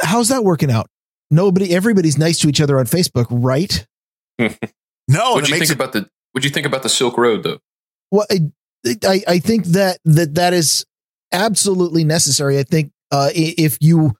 how's 0.00 0.28
that 0.28 0.44
working 0.44 0.70
out? 0.70 0.88
Nobody, 1.30 1.74
everybody's 1.74 2.18
nice 2.18 2.38
to 2.40 2.48
each 2.48 2.60
other 2.60 2.78
on 2.78 2.86
Facebook, 2.86 3.26
right? 3.30 3.86
no, 4.38 5.32
what 5.32 5.44
do 5.44 5.52
you 5.52 5.58
think 5.58 5.70
it, 5.70 5.74
about 5.74 5.92
the? 5.92 6.08
What 6.32 6.42
do 6.42 6.48
you 6.48 6.54
think 6.54 6.66
about 6.66 6.82
the 6.82 6.88
Silk 6.88 7.18
Road 7.18 7.42
though? 7.42 7.58
Well, 8.10 8.26
I, 8.30 8.50
I, 9.04 9.22
I 9.26 9.38
think 9.38 9.64
that 9.66 9.98
that 10.04 10.36
that 10.36 10.52
is 10.52 10.86
absolutely 11.32 12.04
necessary. 12.04 12.58
I 12.58 12.62
think 12.62 12.92
uh, 13.10 13.30
if 13.34 13.78
you 13.80 14.14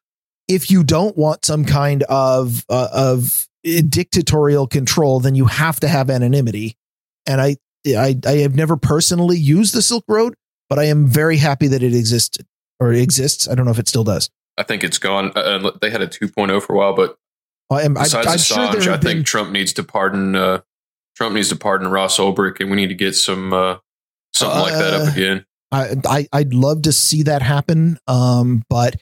if 0.49 0.71
you 0.71 0.83
don't 0.83 1.17
want 1.17 1.45
some 1.45 1.65
kind 1.65 2.03
of 2.05 2.65
uh, 2.69 2.89
of 2.93 3.49
dictatorial 3.89 4.67
control, 4.67 5.21
then 5.21 5.35
you 5.35 5.45
have 5.47 5.81
to 5.81 5.89
have 5.89 6.11
anonymity. 6.11 6.77
And 7.27 7.41
I, 7.41 7.57
I 7.87 8.19
I 8.27 8.33
have 8.39 8.55
never 8.55 8.77
personally 8.77 9.39
used 9.39 9.75
the 9.75 9.83
Silk 9.83 10.05
Road, 10.09 10.35
but 10.69 10.79
I 10.79 10.85
am 10.85 11.07
very 11.07 11.37
happy 11.37 11.69
that 11.69 11.83
it 11.83 11.95
existed 11.95 12.47
or 12.81 12.93
exists. 12.93 13.49
I 13.49 13.55
don't 13.55 13.65
know 13.65 13.73
if 13.73 13.79
it 13.79 13.89
still 13.89 14.05
does. 14.05 14.31
I 14.57 14.63
think 14.65 14.83
it's 14.83 14.99
gone. 14.99 15.33
Uh, 15.37 15.41
uh, 15.41 15.71
they 15.81 15.91
had 15.91 16.03
a 16.03 16.09
2.0 16.09 16.63
for 16.63 16.75
a 16.75 16.77
while, 16.77 16.95
but 16.95 17.17
I 17.71 17.83
am. 17.83 17.97
I, 17.97 18.03
besides 18.05 18.27
I'm 18.27 18.35
Assange, 18.37 18.83
sure 18.83 18.93
I 18.93 18.97
think 18.97 19.19
been. 19.19 19.25
Trump 19.25 19.51
needs 19.51 19.73
to 19.75 19.85
pardon. 19.85 20.35
Uh, 20.35 20.61
Trump 21.17 21.35
needs 21.35 21.49
to 21.51 21.57
pardon 21.57 21.89
Ross 21.89 22.19
Ulbricht, 22.19 22.61
and 22.61 22.71
we 22.71 22.77
need 22.77 22.89
to 22.89 22.95
get 22.95 23.15
some 23.15 23.53
uh, 23.53 23.77
something 24.33 24.61
like 24.61 24.73
that 24.73 24.95
Uh, 24.95 25.05
up 25.05 25.17
again. 25.17 25.45
I, 25.71 25.95
I 26.07 26.29
I'd 26.33 26.55
love 26.55 26.83
to 26.83 26.93
see 26.93 27.23
that 27.25 27.43
happen. 27.43 27.99
Um, 28.07 28.63
but 28.69 28.97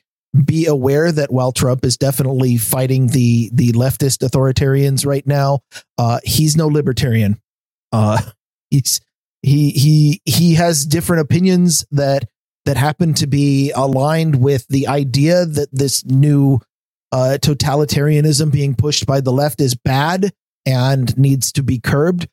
be 0.45 0.67
aware 0.67 1.11
that 1.11 1.33
while 1.33 1.53
Trump 1.53 1.85
is 1.85 1.97
definitely 1.97 2.57
fighting 2.57 3.09
the 3.09 3.51
the 3.53 3.73
leftist 3.73 4.27
authoritarians 4.29 5.07
right 5.07 5.27
now, 5.27 5.61
uh, 5.99 6.21
he's 6.25 6.57
no 6.57 6.67
libertarian. 6.67 7.41
Uh, 7.93 8.21
he's 8.71 9.01
he 9.43 9.71
he 9.71 10.21
he 10.25 10.55
has 10.55 10.87
different 10.87 11.23
opinions 11.23 11.87
that 11.91 12.29
that 12.65 12.77
happen 12.77 13.15
to 13.15 13.27
be 13.27 13.71
aligned 13.73 14.43
with 14.43 14.67
the 14.69 14.89
idea 14.89 15.47
that 15.47 15.69
this 15.73 16.05
new 16.05 16.61
uh, 17.13 17.39
totalitarianism 17.41 18.51
being 18.51 18.75
pushed 18.75 19.07
by 19.07 19.21
the 19.21 19.33
left 19.33 19.61
is 19.61 19.75
bad 19.75 20.33
and 20.67 21.17
needs 21.17 21.53
to 21.53 21.63
be 21.63 21.79
curbed. 21.79 22.29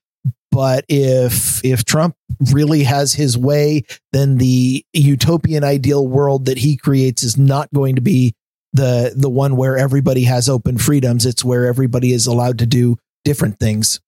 But 0.52 0.86
if 0.88 1.64
if 1.64 1.86
Trump 1.86 2.16
really 2.52 2.84
has 2.84 3.14
his 3.14 3.38
way, 3.38 3.84
then 4.12 4.38
the 4.38 4.86
utopian 4.94 5.64
ideal 5.64 6.08
world 6.08 6.46
that 6.46 6.58
he 6.60 6.78
creates 6.78 7.24
is 7.24 7.38
not 7.38 7.72
going 7.74 7.96
to 7.96 8.02
be 8.02 8.34
the 8.74 9.14
the 9.16 9.30
one 9.30 9.56
where 9.56 9.78
everybody 9.78 10.24
has 10.24 10.50
open 10.50 10.78
freedoms. 10.78 11.26
It's 11.26 11.44
where 11.44 11.66
everybody 11.66 12.12
is 12.12 12.28
allowed 12.28 12.60
to 12.60 12.66
do 12.66 12.98
different 13.24 13.60
things. 13.60 14.00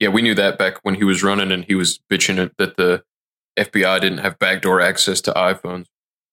Yeah, 0.00 0.08
we 0.08 0.22
knew 0.22 0.34
that 0.34 0.58
back 0.58 0.78
when 0.82 0.94
he 0.94 1.04
was 1.04 1.22
running, 1.22 1.52
and 1.52 1.64
he 1.64 1.74
was 1.74 2.00
bitching 2.10 2.50
that 2.56 2.76
the 2.76 3.04
FBI 3.58 4.00
didn't 4.00 4.18
have 4.18 4.38
backdoor 4.38 4.80
access 4.80 5.20
to 5.22 5.32
iPhones. 5.32 5.86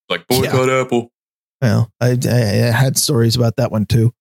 Like 0.08 0.26
boycott 0.26 0.70
Apple. 0.70 1.12
Well, 1.60 1.92
I, 2.00 2.18
I, 2.28 2.68
I 2.68 2.70
had 2.70 2.96
stories 2.96 3.36
about 3.36 3.56
that 3.56 3.70
one 3.70 3.84
too. 3.84 4.12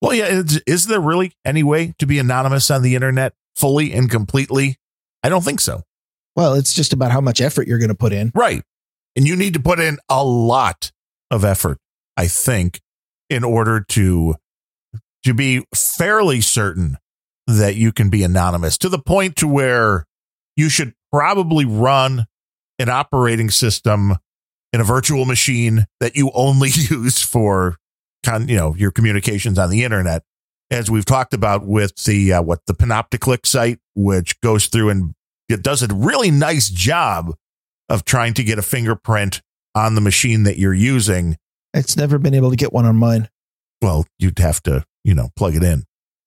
well, 0.00 0.14
yeah. 0.14 0.26
Is, 0.26 0.62
is 0.66 0.86
there 0.86 1.00
really 1.00 1.32
any 1.44 1.62
way 1.62 1.92
to 1.98 2.06
be 2.06 2.18
anonymous 2.18 2.70
on 2.70 2.82
the 2.82 2.94
internet 2.94 3.34
fully 3.56 3.92
and 3.92 4.10
completely? 4.10 4.78
I 5.22 5.28
don't 5.28 5.44
think 5.44 5.60
so. 5.60 5.82
Well, 6.36 6.54
it's 6.54 6.72
just 6.72 6.92
about 6.92 7.12
how 7.12 7.20
much 7.20 7.40
effort 7.40 7.68
you're 7.68 7.78
going 7.78 7.88
to 7.90 7.94
put 7.94 8.12
in. 8.12 8.32
Right. 8.34 8.62
And 9.16 9.26
you 9.26 9.36
need 9.36 9.54
to 9.54 9.60
put 9.60 9.80
in 9.80 9.98
a 10.08 10.24
lot 10.24 10.90
of 11.30 11.44
effort, 11.44 11.78
I 12.16 12.26
think, 12.26 12.80
in 13.28 13.44
order 13.44 13.84
to 13.90 14.36
to 15.24 15.34
be 15.34 15.64
fairly 15.74 16.40
certain 16.40 16.98
that 17.46 17.76
you 17.76 17.92
can 17.92 18.08
be 18.10 18.22
anonymous 18.22 18.78
to 18.78 18.88
the 18.88 18.98
point 18.98 19.36
to 19.36 19.48
where 19.48 20.06
you 20.56 20.68
should 20.68 20.94
probably 21.12 21.64
run 21.64 22.26
an 22.78 22.88
operating 22.88 23.50
system 23.50 24.16
in 24.72 24.80
a 24.80 24.84
virtual 24.84 25.24
machine 25.24 25.86
that 26.00 26.16
you 26.16 26.30
only 26.34 26.70
use 26.74 27.22
for 27.22 27.76
con, 28.24 28.48
you 28.48 28.56
know 28.56 28.74
your 28.74 28.90
communications 28.90 29.58
on 29.58 29.70
the 29.70 29.84
internet 29.84 30.22
as 30.70 30.90
we've 30.90 31.04
talked 31.04 31.34
about 31.34 31.66
with 31.66 31.94
the 32.04 32.32
uh, 32.32 32.42
what 32.42 32.60
the 32.66 32.74
panopticlick 32.74 33.46
site 33.46 33.78
which 33.94 34.40
goes 34.40 34.66
through 34.66 34.88
and 34.88 35.14
it 35.48 35.62
does 35.62 35.82
a 35.82 35.94
really 35.94 36.30
nice 36.30 36.68
job 36.70 37.34
of 37.88 38.04
trying 38.04 38.34
to 38.34 38.42
get 38.42 38.58
a 38.58 38.62
fingerprint 38.62 39.42
on 39.74 39.94
the 39.94 40.00
machine 40.00 40.44
that 40.44 40.58
you're 40.58 40.72
using, 40.74 41.36
It's 41.74 41.96
never 41.96 42.18
been 42.18 42.34
able 42.34 42.50
to 42.50 42.56
get 42.56 42.72
one 42.72 42.86
on 42.86 42.96
mine. 42.96 43.28
well, 43.82 44.06
you'd 44.18 44.38
have 44.38 44.62
to, 44.62 44.84
you 45.04 45.14
know, 45.14 45.28
plug 45.36 45.54
it 45.54 45.62
in. 45.62 45.84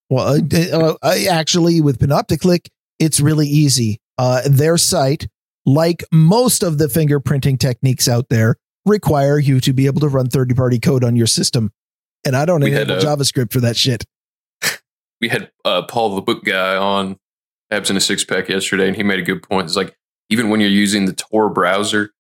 Well, 0.10 0.40
I, 0.54 0.70
uh, 0.72 0.96
actually 1.30 1.82
with 1.82 2.00
Panopticlick, 2.00 2.70
it's 3.00 3.20
really 3.20 3.48
easy. 3.48 4.00
Uh, 4.18 4.42
their 4.46 4.78
site, 4.78 5.28
like 5.66 6.04
most 6.12 6.64
of 6.64 6.78
the 6.78 6.88
fingerprinting 6.88 7.60
techniques 7.60 8.08
out 8.08 8.30
there, 8.30 8.56
require 8.86 9.38
you 9.38 9.60
to 9.60 9.74
be 9.74 9.86
able 9.86 10.00
to 10.02 10.08
run 10.08 10.30
third 10.30 10.56
party 10.56 10.80
code 10.80 11.04
on 11.04 11.16
your 11.16 11.28
system. 11.28 11.72
And 12.26 12.36
I 12.36 12.46
don't 12.46 12.62
We 12.62 12.72
enable 12.72 12.96
a- 12.96 13.02
JavaScript 13.02 13.52
for 13.52 13.60
that 13.60 13.76
shit. 13.76 14.06
we 15.22 15.30
had 15.30 15.52
uh, 15.66 15.84
Paul 15.84 16.16
the 16.16 16.22
book 16.22 16.44
guy 16.44 16.78
on 16.78 17.18
Abs 17.70 17.90
in 17.90 17.98
a 17.98 18.02
Six 18.02 18.24
Pack 18.24 18.50
yesterday, 18.50 18.88
and 18.88 18.96
he 18.96 19.04
made 19.04 19.20
a 19.20 19.24
good 19.24 19.44
point. 19.44 19.66
It's 19.66 19.76
like 19.76 19.96
even 20.30 20.50
when 20.50 20.60
you're 20.60 20.70
using 20.70 21.06
the 21.06 21.14
Tor 21.14 21.50
browser, 21.50 22.12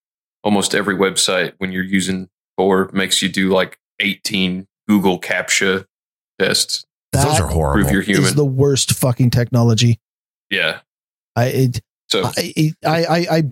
almost 0.43 0.75
every 0.75 0.95
website 0.95 1.53
when 1.57 1.71
you're 1.71 1.83
using 1.83 2.29
Tor 2.57 2.89
makes 2.93 3.21
you 3.21 3.29
do 3.29 3.49
like 3.49 3.77
18 3.99 4.67
Google 4.87 5.19
CAPTCHA 5.19 5.85
tests. 6.39 6.85
Those 7.23 7.39
are 7.39 7.47
horrible. 7.47 7.89
Prove 7.89 8.07
you're 8.07 8.21
is 8.21 8.35
the 8.35 8.45
worst 8.45 8.93
fucking 8.93 9.29
technology. 9.29 9.99
yeah. 10.49 10.79
I 11.35 11.45
it, 11.45 11.81
So 12.09 12.23
I, 12.23 12.73
I, 12.83 13.05
I, 13.05 13.27
I 13.37 13.43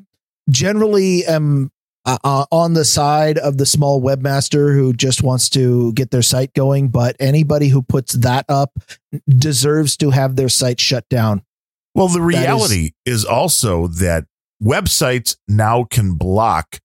generally 0.49 1.25
am 1.25 1.71
uh, 2.05 2.17
uh, 2.23 2.45
on 2.51 2.73
the 2.73 2.85
side 2.85 3.37
of 3.37 3.57
the 3.57 3.65
small 3.65 4.01
webmaster 4.01 4.73
who 4.73 4.93
just 4.93 5.23
wants 5.23 5.49
to 5.49 5.93
get 5.93 6.11
their 6.11 6.21
site 6.21 6.53
going, 6.53 6.89
but 6.89 7.15
anybody 7.19 7.67
who 7.67 7.81
puts 7.81 8.13
that 8.13 8.45
up 8.49 8.77
deserves 9.27 9.97
to 9.97 10.11
have 10.11 10.35
their 10.35 10.49
site 10.49 10.79
shut 10.79 11.07
down. 11.09 11.43
Well, 11.93 12.07
the 12.07 12.19
is- 12.19 12.25
reality 12.25 12.91
is, 13.05 13.23
also 13.25 13.87
that 13.87 14.25
websites 14.63 15.37
now 15.47 15.83
can 15.83 16.15
block 16.15 16.79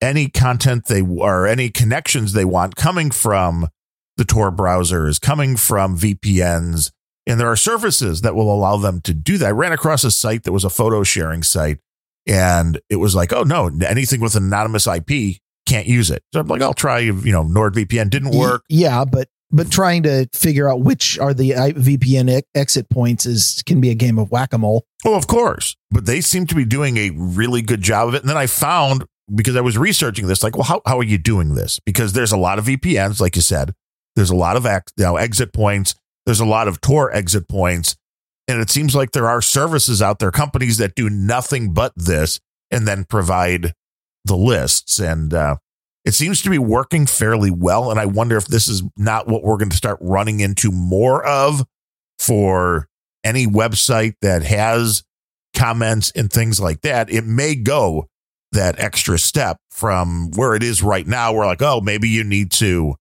any 0.00 0.28
content 0.28 0.86
they 0.86 1.02
or 1.02 1.46
any 1.46 1.70
connections 1.70 2.32
they 2.32 2.44
want 2.44 2.76
coming 2.76 3.10
from 3.10 3.68
the 4.16 4.24
Tor 4.24 4.50
browser 4.50 5.08
is 5.08 5.18
coming 5.18 5.56
from 5.56 5.98
VPNs. 5.98 6.90
And 7.26 7.40
there 7.40 7.48
are 7.48 7.56
services 7.56 8.20
that 8.20 8.34
will 8.34 8.52
allow 8.52 8.76
them 8.76 9.00
to 9.02 9.14
do 9.14 9.38
that. 9.38 9.46
I 9.46 9.50
ran 9.52 9.72
across 9.72 10.04
a 10.04 10.10
site 10.10 10.42
that 10.42 10.52
was 10.52 10.64
a 10.64 10.70
photo 10.70 11.02
sharing 11.02 11.42
site 11.42 11.78
and 12.26 12.80
it 12.88 12.96
was 12.96 13.14
like, 13.14 13.32
oh 13.32 13.42
no, 13.42 13.70
anything 13.86 14.20
with 14.20 14.34
an 14.34 14.44
anonymous 14.44 14.86
IP 14.86 15.38
can't 15.66 15.86
use 15.86 16.10
it. 16.10 16.22
So 16.32 16.40
I'm 16.40 16.46
like, 16.46 16.62
I'll 16.62 16.74
try, 16.74 16.98
you 16.98 17.32
know, 17.32 17.44
NordVPN 17.44 18.10
didn't 18.10 18.36
work. 18.36 18.62
Yeah, 18.68 19.04
but 19.04 19.28
but 19.50 19.70
trying 19.70 20.02
to 20.02 20.28
figure 20.32 20.70
out 20.70 20.80
which 20.80 21.18
are 21.18 21.32
the 21.32 21.50
VPN 21.50 22.42
exit 22.54 22.90
points 22.90 23.24
is 23.24 23.62
can 23.66 23.80
be 23.80 23.90
a 23.90 23.94
game 23.94 24.18
of 24.18 24.30
whack 24.30 24.52
a 24.52 24.58
mole. 24.58 24.84
Oh, 25.04 25.14
of 25.14 25.26
course. 25.26 25.76
But 25.90 26.06
they 26.06 26.20
seem 26.20 26.46
to 26.48 26.54
be 26.54 26.64
doing 26.64 26.96
a 26.96 27.10
really 27.10 27.62
good 27.62 27.80
job 27.80 28.08
of 28.08 28.14
it. 28.14 28.22
And 28.22 28.28
then 28.28 28.36
I 28.36 28.46
found, 28.46 29.04
because 29.32 29.54
I 29.54 29.60
was 29.60 29.78
researching 29.78 30.26
this, 30.26 30.42
like, 30.42 30.56
well, 30.56 30.64
how, 30.64 30.82
how 30.86 30.98
are 30.98 31.04
you 31.04 31.18
doing 31.18 31.54
this? 31.54 31.78
Because 31.86 32.14
there's 32.14 32.32
a 32.32 32.36
lot 32.36 32.58
of 32.58 32.64
VPNs, 32.64 33.20
like 33.20 33.36
you 33.36 33.42
said, 33.42 33.74
there's 34.16 34.30
a 34.30 34.36
lot 34.36 34.56
of 34.56 34.66
ex, 34.66 34.92
you 34.96 35.04
know, 35.04 35.16
exit 35.16 35.52
points, 35.52 35.94
there's 36.26 36.40
a 36.40 36.44
lot 36.44 36.68
of 36.68 36.80
Tor 36.80 37.14
exit 37.14 37.48
points. 37.48 37.96
And 38.46 38.60
it 38.60 38.68
seems 38.68 38.94
like 38.94 39.12
there 39.12 39.28
are 39.28 39.40
services 39.40 40.02
out 40.02 40.18
there, 40.18 40.30
companies 40.30 40.76
that 40.78 40.94
do 40.94 41.08
nothing 41.08 41.72
but 41.72 41.92
this 41.96 42.40
and 42.70 42.86
then 42.86 43.04
provide 43.04 43.72
the 44.24 44.36
lists. 44.36 44.98
And 44.98 45.32
uh, 45.32 45.56
it 46.04 46.12
seems 46.12 46.42
to 46.42 46.50
be 46.50 46.58
working 46.58 47.06
fairly 47.06 47.50
well. 47.50 47.90
And 47.90 47.98
I 47.98 48.04
wonder 48.04 48.36
if 48.36 48.46
this 48.46 48.68
is 48.68 48.82
not 48.96 49.26
what 49.26 49.42
we're 49.42 49.56
going 49.56 49.70
to 49.70 49.76
start 49.76 49.98
running 50.02 50.40
into 50.40 50.70
more 50.70 51.24
of 51.24 51.64
for 52.18 52.88
any 53.24 53.46
website 53.46 54.14
that 54.20 54.42
has 54.42 55.02
comments 55.54 56.12
and 56.14 56.30
things 56.30 56.60
like 56.60 56.82
that, 56.82 57.10
it 57.10 57.24
may 57.24 57.54
go 57.54 58.08
that 58.52 58.78
extra 58.78 59.18
step 59.18 59.56
from 59.70 60.30
where 60.32 60.54
it 60.54 60.62
is 60.62 60.82
right 60.82 61.06
now. 61.06 61.32
We're 61.32 61.46
like, 61.46 61.62
oh, 61.62 61.80
maybe 61.80 62.08
you 62.08 62.24
need 62.24 62.50
to, 62.52 62.94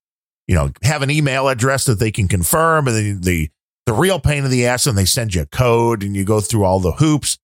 you 0.47 0.55
know, 0.55 0.71
have 0.83 1.01
an 1.01 1.09
email 1.09 1.47
address 1.47 1.85
that 1.85 1.99
they 1.99 2.11
can 2.11 2.27
confirm, 2.27 2.87
and 2.87 2.95
then 2.95 3.21
the 3.21 3.49
the 3.85 3.93
real 3.93 4.19
pain 4.19 4.45
in 4.45 4.51
the 4.51 4.65
ass, 4.65 4.87
and 4.87 4.97
they 4.97 5.05
send 5.05 5.35
you 5.35 5.41
a 5.41 5.45
code, 5.45 6.03
and 6.03 6.15
you 6.15 6.23
go 6.23 6.39
through 6.39 6.63
all 6.63 6.79
the 6.79 6.93
hoops. 6.93 7.37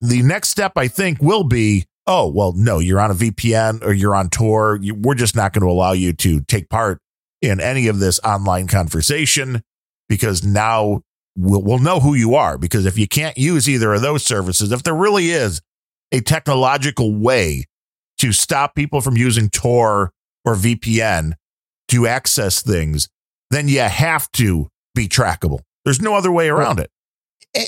The 0.00 0.22
next 0.22 0.48
step, 0.48 0.72
I 0.76 0.88
think, 0.88 1.22
will 1.22 1.44
be, 1.44 1.86
oh, 2.06 2.28
well, 2.28 2.52
no, 2.52 2.78
you're 2.78 3.00
on 3.00 3.10
a 3.10 3.14
VPN 3.14 3.82
or 3.84 3.92
you're 3.92 4.14
on 4.14 4.28
Tor. 4.28 4.78
You, 4.82 4.94
we're 4.94 5.14
just 5.14 5.36
not 5.36 5.52
going 5.52 5.62
to 5.62 5.70
allow 5.70 5.92
you 5.92 6.12
to 6.14 6.40
take 6.40 6.68
part 6.68 7.00
in 7.40 7.60
any 7.60 7.86
of 7.86 8.00
this 8.00 8.20
online 8.24 8.66
conversation 8.66 9.62
because 10.08 10.44
now 10.44 11.02
we'll, 11.36 11.62
we'll 11.62 11.78
know 11.78 12.00
who 12.00 12.14
you 12.14 12.34
are. 12.34 12.58
Because 12.58 12.86
if 12.86 12.98
you 12.98 13.06
can't 13.06 13.38
use 13.38 13.68
either 13.68 13.94
of 13.94 14.02
those 14.02 14.24
services, 14.24 14.72
if 14.72 14.82
there 14.82 14.94
really 14.94 15.30
is 15.30 15.60
a 16.12 16.20
technological 16.20 17.14
way 17.14 17.64
to 18.18 18.32
stop 18.32 18.74
people 18.74 19.00
from 19.00 19.16
using 19.16 19.48
Tor 19.48 20.12
or 20.44 20.54
VPN 20.54 21.32
to 21.88 22.06
access 22.06 22.62
things, 22.62 23.08
then 23.50 23.68
you 23.68 23.80
have 23.80 24.30
to 24.32 24.68
be 24.94 25.08
trackable. 25.08 25.60
There's 25.84 26.00
no 26.00 26.14
other 26.14 26.32
way 26.32 26.48
around 26.48 26.80
it. 26.80 26.90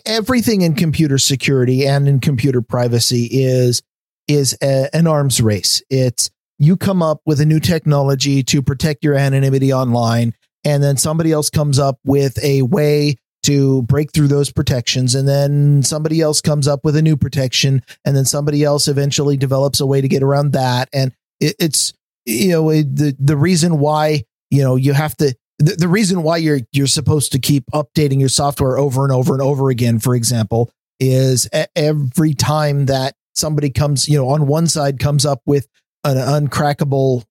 Everything 0.05 0.63
in 0.63 0.75
computer 0.75 1.19
security 1.19 1.87
and 1.87 2.09
in 2.09 2.21
computer 2.21 2.61
privacy 2.61 3.29
is 3.31 3.83
is 4.27 4.57
a, 4.61 4.89
an 4.93 5.07
arms 5.07 5.41
race. 5.41 5.83
It's 5.89 6.31
you 6.59 6.77
come 6.77 7.03
up 7.03 7.21
with 7.27 7.41
a 7.41 7.47
new 7.47 7.61
technology 7.61 8.43
to 8.45 8.63
protect 8.63 9.05
your 9.05 9.15
anonymity 9.15 9.73
online, 9.73 10.35
and 10.65 10.83
then 10.83 10.97
somebody 10.97 11.31
else 11.31 11.51
comes 11.51 11.79
up 11.79 11.99
with 12.05 12.43
a 12.43 12.63
way 12.63 13.17
to 13.45 13.83
break 13.83 14.13
through 14.13 14.27
those 14.27 14.51
protections, 14.51 15.15
and 15.15 15.29
then 15.29 15.83
somebody 15.85 16.21
else 16.21 16.41
comes 16.41 16.67
up 16.67 16.85
with 16.85 16.97
a 16.97 17.03
new 17.03 17.17
protection, 17.17 17.83
and 18.05 18.17
then 18.17 18.25
somebody 18.25 18.65
else 18.65 18.89
eventually 18.89 19.37
develops 19.37 19.79
a 19.79 19.87
way 19.87 20.01
to 20.01 20.09
get 20.09 20.23
around 20.23 20.53
that. 20.53 20.89
And 20.93 21.13
it, 21.39 21.55
it's 21.61 21.93
you 22.27 22.49
know 22.49 22.71
the 22.71 23.17
the 23.19 23.37
reason 23.37 23.79
why 23.79 24.25
you 24.51 24.63
know 24.63 24.77
you 24.77 24.93
have 24.93 25.17
to 25.17 25.35
the, 25.59 25.77
the 25.77 25.89
reason 25.89 26.23
why 26.23 26.37
you're 26.37 26.61
you're 26.73 26.87
supposed 26.87 27.33
to 27.33 27.39
keep 27.39 27.65
updating 27.73 28.21
your 28.21 28.29
software 28.29 28.77
over 28.77 29.05
and 29.05 29.13
over 29.13 29.33
and 29.33 29.43
over 29.43 29.71
again 29.71 29.99
for 29.99 30.15
example 30.15 30.71
is 31.01 31.49
every 31.75 32.35
time 32.35 32.87
that 32.87 33.15
somebody 33.35 33.71
comes 33.71 34.09
you 34.09 34.19
know 34.19 34.29
on 34.29 34.47
one 34.47 34.67
side 34.67 34.99
comes 34.99 35.25
up 35.25 35.41
with 35.47 35.69
an 36.05 36.17
uncrackable 36.17 37.25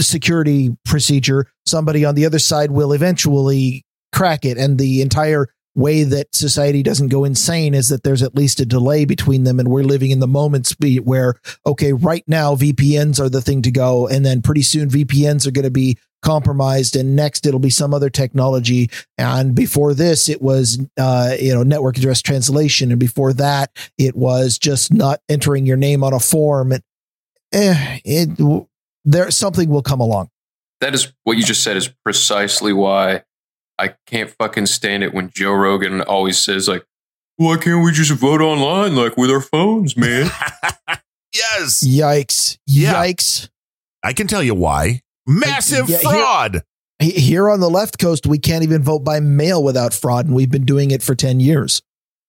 security 0.00 0.76
procedure 0.84 1.46
somebody 1.66 2.04
on 2.04 2.14
the 2.14 2.26
other 2.26 2.38
side 2.38 2.70
will 2.70 2.92
eventually 2.92 3.84
crack 4.12 4.44
it 4.44 4.56
and 4.56 4.78
the 4.78 5.00
entire 5.02 5.48
way 5.74 6.04
that 6.04 6.34
society 6.34 6.82
doesn't 6.82 7.08
go 7.08 7.24
insane 7.24 7.74
is 7.74 7.88
that 7.88 8.02
there's 8.02 8.22
at 8.22 8.34
least 8.34 8.60
a 8.60 8.66
delay 8.66 9.04
between 9.04 9.44
them 9.44 9.58
and 9.58 9.68
we're 9.68 9.82
living 9.82 10.10
in 10.10 10.20
the 10.20 10.26
moment 10.26 10.66
speed 10.66 11.00
where 11.00 11.34
okay 11.66 11.92
right 11.92 12.22
now 12.28 12.54
vpns 12.54 13.18
are 13.18 13.28
the 13.28 13.42
thing 13.42 13.60
to 13.60 13.72
go 13.72 14.06
and 14.06 14.24
then 14.24 14.40
pretty 14.40 14.62
soon 14.62 14.88
vpns 14.88 15.46
are 15.46 15.50
going 15.50 15.64
to 15.64 15.70
be 15.70 15.98
compromised 16.24 16.96
and 16.96 17.14
next 17.14 17.46
it'll 17.46 17.60
be 17.60 17.70
some 17.70 17.94
other 17.94 18.10
technology. 18.10 18.90
And 19.18 19.54
before 19.54 19.94
this 19.94 20.28
it 20.28 20.42
was 20.42 20.80
uh, 20.98 21.36
you 21.38 21.54
know 21.54 21.62
network 21.62 21.98
address 21.98 22.22
translation 22.22 22.90
and 22.90 22.98
before 22.98 23.32
that 23.34 23.70
it 23.98 24.16
was 24.16 24.58
just 24.58 24.92
not 24.92 25.20
entering 25.28 25.66
your 25.66 25.76
name 25.76 26.02
on 26.02 26.12
a 26.12 26.18
form. 26.18 26.72
And 26.72 26.82
eh, 27.52 28.00
it 28.04 28.66
there 29.04 29.30
something 29.30 29.68
will 29.68 29.82
come 29.82 30.00
along. 30.00 30.30
That 30.80 30.94
is 30.94 31.12
what 31.22 31.36
you 31.36 31.44
just 31.44 31.62
said 31.62 31.76
is 31.76 31.88
precisely 32.04 32.72
why 32.72 33.22
I 33.78 33.94
can't 34.06 34.30
fucking 34.30 34.66
stand 34.66 35.02
it 35.02 35.12
when 35.12 35.30
Joe 35.34 35.52
Rogan 35.52 36.00
always 36.02 36.38
says 36.38 36.68
like, 36.68 36.84
"Why 37.36 37.56
can't 37.56 37.84
we 37.84 37.92
just 37.92 38.12
vote 38.12 38.40
online 38.40 38.96
like 38.96 39.16
with 39.16 39.30
our 39.30 39.40
phones, 39.40 39.96
man?" 39.96 40.30
yes. 41.34 41.82
yikes 41.84 42.58
Yeah. 42.66 42.94
yikes 42.94 43.48
I 44.02 44.12
can 44.12 44.26
tell 44.26 44.42
you 44.42 44.54
why. 44.54 45.00
Massive 45.26 45.88
Yeah, 45.88 45.98
fraud. 45.98 46.62
He- 46.98 47.10
here 47.10 47.50
on 47.50 47.60
the 47.60 47.70
left 47.70 47.98
coast 47.98 48.26
we 48.26 48.38
can't 48.38 48.62
even 48.62 48.82
vote 48.82 49.00
by 49.00 49.20
mail 49.20 49.62
without 49.62 49.92
fraud 49.92 50.26
and 50.26 50.34
we've 50.34 50.50
been 50.50 50.64
doing 50.64 50.90
it 50.90 51.02
for 51.02 51.14
10 51.14 51.40
years 51.40 51.82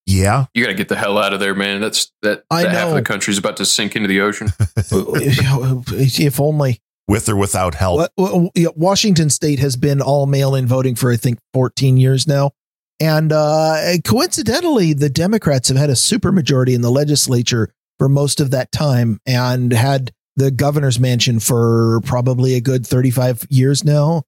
yeah. 0.05 0.45
you 0.53 0.63
got 0.63 0.69
to 0.69 0.75
get 0.75 0.87
the 0.87 0.95
hell 0.95 1.17
out 1.17 1.33
of 1.33 1.39
there, 1.39 1.55
man. 1.55 1.81
That's 1.81 2.11
that. 2.21 2.43
I 2.51 2.63
that 2.63 2.71
half 2.71 2.83
of 2.83 2.89
know. 2.91 2.95
the 2.97 3.01
country's 3.01 3.37
about 3.37 3.57
to 3.57 3.65
sink 3.65 3.95
into 3.95 4.07
the 4.07 4.21
ocean. 4.21 4.49
if 4.77 6.39
only 6.39 6.79
With 7.07 7.29
or 7.29 7.35
without 7.35 7.75
help. 7.75 8.09
Wa- 8.17 8.33
wa- 8.35 8.49
yeah, 8.55 8.69
Washington 8.75 9.29
State 9.29 9.59
has 9.59 9.75
been 9.75 10.01
all 10.01 10.25
mail-in 10.25 10.65
voting 10.65 10.95
for 10.95 11.11
I 11.11 11.17
think 11.17 11.37
14 11.53 11.97
years 11.97 12.27
now, 12.27 12.51
and 12.99 13.31
uh, 13.31 13.77
coincidentally, 14.03 14.93
the 14.93 15.09
Democrats 15.09 15.67
have 15.67 15.77
had 15.77 15.89
a 15.89 15.93
supermajority 15.93 16.73
in 16.73 16.81
the 16.81 16.89
legislature 16.91 17.71
for 17.99 18.09
most 18.09 18.41
of 18.41 18.51
that 18.51 18.71
time, 18.71 19.19
and 19.25 19.71
had 19.71 20.11
the 20.35 20.49
governor's 20.51 20.99
mansion 20.99 21.39
for 21.39 22.01
probably 22.03 22.55
a 22.55 22.61
good 22.61 22.85
35 22.85 23.45
years 23.49 23.83
now. 23.85 24.23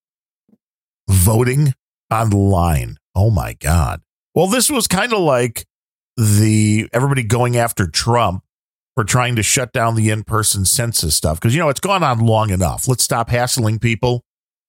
voting 1.09 1.73
online. 2.11 2.97
Oh 3.15 3.29
my 3.29 3.53
God. 3.53 4.01
Well, 4.35 4.47
this 4.47 4.69
was 4.69 4.87
kind 4.87 5.13
of 5.13 5.19
like 5.19 5.65
the 6.15 6.87
everybody 6.93 7.23
going 7.23 7.57
after 7.57 7.87
Trump 7.87 8.43
for 8.97 9.03
trying 9.03 9.35
to 9.35 9.43
shut 9.43 9.71
down 9.71 9.93
the 9.93 10.09
in 10.09 10.23
person 10.23 10.65
census 10.65 11.13
stuff. 11.13 11.39
Cause 11.39 11.53
you 11.53 11.59
know, 11.59 11.69
it's 11.69 11.79
gone 11.79 12.01
on 12.01 12.17
long 12.17 12.49
enough. 12.49 12.87
Let's 12.87 13.03
stop 13.03 13.29
hassling 13.29 13.77
people. 13.77 14.23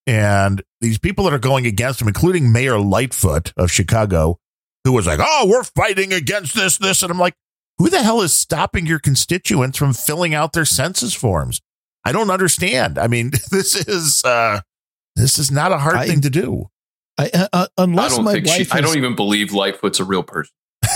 And 0.07 0.63
these 0.83 0.99
people 0.99 1.25
that 1.25 1.33
are 1.33 1.39
going 1.39 1.65
against 1.65 2.03
him, 2.03 2.09
including 2.09 2.53
Mayor 2.53 2.79
Lightfoot 2.79 3.55
of 3.57 3.73
Chicago, 3.73 4.39
who 4.85 4.93
was 4.93 5.07
like, 5.07 5.19
Oh, 5.23 5.47
we're 5.49 5.65
fighting 5.65 6.13
against 6.13 6.55
this, 6.55 6.77
this. 6.77 7.03
And 7.03 7.11
I'm 7.11 7.19
like, 7.19 7.33
who 7.79 7.89
the 7.89 8.03
hell 8.03 8.21
is 8.21 8.35
stopping 8.35 8.85
your 8.85 8.99
constituents 8.99 9.79
from 9.79 9.95
filling 9.95 10.35
out 10.35 10.53
their 10.53 10.67
census 10.67 11.15
forms? 11.15 11.63
I 12.05 12.13
don't 12.13 12.31
understand. 12.31 12.99
I 12.99 13.07
mean, 13.07 13.31
this 13.51 13.75
is 13.89 14.23
uh 14.27 14.61
this 15.17 15.39
is 15.39 15.51
not 15.51 15.73
a 15.73 15.79
hard 15.79 15.97
I- 15.97 16.07
thing 16.07 16.21
to 16.21 16.31
do. 16.31 16.67
I, 17.17 17.31
uh, 17.33 17.49
uh, 17.51 17.67
I 17.79 17.83
unless 17.85 18.17
don't 18.17 18.27
my 18.27 18.35
wife, 18.35 18.47
she, 18.47 18.67
I 18.73 18.83
don't 18.83 18.99
even 18.99 19.17
believe 19.17 19.55
Lightfoot's 19.55 20.01
a 20.01 20.05
real 20.05 20.23
person. 20.23 20.53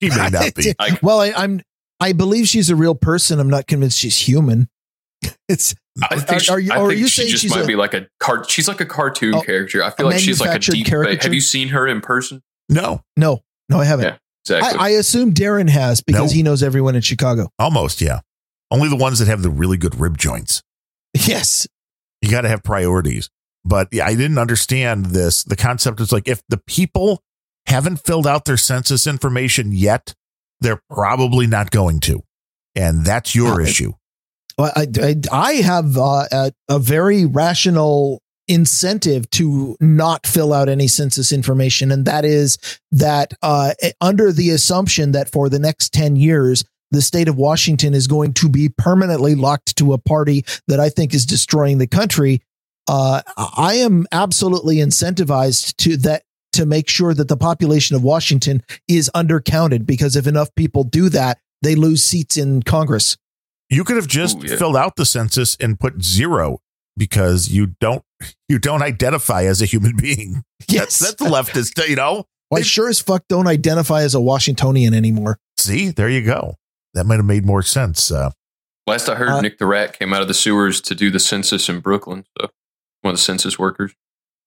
He 0.00 0.10
may 0.10 0.28
not 0.28 0.54
be. 0.56 0.74
I, 0.78 0.98
well, 1.02 1.20
I, 1.20 1.32
I'm 1.34 1.62
I 2.00 2.12
believe 2.12 2.46
she's 2.48 2.70
a 2.70 2.76
real 2.76 2.94
person. 2.94 3.38
I'm 3.40 3.50
not 3.50 3.66
convinced 3.66 3.98
she's 3.98 4.18
human. 4.28 4.68
It's 5.48 5.74
I 6.02 6.16
think, 6.16 6.30
Are- 6.32 6.40
she, 6.40 6.50
are 6.52 6.60
you- 6.60 6.72
I 6.72 6.78
or 6.78 6.88
are 6.88 6.92
you 6.92 7.06
she 7.06 7.20
saying 7.22 7.30
just 7.30 7.42
she's 7.42 7.50
might 7.54 7.64
a- 7.64 7.66
be 7.66 7.76
like 7.76 7.94
a 7.94 8.08
cart. 8.18 8.50
She's 8.50 8.66
like 8.66 8.80
a 8.80 8.86
cartoon 8.86 9.34
Oh, 9.34 9.40
character. 9.42 9.82
I 9.82 9.90
feel 9.90 10.06
like 10.06 10.18
she's 10.18 10.40
like 10.40 10.48
a 10.48 10.50
manufactured 10.50 10.72
deep. 10.72 10.86
caricature? 10.86 11.22
Have 11.22 11.34
you 11.34 11.40
seen 11.40 11.68
her 11.68 11.86
in 11.86 12.00
person? 12.00 12.42
No, 12.68 13.02
No, 13.16 13.42
no, 13.68 13.78
I 13.80 13.84
haven't. 13.84 14.06
Yeah, 14.06 14.16
Exactly. 14.56 14.80
I, 14.80 14.84
I 14.86 14.88
assume 14.90 15.32
Darren 15.34 15.68
has 15.68 16.00
because 16.00 16.30
No. 16.32 16.36
he 16.36 16.42
knows 16.42 16.62
everyone 16.62 16.94
in 16.96 17.02
Chicago. 17.02 17.48
almost. 17.58 18.00
Yeah. 18.00 18.20
Only 18.70 18.88
the 18.88 18.96
ones 18.96 19.18
that 19.20 19.28
have 19.28 19.42
the 19.42 19.50
really 19.50 19.76
good 19.76 19.98
rib 20.00 20.18
joints. 20.18 20.62
Yes. 21.26 21.68
You 22.22 22.30
got 22.30 22.40
to 22.40 22.48
have 22.48 22.62
priorities. 22.64 23.28
But 23.64 23.88
yeah, 23.92 24.06
I 24.06 24.14
didn't 24.14 24.38
understand 24.38 25.06
this. 25.06 25.44
The 25.44 25.56
concept 25.56 26.00
is 26.00 26.10
like 26.10 26.26
if 26.26 26.42
the 26.48 26.56
people 26.58 27.22
haven't 27.66 27.98
filled 27.98 28.26
out 28.26 28.46
their 28.46 28.56
census 28.56 29.06
information 29.06 29.70
yet, 29.72 30.12
they're 30.60 30.82
probably 30.90 31.46
not 31.46 31.70
going 31.70 32.00
to. 32.00 32.22
And 32.74 33.04
that's 33.04 33.34
your 33.34 33.60
Uh, 33.60 33.64
issue. 33.64 33.92
I, 34.58 34.86
I, 35.02 35.16
I 35.32 35.52
have 35.54 35.96
uh, 35.96 36.26
a, 36.30 36.52
a 36.68 36.78
very 36.78 37.24
rational 37.24 38.22
incentive 38.46 39.28
to 39.30 39.76
not 39.80 40.26
fill 40.26 40.52
out 40.52 40.68
any 40.68 40.86
census 40.86 41.32
information, 41.32 41.90
and 41.90 42.04
that 42.06 42.24
is 42.24 42.58
that 42.92 43.34
uh, 43.42 43.72
under 44.00 44.30
the 44.32 44.50
assumption 44.50 45.12
that 45.12 45.32
for 45.32 45.48
the 45.48 45.58
next 45.58 45.92
10 45.92 46.16
years, 46.16 46.64
the 46.90 47.02
state 47.02 47.26
of 47.26 47.36
Washington 47.36 47.94
is 47.94 48.06
going 48.06 48.32
to 48.34 48.48
be 48.48 48.68
permanently 48.68 49.34
locked 49.34 49.76
to 49.76 49.92
a 49.92 49.98
party 49.98 50.44
that 50.68 50.78
I 50.78 50.88
think 50.88 51.14
is 51.14 51.26
destroying 51.26 51.78
the 51.78 51.88
country. 51.88 52.42
Uh, 52.86 53.22
I 53.36 53.74
am 53.76 54.06
absolutely 54.12 54.76
incentivized 54.76 55.76
to 55.78 55.96
that 55.98 56.22
to 56.54 56.66
make 56.66 56.88
sure 56.88 57.14
that 57.14 57.28
the 57.28 57.36
population 57.36 57.94
of 57.96 58.02
Washington 58.02 58.62
is 58.88 59.10
undercounted 59.14 59.86
because 59.86 60.16
if 60.16 60.26
enough 60.26 60.54
people 60.54 60.84
do 60.84 61.08
that, 61.10 61.38
they 61.62 61.74
lose 61.74 62.02
seats 62.02 62.36
in 62.36 62.62
Congress. 62.62 63.16
You 63.70 63.84
could 63.84 63.96
have 63.96 64.06
just 64.08 64.38
Ooh, 64.38 64.46
yeah. 64.46 64.56
filled 64.56 64.76
out 64.76 64.96
the 64.96 65.06
census 65.06 65.56
and 65.60 65.78
put 65.80 66.02
zero 66.02 66.58
because 66.96 67.48
you 67.48 67.74
don't 67.80 68.02
you 68.48 68.58
don't 68.58 68.82
identify 68.82 69.44
as 69.44 69.60
a 69.62 69.66
human 69.66 69.96
being. 69.96 70.42
Yes, 70.68 70.98
that's 70.98 71.16
that's 71.16 71.30
leftist, 71.30 71.88
you 71.88 71.96
know. 71.96 72.24
Well, 72.50 72.60
I 72.60 72.62
sure 72.62 72.88
as 72.88 72.98
fuck 73.00 73.24
don't 73.28 73.46
identify 73.46 74.02
as 74.02 74.14
a 74.14 74.20
Washingtonian 74.20 74.94
anymore. 74.94 75.38
See, 75.58 75.90
there 75.90 76.08
you 76.08 76.22
go. 76.24 76.54
That 76.94 77.04
might 77.04 77.16
have 77.16 77.24
made 77.26 77.44
more 77.44 77.62
sense. 77.62 78.10
Uh, 78.10 78.30
Last 78.86 79.08
I 79.08 79.16
heard, 79.16 79.28
Uh, 79.28 79.40
Nick 79.42 79.58
the 79.58 79.66
Rat 79.66 79.98
came 79.98 80.14
out 80.14 80.22
of 80.22 80.28
the 80.28 80.34
sewers 80.34 80.80
to 80.82 80.94
do 80.94 81.10
the 81.10 81.20
census 81.20 81.68
in 81.68 81.80
Brooklyn. 81.80 82.24
So 82.40 82.48
one 83.02 83.12
of 83.12 83.16
the 83.18 83.22
census 83.22 83.58
workers. 83.58 83.94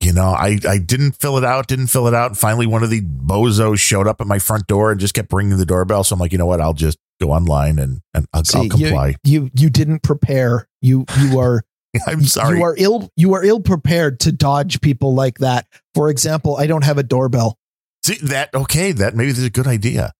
You 0.00 0.12
know, 0.12 0.28
I, 0.28 0.58
I 0.68 0.78
didn't 0.78 1.12
fill 1.12 1.38
it 1.38 1.44
out, 1.44 1.66
didn't 1.66 1.88
fill 1.88 2.06
it 2.06 2.14
out. 2.14 2.30
And 2.30 2.38
finally, 2.38 2.66
one 2.66 2.82
of 2.84 2.90
the 2.90 3.00
bozos 3.02 3.78
showed 3.78 4.06
up 4.06 4.20
at 4.20 4.26
my 4.26 4.38
front 4.38 4.66
door 4.66 4.90
and 4.92 5.00
just 5.00 5.14
kept 5.14 5.32
ringing 5.32 5.56
the 5.58 5.66
doorbell. 5.66 6.04
So 6.04 6.14
I'm 6.14 6.20
like, 6.20 6.32
you 6.32 6.38
know 6.38 6.46
what? 6.46 6.60
I'll 6.60 6.72
just 6.74 6.98
go 7.20 7.30
online 7.32 7.78
and, 7.80 8.00
and 8.14 8.26
I'll, 8.32 8.42
I'll 8.54 8.68
comply. 8.68 9.16
You, 9.24 9.44
you 9.44 9.50
you 9.54 9.70
didn't 9.70 10.02
prepare. 10.04 10.68
You 10.80 11.04
you 11.20 11.38
are 11.40 11.62
I'm 12.06 12.22
sorry. 12.24 12.58
you 12.58 12.64
are 12.64 12.74
ill 12.78 13.10
you 13.16 13.34
are 13.34 13.44
ill 13.44 13.60
prepared 13.60 14.20
to 14.20 14.30
dodge 14.32 14.80
people 14.80 15.14
like 15.14 15.38
that. 15.38 15.66
For 15.94 16.10
example, 16.10 16.56
I 16.56 16.66
don't 16.68 16.84
have 16.84 16.98
a 16.98 17.02
doorbell. 17.02 17.58
See 18.04 18.18
that? 18.22 18.54
Okay, 18.54 18.92
that 18.92 19.16
maybe 19.16 19.32
that's 19.32 19.46
a 19.46 19.50
good 19.50 19.66
idea. 19.66 20.12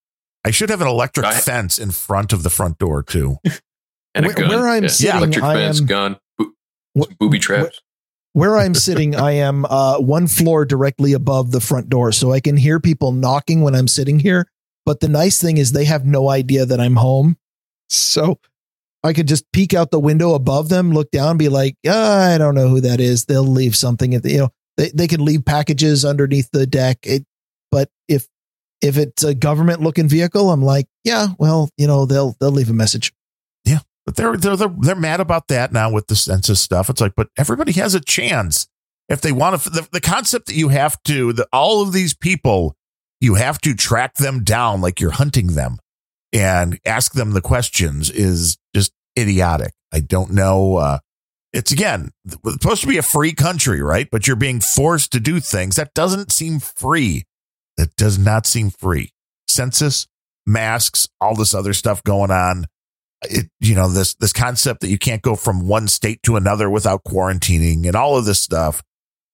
I 0.44 0.50
should 0.50 0.70
have 0.70 0.80
an 0.80 0.88
electric 0.88 1.26
I- 1.26 1.34
fence 1.38 1.78
in 1.78 1.92
front 1.92 2.32
of 2.32 2.42
the 2.42 2.50
front 2.50 2.78
door 2.78 3.02
too. 3.02 3.36
And 4.14 4.24
Where- 4.26 4.32
a 4.34 4.36
gun. 4.36 4.48
where 4.48 4.68
I'm 4.68 4.82
yeah. 4.84 4.88
sitting, 4.88 5.16
electric 5.18 5.44
I 5.44 5.54
fence, 5.54 5.80
am- 5.80 5.86
gun, 5.86 6.16
bo- 6.38 6.52
Wh- 6.98 7.16
booby 7.20 7.38
traps. 7.38 7.80
Where 8.34 8.56
I'm 8.56 8.74
sitting, 8.74 9.16
I 9.16 9.32
am 9.32 9.64
uh, 9.64 9.98
one 9.98 10.26
floor 10.26 10.64
directly 10.64 11.12
above 11.12 11.50
the 11.50 11.60
front 11.60 11.88
door, 11.88 12.12
so 12.12 12.32
I 12.32 12.40
can 12.40 12.56
hear 12.56 12.78
people 12.78 13.12
knocking 13.12 13.62
when 13.62 13.74
I'm 13.74 13.88
sitting 13.88 14.20
here. 14.20 14.48
But 14.84 15.00
the 15.00 15.08
nice 15.08 15.40
thing 15.40 15.56
is 15.56 15.72
they 15.72 15.86
have 15.86 16.04
no 16.04 16.28
idea 16.28 16.64
that 16.64 16.80
I'm 16.80 16.96
home, 16.96 17.36
so 17.88 18.38
I 19.02 19.12
could 19.12 19.28
just 19.28 19.50
peek 19.52 19.74
out 19.74 19.90
the 19.90 20.00
window 20.00 20.34
above 20.34 20.68
them, 20.68 20.92
look 20.92 21.10
down, 21.10 21.36
be 21.36 21.48
like, 21.48 21.76
"Ah, 21.86 22.34
I 22.34 22.38
don't 22.38 22.54
know 22.54 22.68
who 22.68 22.80
that 22.82 23.00
is. 23.00 23.24
They'll 23.24 23.42
leave 23.42 23.76
something 23.76 24.12
If 24.12 24.24
you 24.24 24.38
know, 24.38 24.50
they 24.76 24.90
they 24.90 25.06
can 25.08 25.24
leave 25.24 25.44
packages 25.44 26.04
underneath 26.04 26.50
the 26.52 26.66
deck. 26.66 26.98
It, 27.02 27.24
but 27.70 27.90
if 28.08 28.28
if 28.80 28.96
it's 28.96 29.24
a 29.24 29.34
government 29.34 29.80
looking 29.80 30.08
vehicle, 30.08 30.50
I'm 30.50 30.62
like, 30.62 30.86
yeah, 31.04 31.28
well, 31.38 31.70
you 31.76 31.86
know, 31.86 32.06
they'll 32.06 32.36
they'll 32.40 32.50
leave 32.50 32.70
a 32.70 32.74
message. 32.74 33.12
But 34.08 34.16
they're, 34.16 34.38
they're 34.38 34.56
they're 34.56 34.74
they're 34.80 34.96
mad 34.96 35.20
about 35.20 35.48
that 35.48 35.70
now 35.70 35.92
with 35.92 36.06
the 36.06 36.16
census 36.16 36.62
stuff. 36.62 36.88
It's 36.88 36.98
like, 36.98 37.12
but 37.14 37.28
everybody 37.36 37.72
has 37.72 37.94
a 37.94 38.00
chance 38.00 38.66
if 39.10 39.20
they 39.20 39.32
want 39.32 39.60
to. 39.60 39.68
The, 39.68 39.86
the 39.92 40.00
concept 40.00 40.46
that 40.46 40.54
you 40.54 40.68
have 40.68 40.96
to, 41.02 41.34
that 41.34 41.46
all 41.52 41.82
of 41.82 41.92
these 41.92 42.14
people, 42.14 42.74
you 43.20 43.34
have 43.34 43.60
to 43.60 43.74
track 43.74 44.14
them 44.14 44.44
down 44.44 44.80
like 44.80 44.98
you're 44.98 45.10
hunting 45.10 45.48
them 45.48 45.76
and 46.32 46.80
ask 46.86 47.12
them 47.12 47.32
the 47.32 47.42
questions 47.42 48.08
is 48.08 48.56
just 48.74 48.92
idiotic. 49.18 49.74
I 49.92 50.00
don't 50.00 50.30
know. 50.30 50.76
Uh, 50.76 50.98
it's 51.52 51.70
again 51.70 52.08
it's 52.24 52.36
supposed 52.62 52.80
to 52.80 52.88
be 52.88 52.96
a 52.96 53.02
free 53.02 53.34
country, 53.34 53.82
right? 53.82 54.08
But 54.10 54.26
you're 54.26 54.36
being 54.36 54.60
forced 54.60 55.12
to 55.12 55.20
do 55.20 55.38
things 55.38 55.76
that 55.76 55.92
doesn't 55.92 56.32
seem 56.32 56.60
free. 56.60 57.24
That 57.76 57.94
does 57.96 58.18
not 58.18 58.46
seem 58.46 58.70
free. 58.70 59.12
Census, 59.48 60.06
masks, 60.46 61.10
all 61.20 61.34
this 61.34 61.52
other 61.52 61.74
stuff 61.74 62.02
going 62.02 62.30
on 62.30 62.68
it, 63.22 63.50
you 63.60 63.74
know, 63.74 63.88
this, 63.88 64.14
this 64.14 64.32
concept 64.32 64.80
that 64.80 64.88
you 64.88 64.98
can't 64.98 65.22
go 65.22 65.34
from 65.36 65.66
one 65.66 65.88
state 65.88 66.22
to 66.24 66.36
another 66.36 66.68
without 66.70 67.04
quarantining 67.04 67.86
and 67.86 67.96
all 67.96 68.16
of 68.16 68.24
this 68.24 68.40
stuff 68.42 68.82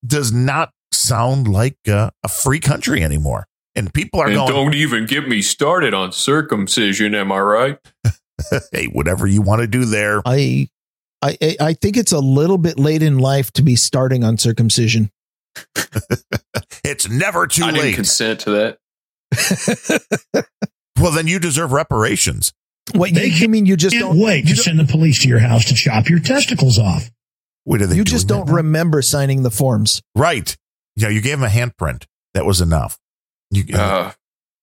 does 0.06 0.32
not 0.32 0.70
sound 0.92 1.48
like 1.48 1.76
uh, 1.88 2.10
a 2.22 2.28
free 2.28 2.60
country 2.60 3.02
anymore. 3.02 3.46
And 3.74 3.92
people 3.92 4.20
are 4.20 4.26
And 4.26 4.36
going, 4.36 4.52
don't 4.52 4.74
even 4.74 5.06
get 5.06 5.26
me 5.28 5.42
started 5.42 5.94
on 5.94 6.12
circumcision. 6.12 7.14
Am 7.14 7.32
I 7.32 7.38
right? 7.40 7.78
hey, 8.72 8.86
whatever 8.86 9.26
you 9.26 9.42
want 9.42 9.60
to 9.62 9.66
do 9.66 9.84
there. 9.84 10.22
I, 10.24 10.68
I, 11.22 11.36
I- 11.42 11.56
I 11.60 11.72
think 11.72 11.96
it's 11.96 12.12
a 12.12 12.20
little 12.20 12.58
bit 12.58 12.78
late 12.78 13.02
in 13.02 13.18
life 13.18 13.50
to 13.52 13.62
be 13.62 13.76
starting 13.76 14.22
on 14.24 14.38
circumcision. 14.38 15.10
It's 16.86 17.08
never 17.08 17.46
too 17.46 17.62
late. 17.62 17.68
I 17.68 17.72
didn't 17.72 17.84
late. 17.86 17.94
consent 17.94 18.40
to 18.40 18.50
that. 18.50 20.46
well, 21.00 21.12
then 21.12 21.26
you 21.26 21.38
deserve 21.38 21.72
reparations. 21.72 22.52
What 22.92 23.10
you, 23.10 23.16
They 23.16 23.26
you 23.28 23.48
mean 23.48 23.66
you 23.66 23.76
just 23.76 23.94
Can't 23.94 24.04
don't 24.12 24.18
wait 24.20 24.44
you 24.44 24.50
to 24.50 24.54
don't- 24.56 24.64
send 24.64 24.78
the 24.80 24.84
police 24.84 25.22
to 25.22 25.28
your 25.28 25.38
house 25.38 25.64
to 25.66 25.74
chop 25.74 26.08
your 26.08 26.18
testicles 26.18 26.78
off. 26.78 27.10
What 27.64 27.80
are 27.80 27.86
they 27.86 27.96
you 27.96 28.04
doing 28.04 28.12
just 28.14 28.28
don't 28.28 28.50
remember 28.50 29.00
signing 29.00 29.42
the 29.42 29.50
forms. 29.50 30.02
Right. 30.14 30.54
You 30.96 31.04
know, 31.04 31.08
you 31.08 31.22
gave 31.22 31.34
him 31.38 31.44
a 31.44 31.48
handprint. 31.48 32.04
That 32.34 32.44
was 32.44 32.60
enough. 32.60 32.98
You, 33.50 33.64
Uh, 33.74 34.12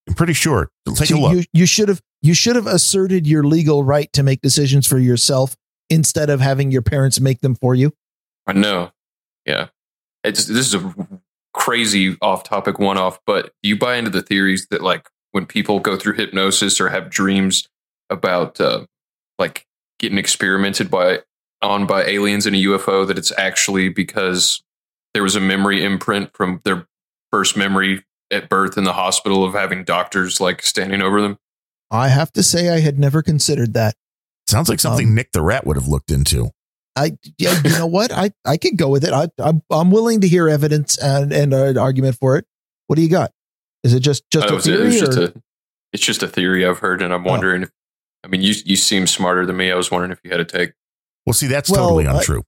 I'm 0.07 0.14
pretty 0.14 0.34
sure. 0.34 0.69
Take 0.95 1.07
So 1.07 1.18
a 1.18 1.19
look. 1.19 1.34
You, 1.34 1.43
you 1.53 1.65
should 1.65 1.89
have 1.89 2.02
you 2.22 2.34
should 2.35 2.56
have 2.56 2.68
asserted 2.68 3.26
your 3.26 3.43
legal 3.43 3.84
right 3.84 4.11
to 4.14 4.22
make 4.22 4.41
decisions 4.41 4.85
for 4.85 4.99
yourself 4.99 5.56
instead 5.89 6.30
of 6.30 6.39
having 6.41 6.69
your 6.72 6.81
parents 6.84 7.19
make 7.19 7.41
them 7.41 7.56
for 7.56 7.73
you. 7.73 7.91
I 8.45 8.53
know. 8.53 8.91
Yeah. 9.45 9.68
It's 10.23 10.45
this 10.45 10.68
is 10.68 10.76
a 10.76 10.93
crazy 11.53 12.18
off 12.22 12.43
topic 12.43 12.77
one 12.80 12.98
off, 12.98 13.19
but 13.26 13.52
do 13.64 13.69
you 13.69 13.77
buy 13.77 13.95
into 13.95 14.11
the 14.11 14.22
theories 14.22 14.68
that 14.69 14.81
like 14.84 15.10
when 15.31 15.45
people 15.48 15.80
go 15.80 15.98
through 15.98 16.14
hypnosis 16.14 16.80
or 16.80 16.89
have 16.89 17.10
dreams 17.10 17.68
about 18.12 18.60
uh, 18.62 18.86
like 19.40 19.66
getting 20.00 20.18
experimented 20.18 20.92
by 20.92 21.22
on 21.62 21.86
by 21.86 22.04
aliens 22.04 22.46
in 22.46 22.54
a 22.56 22.64
UFO 22.64 23.08
that 23.08 23.18
it's 23.18 23.32
actually 23.38 23.90
because 23.90 24.62
there 25.14 25.24
was 25.24 25.36
a 25.36 25.40
memory 25.40 25.84
imprint 25.84 26.32
from 26.36 26.62
their 26.64 26.88
first 27.32 27.56
memory 27.58 28.04
at 28.32 28.50
birth 28.50 28.78
in 28.78 28.84
the 28.84 28.94
hospital 28.94 29.44
of 29.44 29.54
having 29.54 29.84
doctors 29.84 30.40
like 30.42 30.62
standing 30.64 31.02
over 31.02 31.22
them. 31.22 31.38
I 31.92 32.08
have 32.08 32.32
to 32.34 32.44
say 32.44 32.70
I 32.70 32.80
had 32.80 32.98
never 32.98 33.22
considered 33.22 33.74
that. 33.74 33.96
Sounds 34.48 34.70
like 34.70 34.80
something 34.80 35.08
Um, 35.10 35.16
Nick 35.16 35.32
the 35.34 35.42
Rat 35.42 35.66
would 35.66 35.76
have 35.78 35.88
looked 35.88 36.12
into. 36.12 36.50
I 36.96 37.12
yeah, 37.38 37.60
you 37.64 37.70
know 37.72 37.88
what? 37.88 38.12
I 38.12 38.32
I 38.46 38.58
could 38.58 38.78
go 38.78 38.90
with 38.90 39.04
it. 39.06 39.14
I 39.14 39.28
I'm, 39.38 39.62
I'm 39.70 39.92
willing 39.92 40.22
to 40.22 40.28
hear 40.28 40.50
evidence 40.50 40.98
and 40.98 41.32
and 41.32 41.54
an 41.54 41.78
argument 41.78 42.18
for 42.20 42.38
it. 42.38 42.46
What 42.88 42.96
do 42.98 43.02
you 43.02 43.10
got? 43.10 43.32
Is 43.84 43.94
it 43.94 44.02
just 44.02 44.24
just 44.32 44.50
Oh, 44.50 44.56
a 44.56 44.58
it's, 44.58 44.68
it 44.68 44.72
theory? 44.72 44.86
was 44.88 45.00
just 45.00 45.18
a, 45.18 45.34
it's 45.94 46.04
just 46.06 46.24
a 46.24 46.28
theory 46.28 46.66
I've 46.66 46.80
heard, 46.80 47.02
and 47.02 47.14
I'm 47.14 47.26
Oh. 47.26 47.30
wondering 47.32 47.64
if 47.64 47.70
I 48.23 48.27
mean 48.27 48.41
you 48.41 48.53
you 48.65 48.76
seem 48.76 49.07
smarter 49.07 49.45
than 49.45 49.57
me. 49.57 49.72
I 49.72 49.76
was 49.76 49.89
wondering 49.91 50.11
if 50.11 50.19
you 50.23 50.31
had 50.31 50.39
a 50.39 50.45
take. 50.45 50.73
Well, 51.26 51.34
see, 51.34 51.48
that's 51.48 51.69
Well, 51.69 51.84
totally 51.84 52.07
I- 52.07 52.18
untrue. 52.18 52.43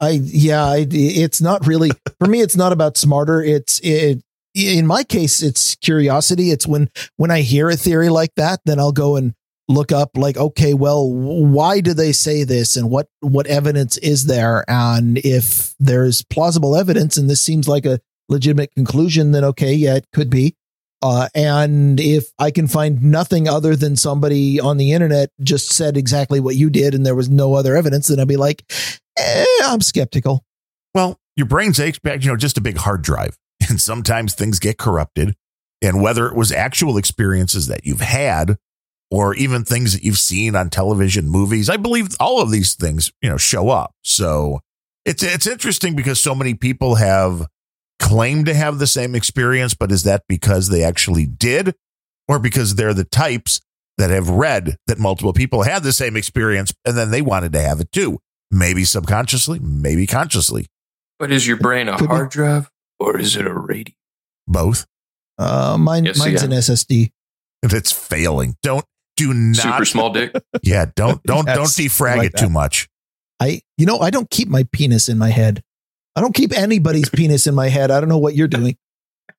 I 0.00 0.10
yeah, 0.22 0.64
I, 0.64 0.86
it's 0.90 1.40
not 1.40 1.66
really 1.66 1.90
for 2.18 2.26
me. 2.26 2.40
It's 2.40 2.56
not 2.56 2.72
about 2.72 2.96
smarter. 2.96 3.42
It's 3.42 3.80
it. 3.82 4.22
In 4.54 4.86
my 4.86 5.02
case, 5.04 5.42
it's 5.42 5.74
curiosity. 5.76 6.50
It's 6.50 6.66
when 6.66 6.90
when 7.16 7.30
I 7.30 7.40
hear 7.40 7.68
a 7.68 7.76
theory 7.76 8.08
like 8.08 8.34
that, 8.36 8.60
then 8.64 8.78
I'll 8.78 8.92
go 8.92 9.16
and 9.16 9.34
look 9.68 9.92
up 9.92 10.10
like, 10.16 10.36
okay, 10.36 10.74
well, 10.74 11.10
why 11.10 11.80
do 11.80 11.94
they 11.94 12.12
say 12.12 12.44
this, 12.44 12.76
and 12.76 12.90
what 12.90 13.06
what 13.20 13.46
evidence 13.46 13.96
is 13.98 14.26
there? 14.26 14.64
And 14.68 15.18
if 15.18 15.74
there's 15.78 16.22
plausible 16.24 16.76
evidence, 16.76 17.16
and 17.16 17.30
this 17.30 17.40
seems 17.40 17.66
like 17.68 17.86
a 17.86 18.00
legitimate 18.28 18.74
conclusion, 18.74 19.30
then 19.32 19.44
okay, 19.44 19.72
yeah, 19.74 19.94
it 19.94 20.06
could 20.12 20.28
be. 20.28 20.54
Uh, 21.04 21.28
and 21.34 22.00
if 22.00 22.32
I 22.38 22.50
can 22.50 22.66
find 22.66 23.02
nothing 23.02 23.46
other 23.46 23.76
than 23.76 23.94
somebody 23.94 24.58
on 24.58 24.78
the 24.78 24.92
internet 24.92 25.28
just 25.42 25.68
said 25.68 25.98
exactly 25.98 26.40
what 26.40 26.56
you 26.56 26.70
did, 26.70 26.94
and 26.94 27.04
there 27.04 27.14
was 27.14 27.28
no 27.28 27.52
other 27.52 27.76
evidence, 27.76 28.08
then 28.08 28.20
I'd 28.20 28.26
be 28.26 28.38
like, 28.38 28.64
eh, 29.18 29.44
I'm 29.64 29.82
skeptical. 29.82 30.46
Well, 30.94 31.18
your 31.36 31.46
brain's 31.46 31.78
you 31.78 31.92
know, 32.02 32.36
just 32.36 32.56
a 32.56 32.62
big 32.62 32.78
hard 32.78 33.02
drive. 33.02 33.36
And 33.68 33.80
sometimes 33.80 34.34
things 34.34 34.58
get 34.58 34.78
corrupted. 34.78 35.34
And 35.80 36.02
whether 36.02 36.26
it 36.26 36.34
was 36.34 36.52
actual 36.52 36.98
experiences 36.98 37.66
that 37.68 37.86
you've 37.86 38.00
had 38.00 38.56
or 39.10 39.34
even 39.34 39.64
things 39.64 39.92
that 39.94 40.02
you've 40.02 40.18
seen 40.18 40.56
on 40.56 40.70
television, 40.70 41.28
movies. 41.28 41.70
I 41.70 41.76
believe 41.76 42.08
all 42.18 42.42
of 42.42 42.50
these 42.50 42.74
things, 42.74 43.12
you 43.22 43.28
know, 43.30 43.36
show 43.36 43.70
up. 43.70 43.92
So 44.02 44.60
it's 45.04 45.22
it's 45.22 45.46
interesting 45.46 45.96
because 45.96 46.20
so 46.20 46.34
many 46.34 46.54
people 46.54 46.96
have 46.96 47.46
claimed 48.04 48.46
to 48.46 48.54
have 48.54 48.78
the 48.78 48.86
same 48.86 49.14
experience, 49.14 49.72
but 49.74 49.90
is 49.90 50.02
that 50.04 50.22
because 50.28 50.68
they 50.68 50.84
actually 50.84 51.26
did, 51.26 51.74
or 52.28 52.38
because 52.38 52.74
they're 52.74 52.94
the 52.94 53.04
types 53.04 53.60
that 53.98 54.10
have 54.10 54.28
read 54.28 54.76
that 54.86 54.98
multiple 54.98 55.32
people 55.32 55.62
had 55.62 55.82
the 55.82 55.92
same 55.92 56.16
experience 56.16 56.72
and 56.84 56.96
then 56.96 57.10
they 57.10 57.22
wanted 57.22 57.52
to 57.54 57.60
have 57.60 57.80
it 57.80 57.90
too? 57.92 58.18
Maybe 58.50 58.84
subconsciously, 58.84 59.58
maybe 59.60 60.06
consciously, 60.06 60.66
But 61.18 61.32
is 61.32 61.46
your 61.46 61.56
brain 61.56 61.88
a 61.88 61.96
Could 61.96 62.08
be. 62.08 62.14
hard 62.14 62.30
drive 62.30 62.70
or 63.00 63.18
is 63.18 63.36
it 63.36 63.46
a 63.46 63.52
radio? 63.52 63.94
both. 64.46 64.86
Uh, 65.38 65.76
mine, 65.78 66.04
Yes, 66.04 66.18
mine's 66.18 66.42
yeah. 66.42 66.44
an 66.44 66.50
SSD. 66.52 67.10
If 67.62 67.72
it's 67.72 67.90
failing, 67.90 68.56
don't 68.62 68.84
do 69.16 69.32
not 69.32 69.56
Super 69.56 69.84
small 69.86 70.10
dick. 70.12 70.32
Yeah, 70.62 70.86
don't 70.94 71.22
don't 71.24 71.46
don't 71.58 71.66
defrag 71.66 72.18
like 72.18 72.26
it 72.34 72.36
too 72.36 72.50
much. 72.50 72.88
I, 73.40 73.62
you 73.78 73.86
know, 73.86 73.98
I 73.98 74.10
don't 74.10 74.28
keep 74.30 74.48
my 74.48 74.64
penis 74.72 75.08
in 75.08 75.18
my 75.18 75.30
head. 75.30 75.62
I 76.16 76.20
don't 76.20 76.34
keep 76.34 76.56
anybody's 76.56 77.08
penis 77.08 77.46
in 77.46 77.54
my 77.54 77.68
head. 77.68 77.90
I 77.90 78.00
don't 78.00 78.08
know 78.08 78.18
what 78.18 78.34
you're 78.34 78.48
doing. 78.48 78.76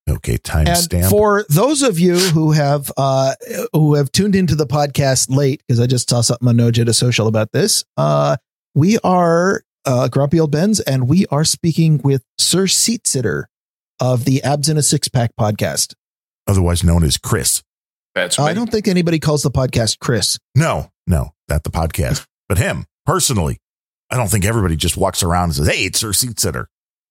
Okay, 0.08 0.34
And 0.34 0.68
timestamp. 0.68 1.10
for 1.10 1.46
those 1.50 1.82
of 1.82 1.98
you 2.00 2.16
who 2.18 2.52
have 2.52 2.92
uh, 2.96 3.34
who 3.74 3.96
have 3.96 4.12
tuned 4.12 4.36
into 4.36 4.56
the 4.56 4.68
podcast 4.68 5.36
late, 5.36 5.64
because 5.68 5.80
I 5.80 5.88
just 5.88 6.10
saw 6.10 6.22
something 6.22 6.48
on 6.48 6.56
No 6.58 6.68
Agenda 6.68 6.94
Social 6.94 7.28
about 7.28 7.52
this, 7.54 7.84
uh, 7.98 8.38
we 8.76 9.00
are 9.04 9.64
uh, 9.86 10.08
Grumpy 10.10 10.40
Old 10.40 10.52
Bens, 10.52 10.80
and 10.80 11.08
we 11.08 11.26
are 11.32 11.44
speaking 11.44 12.02
with 12.04 12.24
Sir 12.38 12.68
Seat 12.68 13.08
Sitter 13.08 13.50
of 14.00 14.26
the 14.26 14.44
Abs 14.44 14.70
in 14.70 14.78
a 14.78 14.84
Six 14.84 15.08
Pack 15.08 15.32
podcast. 15.40 15.96
Otherwise 16.46 16.84
known 16.84 17.04
as 17.04 17.18
Chris. 17.18 17.64
That's 18.14 18.38
I 18.38 18.54
don't 18.54 18.72
think 18.72 18.88
anybody 18.88 19.20
calls 19.20 19.42
the 19.42 19.52
podcast 19.52 20.00
Chris. 20.00 20.38
No, 20.54 20.92
no, 21.08 21.32
not 21.50 21.64
the 21.64 21.72
podcast, 21.72 22.26
but 22.48 22.58
him 22.60 22.86
personally. 23.08 23.58
I 24.12 24.18
don't 24.18 24.30
think 24.30 24.46
everybody 24.46 24.76
just 24.76 24.98
walks 24.98 25.24
around 25.24 25.46
and 25.46 25.56
says, 25.56 25.68
"Hey, 25.68 25.86
it's 25.86 26.00
Sir 26.00 26.14
Seat 26.14 26.40
Sitter," 26.40 26.70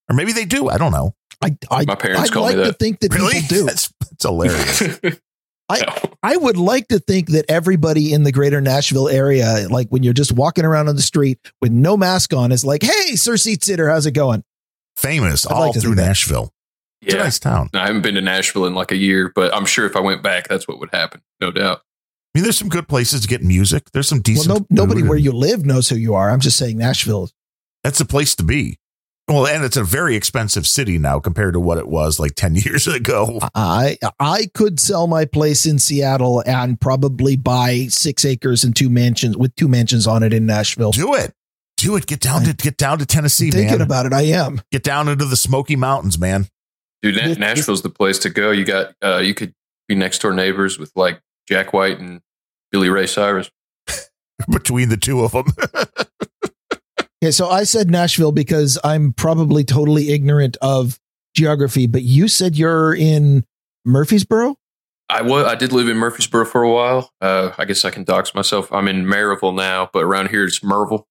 or 0.09 0.15
maybe 0.17 0.33
they 0.33 0.45
do. 0.45 0.69
I 0.69 0.79
don't 0.79 0.93
know. 0.93 1.15
I, 1.43 1.57
I, 1.71 1.85
My 1.85 1.95
parents 1.95 2.23
I'd 2.31 2.33
call 2.33 2.43
like 2.45 2.57
me 2.57 2.65
to 2.65 2.73
think 2.73 3.01
that 3.01 3.13
Really? 3.13 3.35
people 3.41 3.49
do. 3.49 3.65
That's, 3.67 3.93
that's 4.01 4.25
hilarious. 4.25 4.83
No. 5.71 5.79
I 6.23 6.37
would 6.37 6.59
like 6.59 6.89
to 6.89 6.99
think 6.99 7.31
that 7.31 7.47
everybody 7.49 8.13
in 8.13 8.23
the 8.23 8.31
greater 8.33 8.61
Nashville 8.61 9.09
area, 9.09 9.67
like 9.71 9.89
when 9.89 10.03
you're 10.03 10.13
just 10.13 10.31
walking 10.31 10.65
around 10.65 10.89
on 10.89 10.95
the 10.97 11.03
street 11.03 11.39
with 11.63 11.73
no 11.73 11.97
mask 11.97 12.35
on, 12.35 12.53
is 12.53 12.65
like, 12.67 12.83
"Hey, 12.83 13.17
Sir 13.17 13.37
Seat 13.39 13.65
Sitter, 13.65 13.89
how's 13.89 14.05
it 14.07 14.13
going?" 14.13 14.45
Famous 14.97 15.47
I'd 15.47 15.53
all 15.53 15.61
like 15.63 15.73
through 15.73 15.83
think 15.83 15.97
that. 15.97 16.07
Nashville. 16.07 16.53
It's 17.01 17.15
a 17.15 17.17
Yeah. 17.17 17.23
nice 17.25 17.39
town. 17.39 17.71
I 17.75 17.87
haven't 17.87 18.03
been 18.03 18.15
to 18.15 18.21
Nashville 18.21 18.67
in 18.67 18.75
like 18.75 18.93
a 18.93 18.97
year, 18.97 19.33
but 19.35 19.55
I'm 19.55 19.65
sure 19.67 19.87
if 19.87 19.97
I 19.97 20.01
went 20.01 20.23
back, 20.23 20.49
that's 20.49 20.69
what 20.69 20.79
would 20.81 20.91
happen. 20.93 21.23
No 21.41 21.51
doubt. 21.51 21.81
I 22.35 22.39
mean, 22.39 22.43
there's 22.45 22.59
some 22.59 22.69
good 22.69 22.89
places 22.89 23.21
to 23.21 23.29
get 23.29 23.43
music. 23.43 23.91
There's 23.93 24.09
some 24.09 24.19
Well, 24.19 24.23
decent. 24.23 24.71
no, 24.71 24.83
nobody 24.83 25.01
food 25.03 25.09
where 25.09 25.17
and 25.17 25.25
you 25.25 25.33
live 25.33 25.65
knows 25.65 25.89
who 25.89 25.97
you 25.97 26.15
are. 26.15 26.31
I'm 26.31 26.41
just 26.41 26.57
saying 26.57 26.79
Nashville. 26.79 27.31
That's 27.85 28.01
a 28.01 28.05
place 28.05 28.35
to 28.37 28.43
be. 28.43 28.79
Well, 29.29 29.47
and 29.47 29.65
it's 29.65 29.77
a 29.79 29.85
very 29.85 30.17
expensive 30.17 30.67
city 30.67 30.99
now 30.99 31.19
compared 31.21 31.55
to 31.55 31.61
what 31.61 31.79
it 31.79 31.89
was 31.89 32.19
like 32.19 32.35
ten 32.35 32.55
years 32.57 32.87
ago. 32.87 33.39
I 33.55 33.97
I 34.21 34.49
could 34.55 34.79
sell 34.81 35.07
my 35.07 35.25
place 35.25 35.65
in 35.65 35.79
Seattle 35.79 36.43
and 36.45 36.79
probably 36.81 37.37
buy 37.37 37.87
six 37.89 38.25
acres 38.25 38.65
and 38.65 38.75
two 38.77 38.91
mansions 38.91 39.37
with 39.37 39.55
two 39.55 39.69
mansions 39.69 40.07
on 40.07 40.23
it 40.23 40.33
in 40.35 40.45
Nashville. 40.45 40.91
Do 40.91 41.15
it. 41.15 41.33
Do 41.79 41.97
it. 41.97 42.07
Get 42.07 42.21
down 42.21 42.43
to 42.45 42.53
get 42.53 42.77
down 42.77 42.99
to 42.99 43.07
Tennessee, 43.07 43.51
Thinking 43.51 43.79
man. 43.79 43.81
about 43.81 44.05
it, 44.07 44.13
I 44.13 44.23
am. 44.23 44.61
get 44.73 44.83
down 44.83 45.09
into 45.09 45.25
the 45.25 45.37
Smoky 45.37 45.77
Mountains, 45.77 46.19
man. 46.19 46.49
Dude, 47.01 47.17
Na- 47.17 47.47
Nashville's 47.47 47.83
the 47.83 47.91
place 47.91 48.19
to 48.21 48.31
go. 48.31 48.51
You 48.51 48.65
got 48.67 48.93
uh 49.03 49.19
you 49.19 49.33
could 49.35 49.55
be 49.89 49.95
next 49.95 50.21
door 50.21 50.35
neighbors 50.35 50.79
with 50.79 50.93
like 50.97 51.21
Jack 51.49 51.73
White 51.73 51.99
and 51.99 52.21
Billy 52.73 52.89
Ray 52.89 53.07
Cyrus. 53.07 53.51
Between 54.51 54.89
the 54.89 54.97
two 54.97 55.23
of 55.23 55.33
them. 55.33 55.47
Okay, 57.25 57.31
so 57.31 57.49
I 57.49 57.65
said 57.65 57.91
Nashville 57.91 58.33
because 58.33 58.79
I'm 58.85 59.15
probably 59.15 59.65
totally 59.65 60.11
ignorant 60.13 60.59
of 60.61 61.01
geography, 61.35 61.87
but 61.87 62.03
you 62.03 62.29
said 62.29 62.55
you're 62.55 62.95
in 62.95 63.47
Murfreesboro. 63.87 64.57
I 65.09 65.23
was 65.23 65.47
I 65.47 65.55
did 65.55 65.73
live 65.73 65.89
in 65.89 65.97
Murfreesboro 65.97 66.45
for 66.45 66.63
a 66.63 66.71
while. 66.71 67.15
Uh 67.23 67.53
I 67.57 67.65
guess 67.65 67.87
I 67.87 67.91
can 67.91 68.05
dox 68.05 68.35
myself. 68.35 68.71
I'm 68.71 68.89
in 68.89 69.07
Maryville 69.07 69.55
now, 69.55 69.89
but 69.91 70.03
around 70.03 70.29
here 70.29 70.45
it's 70.45 70.63
Merville. 70.63 71.07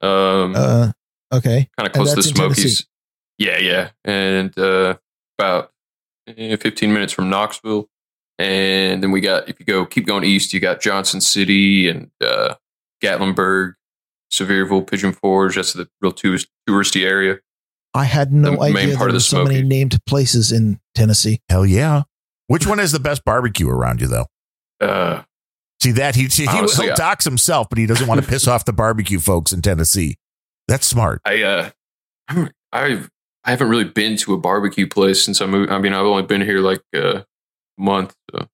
Um 0.00 0.54
Uh, 0.56 0.92
okay, 1.34 1.68
kind 1.76 1.86
of 1.86 1.92
close 1.92 2.14
to 2.14 2.16
the 2.16 2.22
that's 2.22 2.32
Tennessee. 2.32 2.60
Smokies. 2.62 2.86
Yeah, 3.36 3.58
yeah. 3.58 3.90
And 4.06 4.58
uh 4.58 4.96
about 5.38 5.70
eh, 6.28 6.56
15 6.56 6.94
minutes 6.94 7.12
from 7.12 7.28
Knoxville. 7.28 7.90
And 8.38 9.02
then 9.02 9.10
we 9.10 9.20
got 9.20 9.48
if 9.48 9.58
you 9.58 9.66
go 9.66 9.84
keep 9.86 10.06
going 10.06 10.24
east, 10.24 10.52
you 10.52 10.60
got 10.60 10.80
Johnson 10.80 11.20
City 11.20 11.88
and 11.88 12.10
uh 12.24 12.54
Gatlinburg, 13.02 13.74
Sevierville, 14.32 14.86
Pigeon 14.88 15.12
Forge. 15.12 15.56
That's 15.56 15.72
the 15.72 15.88
real 16.00 16.12
tourist, 16.12 16.48
touristy 16.68 17.04
area. 17.04 17.38
I 17.94 18.04
had 18.04 18.32
no 18.32 18.52
The 18.52 18.60
idea 18.60 18.72
part 18.96 18.98
there 18.98 19.06
were 19.08 19.12
the 19.12 19.20
so 19.20 19.44
many 19.44 19.62
named 19.62 19.98
places 20.06 20.52
in 20.52 20.78
Tennessee. 20.94 21.40
Hell 21.48 21.66
yeah. 21.66 22.02
Which 22.46 22.66
one 22.66 22.78
has 22.78 22.92
the 22.92 23.00
best 23.00 23.24
barbecue 23.24 23.68
around 23.68 24.00
you, 24.00 24.06
though? 24.08 24.26
Uh 24.80 25.22
See 25.80 25.92
that 25.92 26.16
he, 26.16 26.28
see, 26.28 26.42
he 26.42 26.48
Honestly, 26.48 26.86
he'll 26.86 26.94
I- 26.94 26.96
dox 26.96 27.24
himself, 27.24 27.68
but 27.68 27.78
he 27.78 27.86
doesn't 27.86 28.06
want 28.08 28.20
to 28.22 28.26
piss 28.30 28.48
off 28.48 28.64
the 28.64 28.72
barbecue 28.72 29.20
folks 29.20 29.52
in 29.52 29.62
Tennessee. 29.62 30.16
That's 30.66 30.86
smart. 30.86 31.20
I 31.24 31.42
uh 31.42 31.70
I'm- 32.28 32.50
I've 32.72 33.10
I 33.44 33.50
haven't 33.50 33.68
really 33.70 33.84
been 33.84 34.16
to 34.18 34.34
a 34.34 34.38
barbecue 34.38 34.86
place 34.86 35.22
since 35.24 35.40
I 35.40 35.46
moved. 35.46 35.70
I 35.72 35.78
mean, 35.78 35.94
I've 35.94 36.04
only 36.04 36.24
been 36.24 36.42
here 36.42 36.58
like 36.60 36.82
uh, 36.94 37.20
a 37.20 37.24
month. 37.78 38.14
So. 38.30 38.48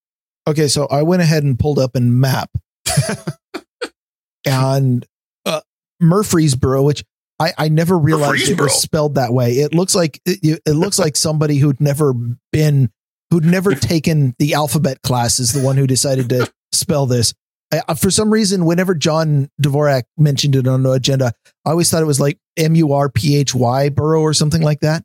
Okay, 0.46 0.68
so 0.68 0.86
I 0.86 1.02
went 1.02 1.22
ahead 1.22 1.42
and 1.42 1.58
pulled 1.58 1.78
up 1.78 1.94
and 1.96 2.20
map, 2.20 2.50
and 4.44 5.04
uh, 5.46 5.60
Murfreesboro, 6.00 6.82
which 6.82 7.04
I, 7.40 7.52
I 7.58 7.68
never 7.68 7.98
realized 7.98 8.48
it 8.48 8.60
was 8.60 8.74
spelled 8.80 9.14
that 9.16 9.32
way. 9.32 9.52
It 9.54 9.74
looks 9.74 9.94
like 9.94 10.20
it, 10.24 10.60
it 10.66 10.72
looks 10.74 10.98
like 10.98 11.16
somebody 11.16 11.56
who'd 11.56 11.80
never 11.80 12.12
been, 12.52 12.90
who'd 13.30 13.44
never 13.44 13.74
taken 13.74 14.34
the 14.38 14.54
alphabet 14.54 15.02
class, 15.02 15.38
is 15.40 15.52
the 15.52 15.62
one 15.64 15.76
who 15.76 15.86
decided 15.86 16.28
to 16.30 16.52
spell 16.72 17.06
this. 17.06 17.34
I, 17.72 17.80
I- 17.88 17.94
for 17.94 18.10
some 18.10 18.30
reason, 18.32 18.66
whenever 18.66 18.94
John 18.94 19.48
Dvorak 19.62 20.04
mentioned 20.18 20.56
it 20.56 20.68
on 20.68 20.82
the 20.82 20.92
agenda, 20.92 21.32
I 21.64 21.70
always 21.70 21.90
thought 21.90 22.02
it 22.02 22.06
was 22.06 22.20
like 22.20 22.38
M 22.56 22.74
U 22.74 22.92
R 22.92 23.08
P 23.08 23.36
H 23.36 23.54
Y 23.54 23.88
borough 23.88 24.20
or 24.20 24.34
something 24.34 24.62
like 24.62 24.80
that. 24.80 25.04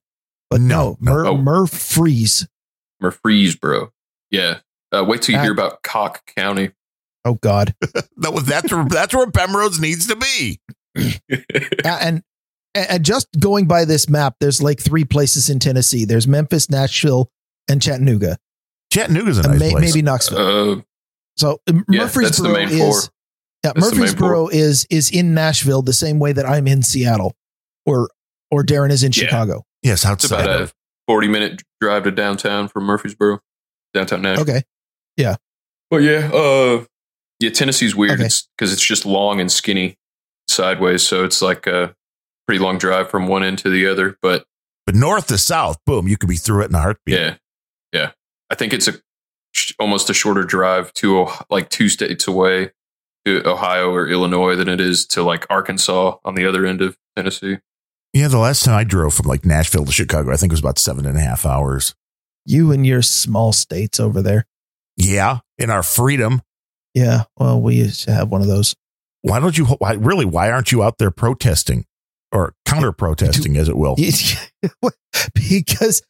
But 0.49 0.61
no, 0.61 0.97
No, 0.99 1.11
no. 1.11 1.11
Mur, 1.13 1.25
Oh. 1.27 1.37
Murfrees. 1.37 2.47
Murfreesboro. 2.99 3.91
Yeah. 4.31 4.59
Uh, 4.91 5.03
wait 5.07 5.21
till 5.21 5.33
you 5.33 5.39
Uh, 5.39 5.43
hear 5.43 5.51
about 5.51 5.83
Cocke 5.83 6.21
County. 6.35 6.71
Oh 7.25 7.35
God. 7.35 7.73
That 8.17 8.33
was 8.33 8.45
that's 8.45 8.71
where 8.71 8.85
that's 8.85 9.13
where 9.13 9.25
Bemrose 9.27 9.79
needs 9.79 10.07
to 10.07 10.15
be. 10.15 10.59
A- 11.85 11.87
and 11.87 12.21
and 12.75 13.03
just 13.03 13.27
going 13.39 13.65
by 13.65 13.85
this 13.85 14.07
map, 14.09 14.35
there's 14.39 14.61
like 14.61 14.79
three 14.79 15.05
places 15.05 15.49
in 15.49 15.59
Tennessee. 15.59 16.05
There's 16.05 16.27
Memphis, 16.27 16.69
Nashville, 16.69 17.29
and 17.69 17.81
Chattanooga, 17.81 18.37
Chattanooga's 18.91 19.37
a 19.39 19.41
and 19.43 19.51
nice 19.51 19.59
may, 19.59 19.71
place. 19.71 19.93
maybe 19.95 20.01
Knoxville. 20.03 20.71
uh, 20.79 20.81
So 21.37 21.59
um, 21.69 21.85
Yeah, 21.89 22.03
that's 22.05 22.13
the 22.37 22.43
Murfreesboro 22.49 22.53
main 22.53 22.67
four. 22.69 22.89
is 22.89 23.09
yeah, 23.63 23.71
That's 23.73 23.79
Murfreesboro 23.91 24.47
is 24.49 24.85
is 24.89 25.09
in 25.11 25.33
Nashville 25.33 25.81
the 25.81 25.93
same 25.93 26.19
way 26.19 26.31
that 26.33 26.45
I'm 26.45 26.67
in 26.67 26.83
Seattle, 26.83 27.35
or 27.85 28.09
or 28.51 28.63
Darren 28.63 28.91
is 28.91 29.03
in 29.03 29.11
Yeah. 29.13 29.23
Chicago. 29.25 29.63
yes, 29.83 29.99
it's 29.99 30.05
outside 30.05 30.41
about 30.45 30.61
of 30.61 30.69
a 30.69 30.73
40 31.07 31.27
minute 31.29 31.63
drive 31.81 32.03
to 32.03 32.11
downtown 32.11 32.67
from 32.67 32.83
Murfreesboro, 32.83 33.39
downtown 33.93 34.21
Nashville. 34.21 34.43
Okay, 34.43 34.61
Yeah. 35.17 35.35
Well, 35.91 36.01
yeah. 36.01 36.29
Uh, 36.33 36.85
yeah, 37.39 37.49
Tennessee's 37.49 37.95
weird. 37.95 38.11
Okay. 38.13 38.25
It's 38.25 38.47
because 38.57 38.71
it's 38.73 38.85
just 38.85 39.05
long 39.05 39.39
and 39.39 39.51
skinny 39.51 39.97
sideways. 40.47 41.01
So 41.07 41.23
it's 41.23 41.41
like 41.41 41.65
a 41.67 41.95
pretty 42.47 42.63
long 42.63 42.77
drive 42.77 43.09
from 43.09 43.27
one 43.27 43.43
end 43.43 43.57
to 43.59 43.69
the 43.69 43.87
other. 43.87 44.17
But 44.21 44.45
but 44.85 44.95
north 44.95 45.27
to 45.27 45.37
south, 45.37 45.77
boom, 45.85 46.07
you 46.07 46.17
could 46.17 46.29
be 46.29 46.35
through 46.35 46.63
it 46.63 46.69
in 46.69 46.75
a 46.75 46.79
heartbeat. 46.79 47.15
yeah, 47.17 47.35
yeah. 47.93 48.11
I 48.49 48.55
think 48.55 48.73
it's 48.73 48.87
a 48.87 48.93
almost 49.79 50.09
a 50.09 50.13
shorter 50.13 50.43
drive 50.43 50.93
to 50.93 51.19
Oh- 51.19 51.41
like 51.49 51.69
two 51.69 51.89
states 51.89 52.27
away 52.27 52.71
to 53.25 53.47
Ohio 53.47 53.91
or 53.91 54.07
Illinois 54.07 54.55
than 54.55 54.69
it 54.69 54.79
is 54.79 55.05
to 55.07 55.23
like 55.23 55.45
Arkansas 55.49 56.17
on 56.23 56.35
the 56.35 56.45
other 56.45 56.65
end 56.65 56.81
of 56.81 56.97
Tennessee. 57.15 57.57
Yeah, 58.13 58.27
the 58.27 58.37
last 58.39 58.63
time 58.63 58.75
I 58.75 58.83
drove 58.83 59.13
from 59.13 59.27
like 59.27 59.45
Nashville 59.45 59.85
to 59.85 59.91
Chicago, 59.91 60.31
I 60.31 60.35
think 60.35 60.51
it 60.51 60.53
was 60.53 60.59
about 60.61 60.77
seven 60.79 61.05
and 61.05 61.17
a 61.17 61.21
half 61.21 61.45
hours. 61.45 61.95
You 62.49 62.71
and 62.71 62.85
your 62.85 63.01
small 63.01 63.53
states 63.53 63.99
over 63.99 64.21
there. 64.21 64.45
Yeah, 64.97 65.39
in 65.57 65.69
our 65.69 65.83
freedom. 65.83 66.41
Yeah, 66.93 67.23
well, 67.37 67.61
we 67.61 67.75
used 67.75 68.03
to 68.05 68.11
have 68.11 68.29
one 68.31 68.41
of 68.41 68.47
those. 68.47 68.75
Why 69.21 69.39
don't 69.39 69.57
you? 69.57 69.65
Why 69.65 69.93
really? 69.93 70.25
Why 70.25 70.51
aren't 70.51 70.71
you 70.71 70.83
out 70.83 70.97
there 70.97 71.11
protesting 71.11 71.85
or 72.31 72.53
counter 72.65 72.91
protesting, 72.91 73.55
as 73.57 73.69
it 73.69 73.77
will? 73.77 73.95
because 75.33 76.01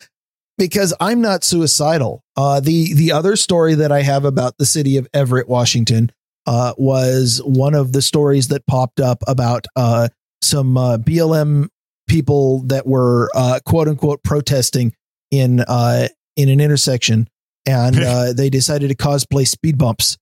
because 0.58 0.94
I'm 1.00 1.22
not 1.22 1.44
suicidal. 1.44 2.24
Uh, 2.36 2.60
the 2.60 2.94
the 2.94 3.12
other 3.12 3.36
story 3.36 3.76
that 3.76 3.92
I 3.92 4.02
have 4.02 4.26
about 4.26 4.58
the 4.58 4.66
city 4.66 4.98
of 4.98 5.08
Everett, 5.14 5.50
Washington, 5.50 6.12
uh, 6.48 6.74
was 6.78 7.42
one 7.44 7.76
of 7.76 7.92
the 7.92 8.02
stories 8.02 8.48
that 8.48 8.66
popped 8.66 9.00
up 9.00 9.24
about 9.28 9.66
uh, 9.76 10.08
some 10.42 10.78
uh, 10.78 10.98
BLM 10.98 11.68
people 12.08 12.60
that 12.68 12.88
were 12.88 13.30
uh, 13.36 13.60
quote 13.66 13.88
unquote 13.88 14.24
protesting 14.24 14.94
in 15.32 15.60
uh, 15.62 16.08
in 16.40 16.50
an 16.50 16.60
intersection, 16.60 17.28
and 17.66 18.00
uh, 18.04 18.34
they 18.34 18.50
decided 18.50 18.90
to 18.90 18.96
cosplay 18.96 19.48
speed 19.48 19.78
bumps. 19.78 20.18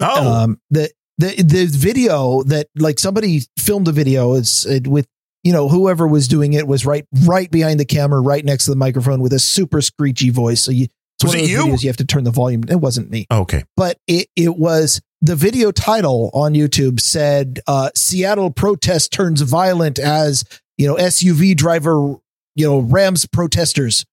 Oh, 0.00 0.32
um 0.32 0.60
the 0.70 0.90
the 1.18 1.42
the 1.42 1.66
video 1.66 2.42
that 2.44 2.68
like 2.76 2.98
somebody 2.98 3.42
filmed 3.58 3.88
a 3.88 3.92
video 3.92 4.34
it's 4.34 4.64
it, 4.64 4.86
with 4.86 5.06
you 5.42 5.52
know 5.52 5.68
whoever 5.68 6.06
was 6.06 6.28
doing 6.28 6.52
it 6.52 6.66
was 6.68 6.86
right 6.86 7.04
right 7.24 7.50
behind 7.50 7.80
the 7.80 7.84
camera 7.84 8.20
right 8.20 8.44
next 8.44 8.66
to 8.66 8.70
the 8.70 8.76
microphone 8.76 9.20
with 9.20 9.32
a 9.32 9.38
super 9.38 9.80
screechy 9.82 10.30
voice. 10.30 10.60
So 10.60 10.70
you 10.70 10.86
it's 11.20 11.24
Was 11.24 11.34
it 11.34 11.50
you? 11.50 11.64
videos 11.64 11.82
you 11.82 11.88
have 11.88 11.96
to 11.96 12.04
turn 12.04 12.22
the 12.22 12.30
volume 12.30 12.62
it 12.68 12.76
wasn't 12.80 13.10
me. 13.10 13.26
Okay. 13.30 13.64
but 13.76 13.98
it 14.06 14.28
it 14.36 14.56
was 14.56 15.00
the 15.20 15.34
video 15.34 15.72
title 15.72 16.30
on 16.32 16.54
YouTube 16.54 17.00
said 17.00 17.58
uh 17.66 17.90
Seattle 17.96 18.52
protest 18.52 19.12
turns 19.12 19.40
violent 19.40 19.98
as 19.98 20.44
you 20.76 20.86
know 20.86 20.94
SUV 20.94 21.56
driver 21.56 22.14
you 22.54 22.66
know 22.68 22.78
rams 22.78 23.26
protesters 23.26 24.04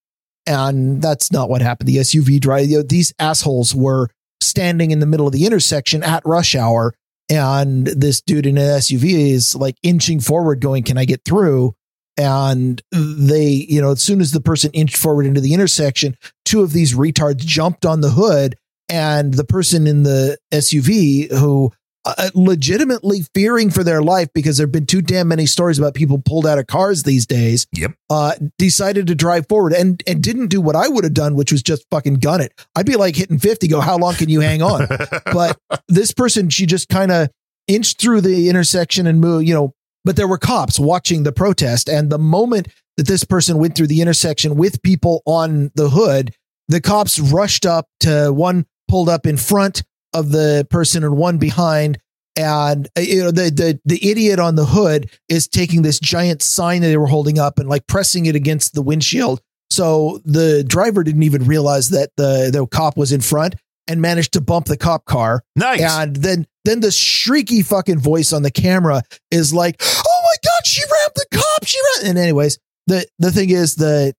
and 0.46 1.02
that's 1.02 1.32
not 1.32 1.50
what 1.50 1.62
happened. 1.62 1.88
The 1.88 1.98
SUV 1.98 2.40
driver 2.40 2.66
you 2.66 2.78
know, 2.78 2.84
these 2.84 3.14
assholes 3.20 3.74
were 3.74 4.10
standing 4.42 4.92
in 4.92 5.00
the 5.00 5.06
middle 5.06 5.28
of 5.28 5.34
the 5.34 5.46
intersection 5.46 6.04
at 6.04 6.26
rush 6.26 6.56
hour. 6.56 6.94
And 7.30 7.88
this 7.88 8.22
dude 8.22 8.46
in 8.46 8.58
an 8.58 8.64
SUV 8.64 9.32
is 9.32 9.56
like 9.56 9.76
inching 9.82 10.20
forward 10.20 10.62
going 10.62 10.84
can 10.84 10.98
I 10.98 11.06
get 11.06 11.26
through? 11.26 11.74
And 12.18 12.82
they 12.92 13.66
you 13.68 13.82
know 13.82 13.92
as 13.92 14.02
soon 14.02 14.22
as 14.22 14.32
the 14.32 14.42
person 14.42 14.72
inched 14.74 14.96
forward 14.96 15.26
into 15.26 15.42
the 15.42 15.54
intersection 15.54 16.16
two 16.46 16.62
of 16.62 16.72
these 16.72 16.94
retards 16.94 17.40
jumped 17.40 17.86
on 17.86 18.02
the 18.02 18.12
hood. 18.12 18.56
And 18.88 19.34
the 19.34 19.44
person 19.44 19.88
in 19.88 20.04
the 20.04 20.38
SUV 20.54 21.32
who 21.32 21.72
uh, 22.06 22.30
legitimately 22.36 23.22
fearing 23.34 23.70
for 23.70 23.84
their 23.84 24.02
life 24.02 24.30
because 24.34 24.58
there've 24.58 24.72
been 24.72 24.86
too 24.86 25.02
damn 25.02 25.28
many 25.28 25.46
stories 25.46 25.80
about 25.80 25.96
people 25.96 26.20
pulled 26.20 26.46
out 26.46 26.60
of 26.60 26.68
cars 26.68 27.04
these 27.04 27.26
days. 27.26 27.66
Yep. 27.74 27.92
Uh, 28.10 28.34
decided 28.58 29.08
to 29.08 29.16
drive 29.16 29.48
forward 29.48 29.74
and 29.74 30.02
and 30.06 30.22
didn't 30.22 30.48
do 30.48 30.62
what 30.62 30.76
I 30.76 30.88
would 30.88 31.04
have 31.04 31.14
done, 31.14 31.36
which 31.36 31.52
was 31.52 31.64
just 31.64 31.86
fucking 31.90 32.16
gun 32.16 32.42
it. 32.42 32.54
I'd 32.76 32.86
be 32.86 32.96
like 32.96 33.16
hitting 33.16 33.40
fifty. 33.40 33.68
Go, 33.68 33.82
how 33.82 33.98
long 33.98 34.14
can 34.14 34.30
you 34.30 34.42
hang 34.42 34.62
on? 34.62 34.88
but 35.26 35.58
this 35.88 36.12
person, 36.12 36.50
she 36.50 36.66
just 36.66 36.90
kind 36.90 37.12
of 37.12 37.30
inched 37.68 38.00
through 38.00 38.22
the 38.22 38.50
intersection 38.50 39.08
and 39.08 39.20
moved. 39.20 39.48
You 39.48 39.56
know, 39.56 39.74
but 40.04 40.16
there 40.16 40.28
were 40.28 40.38
cops 40.38 40.80
watching 40.80 41.24
the 41.24 41.32
protest, 41.32 41.90
and 41.90 42.12
the 42.12 42.20
moment 42.20 42.68
that 42.98 43.08
this 43.08 43.24
person 43.24 43.58
went 43.58 43.76
through 43.76 43.88
the 43.88 44.02
intersection 44.02 44.56
with 44.56 44.82
people 44.84 45.22
on 45.26 45.72
the 45.76 45.90
hood, 45.90 46.34
the 46.68 46.82
cops 46.82 47.20
rushed 47.20 47.66
up 47.66 47.88
to 48.02 48.32
one 48.32 48.66
pulled 48.88 49.10
up 49.10 49.26
in 49.26 49.38
front 49.38 49.84
of 50.16 50.32
the 50.32 50.66
person 50.70 51.04
and 51.04 51.18
one 51.18 51.38
behind 51.38 52.00
and 52.36 52.88
uh, 52.98 53.02
you 53.02 53.24
know 53.24 53.32
the 53.32 53.50
the 53.50 53.80
the 53.86 54.10
idiot 54.10 54.40
on 54.40 54.56
the 54.56 54.66
hood 54.66 55.10
is 55.30 55.48
taking 55.48 55.82
this 55.82 56.00
giant 56.00 56.42
sign 56.42 56.82
that 56.82 56.88
they 56.88 56.98
were 56.98 57.08
holding 57.08 57.40
up 57.40 57.60
and 57.60 57.70
like 57.70 57.86
pressing 57.88 58.26
it 58.26 58.36
against 58.36 58.74
the 58.74 58.82
windshield 58.82 59.42
so 59.70 60.20
the 60.26 60.64
driver 60.64 61.04
didn't 61.04 61.24
even 61.24 61.46
realize 61.46 61.90
that 61.90 62.10
the 62.18 62.50
the 62.52 62.66
cop 62.68 62.98
was 62.98 63.12
in 63.12 63.22
front 63.22 63.56
and 63.88 64.02
managed 64.02 64.34
to 64.34 64.42
bump 64.42 64.66
the 64.66 64.78
cop 64.78 65.06
car 65.06 65.44
nice. 65.56 65.82
and 65.82 66.16
then 66.18 66.48
then 66.66 66.80
the 66.80 66.88
shrieky 66.88 67.64
fucking 67.64 68.00
voice 68.00 68.34
on 68.34 68.42
the 68.42 68.52
camera 68.52 69.04
is 69.32 69.54
like, 69.54 69.82
"Oh 69.82 70.22
my 70.24 70.36
god, 70.44 70.66
she 70.66 70.82
rammed 70.82 71.12
the 71.16 71.26
cop! 71.32 71.66
She 71.66 71.80
ran!" 71.80 72.10
And 72.10 72.18
anyways, 72.18 72.58
the 72.88 73.06
the 73.20 73.32
thing 73.32 73.52
is 73.52 73.76
the 73.76 74.14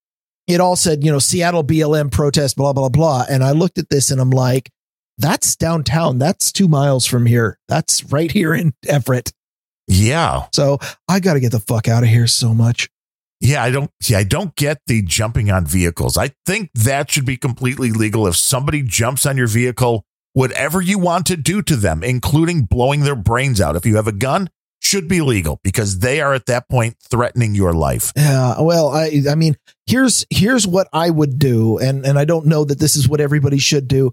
it 0.47 0.61
all 0.61 0.77
said 0.77 1.05
you 1.05 1.11
know 1.11 1.19
Seattle 1.19 1.65
BLM 1.65 2.11
protest 2.11 2.57
blah 2.57 2.73
blah 2.73 2.89
blah, 2.89 3.27
and 3.29 3.43
I 3.43 3.51
looked 3.51 3.79
at 3.79 3.91
this 3.91 4.11
and 4.11 4.21
I'm 4.21 4.31
like, 4.31 4.71
that's 5.19 5.57
downtown. 5.57 6.19
That's 6.19 6.53
two 6.53 6.69
miles 6.69 7.07
from 7.07 7.27
here. 7.27 7.59
That's 7.69 8.05
right 8.05 8.31
here 8.31 8.55
in 8.55 8.75
Everett. 8.89 9.33
yeah. 9.89 10.47
So 10.53 10.79
I 11.09 11.21
got 11.21 11.35
to 11.35 11.41
get 11.41 11.53
the 11.53 11.61
fuck 11.61 11.89
out 11.89 12.03
of 12.03 12.09
here 12.09 12.27
so 12.27 12.53
much. 12.55 12.89
Yeah, 13.41 13.63
I 13.63 13.71
don't 13.71 13.91
see 14.03 14.15
I 14.15 14.25
don't 14.25 14.55
get 14.57 14.79
the 14.87 15.03
jumping 15.03 15.51
on 15.51 15.67
vehicles. 15.67 16.17
I 16.17 16.31
think 16.47 16.71
that 16.75 17.11
should 17.11 17.27
be 17.27 17.37
completely 17.37 17.91
legal 17.91 18.27
if 18.27 18.37
somebody 18.37 18.83
jumps 18.83 19.27
on 19.27 19.37
your 19.37 19.47
vehicle, 19.47 20.05
whatever 20.33 20.81
you 20.81 20.99
want 20.99 21.27
to 21.27 21.37
do 21.37 21.61
to 21.63 21.77
them, 21.77 22.03
including 22.03 22.63
blowing 22.63 23.03
their 23.03 23.15
brains 23.15 23.61
out. 23.61 23.77
If 23.77 23.85
you 23.85 23.97
have 23.97 24.07
a 24.09 24.13
gun, 24.13 24.49
should 24.81 25.09
be 25.09 25.21
legal 25.21 25.61
because 25.63 25.99
they 25.99 26.21
are 26.21 26.33
at 26.33 26.47
that 26.47 26.69
point 26.69 26.97
threatening 27.11 27.55
your 27.55 27.75
life. 27.75 28.13
Yeah, 28.17 28.61
well, 28.61 28.89
I 28.89 29.23
I 29.31 29.35
mean, 29.35 29.57
here's 29.87 30.25
here's 30.31 30.67
what 30.67 30.89
I 30.93 31.11
would 31.11 31.39
do, 31.39 31.79
and 31.79 32.07
and 32.07 32.19
I 32.19 32.25
don't 32.25 32.47
know 32.47 32.65
that 32.65 32.79
this 32.79 32.97
is 32.97 33.07
what 33.09 33.21
everybody 33.21 33.59
should 33.59 33.87
do. 33.87 34.13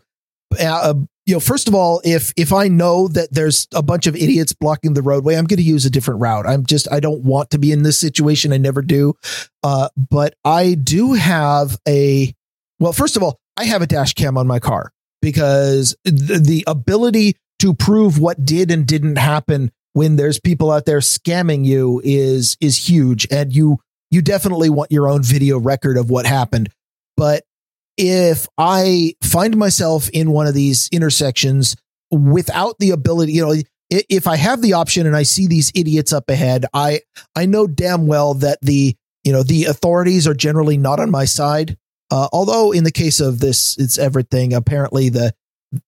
Uh, 0.60 0.94
you 1.26 1.34
know, 1.34 1.40
first 1.40 1.68
of 1.68 1.76
all, 1.76 2.02
if 2.04 2.34
if 2.36 2.52
I 2.52 2.68
know 2.68 3.08
that 3.08 3.32
there's 3.32 3.68
a 3.74 3.82
bunch 3.82 4.08
of 4.08 4.16
idiots 4.16 4.54
blocking 4.54 4.94
the 4.94 5.02
roadway, 5.02 5.36
I'm 5.36 5.46
going 5.46 5.58
to 5.58 5.64
use 5.64 5.86
a 5.86 5.90
different 5.90 6.20
route. 6.20 6.46
I'm 6.46 6.66
just 6.66 6.92
I 6.92 7.00
don't 7.00 7.24
want 7.24 7.52
to 7.52 7.58
be 7.58 7.72
in 7.72 7.84
this 7.84 8.00
situation. 8.00 8.52
I 8.52 8.58
never 8.58 8.82
do. 8.82 9.14
Uh, 9.64 9.90
but 10.10 10.36
I 10.44 10.74
do 10.74 11.14
have 11.14 11.78
a 11.88 12.34
well. 12.80 12.94
First 12.94 13.16
of 13.16 13.24
all, 13.24 13.40
I 13.56 13.66
have 13.66 13.82
a 13.82 13.88
dash 13.88 14.14
cam 14.14 14.38
on 14.38 14.48
my 14.48 14.60
car 14.60 14.92
because 15.22 15.96
the, 16.04 16.42
the 16.44 16.64
ability 16.68 17.38
to 17.60 17.74
prove 17.74 18.20
what 18.20 18.44
did 18.44 18.70
and 18.72 18.86
didn't 18.86 19.18
happen 19.18 19.72
when 19.94 20.18
there's 20.18 20.40
people 20.40 20.72
out 20.72 20.86
there 20.86 21.00
scamming 21.00 21.64
you 21.64 22.02
is 22.04 22.58
is 22.60 22.90
huge, 22.90 23.28
and 23.32 23.56
you 23.56 23.78
you 24.12 24.22
definitely 24.22 24.70
want 24.70 24.92
your 24.92 25.08
own 25.08 25.24
video 25.24 25.58
record 25.58 25.98
of 25.98 26.10
what 26.10 26.26
happened. 26.26 26.70
But 27.16 27.44
if 27.98 28.48
I 28.58 29.14
find 29.24 29.58
myself 29.58 30.10
in 30.10 30.32
one 30.32 30.48
of 30.48 30.54
these 30.54 30.90
intersections 30.92 31.76
without 32.12 32.76
the 32.80 32.92
ability, 32.92 33.34
you 33.34 33.46
know, 33.46 33.56
if 33.90 34.28
I 34.28 34.36
have 34.38 34.62
the 34.62 34.74
option 34.74 35.06
and 35.06 35.16
I 35.16 35.24
see 35.24 35.48
these 35.48 35.72
idiots 35.76 36.14
up 36.14 36.30
ahead, 36.30 36.66
I 36.74 37.02
I 37.36 37.46
know 37.46 37.68
damn 37.68 38.08
well 38.08 38.34
that 38.36 38.60
the 38.62 38.96
you 39.24 39.32
know 39.32 39.44
the 39.44 39.66
authorities 39.66 40.28
are 40.28 40.34
generally 40.34 40.78
not 40.78 41.00
on 41.00 41.12
my 41.12 41.26
side. 41.26 41.78
Uh, 42.12 42.28
although 42.32 42.72
in 42.72 42.84
the 42.84 42.92
case 42.92 43.20
of 43.20 43.40
this, 43.40 43.78
it's 43.78 43.98
everything. 43.98 44.54
Apparently, 44.54 45.10
the 45.10 45.34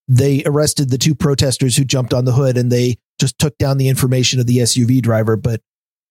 they 0.07 0.43
arrested 0.45 0.89
the 0.89 0.97
two 0.97 1.15
protesters 1.15 1.75
who 1.77 1.83
jumped 1.83 2.13
on 2.13 2.25
the 2.25 2.31
hood 2.31 2.57
and 2.57 2.71
they 2.71 2.97
just 3.19 3.37
took 3.37 3.57
down 3.57 3.77
the 3.77 3.87
information 3.87 4.39
of 4.39 4.47
the 4.47 4.57
SUV 4.57 5.01
driver. 5.01 5.35
But 5.37 5.61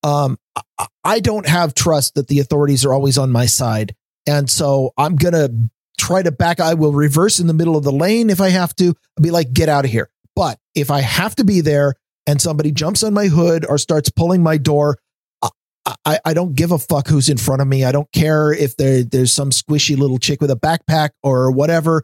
um, 0.03 0.37
I- 1.03 1.19
don't 1.19 1.47
have 1.47 1.73
trust 1.73 2.15
that 2.15 2.27
the 2.27 2.39
authorities 2.39 2.85
are 2.85 2.93
always 2.93 3.17
on 3.17 3.31
my 3.31 3.45
side, 3.45 3.95
and 4.27 4.49
so 4.49 4.93
I'm 4.97 5.15
gonna 5.15 5.49
try 5.97 6.21
to 6.21 6.31
back. 6.31 6.59
I 6.59 6.73
will 6.73 6.93
reverse 6.93 7.39
in 7.39 7.47
the 7.47 7.53
middle 7.53 7.75
of 7.75 7.83
the 7.83 7.91
lane 7.91 8.29
if 8.29 8.41
I 8.41 8.49
have 8.49 8.75
to. 8.75 8.87
I'll 8.87 9.23
be 9.23 9.31
like, 9.31 9.53
get 9.53 9.69
out 9.69 9.85
of 9.85 9.91
here. 9.91 10.09
But 10.35 10.59
if 10.73 10.91
I 10.91 11.01
have 11.01 11.35
to 11.35 11.43
be 11.43 11.61
there 11.61 11.95
and 12.27 12.41
somebody 12.41 12.71
jumps 12.71 13.03
on 13.03 13.13
my 13.13 13.27
hood 13.27 13.65
or 13.65 13.77
starts 13.77 14.09
pulling 14.09 14.43
my 14.43 14.57
door, 14.57 14.97
I, 16.03 16.19
I, 16.25 16.33
don't 16.33 16.55
give 16.55 16.71
a 16.71 16.79
fuck 16.79 17.07
who's 17.07 17.29
in 17.29 17.37
front 17.37 17.61
of 17.61 17.67
me. 17.67 17.85
I 17.85 17.91
don't 17.91 18.11
care 18.11 18.51
if 18.51 18.75
there, 18.75 19.03
there's 19.03 19.31
some 19.31 19.51
squishy 19.51 19.95
little 19.95 20.17
chick 20.17 20.41
with 20.41 20.49
a 20.49 20.55
backpack 20.55 21.11
or 21.21 21.51
whatever. 21.51 22.03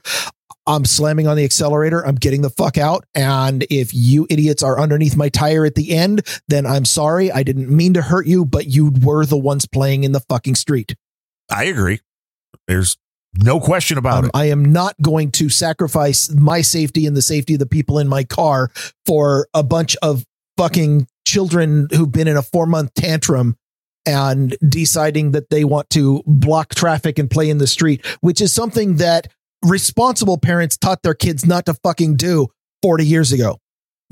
I'm 0.67 0.85
slamming 0.85 1.27
on 1.27 1.35
the 1.35 1.43
accelerator. 1.43 2.05
I'm 2.05 2.15
getting 2.15 2.43
the 2.43 2.51
fuck 2.51 2.77
out. 2.77 3.05
And 3.15 3.65
if 3.71 3.91
you 3.93 4.27
idiots 4.29 4.61
are 4.61 4.79
underneath 4.79 5.17
my 5.17 5.29
tire 5.29 5.65
at 5.65 5.73
the 5.73 5.95
end, 5.95 6.21
then 6.47 6.67
I'm 6.67 6.85
sorry. 6.85 7.31
I 7.31 7.41
didn't 7.41 7.75
mean 7.75 7.95
to 7.95 8.03
hurt 8.03 8.27
you, 8.27 8.45
but 8.45 8.67
you 8.67 8.91
were 9.01 9.25
the 9.25 9.37
ones 9.37 9.65
playing 9.65 10.03
in 10.03 10.11
the 10.11 10.19
fucking 10.19 10.55
street. 10.55 10.95
I 11.49 11.63
agree. 11.63 12.01
There's 12.67 12.97
no 13.35 13.59
question 13.59 13.97
about 13.97 14.19
Um, 14.19 14.25
it. 14.25 14.31
I 14.33 14.45
am 14.45 14.65
not 14.65 14.95
going 15.01 15.31
to 15.33 15.49
sacrifice 15.49 16.29
my 16.33 16.61
safety 16.61 17.05
and 17.05 17.15
the 17.15 17.21
safety 17.21 17.53
of 17.53 17.59
the 17.59 17.65
people 17.65 17.99
in 17.99 18.07
my 18.07 18.23
car 18.23 18.69
for 19.05 19.47
a 19.53 19.63
bunch 19.63 19.95
of 20.01 20.25
fucking 20.57 21.07
children 21.25 21.87
who've 21.91 22.11
been 22.11 22.27
in 22.27 22.35
a 22.37 22.41
four 22.41 22.65
month 22.65 22.93
tantrum 22.93 23.55
and 24.05 24.57
deciding 24.67 25.31
that 25.31 25.49
they 25.49 25.63
want 25.63 25.89
to 25.91 26.23
block 26.25 26.73
traffic 26.75 27.19
and 27.19 27.29
play 27.29 27.49
in 27.49 27.57
the 27.59 27.67
street, 27.67 28.05
which 28.21 28.41
is 28.41 28.51
something 28.51 28.95
that 28.97 29.27
responsible 29.63 30.37
parents 30.39 30.75
taught 30.75 31.03
their 31.03 31.13
kids 31.13 31.45
not 31.45 31.65
to 31.67 31.73
fucking 31.83 32.15
do 32.15 32.47
40 32.81 33.05
years 33.05 33.31
ago. 33.31 33.59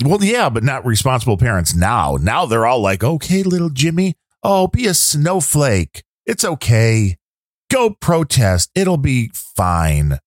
Well, 0.05 0.23
yeah, 0.23 0.49
but 0.49 0.63
not 0.63 0.85
responsible 0.85 1.37
parents 1.37 1.75
now. 1.75 2.17
Now 2.21 2.45
they're 2.45 2.65
all 2.67 2.79
like, 2.81 3.03
okay, 3.03 3.43
little 3.43 3.69
Jimmy, 3.71 4.15
oh, 4.43 4.67
be 4.67 4.85
a 4.85 4.93
snowflake. 4.93 6.03
It's 6.25 6.45
okay. 6.45 7.17
Go 7.69 7.91
protest. 7.91 8.71
It'll 8.75 8.97
be 8.97 9.31
fine. 9.33 10.19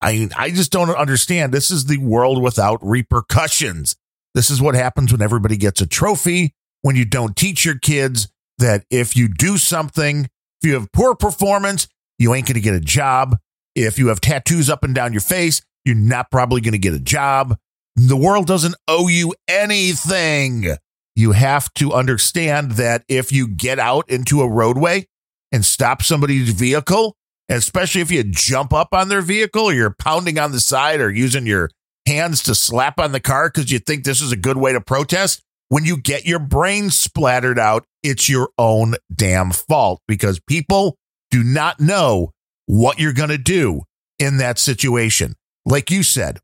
I 0.00 0.28
I 0.36 0.50
just 0.50 0.70
don't 0.70 0.90
understand. 0.90 1.52
This 1.52 1.70
is 1.70 1.86
the 1.86 1.98
world 1.98 2.42
without 2.42 2.78
repercussions. 2.82 3.96
This 4.34 4.50
is 4.50 4.60
what 4.60 4.74
happens 4.74 5.12
when 5.12 5.22
everybody 5.22 5.56
gets 5.56 5.80
a 5.80 5.86
trophy, 5.86 6.54
when 6.82 6.96
you 6.96 7.04
don't 7.04 7.36
teach 7.36 7.64
your 7.64 7.78
kids 7.78 8.28
that 8.58 8.84
if 8.90 9.16
you 9.16 9.28
do 9.28 9.56
something, 9.56 10.28
if 10.60 10.68
you 10.68 10.74
have 10.74 10.92
poor 10.92 11.14
performance, 11.14 11.88
you 12.18 12.34
ain't 12.34 12.46
going 12.46 12.54
to 12.54 12.60
get 12.60 12.74
a 12.74 12.80
job. 12.80 13.36
If 13.74 13.98
you 13.98 14.08
have 14.08 14.20
tattoos 14.20 14.68
up 14.68 14.82
and 14.82 14.94
down 14.94 15.12
your 15.12 15.20
face, 15.20 15.62
you're 15.84 15.94
not 15.94 16.30
probably 16.30 16.60
going 16.60 16.72
to 16.72 16.78
get 16.78 16.94
a 16.94 17.00
job. 17.00 17.56
The 17.96 18.16
world 18.16 18.46
doesn't 18.46 18.74
owe 18.86 19.08
you 19.08 19.34
anything. 19.48 20.76
You 21.16 21.32
have 21.32 21.72
to 21.74 21.92
understand 21.92 22.72
that 22.72 23.04
if 23.08 23.32
you 23.32 23.48
get 23.48 23.78
out 23.78 24.08
into 24.08 24.40
a 24.40 24.48
roadway 24.48 25.06
and 25.52 25.64
stop 25.64 26.02
somebody's 26.02 26.50
vehicle, 26.50 27.16
especially 27.48 28.00
if 28.00 28.10
you 28.10 28.24
jump 28.24 28.72
up 28.72 28.88
on 28.92 29.08
their 29.08 29.22
vehicle 29.22 29.64
or 29.64 29.72
you're 29.72 29.94
pounding 29.98 30.38
on 30.38 30.52
the 30.52 30.60
side 30.60 31.00
or 31.00 31.10
using 31.10 31.46
your 31.46 31.70
hands 32.06 32.42
to 32.44 32.54
slap 32.54 32.98
on 32.98 33.12
the 33.12 33.20
car 33.20 33.48
because 33.48 33.70
you 33.70 33.78
think 33.78 34.04
this 34.04 34.20
is 34.20 34.32
a 34.32 34.36
good 34.36 34.56
way 34.56 34.72
to 34.72 34.80
protest, 34.80 35.42
when 35.68 35.84
you 35.84 35.96
get 35.96 36.26
your 36.26 36.38
brain 36.38 36.90
splattered 36.90 37.58
out, 37.58 37.84
it's 38.02 38.28
your 38.28 38.48
own 38.56 38.94
damn 39.14 39.50
fault 39.50 40.00
because 40.08 40.40
people 40.40 40.96
do 41.30 41.42
not 41.44 41.78
know 41.80 42.30
what 42.66 42.98
you're 42.98 43.12
going 43.12 43.28
to 43.28 43.38
do 43.38 43.82
in 44.18 44.38
that 44.38 44.58
situation. 44.58 45.34
Like 45.66 45.90
you 45.90 46.02
said, 46.02 46.38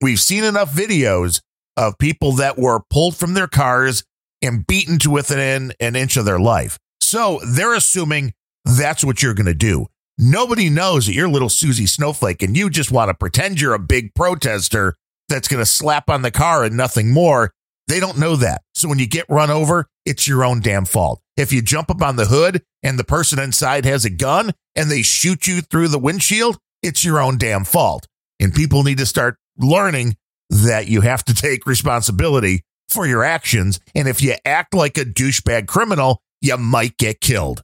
we've 0.00 0.20
seen 0.20 0.44
enough 0.44 0.72
videos 0.72 1.40
of 1.76 1.98
people 1.98 2.32
that 2.32 2.58
were 2.58 2.80
pulled 2.90 3.16
from 3.16 3.34
their 3.34 3.46
cars 3.46 4.04
and 4.42 4.66
beaten 4.66 4.98
to 4.98 5.10
within 5.10 5.72
an 5.80 5.96
inch 5.96 6.16
of 6.16 6.24
their 6.24 6.38
life. 6.38 6.78
So 7.00 7.40
they're 7.46 7.74
assuming 7.74 8.34
that's 8.66 9.04
what 9.04 9.22
you're 9.22 9.34
going 9.34 9.46
to 9.46 9.54
do. 9.54 9.86
Nobody 10.18 10.68
knows 10.68 11.06
that 11.06 11.14
you're 11.14 11.28
little 11.28 11.48
Susie 11.48 11.86
Snowflake 11.86 12.42
and 12.42 12.56
you 12.56 12.68
just 12.68 12.90
want 12.90 13.08
to 13.08 13.14
pretend 13.14 13.60
you're 13.60 13.74
a 13.74 13.78
big 13.78 14.14
protester 14.14 14.94
that's 15.28 15.48
going 15.48 15.60
to 15.60 15.66
slap 15.66 16.10
on 16.10 16.22
the 16.22 16.30
car 16.30 16.64
and 16.64 16.76
nothing 16.76 17.12
more. 17.12 17.52
They 17.86 18.00
don't 18.00 18.18
know 18.18 18.34
that. 18.36 18.62
So 18.74 18.88
when 18.88 18.98
you 18.98 19.06
get 19.06 19.26
run 19.28 19.50
over, 19.50 19.86
it's 20.04 20.26
your 20.26 20.44
own 20.44 20.60
damn 20.60 20.84
fault. 20.84 21.20
If 21.36 21.52
you 21.52 21.62
jump 21.62 21.90
up 21.90 22.02
on 22.02 22.16
the 22.16 22.26
hood 22.26 22.62
and 22.82 22.98
the 22.98 23.04
person 23.04 23.38
inside 23.38 23.84
has 23.84 24.04
a 24.04 24.10
gun 24.10 24.52
and 24.74 24.90
they 24.90 25.02
shoot 25.02 25.46
you 25.46 25.60
through 25.60 25.88
the 25.88 25.98
windshield, 25.98 26.58
it's 26.82 27.04
your 27.04 27.20
own 27.20 27.38
damn 27.38 27.64
fault. 27.64 28.06
And 28.40 28.54
people 28.54 28.82
need 28.82 28.98
to 28.98 29.06
start 29.06 29.36
learning 29.56 30.16
that 30.50 30.88
you 30.88 31.02
have 31.02 31.24
to 31.24 31.34
take 31.34 31.66
responsibility 31.66 32.62
for 32.88 33.06
your 33.06 33.22
actions. 33.22 33.80
And 33.94 34.08
if 34.08 34.22
you 34.22 34.34
act 34.44 34.74
like 34.74 34.96
a 34.96 35.04
douchebag 35.04 35.66
criminal, 35.66 36.22
you 36.40 36.56
might 36.56 36.96
get 36.96 37.20
killed. 37.20 37.62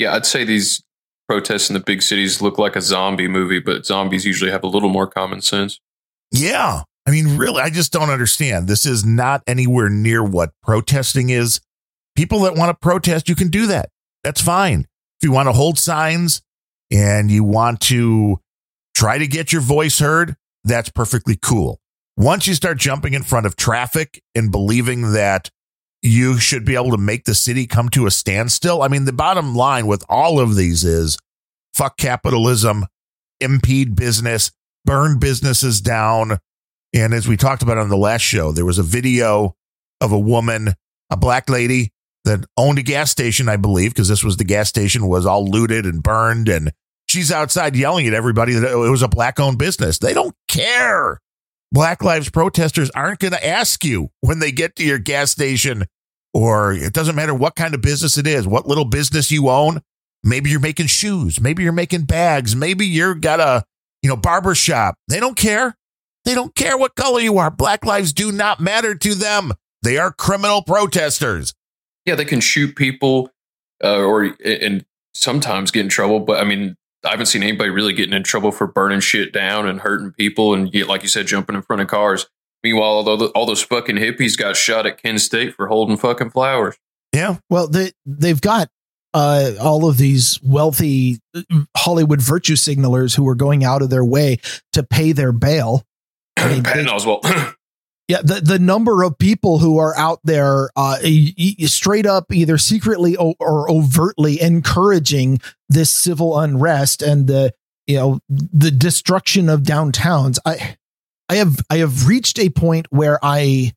Yeah, 0.00 0.14
I'd 0.14 0.24
say 0.24 0.44
these 0.44 0.82
protests 1.28 1.68
in 1.68 1.74
the 1.74 1.80
big 1.80 2.00
cities 2.00 2.40
look 2.40 2.56
like 2.56 2.74
a 2.74 2.80
zombie 2.80 3.28
movie, 3.28 3.60
but 3.60 3.84
zombies 3.84 4.24
usually 4.24 4.50
have 4.50 4.64
a 4.64 4.66
little 4.66 4.88
more 4.88 5.06
common 5.06 5.42
sense. 5.42 5.78
Yeah. 6.32 6.84
I 7.06 7.10
mean, 7.10 7.36
really, 7.36 7.60
I 7.60 7.68
just 7.68 7.92
don't 7.92 8.08
understand. 8.08 8.66
This 8.66 8.86
is 8.86 9.04
not 9.04 9.42
anywhere 9.46 9.90
near 9.90 10.24
what 10.24 10.52
protesting 10.62 11.28
is. 11.28 11.60
People 12.16 12.40
that 12.40 12.54
want 12.54 12.70
to 12.70 12.74
protest, 12.80 13.28
you 13.28 13.34
can 13.34 13.48
do 13.48 13.66
that. 13.66 13.90
That's 14.24 14.40
fine. 14.40 14.86
If 15.20 15.24
you 15.24 15.32
want 15.32 15.48
to 15.48 15.52
hold 15.52 15.78
signs 15.78 16.40
and 16.90 17.30
you 17.30 17.44
want 17.44 17.82
to 17.82 18.40
try 18.94 19.18
to 19.18 19.26
get 19.26 19.52
your 19.52 19.60
voice 19.60 19.98
heard, 19.98 20.34
that's 20.64 20.88
perfectly 20.88 21.36
cool. 21.36 21.78
Once 22.16 22.46
you 22.46 22.54
start 22.54 22.78
jumping 22.78 23.12
in 23.12 23.22
front 23.22 23.44
of 23.44 23.54
traffic 23.54 24.22
and 24.34 24.50
believing 24.50 25.12
that 25.12 25.50
you 26.02 26.38
should 26.38 26.64
be 26.64 26.74
able 26.74 26.90
to 26.90 26.98
make 26.98 27.24
the 27.24 27.34
city 27.34 27.66
come 27.66 27.88
to 27.90 28.06
a 28.06 28.10
standstill, 28.10 28.82
I 28.82 28.88
mean, 28.88 29.04
the 29.04 29.12
bottom 29.12 29.54
line 29.54 29.86
with 29.86 30.04
all 30.08 30.40
of 30.40 30.56
these 30.56 30.84
is 30.84 31.18
fuck 31.74 31.96
capitalism, 31.96 32.86
impede 33.40 33.94
business, 33.94 34.50
burn 34.84 35.18
businesses 35.18 35.80
down. 35.80 36.38
And 36.94 37.14
as 37.14 37.28
we 37.28 37.36
talked 37.36 37.62
about 37.62 37.78
on 37.78 37.88
the 37.88 37.96
last 37.96 38.22
show, 38.22 38.52
there 38.52 38.64
was 38.64 38.78
a 38.78 38.82
video 38.82 39.54
of 40.00 40.12
a 40.12 40.18
woman, 40.18 40.74
a 41.10 41.16
black 41.16 41.48
lady 41.48 41.92
that 42.24 42.44
owned 42.56 42.78
a 42.78 42.82
gas 42.82 43.10
station, 43.10 43.48
I 43.48 43.56
believe, 43.56 43.92
because 43.92 44.08
this 44.08 44.24
was 44.24 44.36
the 44.36 44.44
gas 44.44 44.68
station 44.68 45.06
was 45.06 45.26
all 45.26 45.46
looted 45.46 45.84
and 45.84 46.02
burned. 46.02 46.48
And 46.48 46.72
she's 47.08 47.30
outside 47.30 47.76
yelling 47.76 48.06
at 48.06 48.14
everybody 48.14 48.54
that 48.54 48.72
it 48.72 48.76
was 48.76 49.02
a 49.02 49.08
black 49.08 49.38
owned 49.38 49.58
business. 49.58 49.98
They 49.98 50.14
don't 50.14 50.34
care. 50.48 51.20
Black 51.72 52.02
Lives 52.02 52.30
protesters 52.30 52.90
aren't 52.90 53.20
going 53.20 53.32
to 53.32 53.46
ask 53.46 53.84
you 53.84 54.10
when 54.20 54.40
they 54.40 54.50
get 54.50 54.76
to 54.76 54.84
your 54.84 54.98
gas 54.98 55.30
station, 55.30 55.84
or 56.34 56.72
it 56.72 56.92
doesn't 56.92 57.14
matter 57.14 57.34
what 57.34 57.54
kind 57.54 57.74
of 57.74 57.80
business 57.80 58.18
it 58.18 58.26
is, 58.26 58.46
what 58.46 58.66
little 58.66 58.84
business 58.84 59.30
you 59.30 59.48
own. 59.48 59.80
Maybe 60.24 60.50
you're 60.50 60.60
making 60.60 60.86
shoes. 60.86 61.40
Maybe 61.40 61.62
you're 61.62 61.72
making 61.72 62.02
bags. 62.02 62.54
Maybe 62.56 62.86
you're 62.86 63.14
got 63.14 63.40
a, 63.40 63.64
you 64.02 64.08
know, 64.08 64.16
barber 64.16 64.54
shop. 64.54 64.96
They 65.08 65.20
don't 65.20 65.36
care. 65.36 65.76
They 66.24 66.34
don't 66.34 66.54
care 66.54 66.76
what 66.76 66.94
color 66.96 67.20
you 67.20 67.38
are. 67.38 67.50
Black 67.50 67.86
lives 67.86 68.12
do 68.12 68.30
not 68.30 68.60
matter 68.60 68.94
to 68.94 69.14
them. 69.14 69.52
They 69.82 69.96
are 69.96 70.12
criminal 70.12 70.62
protesters. 70.62 71.54
Yeah, 72.04 72.16
they 72.16 72.24
can 72.24 72.40
shoot 72.40 72.76
people 72.76 73.30
uh, 73.82 74.00
or 74.00 74.36
and 74.44 74.84
sometimes 75.14 75.70
get 75.70 75.80
in 75.80 75.88
trouble. 75.88 76.20
But 76.20 76.40
I 76.40 76.44
mean, 76.44 76.76
I 77.04 77.10
haven't 77.10 77.26
seen 77.26 77.42
anybody 77.42 77.70
really 77.70 77.92
getting 77.92 78.14
in 78.14 78.22
trouble 78.22 78.52
for 78.52 78.66
burning 78.66 79.00
shit 79.00 79.32
down 79.32 79.66
and 79.66 79.80
hurting 79.80 80.12
people 80.12 80.54
and 80.54 80.70
get, 80.70 80.86
like 80.86 81.02
you 81.02 81.08
said, 81.08 81.26
jumping 81.26 81.56
in 81.56 81.62
front 81.62 81.82
of 81.82 81.88
cars. 81.88 82.26
Meanwhile, 82.62 83.08
all, 83.08 83.16
the, 83.16 83.26
all 83.28 83.46
those 83.46 83.62
fucking 83.62 83.96
hippies 83.96 84.36
got 84.36 84.56
shot 84.56 84.86
at 84.86 85.02
Kent 85.02 85.20
State 85.20 85.54
for 85.54 85.68
holding 85.68 85.96
fucking 85.96 86.30
flowers. 86.30 86.76
Yeah. 87.14 87.38
Well, 87.48 87.68
they 87.68 87.92
they've 88.04 88.40
got 88.40 88.68
uh, 89.14 89.52
all 89.60 89.88
of 89.88 89.96
these 89.96 90.38
wealthy 90.42 91.18
uh, 91.34 91.42
Hollywood 91.76 92.20
virtue 92.20 92.54
signalers 92.54 93.16
who 93.16 93.26
are 93.28 93.34
going 93.34 93.64
out 93.64 93.82
of 93.82 93.90
their 93.90 94.04
way 94.04 94.38
to 94.74 94.82
pay 94.82 95.12
their 95.12 95.32
bail. 95.32 95.84
I 96.36 96.52
mean, 96.52 96.62
Patton 96.64 96.86
they, 96.86 96.92
Oswalt. 96.92 97.54
yeah, 98.10 98.22
the 98.24 98.40
the 98.40 98.58
number 98.58 99.04
of 99.04 99.16
people 99.18 99.60
who 99.60 99.78
are 99.78 99.96
out 99.96 100.18
there, 100.24 100.68
uh, 100.74 100.96
straight 101.66 102.06
up, 102.06 102.32
either 102.32 102.58
secretly 102.58 103.14
or, 103.14 103.70
overtly 103.70 104.40
encouraging 104.40 105.38
this 105.68 105.92
civil 105.92 106.36
unrest 106.36 107.02
and 107.02 107.28
the 107.28 107.54
you 107.86 107.94
know 107.94 108.18
the 108.28 108.72
destruction 108.72 109.48
of 109.48 109.60
downtowns. 109.60 110.40
I 110.44 110.76
I 111.28 111.36
have 111.36 111.58
I 111.70 111.76
have 111.76 112.08
reached 112.08 112.40
a 112.40 112.50
point 112.50 112.88
where 112.90 113.20
I 113.22 113.74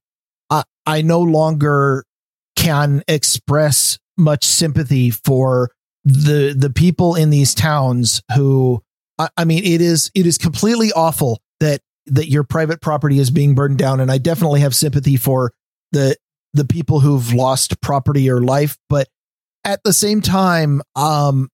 I, 0.50 0.64
I 0.88 1.04
no 1.04 1.22
longer 1.22 2.04
can 2.56 3.04
express 3.08 4.00
much 4.18 4.46
sympathy 4.46 5.12
for 5.12 5.70
the 6.06 6.56
the 6.58 6.72
people 6.72 7.14
in 7.14 7.30
these 7.30 7.54
towns 7.54 8.24
who 8.36 8.82
I, 9.20 9.30
I 9.38 9.46
mean 9.46 9.64
it 9.64 9.80
is 9.80 10.10
it 10.16 10.26
is 10.26 10.40
completely 10.40 10.92
awful 10.92 11.40
that 11.60 11.82
that 12.08 12.30
your 12.30 12.44
private 12.44 12.82
property 12.82 13.20
is 13.20 13.32
being 13.32 13.56
burned 13.56 13.78
down. 13.78 14.00
And 14.00 14.12
I 14.12 14.18
definitely 14.18 14.62
have 14.62 14.76
sympathy 14.76 15.18
for 15.18 15.54
the 15.92 16.16
the 16.54 16.66
people 16.66 17.00
who've 17.00 17.34
lost 17.34 17.82
property 17.82 18.30
or 18.30 18.42
life. 18.42 18.78
But 18.90 19.08
at 19.64 19.82
the 19.84 19.94
same 19.94 20.22
time 20.22 20.82
um 20.96 21.50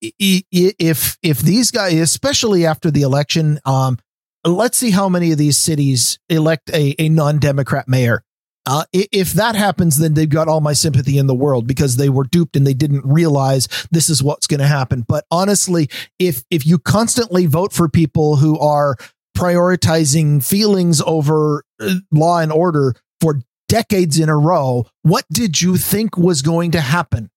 if 0.00 1.18
if 1.22 1.38
these 1.40 1.70
guys 1.70 1.94
especially 1.94 2.64
after 2.64 2.90
the 2.90 3.02
election 3.02 3.58
um 3.64 3.98
let's 4.44 4.78
see 4.78 4.90
how 4.90 5.08
many 5.08 5.32
of 5.32 5.38
these 5.38 5.58
cities 5.58 6.18
elect 6.28 6.70
a, 6.70 6.94
a 6.98 7.08
non-democrat 7.08 7.88
mayor. 7.88 8.22
Uh, 8.66 8.84
if 8.92 9.34
that 9.34 9.54
happens, 9.54 9.98
then 9.98 10.14
they've 10.14 10.30
got 10.30 10.48
all 10.48 10.62
my 10.62 10.72
sympathy 10.72 11.18
in 11.18 11.26
the 11.26 11.34
world 11.34 11.66
because 11.66 11.96
they 11.96 12.08
were 12.08 12.24
duped 12.24 12.56
and 12.56 12.66
they 12.66 12.72
didn't 12.72 13.04
realize 13.04 13.68
this 13.90 14.08
is 14.08 14.22
what's 14.22 14.46
going 14.46 14.60
to 14.60 14.66
happen. 14.66 15.04
But 15.06 15.26
honestly, 15.30 15.90
if 16.18 16.44
if 16.50 16.66
you 16.66 16.78
constantly 16.78 17.44
vote 17.44 17.74
for 17.74 17.90
people 17.90 18.36
who 18.36 18.58
are 18.58 18.96
prioritizing 19.36 20.44
feelings 20.44 21.00
over 21.02 21.64
uh, 21.80 21.94
law 22.10 22.38
and 22.38 22.52
order 22.52 22.94
for 23.20 23.40
decades 23.68 24.18
in 24.18 24.28
a 24.28 24.36
row, 24.36 24.86
what 25.02 25.24
did 25.32 25.60
you 25.60 25.76
think 25.76 26.16
was 26.16 26.42
going 26.42 26.70
to 26.72 26.80
happen? 26.80 27.30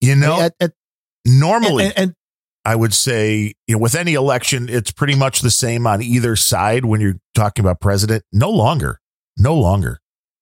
You 0.00 0.16
know, 0.16 0.40
at, 0.40 0.54
at, 0.60 0.72
normally, 1.24 1.84
and, 1.84 1.94
and, 1.96 2.14
I 2.64 2.76
would 2.76 2.94
say, 2.94 3.54
you 3.66 3.76
know, 3.76 3.78
with 3.78 3.94
any 3.94 4.14
election, 4.14 4.68
it's 4.68 4.90
pretty 4.90 5.14
much 5.14 5.40
the 5.40 5.50
same 5.50 5.86
on 5.86 6.02
either 6.02 6.34
side 6.36 6.84
when 6.84 7.00
you're 7.00 7.18
talking 7.34 7.64
about 7.64 7.80
president. 7.80 8.24
No 8.32 8.50
longer, 8.50 9.00
no 9.36 9.54
longer. 9.54 10.00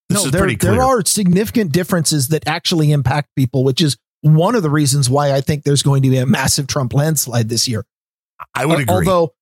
This 0.09 0.25
no, 0.25 0.31
there, 0.31 0.55
there 0.55 0.81
are 0.81 1.03
significant 1.05 1.71
differences 1.71 2.29
that 2.29 2.47
actually 2.47 2.91
impact 2.91 3.29
people, 3.35 3.63
which 3.63 3.81
is 3.81 3.97
one 4.21 4.55
of 4.55 4.63
the 4.63 4.69
reasons 4.69 5.09
why 5.09 5.33
I 5.33 5.41
think 5.41 5.63
there's 5.63 5.83
going 5.83 6.01
to 6.03 6.09
be 6.09 6.17
a 6.17 6.25
massive 6.25 6.67
Trump 6.67 6.93
landslide 6.93 7.49
this 7.49 7.67
year. 7.67 7.85
I 8.55 8.65
would 8.65 8.81
agree. 8.81 8.95
Although, 8.95 9.33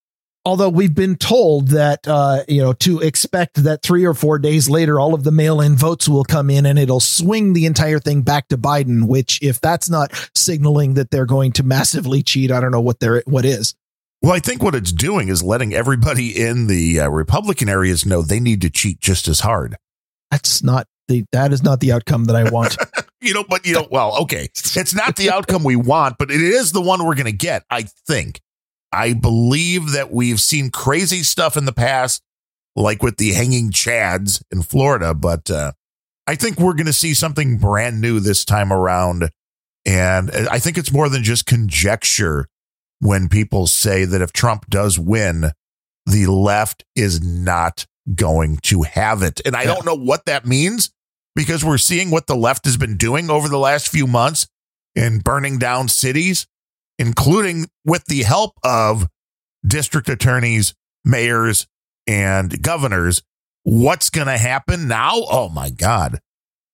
although 0.46 0.70
we've 0.70 0.94
been 0.94 1.16
told 1.16 1.70
that 1.70 2.08
uh, 2.08 2.44
you 2.48 2.62
know 2.62 2.74
to 2.74 3.00
expect 3.00 3.64
that 3.64 3.82
three 3.82 4.06
or 4.06 4.14
four 4.14 4.40
days 4.40 4.70
later, 4.70 5.00
all 5.00 5.14
of 5.14 5.24
the 5.24 5.32
mail-in 5.32 5.76
votes 5.76 6.08
will 6.08 6.24
come 6.24 6.50
in 6.50 6.66
and 6.66 6.78
it'll 6.78 7.00
swing 7.00 7.54
the 7.54 7.66
entire 7.66 8.00
thing 8.00 8.22
back 8.22 8.48
to 8.50 8.58
Biden. 8.58 9.08
Which, 9.08 9.42
if 9.42 9.60
that's 9.62 9.90
not 9.90 10.12
signaling 10.36 10.96
that 10.96 11.12
they're 11.12 11.26
going 11.26 11.52
to 11.54 11.64
massively 11.64 12.24
cheat, 12.24 12.52
I 12.52 12.60
don't 12.60 12.72
know 12.72 12.82
what 12.82 13.00
they're 13.00 13.24
what 13.26 13.46
is. 13.46 13.76
Well, 14.22 14.34
I 14.34 14.40
think 14.40 14.62
what 14.62 14.76
it's 14.76 14.92
doing 14.92 15.30
is 15.30 15.42
letting 15.42 15.74
everybody 15.74 16.40
in 16.40 16.68
the 16.68 17.00
uh, 17.00 17.10
Republican 17.10 17.70
areas 17.70 18.06
know 18.06 18.22
they 18.22 18.40
need 18.40 18.62
to 18.62 18.70
cheat 18.70 19.00
just 19.00 19.28
as 19.28 19.40
hard 19.40 19.78
that's 20.32 20.64
not 20.64 20.88
the 21.08 21.26
that 21.34 21.54
is 21.54 21.62
not 21.62 21.82
the 21.82 21.92
outcome 21.92 22.26
that 22.26 22.36
I 22.36 22.50
want. 22.50 22.78
you 23.22 23.34
know, 23.34 23.44
but 23.48 23.66
you 23.66 23.74
know, 23.74 23.88
well, 23.92 24.18
okay, 24.24 24.46
it's 24.54 24.96
not 24.96 25.18
the 25.18 25.30
outcome 25.30 25.64
we 25.64 25.76
want, 25.76 26.18
but 26.18 26.32
it 26.32 26.42
is 26.42 26.72
the 26.72 26.82
one 26.82 27.06
we're 27.06 27.16
going 27.16 27.26
to 27.26 27.32
get. 27.32 27.64
I 27.70 27.84
think. 28.08 28.42
I 28.92 29.14
believe 29.14 29.92
that 29.92 30.12
we've 30.12 30.40
seen 30.40 30.70
crazy 30.70 31.24
stuff 31.24 31.56
in 31.56 31.66
the 31.66 31.72
past, 31.72 32.22
like 32.76 33.02
with 33.02 33.18
the 33.18 33.34
hanging 33.34 33.72
chads 33.72 34.44
in 34.52 34.62
Florida, 34.64 35.14
but 35.14 35.50
uh, 35.50 35.72
I 36.28 36.36
think 36.36 36.60
we're 36.60 36.74
going 36.74 36.86
to 36.86 36.94
see 36.94 37.14
something 37.14 37.58
brand 37.58 38.02
new 38.02 38.20
this 38.20 38.46
time 38.46 38.72
around. 38.72 39.30
And 39.86 40.32
I 40.32 40.60
think 40.60 40.78
it's 40.78 40.92
more 40.92 41.10
than 41.10 41.24
just 41.24 41.46
conjecture 41.46 42.48
when 43.00 43.30
people 43.30 43.66
say 43.68 44.06
that 44.06 44.22
if 44.22 44.32
Trump 44.32 44.68
does 44.70 45.00
win, 45.00 45.52
the 46.06 46.28
left 46.28 46.84
is 46.96 47.22
not 47.22 47.86
going 48.14 48.58
to 48.64 48.84
have 48.84 49.24
it. 49.24 49.42
And 49.46 49.56
I 49.56 49.64
don't 49.66 49.86
know 49.86 49.96
what 49.96 50.26
that 50.26 50.46
means 50.46 50.92
because 51.36 51.64
we're 51.64 51.78
seeing 51.78 52.12
what 52.12 52.28
the 52.28 52.36
left 52.36 52.66
has 52.66 52.78
been 52.78 52.98
doing 52.98 53.30
over 53.30 53.48
the 53.48 53.58
last 53.58 53.88
few 53.88 54.08
months 54.08 54.48
in 54.96 55.20
burning 55.20 55.58
down 55.58 55.88
cities, 55.88 56.48
including 57.02 57.68
with 57.84 58.06
the 58.06 58.22
help 58.22 58.53
of 58.64 59.07
district 59.65 60.07
attorneys, 60.07 60.76
mayors, 61.03 61.65
and 62.07 62.61
governors. 62.61 63.23
What's 63.64 64.11
going 64.11 64.28
to 64.28 64.38
happen 64.38 64.88
now? 64.88 65.14
Oh 65.30 65.49
my 65.49 65.72
God. 65.72 66.19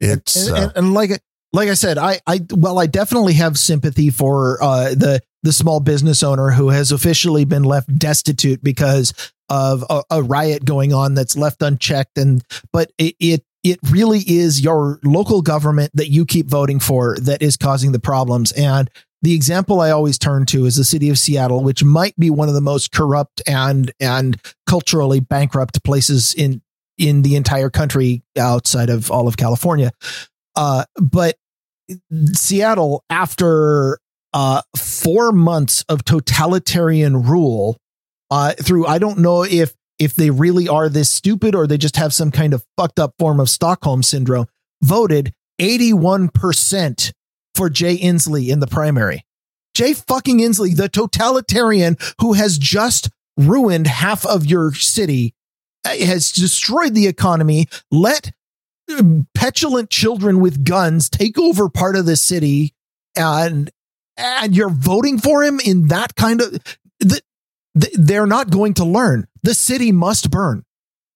It's 0.01 0.47
and, 0.47 0.57
and, 0.57 0.65
uh, 0.65 0.71
and, 0.75 0.93
like 0.93 1.21
like 1.53 1.69
I 1.69 1.73
said, 1.73 1.97
I 1.97 2.19
I 2.27 2.41
well 2.51 2.77
I 2.77 2.85
definitely 2.87 3.33
have 3.33 3.57
sympathy 3.57 4.09
for 4.09 4.61
uh 4.61 4.89
the 4.89 5.21
the 5.43 5.53
small 5.53 5.79
business 5.79 6.23
owner 6.23 6.51
who 6.51 6.69
has 6.69 6.91
officially 6.91 7.45
been 7.45 7.63
left 7.63 7.97
destitute 7.97 8.61
because 8.61 9.13
of 9.49 9.83
a, 9.89 10.03
a 10.11 10.21
riot 10.21 10.65
going 10.65 10.93
on 10.93 11.13
that's 11.13 11.37
left 11.37 11.61
unchecked. 11.61 12.17
And 12.17 12.43
but 12.71 12.91
it, 12.97 13.15
it 13.19 13.43
it 13.63 13.79
really 13.89 14.19
is 14.19 14.61
your 14.61 14.99
local 15.03 15.41
government 15.41 15.91
that 15.93 16.09
you 16.09 16.25
keep 16.25 16.47
voting 16.47 16.79
for 16.79 17.17
that 17.21 17.41
is 17.41 17.57
causing 17.57 17.91
the 17.91 17.99
problems. 17.99 18.51
And 18.51 18.89
the 19.22 19.34
example 19.34 19.81
I 19.81 19.91
always 19.91 20.18
turn 20.18 20.45
to 20.48 20.65
is 20.65 20.76
the 20.76 20.84
city 20.84 21.10
of 21.10 21.18
Seattle, 21.18 21.64
which 21.64 21.84
might 21.84 22.15
be 22.18 22.30
one 22.30 22.49
of 22.49 22.53
the 22.53 22.61
most 22.61 22.91
corrupt 22.91 23.41
and 23.48 23.91
and 23.99 24.39
culturally 24.68 25.19
bankrupt 25.19 25.84
places 25.84 26.34
in 26.34 26.61
in 26.98 27.22
the 27.22 27.35
entire 27.35 27.69
country 27.69 28.23
outside 28.38 28.89
of 28.89 29.11
all 29.11 29.27
of 29.27 29.38
California. 29.38 29.91
Uh, 30.56 30.85
but 30.95 31.35
Seattle, 32.34 33.03
after 33.10 33.99
uh, 34.34 34.61
four 34.76 35.31
months 35.31 35.84
of 35.89 36.03
totalitarian 36.03 37.23
rule, 37.23 37.77
uh, 38.30 38.53
through 38.53 38.85
I 38.85 38.98
don't 38.99 39.19
know 39.19 39.44
if 39.44 39.73
if 39.99 40.14
they 40.14 40.30
really 40.30 40.68
are 40.68 40.89
this 40.89 41.10
stupid 41.10 41.56
or 41.56 41.65
they 41.65 41.77
just 41.77 41.95
have 41.95 42.14
some 42.14 42.30
kind 42.30 42.53
of 42.53 42.64
fucked 42.77 42.99
up 42.99 43.14
form 43.18 43.39
of 43.39 43.49
Stockholm 43.49 44.03
syndrome, 44.03 44.45
voted 44.84 45.34
81% 45.60 47.11
for 47.57 47.69
Jay 47.69 47.97
Inslee 47.97 48.47
in 48.49 48.59
the 48.61 48.67
primary. 48.67 49.25
Jay 49.73 49.93
fucking 49.93 50.39
Inslee, 50.39 50.75
the 50.77 50.88
totalitarian 50.89 51.97
who 52.21 52.34
has 52.34 52.57
just 52.57 53.09
ruined 53.35 53.88
half 53.88 54.25
of 54.25 54.45
your 54.45 54.73
city, 54.73 55.34
uh, 55.85 55.89
has 55.97 56.31
destroyed 56.31 56.93
the 56.95 57.07
economy, 57.07 57.67
let 57.91 58.31
um, 58.97 59.27
petulant 59.35 59.89
children 59.89 60.39
with 60.39 60.63
guns 60.63 61.09
take 61.09 61.38
over 61.38 61.67
part 61.69 61.95
of 61.95 62.05
the 62.05 62.15
city 62.15 62.73
and 63.15 63.69
and 64.19 64.55
you're 64.55 64.69
voting 64.69 65.19
for 65.19 65.43
him 65.43 65.59
in 65.63 65.88
that 65.89 66.15
kind 66.15 66.41
of 66.41 66.51
the, 66.99 67.21
the, 67.75 67.89
they're 67.93 68.25
not 68.25 68.49
going 68.49 68.73
to 68.75 68.85
learn. 68.85 69.27
The 69.43 69.53
city 69.53 69.91
must 69.91 70.31
burn. 70.31 70.63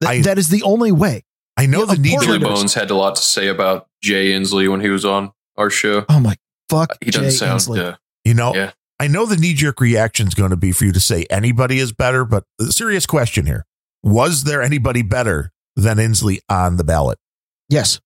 Th- 0.01 0.19
I- 0.19 0.21
that 0.21 0.37
is 0.37 0.49
the 0.49 0.61
only 0.63 0.91
way. 0.91 1.23
I 1.57 1.65
know 1.65 1.79
Yeah, 1.79 1.85
the 1.85 1.91
of 1.93 1.99
knee 1.99 2.17
Billy. 2.19 2.39
Bones 2.39 2.73
had 2.75 2.91
a 2.91 2.95
lot 2.95 3.15
to 3.15 3.21
say 3.21 3.47
about 3.47 3.87
Jay 4.03 4.31
Inslee 4.31 4.69
when 4.69 4.81
he 4.81 4.89
was 4.89 5.03
on 5.05 5.31
our 5.57 5.69
show. 5.69 6.05
Oh 6.09 6.19
my 6.19 6.35
fuck. 6.69 6.97
He 7.03 7.11
doesn't 7.11 7.29
Jay 7.29 7.35
sound. 7.35 7.59
Inslee. 7.59 7.79
Uh, 7.93 7.95
You 8.25 8.33
know, 8.33 8.53
Yeah. 8.55 8.71
I 8.99 9.07
know 9.07 9.25
the 9.25 9.35
knee 9.35 9.53
jerk 9.55 9.81
reaction 9.81 10.27
is 10.27 10.35
going 10.35 10.51
to 10.51 10.55
be 10.57 10.71
for 10.71 10.85
you 10.85 10.91
to 10.91 10.99
say 10.99 11.25
anybody 11.31 11.79
is 11.79 11.91
better, 11.91 12.23
but 12.23 12.43
the 12.59 12.71
serious 12.71 13.05
question 13.07 13.47
here 13.47 13.65
was 14.03 14.43
there 14.43 14.61
anybody 14.61 15.01
better 15.01 15.51
than 15.75 15.97
Inslee 15.97 16.39
on 16.49 16.77
the 16.77 16.83
ballot? 16.83 17.17
Yes. 17.67 17.99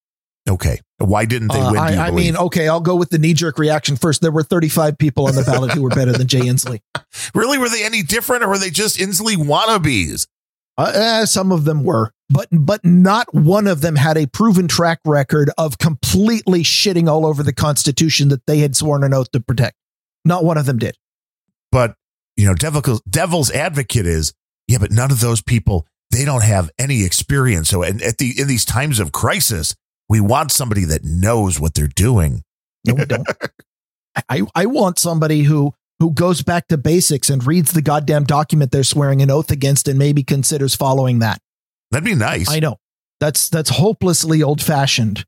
Okay. 0.50 0.80
Why 1.00 1.26
didn't 1.26 1.50
they 1.52 1.60
Uh, 1.60 1.72
win? 1.72 1.80
I, 1.82 2.08
I 2.08 2.12
mean, 2.12 2.38
okay, 2.38 2.70
I'll 2.70 2.80
go 2.80 2.96
with 2.96 3.10
the 3.10 3.18
knee 3.18 3.34
jerk 3.34 3.58
reaction 3.60 3.98
first. 3.98 4.22
There 4.22 4.32
were 4.32 4.44
35 4.44 4.98
people 4.98 5.28
on 5.28 5.36
the 5.36 5.44
ballot 5.44 5.72
who 5.72 5.82
were 5.82 5.90
better 5.90 6.14
than 6.14 6.28
Jay 6.28 6.42
Inslee. 6.42 6.80
really, 7.36 7.58
were 7.58 7.68
they 7.68 7.84
any 7.84 8.02
different 8.02 8.44
or 8.44 8.48
were 8.50 8.58
they 8.58 8.70
just 8.70 8.98
Inslee 8.98 9.36
wannabes? 9.36 10.28
Uh, 10.78 10.92
eh, 10.94 11.26
some 11.26 11.52
of 11.52 11.64
them 11.64 11.84
were, 11.84 12.12
but 12.30 12.48
but 12.52 12.84
not 12.84 13.34
one 13.34 13.66
of 13.68 13.82
them 13.82 13.96
had 13.96 14.18
a 14.18 14.28
proven 14.28 14.68
track 14.68 15.00
record 15.06 15.50
of 15.58 15.78
completely 15.78 16.64
shitting 16.64 17.08
all 17.10 17.26
over 17.26 17.44
the 17.44 17.54
Constitution 17.54 18.30
that 18.30 18.46
they 18.46 18.60
had 18.60 18.76
sworn 18.76 19.04
an 19.04 19.14
oath 19.14 19.32
to 19.32 19.40
protect. 19.40 19.78
Not 20.26 20.44
one 20.44 20.58
of 20.58 20.66
them 20.66 20.80
did. 20.80 20.98
But, 21.72 21.96
you 22.36 22.46
know, 22.46 22.56
devil, 22.56 22.82
devil's 23.10 23.52
advocate 23.52 24.06
is, 24.06 24.34
yeah, 24.68 24.80
but 24.80 24.92
none 24.92 25.12
of 25.12 25.20
those 25.22 25.42
people, 25.42 25.88
they 26.12 26.26
don't 26.26 26.44
have 26.44 26.72
any 26.80 27.04
experience. 27.04 27.70
So, 27.70 27.84
and 27.84 28.02
at 28.02 28.18
the, 28.18 28.34
in 28.40 28.48
these 28.48 28.66
times 28.66 29.00
of 29.00 29.12
crisis, 29.12 29.76
we 30.10 30.20
want 30.20 30.52
somebody 30.52 30.86
that 30.86 31.04
knows 31.04 31.60
what 31.60 31.74
they're 31.74 31.88
doing. 31.88 32.44
No, 32.86 32.96
we 32.96 33.06
don't. 33.06 33.28
I 34.30 34.44
I 34.56 34.66
want 34.68 34.98
somebody 34.98 35.44
who 35.44 35.74
who 36.00 36.12
goes 36.14 36.42
back 36.42 36.68
to 36.68 36.78
basics 36.78 37.30
and 37.30 37.46
reads 37.46 37.72
the 37.72 37.82
goddamn 37.82 38.24
document 38.26 38.72
they're 38.72 38.84
swearing 38.84 39.22
an 39.22 39.32
oath 39.32 39.52
against 39.52 39.88
and 39.88 39.98
maybe 39.98 40.24
considers 40.24 40.76
following 40.76 41.20
that. 41.20 41.40
That'd 41.92 42.04
be 42.06 42.16
nice. 42.16 42.50
I 42.50 42.60
know 42.60 42.78
that's 43.20 43.48
that's 43.50 43.70
hopelessly 43.70 44.44
old 44.44 44.62
fashioned. 44.62 45.26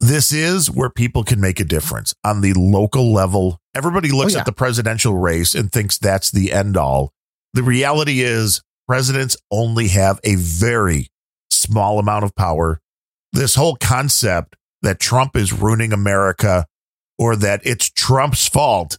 this 0.00 0.32
is 0.32 0.70
where 0.70 0.90
people 0.90 1.24
can 1.24 1.40
make 1.40 1.60
a 1.60 1.64
difference 1.64 2.14
on 2.24 2.40
the 2.40 2.52
local 2.54 3.12
level. 3.12 3.60
Everybody 3.74 4.10
looks 4.10 4.32
Oh, 4.34 4.36
yeah. 4.36 4.40
at 4.40 4.46
the 4.46 4.52
presidential 4.52 5.14
race 5.16 5.54
and 5.54 5.70
thinks 5.70 5.98
that's 5.98 6.30
the 6.30 6.52
end 6.52 6.76
all. 6.76 7.12
The 7.54 7.62
reality 7.62 8.20
is, 8.20 8.62
presidents 8.86 9.36
only 9.50 9.88
have 9.88 10.18
a 10.24 10.34
very 10.36 11.08
small 11.50 11.98
amount 11.98 12.24
of 12.24 12.34
power. 12.36 12.80
This 13.32 13.54
whole 13.54 13.76
concept 13.76 14.56
that 14.82 14.98
Trump 15.00 15.36
is 15.36 15.52
ruining 15.52 15.92
America 15.92 16.66
or 17.18 17.34
that 17.36 17.60
it's 17.64 17.90
Trump's 17.90 18.46
fault 18.48 18.98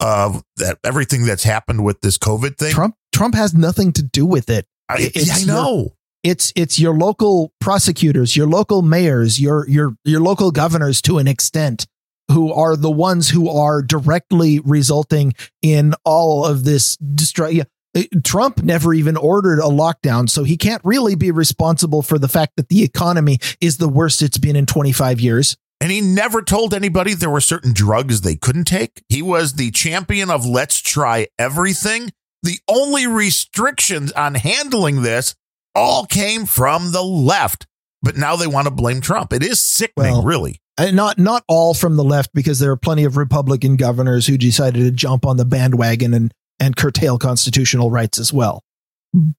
of 0.00 0.42
that 0.56 0.78
everything 0.84 1.24
that's 1.24 1.44
happened 1.44 1.84
with 1.84 2.00
this 2.00 2.18
COVID 2.18 2.56
thing. 2.58 2.72
Trump 2.72 2.94
Trump 3.12 3.34
has 3.34 3.54
nothing 3.54 3.92
to 3.94 4.02
do 4.02 4.26
with 4.26 4.50
it. 4.50 4.66
I, 4.88 5.10
yeah, 5.14 5.34
I 5.34 5.38
your- 5.38 5.46
know. 5.46 5.92
it's 6.22 6.52
it's 6.56 6.78
your 6.78 6.94
local 6.94 7.52
prosecutors, 7.60 8.36
your 8.36 8.46
local 8.46 8.82
mayors, 8.82 9.40
your 9.40 9.68
your 9.68 9.96
your 10.04 10.20
local 10.20 10.50
governors 10.50 11.00
to 11.02 11.18
an 11.18 11.26
extent 11.26 11.86
who 12.30 12.52
are 12.52 12.76
the 12.76 12.90
ones 12.90 13.30
who 13.30 13.48
are 13.48 13.82
directly 13.82 14.58
resulting 14.60 15.32
in 15.62 15.94
all 16.04 16.44
of 16.44 16.64
this 16.64 16.96
destruction. 16.96 17.66
Uh, 17.96 18.02
Trump 18.24 18.62
never 18.62 18.92
even 18.92 19.16
ordered 19.16 19.58
a 19.60 19.68
lockdown, 19.68 20.28
so 20.28 20.42
he 20.44 20.56
can't 20.56 20.82
really 20.84 21.14
be 21.14 21.30
responsible 21.30 22.02
for 22.02 22.18
the 22.18 22.28
fact 22.28 22.54
that 22.56 22.68
the 22.68 22.82
economy 22.82 23.38
is 23.60 23.78
the 23.78 23.88
worst 23.88 24.22
it's 24.22 24.38
been 24.38 24.56
in 24.56 24.66
25 24.66 25.20
years. 25.20 25.56
And 25.80 25.92
he 25.92 26.00
never 26.00 26.42
told 26.42 26.72
anybody 26.72 27.14
there 27.14 27.30
were 27.30 27.40
certain 27.40 27.72
drugs 27.72 28.22
they 28.22 28.36
couldn't 28.36 28.64
take. 28.64 29.02
He 29.08 29.22
was 29.22 29.54
the 29.54 29.70
champion 29.70 30.30
of 30.30 30.46
let's 30.46 30.80
try 30.80 31.28
everything. 31.38 32.12
The 32.42 32.58
only 32.68 33.06
restrictions 33.06 34.12
on 34.12 34.34
handling 34.34 35.02
this 35.02 35.34
all 35.74 36.06
came 36.06 36.46
from 36.46 36.92
the 36.92 37.02
left. 37.02 37.66
But 38.02 38.16
now 38.16 38.36
they 38.36 38.46
want 38.46 38.66
to 38.66 38.70
blame 38.70 39.00
Trump. 39.00 39.32
It 39.32 39.42
is 39.42 39.62
sickening, 39.62 40.12
Well, 40.12 40.22
really. 40.22 40.60
And 40.78 40.94
not 40.94 41.18
not 41.18 41.42
all 41.48 41.72
from 41.74 41.96
the 41.96 42.04
left 42.04 42.30
because 42.34 42.58
there 42.58 42.70
are 42.70 42.76
plenty 42.76 43.04
of 43.04 43.16
Republican 43.16 43.76
governors 43.76 44.26
who 44.26 44.36
decided 44.36 44.80
to 44.80 44.90
jump 44.90 45.24
on 45.24 45.38
the 45.38 45.44
bandwagon 45.44 46.12
and 46.12 46.32
and 46.60 46.76
curtail 46.76 47.18
constitutional 47.18 47.90
rights 47.90 48.18
as 48.18 48.32
well. 48.32 48.62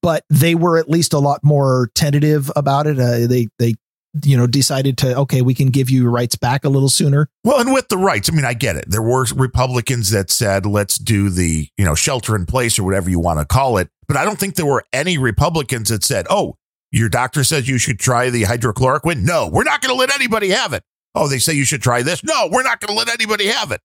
But 0.02 0.24
they 0.30 0.56
were 0.56 0.78
at 0.78 0.90
least 0.90 1.14
a 1.14 1.20
lot 1.20 1.44
more 1.44 1.90
tentative 1.94 2.52
about 2.56 2.88
it. 2.88 3.00
Uh, 3.00 3.28
they 3.28 3.50
they 3.60 3.76
you 4.24 4.38
know 4.38 4.48
decided 4.48 4.98
to 5.00 5.18
okay, 5.18 5.42
we 5.42 5.54
can 5.54 5.70
give 5.70 5.90
you 5.90 6.04
your 6.04 6.12
rights 6.12 6.36
back 6.36 6.66
a 6.66 6.70
little 6.70 6.90
sooner. 6.90 7.30
Well, 7.44 7.60
and 7.60 7.74
with 7.74 7.90
the 7.90 7.98
rights, 7.98 8.30
I 8.32 8.36
mean, 8.36 8.46
I 8.46 8.54
get 8.54 8.76
it. 8.76 8.86
There 8.88 9.02
were 9.02 9.26
Republicans 9.36 10.10
that 10.12 10.30
said, 10.30 10.66
let's 10.66 10.98
do 10.98 11.30
the, 11.30 11.68
you 11.78 11.86
know, 11.86 11.96
shelter 11.96 12.36
in 12.36 12.46
place 12.46 12.78
or 12.78 12.84
whatever 12.84 13.10
you 13.10 13.20
want 13.20 13.40
to 13.40 13.46
call 13.46 13.78
it. 13.78 13.90
But 14.08 14.18
I 14.18 14.26
don't 14.26 14.40
think 14.40 14.56
there 14.56 14.66
were 14.66 14.86
any 14.94 15.18
Republicans 15.18 15.90
that 15.90 16.04
said, 16.04 16.26
oh, 16.30 16.56
your 16.92 17.10
doctor 17.10 17.44
says 17.44 17.68
you 17.68 17.78
should 17.78 18.00
try 18.00 18.30
the 18.30 18.44
hydrochloroquine. 18.44 19.24
No, 19.24 19.50
we're 19.52 19.64
not 19.64 19.82
going 19.82 19.94
to 19.94 20.00
let 20.00 20.14
anybody 20.14 20.50
have 20.50 20.74
it. 20.74 20.84
Oh, 21.14 21.28
they 21.28 21.40
say 21.40 21.54
you 21.54 21.66
should 21.66 21.82
try 21.82 22.04
this. 22.04 22.24
No, 22.24 22.48
we're 22.52 22.64
not 22.64 22.80
going 22.80 22.96
to 22.96 22.98
let 22.98 23.10
anybody 23.14 23.48
have 23.48 23.72
it. 23.72 23.82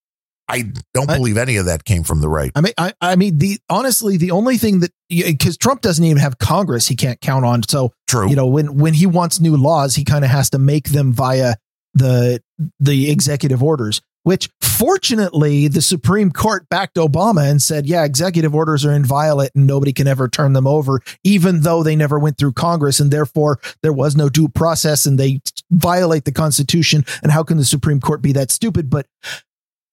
I 0.48 0.70
don't 0.92 1.06
believe 1.06 1.38
any 1.38 1.56
of 1.56 1.66
that 1.66 1.84
came 1.84 2.02
from 2.02 2.20
the 2.20 2.28
right. 2.28 2.52
I 2.54 2.60
mean, 2.60 2.74
I, 2.76 2.92
I 3.00 3.16
mean, 3.16 3.38
the 3.38 3.58
honestly, 3.70 4.16
the 4.16 4.32
only 4.32 4.58
thing 4.58 4.80
that 4.80 4.92
because 5.08 5.56
Trump 5.56 5.80
doesn't 5.80 6.04
even 6.04 6.18
have 6.18 6.38
Congress, 6.38 6.88
he 6.88 6.96
can't 6.96 7.20
count 7.20 7.44
on. 7.44 7.62
So 7.62 7.92
True. 8.12 8.28
you 8.28 8.36
know 8.36 8.46
when 8.46 8.76
when 8.76 8.92
he 8.92 9.06
wants 9.06 9.40
new 9.40 9.56
laws 9.56 9.94
he 9.94 10.04
kind 10.04 10.22
of 10.22 10.30
has 10.30 10.50
to 10.50 10.58
make 10.58 10.90
them 10.90 11.14
via 11.14 11.54
the 11.94 12.42
the 12.78 13.10
executive 13.10 13.62
orders 13.62 14.02
which 14.24 14.50
fortunately 14.60 15.66
the 15.66 15.80
supreme 15.80 16.30
court 16.30 16.68
backed 16.68 16.96
obama 16.96 17.50
and 17.50 17.62
said 17.62 17.86
yeah 17.86 18.04
executive 18.04 18.54
orders 18.54 18.84
are 18.84 18.92
inviolate 18.92 19.50
and 19.54 19.66
nobody 19.66 19.94
can 19.94 20.06
ever 20.06 20.28
turn 20.28 20.52
them 20.52 20.66
over 20.66 21.00
even 21.24 21.62
though 21.62 21.82
they 21.82 21.96
never 21.96 22.18
went 22.18 22.36
through 22.36 22.52
congress 22.52 23.00
and 23.00 23.10
therefore 23.10 23.58
there 23.82 23.94
was 23.94 24.14
no 24.14 24.28
due 24.28 24.48
process 24.50 25.06
and 25.06 25.18
they 25.18 25.40
violate 25.70 26.26
the 26.26 26.32
constitution 26.32 27.02
and 27.22 27.32
how 27.32 27.42
can 27.42 27.56
the 27.56 27.64
supreme 27.64 27.98
court 27.98 28.20
be 28.20 28.32
that 28.32 28.50
stupid 28.50 28.90
but 28.90 29.06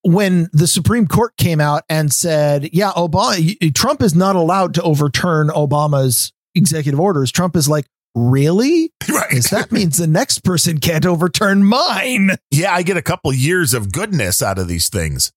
when 0.04 0.50
the 0.54 0.68
Supreme 0.68 1.08
Court 1.08 1.36
came 1.38 1.60
out 1.60 1.84
and 1.90 2.12
said, 2.12 2.70
"Yeah, 2.74 2.92
Obama, 2.92 3.74
Trump 3.74 4.02
is 4.02 4.16
not 4.16 4.36
allowed 4.36 4.74
to 4.76 4.82
overturn 4.82 5.50
Obama's 5.50 6.32
executive 6.56 7.00
orders," 7.00 7.32
Trump 7.32 7.56
is 7.56 7.68
like, 7.68 7.86
"Really? 8.16 8.92
right. 9.10 9.30
Because 9.30 9.50
that 9.50 9.72
means 9.72 9.98
the 9.98 10.08
next 10.08 10.44
person 10.44 10.80
can't 10.80 11.06
overturn 11.06 11.64
mine." 11.64 12.32
yeah, 12.52 12.74
I 12.74 12.84
get 12.84 12.98
a 12.98 13.02
couple 13.02 13.34
years 13.34 13.74
of 13.74 13.92
goodness 13.92 14.42
out 14.42 14.58
of 14.58 14.68
these 14.68 14.90
things. 14.90 15.32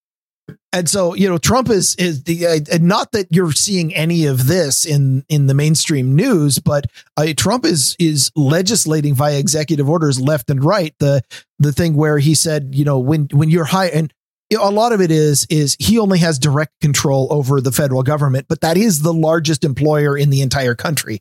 And 0.73 0.89
so, 0.89 1.13
you 1.13 1.29
know, 1.29 1.37
Trump 1.37 1.69
is 1.69 1.95
is 1.95 2.23
the 2.23 2.47
uh, 2.47 2.59
and 2.71 2.83
not 2.83 3.11
that 3.11 3.27
you're 3.29 3.51
seeing 3.51 3.93
any 3.93 4.25
of 4.25 4.47
this 4.47 4.85
in 4.85 5.23
in 5.29 5.47
the 5.47 5.53
mainstream 5.53 6.15
news, 6.15 6.59
but 6.59 6.87
uh, 7.15 7.27
Trump 7.37 7.63
is 7.63 7.95
is 7.99 8.31
legislating 8.35 9.13
via 9.13 9.37
executive 9.37 9.87
orders 9.87 10.19
left 10.19 10.49
and 10.49 10.63
right. 10.63 10.93
The 10.99 11.21
the 11.59 11.71
thing 11.71 11.95
where 11.95 12.17
he 12.17 12.33
said, 12.33 12.73
you 12.73 12.83
know, 12.83 12.97
when 12.99 13.27
when 13.31 13.49
you're 13.49 13.65
high 13.65 13.87
and 13.87 14.11
a 14.53 14.69
lot 14.69 14.93
of 14.93 15.01
it 15.01 15.11
is 15.11 15.45
is 15.49 15.75
he 15.79 15.99
only 15.99 16.19
has 16.19 16.39
direct 16.39 16.71
control 16.81 17.27
over 17.31 17.61
the 17.61 17.71
federal 17.71 18.03
government, 18.03 18.47
but 18.47 18.61
that 18.61 18.77
is 18.77 19.01
the 19.01 19.13
largest 19.13 19.63
employer 19.63 20.17
in 20.17 20.29
the 20.29 20.41
entire 20.41 20.75
country. 20.75 21.19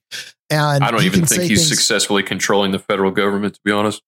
And 0.50 0.84
I 0.84 0.90
don't 0.90 1.04
even 1.04 1.20
can 1.20 1.26
think 1.28 1.42
he's 1.44 1.60
things- 1.60 1.68
successfully 1.68 2.22
controlling 2.22 2.72
the 2.72 2.78
federal 2.78 3.10
government. 3.10 3.54
To 3.54 3.60
be 3.64 3.72
honest, 3.72 4.02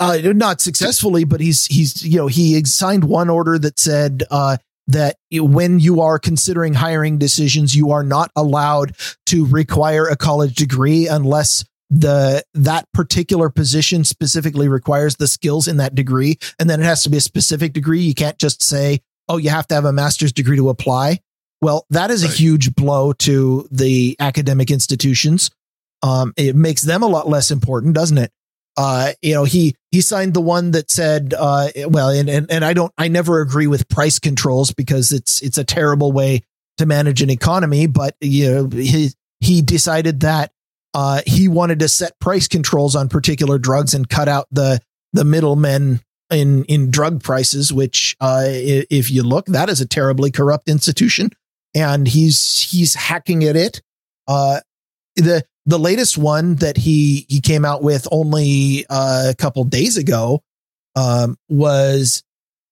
uh, 0.00 0.18
not 0.24 0.60
successfully, 0.60 1.24
but 1.24 1.40
he's 1.40 1.66
he's 1.66 2.04
you 2.04 2.18
know 2.18 2.26
he 2.26 2.62
signed 2.64 3.04
one 3.04 3.28
order 3.28 3.58
that 3.58 3.78
said 3.78 4.24
uh, 4.30 4.58
that 4.86 5.16
when 5.32 5.80
you 5.80 6.00
are 6.00 6.18
considering 6.18 6.74
hiring 6.74 7.18
decisions, 7.18 7.76
you 7.76 7.90
are 7.90 8.04
not 8.04 8.30
allowed 8.36 8.94
to 9.26 9.44
require 9.46 10.06
a 10.06 10.16
college 10.16 10.54
degree 10.54 11.06
unless 11.06 11.64
the 11.90 12.42
that 12.54 12.86
particular 12.92 13.48
position 13.48 14.04
specifically 14.04 14.68
requires 14.68 15.16
the 15.16 15.26
skills 15.26 15.68
in 15.68 15.78
that 15.78 15.94
degree. 15.94 16.38
And 16.58 16.68
then 16.68 16.80
it 16.80 16.84
has 16.84 17.02
to 17.04 17.10
be 17.10 17.16
a 17.16 17.22
specific 17.22 17.72
degree. 17.72 18.00
You 18.00 18.14
can't 18.14 18.38
just 18.38 18.62
say 18.62 19.00
oh 19.28 19.36
you 19.36 19.50
have 19.50 19.66
to 19.68 19.74
have 19.74 19.84
a 19.84 19.92
master's 19.92 20.32
degree 20.32 20.56
to 20.56 20.68
apply. 20.68 21.20
Well 21.60 21.86
that 21.90 22.10
is 22.10 22.24
a 22.24 22.28
huge 22.28 22.74
blow 22.74 23.12
to 23.14 23.66
the 23.70 24.16
academic 24.20 24.70
institutions. 24.70 25.50
Um, 26.02 26.32
it 26.36 26.54
makes 26.54 26.82
them 26.82 27.02
a 27.02 27.08
lot 27.08 27.28
less 27.28 27.50
important 27.50 27.94
doesn't 27.94 28.18
it? 28.18 28.32
Uh, 28.76 29.12
you 29.22 29.34
know 29.34 29.42
he 29.42 29.74
he 29.90 30.00
signed 30.00 30.34
the 30.34 30.40
one 30.40 30.70
that 30.72 30.90
said 30.90 31.34
uh, 31.36 31.68
well 31.88 32.10
and, 32.10 32.28
and 32.28 32.48
and 32.48 32.64
i 32.64 32.72
don't 32.72 32.92
i 32.96 33.08
never 33.08 33.40
agree 33.40 33.66
with 33.66 33.88
price 33.88 34.20
controls 34.20 34.72
because 34.72 35.12
it's 35.12 35.42
it's 35.42 35.58
a 35.58 35.64
terrible 35.64 36.12
way 36.12 36.42
to 36.76 36.86
manage 36.86 37.20
an 37.20 37.28
economy 37.28 37.88
but 37.88 38.14
you 38.20 38.48
know 38.48 38.68
he 38.68 39.10
he 39.40 39.62
decided 39.62 40.20
that 40.20 40.52
uh, 40.98 41.22
he 41.28 41.46
wanted 41.46 41.78
to 41.78 41.86
set 41.86 42.18
price 42.18 42.48
controls 42.48 42.96
on 42.96 43.08
particular 43.08 43.56
drugs 43.56 43.94
and 43.94 44.08
cut 44.08 44.26
out 44.26 44.48
the 44.50 44.80
the 45.12 45.24
middlemen 45.24 46.00
in 46.28 46.64
in 46.64 46.90
drug 46.90 47.22
prices. 47.22 47.72
Which, 47.72 48.16
uh, 48.20 48.46
if 48.48 49.08
you 49.08 49.22
look, 49.22 49.46
that 49.46 49.68
is 49.68 49.80
a 49.80 49.86
terribly 49.86 50.32
corrupt 50.32 50.68
institution, 50.68 51.30
and 51.72 52.08
he's 52.08 52.68
he's 52.68 52.96
hacking 52.96 53.44
at 53.44 53.54
it. 53.54 53.80
Uh, 54.26 54.58
the 55.14 55.44
the 55.66 55.78
latest 55.78 56.18
one 56.18 56.56
that 56.56 56.76
he 56.76 57.26
he 57.28 57.40
came 57.40 57.64
out 57.64 57.80
with 57.80 58.08
only 58.10 58.84
uh, 58.90 59.30
a 59.30 59.36
couple 59.36 59.62
days 59.62 59.96
ago 59.96 60.42
um, 60.96 61.36
was 61.48 62.24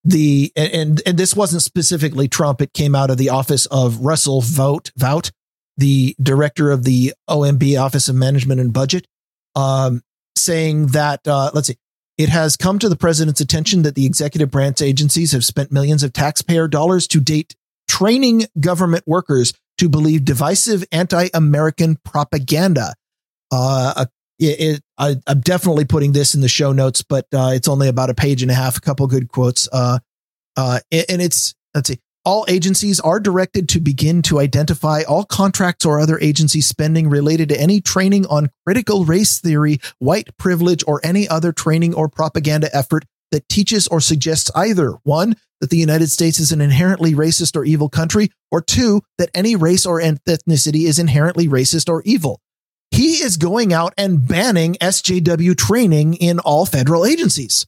the 0.03 0.51
and, 0.57 1.01
and 1.05 1.17
this 1.17 1.33
wasn't 1.33 1.61
specifically 1.61 2.27
Trump. 2.27 2.61
It 2.61 2.73
came 2.73 2.93
out 2.93 3.09
of 3.09 3.17
the 3.17 3.29
office 3.29 3.67
of 3.67 4.01
Russell 4.01 4.41
Vote 4.41 4.91
Vout, 4.99 5.31
the 5.77 6.15
director 6.21 6.71
of 6.71 6.83
the 6.83 7.13
OMB 7.29 7.79
Office 7.79 8.09
of 8.09 8.15
Management 8.15 8.59
and 8.59 8.73
Budget, 8.73 9.07
um, 9.55 10.01
saying 10.35 10.87
that 10.87 11.27
uh, 11.27 11.51
let's 11.53 11.67
see, 11.67 11.77
it 12.17 12.29
has 12.29 12.57
come 12.57 12.79
to 12.79 12.89
the 12.89 12.95
president's 12.95 13.41
attention 13.41 13.83
that 13.83 13.95
the 13.95 14.05
executive 14.05 14.49
branch 14.49 14.81
agencies 14.81 15.31
have 15.31 15.45
spent 15.45 15.71
millions 15.71 16.03
of 16.03 16.13
taxpayer 16.13 16.67
dollars 16.67 17.07
to 17.07 17.19
date 17.19 17.55
training 17.87 18.45
government 18.59 19.03
workers 19.07 19.53
to 19.77 19.87
believe 19.87 20.25
divisive 20.25 20.83
anti-American 20.91 21.97
propaganda. 22.03 22.93
Uh, 23.51 24.05
it, 24.39 24.59
it, 24.59 24.81
I, 24.97 25.15
I'm 25.27 25.39
definitely 25.41 25.85
putting 25.85 26.11
this 26.11 26.35
in 26.35 26.41
the 26.41 26.47
show 26.47 26.71
notes, 26.71 27.03
but 27.03 27.25
uh, 27.33 27.51
it's 27.53 27.67
only 27.67 27.87
about 27.87 28.09
a 28.09 28.15
page 28.15 28.41
and 28.41 28.51
a 28.51 28.55
half, 28.55 28.77
a 28.77 28.81
couple 28.81 29.07
good 29.07 29.29
quotes. 29.29 29.69
Uh, 29.71 29.99
uh, 30.55 30.79
and 30.91 31.21
it's 31.21 31.53
let's 31.73 31.89
see. 31.89 31.99
All 32.27 32.43
agencies 32.49 32.99
are 32.99 33.21
directed 33.21 33.69
to 33.69 33.79
begin 33.79 34.21
to 34.23 34.41
identify 34.41 35.03
all 35.03 35.23
contracts 35.23 35.85
or 35.85 35.97
other 35.97 36.19
agency 36.19 36.59
spending 36.59 37.09
related 37.09 37.47
to 37.47 37.57
any 37.57 37.79
training 37.79 38.25
on 38.25 38.49
critical 38.65 39.05
race 39.05 39.39
theory, 39.39 39.79
white 39.99 40.35
privilege, 40.35 40.83
or 40.85 40.99
any 41.05 41.25
other 41.29 41.53
training 41.53 41.93
or 41.93 42.09
propaganda 42.09 42.67
effort 42.75 43.05
that 43.31 43.47
teaches 43.47 43.87
or 43.87 44.01
suggests 44.01 44.51
either 44.55 44.95
one, 45.03 45.37
that 45.61 45.69
the 45.69 45.77
United 45.77 46.09
States 46.09 46.37
is 46.37 46.51
an 46.51 46.59
inherently 46.59 47.13
racist 47.13 47.55
or 47.55 47.63
evil 47.63 47.87
country, 47.87 48.29
or 48.51 48.59
two, 48.61 49.03
that 49.17 49.29
any 49.33 49.55
race 49.55 49.85
or 49.85 50.01
ethnicity 50.01 50.85
is 50.85 50.99
inherently 50.99 51.47
racist 51.47 51.87
or 51.87 52.01
evil. 52.03 52.41
He 52.91 53.23
is 53.23 53.37
going 53.37 53.71
out 53.71 53.93
and 53.97 54.27
banning 54.27 54.73
SJW 54.81 55.55
training 55.55 56.15
in 56.15 56.39
all 56.39 56.65
federal 56.65 57.05
agencies. 57.05 57.65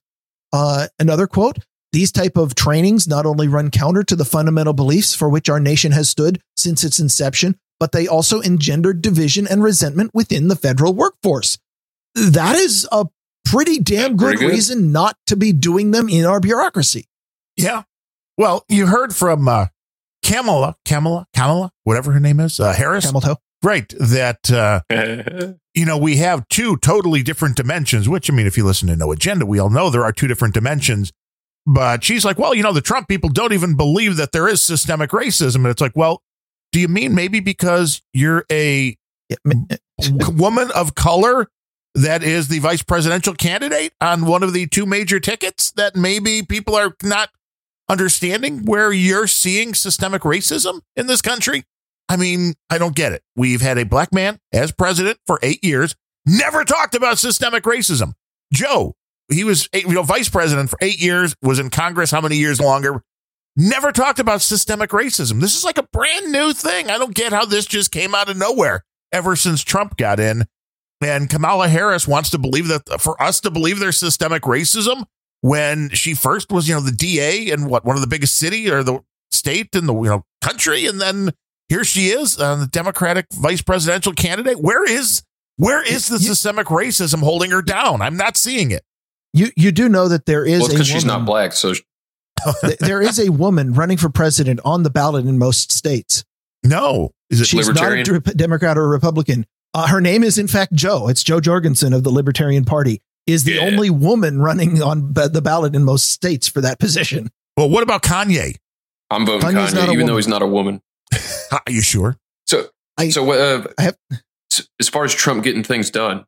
Uh, 0.51 0.87
another 0.99 1.27
quote 1.27 1.59
these 1.91 2.11
type 2.11 2.37
of 2.37 2.55
trainings 2.55 3.07
not 3.07 3.25
only 3.25 3.47
run 3.47 3.71
counter 3.71 4.03
to 4.03 4.15
the 4.15 4.25
fundamental 4.25 4.73
beliefs 4.73 5.15
for 5.15 5.29
which 5.29 5.49
our 5.49 5.59
nation 5.59 5.91
has 5.91 6.09
stood 6.09 6.39
since 6.55 6.83
its 6.83 6.99
inception, 6.99 7.57
but 7.79 7.91
they 7.91 8.07
also 8.07 8.41
engender 8.41 8.93
division 8.93 9.47
and 9.47 9.63
resentment 9.63 10.11
within 10.13 10.47
the 10.49 10.55
federal 10.55 10.93
workforce. 10.93 11.57
That 12.15 12.55
is 12.55 12.87
a 12.91 13.05
pretty 13.45 13.79
damn 13.79 14.17
good, 14.17 14.35
Pretty 14.35 14.39
good. 14.45 14.51
reason 14.51 14.91
not 14.91 15.15
to 15.27 15.35
be 15.35 15.51
doing 15.53 15.91
them 15.91 16.09
in 16.09 16.25
our 16.25 16.39
bureaucracy. 16.39 17.07
Yeah. 17.55 17.83
Well, 18.37 18.63
you 18.69 18.87
heard 18.87 19.15
from 19.15 19.47
uh, 19.47 19.67
Kamala, 20.23 20.75
Kamala, 20.85 21.27
Kamala, 21.35 21.71
whatever 21.83 22.11
her 22.11 22.19
name 22.19 22.39
is, 22.39 22.59
uh, 22.59 22.73
Harris. 22.73 23.05
Camel. 23.05 23.37
Right. 23.63 23.93
That, 23.99 24.49
uh, 24.51 24.81
you 25.73 25.85
know, 25.85 25.97
we 25.97 26.17
have 26.17 26.47
two 26.49 26.77
totally 26.77 27.23
different 27.23 27.55
dimensions, 27.57 28.07
which, 28.07 28.29
I 28.29 28.33
mean, 28.33 28.47
if 28.47 28.57
you 28.57 28.65
listen 28.65 28.87
to 28.89 28.95
No 28.95 29.11
Agenda, 29.11 29.45
we 29.45 29.59
all 29.59 29.69
know 29.69 29.89
there 29.89 30.03
are 30.05 30.13
two 30.13 30.27
different 30.27 30.53
dimensions. 30.53 31.11
But 31.71 32.03
she's 32.03 32.25
like, 32.25 32.39
well, 32.39 32.55
you 32.55 32.63
know, 32.63 32.73
the 32.73 32.81
Trump 32.81 33.07
people 33.07 33.29
don't 33.29 33.53
even 33.53 33.77
believe 33.77 34.17
that 34.17 34.31
there 34.31 34.47
is 34.47 34.59
systemic 34.59 35.11
racism. 35.11 35.57
And 35.57 35.67
it's 35.67 35.81
like, 35.81 35.95
well, 35.95 36.23
do 36.71 36.79
you 36.79 36.87
mean 36.87 37.13
maybe 37.13 37.41
because 37.41 38.01
you're 38.11 38.43
a 38.51 38.97
woman 40.31 40.71
of 40.73 40.95
color 40.95 41.47
that 41.93 42.23
is 42.23 42.47
the 42.47 42.57
vice 42.57 42.81
presidential 42.81 43.35
candidate 43.35 43.93
on 44.01 44.25
one 44.25 44.41
of 44.41 44.53
the 44.53 44.65
two 44.65 44.87
major 44.87 45.19
tickets 45.19 45.69
that 45.73 45.95
maybe 45.95 46.41
people 46.41 46.75
are 46.75 46.95
not 47.03 47.29
understanding 47.87 48.65
where 48.65 48.91
you're 48.91 49.27
seeing 49.27 49.75
systemic 49.75 50.23
racism 50.23 50.81
in 50.95 51.05
this 51.05 51.21
country? 51.21 51.65
I 52.09 52.17
mean, 52.17 52.55
I 52.71 52.79
don't 52.79 52.95
get 52.95 53.11
it. 53.11 53.21
We've 53.35 53.61
had 53.61 53.77
a 53.77 53.85
black 53.85 54.11
man 54.11 54.39
as 54.51 54.71
president 54.71 55.19
for 55.27 55.37
eight 55.43 55.63
years, 55.63 55.95
never 56.25 56.65
talked 56.65 56.95
about 56.95 57.19
systemic 57.19 57.63
racism. 57.65 58.13
Joe, 58.51 58.95
he 59.31 59.43
was 59.43 59.69
you 59.73 59.93
know 59.93 60.03
vice 60.03 60.29
president 60.29 60.69
for 60.69 60.77
eight 60.81 60.99
years, 60.99 61.35
was 61.41 61.59
in 61.59 61.69
Congress 61.69 62.11
how 62.11 62.21
many 62.21 62.37
years 62.37 62.59
longer? 62.59 63.01
Never 63.55 63.91
talked 63.91 64.19
about 64.19 64.41
systemic 64.41 64.91
racism. 64.91 65.41
This 65.41 65.55
is 65.55 65.63
like 65.63 65.77
a 65.77 65.87
brand 65.91 66.31
new 66.31 66.53
thing. 66.53 66.89
I 66.89 66.97
don't 66.97 67.13
get 67.13 67.33
how 67.33 67.45
this 67.45 67.65
just 67.65 67.91
came 67.91 68.15
out 68.15 68.29
of 68.29 68.37
nowhere 68.37 68.83
ever 69.11 69.35
since 69.35 69.63
Trump 69.63 69.97
got 69.97 70.19
in. 70.19 70.45
And 71.01 71.29
Kamala 71.29 71.67
Harris 71.67 72.07
wants 72.07 72.29
to 72.31 72.37
believe 72.37 72.67
that 72.67 73.01
for 73.01 73.21
us 73.21 73.39
to 73.41 73.51
believe 73.51 73.79
there's 73.79 73.97
systemic 73.97 74.43
racism 74.43 75.05
when 75.41 75.89
she 75.89 76.13
first 76.13 76.51
was, 76.51 76.67
you 76.67 76.75
know, 76.75 76.81
the 76.81 76.91
DA 76.91 77.49
in 77.49 77.65
what 77.69 77.85
one 77.85 77.95
of 77.95 78.01
the 78.01 78.07
biggest 78.07 78.37
city 78.37 78.69
or 78.69 78.83
the 78.83 78.99
state 79.31 79.69
in 79.73 79.85
the 79.85 79.93
you 79.93 80.09
know 80.09 80.23
country, 80.41 80.85
and 80.85 80.99
then 80.99 81.31
here 81.69 81.83
she 81.83 82.07
is, 82.07 82.39
uh, 82.39 82.55
the 82.55 82.67
Democratic 82.67 83.27
vice 83.33 83.61
presidential 83.61 84.13
candidate. 84.13 84.59
Where 84.59 84.89
is 84.89 85.23
where 85.57 85.83
is 85.83 86.07
the 86.07 86.19
systemic 86.19 86.67
racism 86.67 87.19
holding 87.19 87.51
her 87.51 87.61
down? 87.61 88.01
I'm 88.01 88.17
not 88.17 88.37
seeing 88.37 88.71
it. 88.71 88.83
You 89.33 89.47
you 89.55 89.71
do 89.71 89.87
know 89.89 90.07
that 90.07 90.25
there 90.25 90.45
is 90.45 90.61
well, 90.61 90.67
a 90.69 90.73
because 90.73 90.87
she's 90.87 91.03
woman- 91.05 91.19
not 91.19 91.25
black, 91.25 91.53
so 91.53 91.73
th- 92.61 92.77
there 92.79 93.01
is 93.01 93.19
a 93.19 93.29
woman 93.29 93.73
running 93.73 93.97
for 93.97 94.09
president 94.09 94.59
on 94.65 94.83
the 94.83 94.89
ballot 94.89 95.25
in 95.25 95.37
most 95.37 95.71
states. 95.71 96.23
No, 96.63 97.11
is 97.29 97.39
it 97.41 97.47
She's 97.47 97.67
Libertarian? 97.67 98.05
not 98.11 98.27
a 98.27 98.33
Democrat 98.35 98.77
or 98.77 98.83
a 98.85 98.87
Republican. 98.87 99.45
Uh, 99.73 99.87
her 99.87 100.01
name 100.01 100.23
is 100.23 100.37
in 100.37 100.47
fact 100.47 100.73
Jo. 100.73 101.07
It's 101.07 101.23
Jo 101.23 101.39
Jorgensen 101.39 101.93
of 101.93 102.03
the 102.03 102.09
Libertarian 102.09 102.65
Party. 102.65 103.01
Is 103.27 103.43
the 103.43 103.53
Yeah. 103.53 103.61
only 103.61 103.89
woman 103.91 104.39
running 104.41 104.81
on 104.81 105.13
ba- 105.13 105.29
the 105.29 105.41
ballot 105.41 105.75
in 105.75 105.83
most 105.83 106.09
states 106.09 106.47
for 106.47 106.61
that 106.61 106.79
position. 106.79 107.29
well? 107.55 107.69
What 107.69 107.83
about 107.83 108.01
Kanye? 108.01 108.55
I'm 109.11 109.25
voting 109.25 109.47
Kanye's 109.47 109.73
Kanye, 109.73 109.89
a 109.89 109.91
even 109.91 110.07
though 110.07 110.15
he's 110.15 110.27
not 110.27 110.41
a 110.41 110.47
woman. 110.47 110.81
Are 111.51 111.61
you 111.67 111.81
sure? 111.81 112.17
So, 112.47 112.67
I- 112.97 113.09
so 113.09 113.29
uh, 113.31 113.63
I 113.77 113.81
have- 113.83 113.97
s- 114.51 114.67
as 114.79 114.89
far 114.89 115.03
as 115.05 115.13
Trump 115.13 115.43
getting 115.43 115.63
things 115.63 115.91
done, 115.91 116.25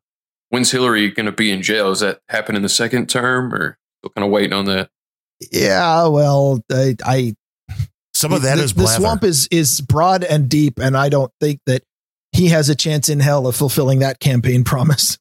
when's 0.52 0.70
Hillary 0.70 1.10
going 1.10 1.26
to 1.26 1.32
be 1.32 1.50
in 1.50 1.62
jail? 1.62 1.90
Is 1.90 2.00
that 2.00 2.20
happen 2.28 2.54
in 2.54 2.62
the 2.62 2.68
second 2.68 3.08
term, 3.08 3.52
or 3.52 3.78
still 4.00 4.12
kind 4.14 4.24
of 4.24 4.30
waiting 4.30 4.52
on 4.52 4.66
that? 4.66 4.90
Yeah, 5.50 6.06
well, 6.06 6.60
I, 6.70 6.94
I 7.04 7.34
Some 8.14 8.32
of 8.32 8.42
that 8.42 8.58
the, 8.58 8.64
is 8.64 8.74
the 8.74 8.86
swamp 8.86 9.24
is 9.24 9.48
is 9.50 9.80
broad 9.80 10.22
and 10.22 10.48
deep, 10.48 10.78
and 10.78 10.96
I 10.96 11.08
don't 11.08 11.32
think 11.40 11.60
that 11.66 11.82
he 12.30 12.48
has 12.48 12.68
a 12.68 12.76
chance 12.76 13.08
in 13.08 13.18
hell 13.18 13.46
of 13.46 13.56
fulfilling 13.56 14.00
that 14.00 14.20
campaign 14.20 14.62
promise. 14.64 15.18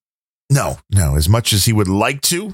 No, 0.52 0.78
no, 0.92 1.16
as 1.16 1.30
much 1.30 1.54
as 1.54 1.66
he 1.66 1.74
would 1.74 1.88
like 1.88 2.22
to, 2.24 2.54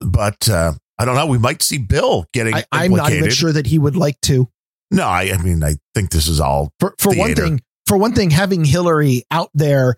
but 0.00 0.48
uh, 0.48 0.74
I 0.98 1.04
don't 1.04 1.16
know. 1.16 1.26
We 1.26 1.38
might 1.38 1.60
see 1.60 1.78
Bill 1.78 2.24
getting 2.32 2.54
I, 2.54 2.64
I'm 2.70 2.92
not 2.92 3.12
even 3.12 3.30
sure 3.30 3.52
that 3.52 3.66
he 3.66 3.78
would 3.78 3.96
like 3.96 4.20
to. 4.22 4.48
No, 4.92 5.06
I, 5.06 5.32
I 5.32 5.42
mean, 5.42 5.64
I 5.64 5.74
think 5.94 6.10
this 6.10 6.28
is 6.28 6.38
all. 6.38 6.72
For 6.78 6.94
for 6.98 7.14
one 7.14 7.34
thing, 7.34 7.60
for 7.86 7.96
one 7.96 8.14
thing, 8.14 8.30
having 8.30 8.64
Hillary 8.64 9.24
out 9.30 9.50
there 9.54 9.96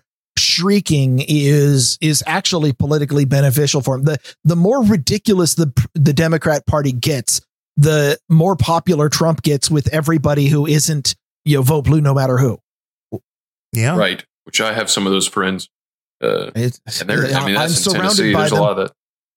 shrieking 0.55 1.23
is 1.27 1.97
is 2.01 2.23
actually 2.25 2.73
politically 2.73 3.25
beneficial 3.25 3.81
for 3.81 3.95
him. 3.95 4.03
The 4.03 4.17
the 4.43 4.55
more 4.55 4.83
ridiculous 4.83 5.55
the 5.55 5.71
the 5.93 6.13
Democrat 6.13 6.65
Party 6.65 6.91
gets, 6.91 7.41
the 7.77 8.17
more 8.29 8.55
popular 8.55 9.09
Trump 9.09 9.41
gets 9.41 9.69
with 9.69 9.87
everybody 9.93 10.47
who 10.47 10.65
isn't 10.65 11.15
you 11.43 11.57
know 11.57 11.61
vote 11.61 11.83
blue 11.85 12.01
no 12.01 12.13
matter 12.13 12.37
who. 12.37 12.59
Yeah, 13.73 13.97
Right. 13.97 14.23
Which 14.45 14.61
I 14.61 14.73
have 14.73 14.89
some 14.89 15.05
of 15.05 15.11
those 15.11 15.27
friends. 15.27 15.69
Uh, 16.23 16.51
It's, 16.55 16.79
and 17.01 17.09
they're, 17.09 17.25
I 17.35 17.45
mean, 17.45 17.57
I'm 17.57 17.63
in 17.63 17.69
surrounded 17.69 18.01
Tennessee. 18.01 18.33
by 18.33 18.39
There's 18.41 18.51
a 18.53 18.61
lot 18.61 18.77
of 18.79 18.87
that. 18.87 18.91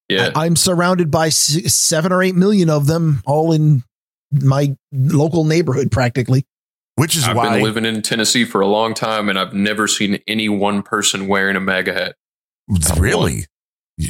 Yeah. 0.07 0.31
I, 0.33 0.45
am 0.45 0.55
surrounded 0.55 1.11
by 1.11 1.27
s- 1.27 1.73
seven 1.73 2.11
or 2.11 2.23
eight 2.23 2.35
million 2.35 2.69
of 2.69 2.87
them, 2.87 3.21
all 3.25 3.51
in 3.51 3.83
my 4.31 4.75
local 4.91 5.43
neighborhood, 5.43 5.91
practically. 5.91 6.45
Which 6.99 7.15
is 7.15 7.27
why 7.27 7.47
I've 7.47 7.53
been 7.53 7.63
living 7.63 7.85
in 7.85 8.01
Tennessee 8.01 8.45
for 8.45 8.61
a 8.61 8.67
long 8.67 8.93
time, 8.93 9.29
and 9.29 9.39
I've 9.39 9.53
never 9.53 9.87
seen 9.87 10.19
any 10.27 10.49
one 10.49 10.83
person 10.83 11.27
wearing 11.27 11.55
a 11.55 11.59
MAGA 11.59 11.93
hat. 11.93 12.15
Not 12.67 12.99
really. 12.99 13.45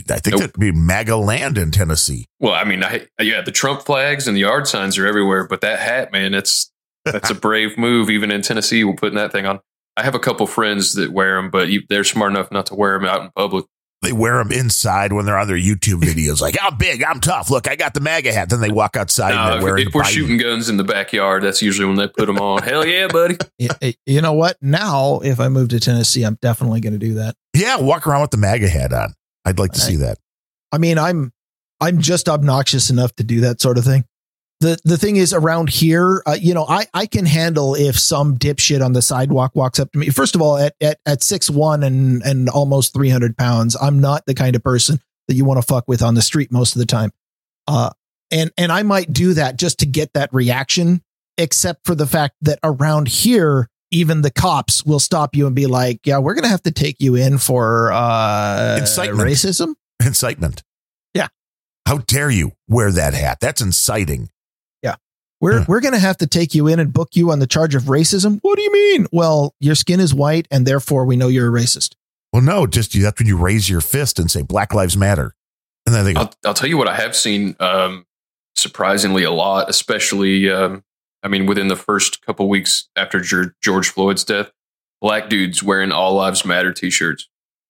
I 0.10 0.20
think 0.20 0.32
Nope. 0.34 0.40
that'd 0.40 0.60
be 0.60 0.72
MAGA 0.72 1.16
land 1.16 1.57
in 1.57 1.72
Tennessee. 1.72 2.28
Well, 2.40 2.53
I 2.53 2.64
mean, 2.64 2.84
I, 2.84 3.07
yeah, 3.20 3.41
the 3.41 3.52
Trump 3.52 3.84
flags 3.84 4.28
and 4.28 4.36
the 4.36 4.41
yard 4.41 4.68
signs 4.68 4.98
are 4.98 5.07
everywhere, 5.07 5.48
but 5.48 5.61
that 5.61 5.80
hat, 5.80 6.11
man, 6.11 6.34
it's 6.34 6.72
that's 7.06 7.30
a 7.30 7.36
brave 7.36 7.78
move. 7.78 8.10
Even 8.10 8.32
in 8.32 8.41
Tennessee, 8.41 8.84
we're 8.84 8.94
putting 8.94 9.18
that 9.18 9.32
thing 9.32 9.45
on. 9.45 9.60
I 9.98 10.03
have 10.03 10.16
a 10.16 10.20
couple 10.20 10.45
friends 10.48 10.94
that 10.94 11.11
wear 11.11 11.36
them, 11.36 11.49
but 11.49 11.70
you, 11.70 11.84
they're 11.90 12.03
smart 12.03 12.32
enough 12.32 12.52
not 12.52 12.68
to 12.68 12.76
wear 12.76 12.98
them 12.98 13.07
out 13.07 13.22
in 13.22 13.32
public. 13.36 13.66
They 14.02 14.14
wear 14.14 14.38
them 14.38 14.54
inside 14.54 15.12
when 15.12 15.26
they're 15.26 15.38
on 15.38 15.48
their 15.50 15.58
YouTube 15.58 16.00
videos, 16.02 16.40
like 16.40 16.56
I'm 16.62 16.78
big, 16.78 17.04
I'm 17.04 17.20
tough. 17.20 17.50
Look, 17.52 17.68
I 17.68 17.76
got 17.76 17.94
the 17.94 18.00
MAGA 18.00 18.32
hat. 18.32 18.50
Then 18.50 18.62
they 18.62 18.70
walk 18.72 18.96
outside 18.96 19.32
and 19.32 19.40
Uh, 19.40 19.48
they're 19.50 19.58
if 19.58 19.64
wearing 19.64 19.88
if 19.90 19.94
we're 19.94 20.04
Biden. 20.04 20.08
shooting 20.08 20.38
guns 20.38 20.70
in 20.70 20.78
the 20.78 20.86
backyard, 20.86 21.44
that's 21.44 21.62
usually 21.62 21.86
when 21.86 21.98
they 21.98 22.08
put 22.08 22.28
them 22.28 22.38
on. 22.40 22.64
Hell 22.64 22.86
yeah, 22.86 23.08
buddy! 23.08 23.38
Y- 23.60 23.68
y- 23.82 23.96
You 24.06 24.22
know 24.22 24.32
what? 24.32 24.56
Now, 24.62 25.20
if 25.20 25.42
I 25.42 25.50
move 25.50 25.68
to 25.70 25.82
Tennessee, 25.82 26.24
I'm 26.24 26.38
definitely 26.42 26.80
going 26.80 26.94
to 26.94 27.00
do 27.00 27.16
that. 27.16 27.36
Yeah, 27.54 27.76
walk 27.78 28.08
around 28.08 28.22
with 28.22 28.32
the 28.32 28.38
MAGA 28.38 28.70
hat 28.70 28.94
on. 28.94 29.14
I'd 29.44 29.60
like 29.60 29.74
to 29.74 29.80
see 29.82 29.98
that. 29.98 30.18
I 30.72 30.78
mean, 30.78 30.98
I'm 30.98 31.34
I'm 31.82 32.00
just 32.00 32.30
obnoxious 32.30 32.90
enough 32.90 33.14
to 33.16 33.24
do 33.26 33.42
that 33.42 33.60
sort 33.60 33.78
of 33.78 33.84
thing. 33.84 34.06
The 34.61 34.77
the 34.84 34.98
thing 34.98 35.15
is 35.15 35.34
around 35.34 35.69
here, 35.69 36.22
uh, 36.26 36.38
you 36.40 36.53
know, 36.53 36.65
I 36.68 36.86
I 36.94 37.06
can 37.06 37.26
handle 37.26 37.76
if 37.76 37.98
some 37.98 38.38
dipshit 38.38 38.84
on 38.84 38.91
the 38.91 39.02
sidewalk 39.02 39.56
walks 39.56 39.80
up 39.80 39.91
to 39.94 39.99
me. 39.99 40.10
First 40.10 40.36
of 40.36 40.41
all, 40.41 40.57
at 40.57 40.76
at 40.81 40.99
at 41.06 41.23
six 41.23 41.49
one 41.49 41.81
and 41.81 42.22
and 42.23 42.49
almost 42.49 42.94
three 42.94 43.10
hundred 43.10 43.38
pounds, 43.38 43.77
I'm 43.81 43.99
not 43.99 44.26
the 44.26 44.34
kind 44.34 44.56
of 44.57 44.64
person 44.64 44.99
that 45.30 45.36
you 45.36 45.45
want 45.45 45.60
to 45.60 45.65
fuck 45.65 45.88
with 45.88 46.02
on 46.02 46.15
the 46.15 46.22
street 46.22 46.52
most 46.52 46.76
of 46.76 46.80
the 46.80 46.86
time. 46.86 47.11
Uh, 47.68 47.91
and 48.31 48.52
and 48.57 48.72
I 48.72 48.84
might 48.84 49.14
do 49.14 49.34
that 49.36 49.57
just 49.57 49.80
to 49.80 49.86
get 49.86 50.14
that 50.14 50.30
reaction. 50.34 51.03
Except 51.38 51.86
for 51.86 51.95
the 51.95 52.06
fact 52.06 52.36
that 52.41 52.60
around 52.61 53.07
here, 53.07 53.69
even 53.91 54.23
the 54.23 54.31
cops 54.31 54.86
will 54.86 54.99
stop 54.99 55.38
you 55.38 55.48
and 55.48 55.56
be 55.56 55.68
like, 55.68 56.02
"Yeah, 56.06 56.18
we're 56.18 56.34
gonna 56.34 56.49
have 56.49 56.64
to 56.64 56.72
take 56.72 56.98
you 56.99 57.15
in 57.15 57.38
for 57.38 57.94
uh, 57.94 58.76
Incitement. 58.77 59.22
racism." 59.22 59.76
Incitement. 60.06 60.64
Yeah. 61.14 61.27
How 61.88 61.99
dare 61.99 62.30
you 62.30 62.52
wear 62.68 62.91
that 62.91 63.14
hat? 63.14 63.38
That's 63.40 63.61
inciting. 63.61 64.30
We're 65.41 65.60
Yeah. 65.60 65.66
we're 65.68 65.80
gonna 65.80 65.99
have 65.99 66.18
to 66.18 66.28
take 66.28 66.53
you 66.53 66.68
in 66.68 66.80
and 66.80 66.91
book 66.94 67.10
you 67.14 67.32
on 67.32 67.40
the 67.40 67.48
charge 67.48 67.76
of 67.76 67.84
racism. 67.84 68.40
What 68.41 68.57
do 68.57 68.61
you 68.61 68.72
mean? 68.72 69.07
Well, 69.11 69.56
your 69.60 69.76
skin 69.76 69.99
is 69.99 70.14
white, 70.14 70.48
and 70.52 70.66
therefore 70.66 71.06
we 71.06 71.16
know 71.16 71.28
you're 71.28 71.56
a 71.56 71.61
racist. 71.61 71.95
Well, 72.34 72.41
no, 72.41 72.68
just 72.68 72.94
you, 72.94 73.02
that's 73.02 73.20
when 73.20 73.28
you 73.28 73.38
raise 73.38 73.70
your 73.70 73.82
fist 73.82 74.20
and 74.20 74.30
say 74.30 74.41
Black 74.44 74.74
Lives 74.74 74.95
Matter. 74.98 75.34
And 75.86 75.95
then 75.95 76.06
they 76.06 76.14
go, 76.14 76.20
I'll, 76.22 76.34
I'll 76.45 76.53
tell 76.53 76.70
you 76.70 76.78
what 76.78 76.88
I 76.88 76.95
have 76.95 77.16
seen 77.16 77.56
um, 77.60 78.06
surprisingly 78.56 79.24
a 79.24 79.32
lot, 79.32 79.70
especially, 79.70 80.49
um, 80.52 80.84
I 81.24 81.28
mean, 81.28 81.45
within 81.48 81.70
the 81.70 81.76
first 81.76 82.22
couple 82.26 82.48
weeks 82.49 82.88
after 82.95 83.20
George 83.61 83.90
Floyd's 83.90 84.24
death, 84.24 84.52
black 85.02 85.30
dudes 85.30 85.64
wearing 85.64 85.91
All 85.91 86.14
Lives 86.16 86.45
Matter 86.45 86.72
t 86.74 86.90
shirts. 86.90 87.28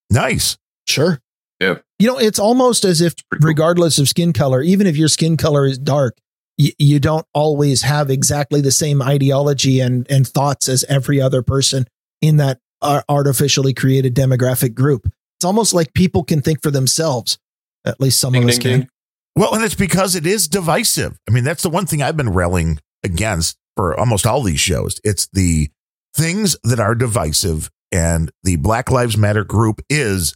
nice. 0.09 0.57
Sure. 0.87 1.21
Yeah. 1.59 1.75
You 1.99 2.07
know, 2.07 2.17
it's 2.17 2.39
almost 2.39 2.83
as 2.83 2.99
if, 2.99 3.13
pretty 3.29 3.41
cool. 3.43 3.47
regardless 3.49 3.99
of 3.99 4.09
skin 4.09 4.33
color, 4.33 4.61
even 4.63 4.87
if 4.87 4.97
your 4.97 5.07
skin 5.07 5.37
color 5.37 5.65
is 5.67 5.77
dark, 5.77 6.17
you, 6.59 6.71
you 6.77 6.99
don't 6.99 7.25
always 7.33 7.81
have 7.81 8.11
exactly 8.11 8.61
the 8.61 8.71
same 8.71 9.01
ideology 9.01 9.79
and 9.79 10.05
and 10.11 10.27
thoughts 10.27 10.69
as 10.69 10.83
every 10.83 11.19
other 11.19 11.41
person 11.41 11.87
in 12.21 12.37
that 12.37 12.59
ar- 12.81 13.03
artificially 13.09 13.73
created 13.73 14.13
demographic 14.13 14.75
group. 14.75 15.07
It's 15.37 15.45
almost 15.45 15.73
like 15.73 15.93
people 15.93 16.23
can 16.23 16.41
think 16.41 16.61
for 16.61 16.69
themselves. 16.69 17.39
At 17.85 18.01
least 18.01 18.19
some 18.19 18.33
Ding, 18.33 18.43
of 18.43 18.49
us 18.49 18.57
ding, 18.57 18.61
can. 18.61 18.79
ding. 18.81 18.89
Well, 19.35 19.55
and 19.55 19.63
it's 19.63 19.73
because 19.73 20.15
it 20.15 20.27
is 20.27 20.49
divisive. 20.49 21.17
I 21.27 21.31
mean, 21.31 21.45
that's 21.45 21.63
the 21.63 21.69
one 21.69 21.85
thing 21.85 22.01
I've 22.03 22.17
been 22.17 22.33
railing 22.33 22.79
against 23.03 23.57
for 23.77 23.97
almost 23.97 24.27
all 24.27 24.43
these 24.43 24.59
shows. 24.59 24.99
It's 25.05 25.29
the 25.31 25.69
things 26.13 26.57
that 26.63 26.81
are 26.81 26.93
divisive, 26.93 27.71
and 27.91 28.31
the 28.43 28.57
Black 28.57 28.91
Lives 28.91 29.15
Matter 29.17 29.45
group 29.45 29.79
is 29.89 30.35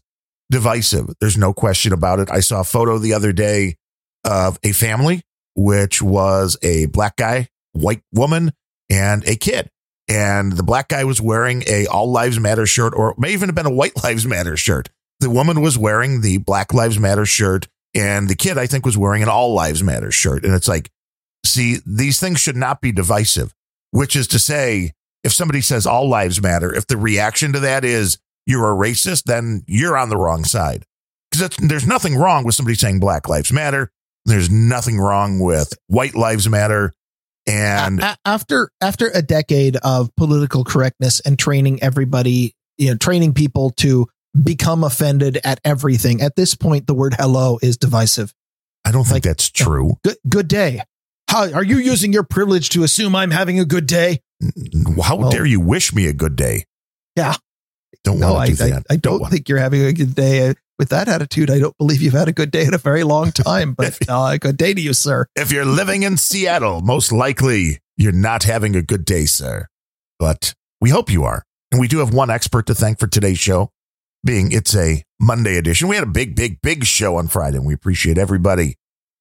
divisive. 0.49 1.09
There's 1.19 1.37
no 1.37 1.51
question 1.51 1.91
about 1.91 2.19
it. 2.19 2.31
I 2.31 2.39
saw 2.39 2.61
a 2.61 2.63
photo 2.63 2.97
the 2.97 3.13
other 3.13 3.33
day 3.33 3.75
of 4.23 4.57
a 4.63 4.71
family, 4.71 5.23
which 5.55 6.01
was 6.01 6.57
a 6.61 6.87
black 6.87 7.15
guy, 7.15 7.49
white 7.73 8.03
woman, 8.13 8.51
and 8.89 9.27
a 9.27 9.35
kid. 9.35 9.69
And 10.07 10.53
the 10.53 10.63
black 10.63 10.89
guy 10.89 11.03
was 11.03 11.21
wearing 11.21 11.63
a 11.67 11.87
All 11.87 12.11
Lives 12.11 12.39
Matter 12.39 12.65
shirt, 12.65 12.93
or 12.95 13.15
may 13.17 13.33
even 13.33 13.49
have 13.49 13.55
been 13.55 13.65
a 13.65 13.73
White 13.73 14.03
Lives 14.03 14.25
Matter 14.25 14.57
shirt. 14.57 14.89
The 15.19 15.29
woman 15.29 15.61
was 15.61 15.77
wearing 15.77 16.21
the 16.21 16.37
Black 16.37 16.73
Lives 16.73 16.99
Matter 16.99 17.25
shirt, 17.25 17.67
and 17.95 18.27
the 18.27 18.35
kid, 18.35 18.57
I 18.57 18.67
think, 18.67 18.85
was 18.85 18.97
wearing 18.97 19.23
an 19.23 19.29
All 19.29 19.53
Lives 19.53 19.81
Matter 19.81 20.11
shirt. 20.11 20.43
And 20.43 20.53
it's 20.53 20.67
like, 20.67 20.89
see, 21.45 21.77
these 21.85 22.19
things 22.19 22.39
should 22.39 22.57
not 22.57 22.81
be 22.81 22.91
divisive, 22.91 23.53
which 23.91 24.15
is 24.15 24.27
to 24.29 24.39
say, 24.39 24.91
if 25.23 25.31
somebody 25.31 25.61
says 25.61 25.85
all 25.85 26.09
lives 26.09 26.41
matter, 26.41 26.73
if 26.73 26.87
the 26.87 26.97
reaction 26.97 27.53
to 27.53 27.59
that 27.61 27.85
is 27.85 28.17
you're 28.45 28.71
a 28.71 28.75
racist, 28.75 29.23
then 29.23 29.63
you're 29.67 29.97
on 29.97 30.09
the 30.09 30.17
wrong 30.17 30.43
side. 30.43 30.85
Because 31.31 31.55
there's 31.57 31.87
nothing 31.87 32.15
wrong 32.15 32.43
with 32.43 32.55
somebody 32.55 32.75
saying 32.75 32.99
Black 32.99 33.27
Lives 33.27 33.51
Matter. 33.51 33.91
There's 34.25 34.49
nothing 34.49 34.97
wrong 34.99 35.39
with 35.39 35.73
White 35.87 36.15
Lives 36.15 36.47
Matter. 36.49 36.93
And 37.45 37.99
A- 38.01 38.15
after 38.25 38.69
after 38.79 39.09
a 39.13 39.21
decade 39.21 39.75
of 39.77 40.09
political 40.15 40.63
correctness 40.63 41.19
and 41.19 41.37
training 41.37 41.83
everybody, 41.83 42.53
you 42.77 42.91
know, 42.91 42.95
training 42.97 43.33
people 43.33 43.71
to 43.77 44.07
become 44.41 44.83
offended 44.83 45.39
at 45.43 45.59
everything. 45.65 46.21
At 46.21 46.35
this 46.37 46.55
point, 46.55 46.87
the 46.87 46.93
word 46.93 47.15
"hello" 47.19 47.59
is 47.61 47.75
divisive. 47.77 48.33
I 48.85 48.91
don't 48.91 49.03
think 49.03 49.13
Like- 49.15 49.23
that's 49.23 49.49
uh, 49.49 49.63
true. 49.65 49.93
Good, 50.03 50.17
good 50.29 50.47
day. 50.47 50.81
How 51.29 51.51
are 51.51 51.63
you 51.63 51.77
using 51.77 52.13
your 52.13 52.23
privilege 52.23 52.69
to 52.69 52.83
assume 52.83 53.15
I'm 53.15 53.31
having 53.31 53.59
a 53.59 53.65
good 53.65 53.87
day? 53.87 54.21
How 55.03 55.15
Well- 55.17 55.31
dare 55.31 55.45
you 55.45 55.59
wish 55.59 55.93
me 55.93 56.07
a 56.07 56.13
good 56.13 56.35
day? 56.37 56.65
Yeah. 57.17 57.35
Don't 58.03 58.19
No, 58.19 58.33
want 58.33 58.43
I, 58.43 58.47
to 58.51 58.55
do 58.55 58.63
I, 58.63 58.69
that. 58.71 58.85
I 58.89 58.95
don't 58.97 59.19
want- 59.21 59.31
think 59.33 59.47
you're 59.49 59.57
having 59.59 59.81
a 59.83 59.93
good 59.93 60.15
day. 60.15 60.53
With 60.79 60.89
that 60.89 61.07
attitude, 61.07 61.51
I 61.51 61.59
don't 61.59 61.77
believe 61.77 62.01
you've 62.01 62.13
had 62.13 62.27
a 62.27 62.33
good 62.33 62.51
day 62.51 62.65
in 62.65 62.73
a 62.73 62.79
very 62.79 63.03
long 63.03 63.31
time. 63.33 63.73
But 63.73 63.97
uh, 64.09 64.37
good 64.37 64.57
day 64.57 64.73
to 64.73 64.81
you, 64.81 64.93
sir. 64.93 65.27
If 65.35 65.51
you're 65.51 65.65
living 65.65 66.03
in 66.03 66.17
Seattle, 66.17 66.81
most 66.81 67.11
likely 67.11 67.79
you're 67.97 68.11
not 68.11 68.43
having 68.43 68.75
a 68.75 68.81
good 68.81 69.05
day, 69.05 69.25
sir. 69.25 69.67
But 70.19 70.53
we 70.81 70.89
hope 70.89 71.11
you 71.11 71.23
are. 71.23 71.43
And 71.71 71.79
we 71.79 71.87
do 71.87 71.99
have 71.99 72.13
one 72.13 72.29
expert 72.29 72.67
to 72.67 72.75
thank 72.75 72.99
for 72.99 73.07
today's 73.07 73.39
show, 73.39 73.71
being 74.23 74.51
it's 74.51 74.75
a 74.75 75.03
Monday 75.19 75.57
edition. 75.57 75.87
We 75.87 75.95
had 75.95 76.03
a 76.03 76.11
big, 76.11 76.35
big, 76.35 76.61
big 76.61 76.85
show 76.85 77.15
on 77.15 77.27
Friday, 77.27 77.57
and 77.57 77.65
we 77.65 77.73
appreciate 77.73 78.17
everybody 78.17 78.75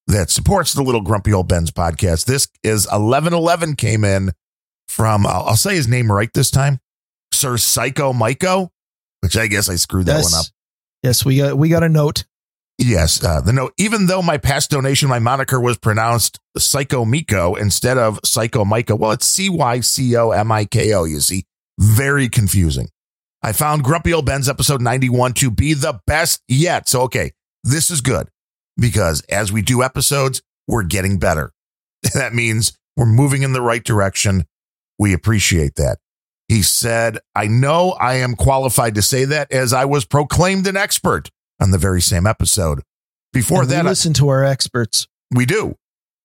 that 0.07 0.29
supports 0.29 0.73
the 0.73 0.83
Little 0.83 1.01
Grumpy 1.01 1.33
Old 1.33 1.47
Bens 1.47 1.71
podcast. 1.71 2.25
This 2.25 2.47
is 2.63 2.85
1111 2.85 3.75
came 3.75 4.03
in 4.03 4.31
from, 4.87 5.25
I'll, 5.25 5.43
I'll 5.43 5.55
say 5.55 5.75
his 5.75 5.87
name 5.87 6.11
right 6.11 6.29
this 6.33 6.51
time, 6.51 6.79
Sir 7.31 7.53
Cycomiko, 7.53 8.69
which 9.21 9.37
I 9.37 9.47
guess 9.47 9.69
I 9.69 9.75
screwed 9.75 10.05
that 10.07 10.17
yes, 10.17 10.31
one 10.31 10.39
up. 10.41 10.45
Yes, 11.03 11.25
we 11.25 11.37
got 11.37 11.57
we 11.57 11.69
got 11.69 11.83
a 11.83 11.89
note. 11.89 12.23
Yes, 12.79 13.23
uh, 13.23 13.41
the 13.41 13.53
note. 13.53 13.73
Even 13.77 14.07
though 14.07 14.21
my 14.21 14.37
past 14.37 14.71
donation, 14.71 15.09
my 15.09 15.19
moniker 15.19 15.59
was 15.59 15.77
pronounced 15.77 16.39
Psycho 16.57 17.05
Miko 17.05 17.55
instead 17.55 17.97
of 17.97 18.19
Psycho 18.23 18.65
Miko. 18.65 18.95
Well, 18.95 19.11
it's 19.11 19.27
C 19.27 19.49
Y 19.49 19.81
C 19.81 20.15
O 20.15 20.31
M 20.31 20.51
I 20.51 20.65
K 20.65 20.93
O. 20.93 21.03
You 21.03 21.19
see, 21.19 21.45
very 21.79 22.29
confusing. 22.29 22.89
I 23.43 23.51
found 23.51 23.83
Grumpy 23.83 24.13
Old 24.13 24.25
Bens 24.25 24.49
episode 24.49 24.81
ninety 24.81 25.09
one 25.09 25.33
to 25.33 25.51
be 25.51 25.73
the 25.73 25.99
best 26.07 26.41
yet. 26.47 26.87
So 26.87 27.01
okay, 27.01 27.33
this 27.63 27.91
is 27.91 28.01
good 28.01 28.29
because 28.77 29.21
as 29.29 29.51
we 29.51 29.61
do 29.61 29.83
episodes, 29.83 30.41
we're 30.67 30.83
getting 30.83 31.19
better. 31.19 31.51
that 32.13 32.33
means 32.33 32.77
we're 32.95 33.05
moving 33.05 33.43
in 33.43 33.53
the 33.53 33.61
right 33.61 33.83
direction. 33.83 34.45
We 34.97 35.13
appreciate 35.13 35.75
that. 35.75 35.97
He 36.53 36.61
said, 36.61 37.17
I 37.35 37.47
know 37.47 37.91
I 37.93 38.15
am 38.15 38.35
qualified 38.35 38.93
to 38.95 39.01
say 39.01 39.25
that 39.25 39.51
as 39.51 39.73
I 39.73 39.85
was 39.85 40.05
proclaimed 40.05 40.67
an 40.67 40.77
expert 40.77 41.29
on 41.59 41.71
the 41.71 41.79
very 41.79 41.99
same 42.01 42.27
episode. 42.27 42.81
Before 43.31 43.61
And 43.61 43.69
we 43.69 43.75
that, 43.75 43.85
I- 43.87 43.89
listen 43.89 44.13
to 44.13 44.27
our 44.29 44.43
experts. 44.43 45.07
we 45.33 45.47
do. 45.47 45.75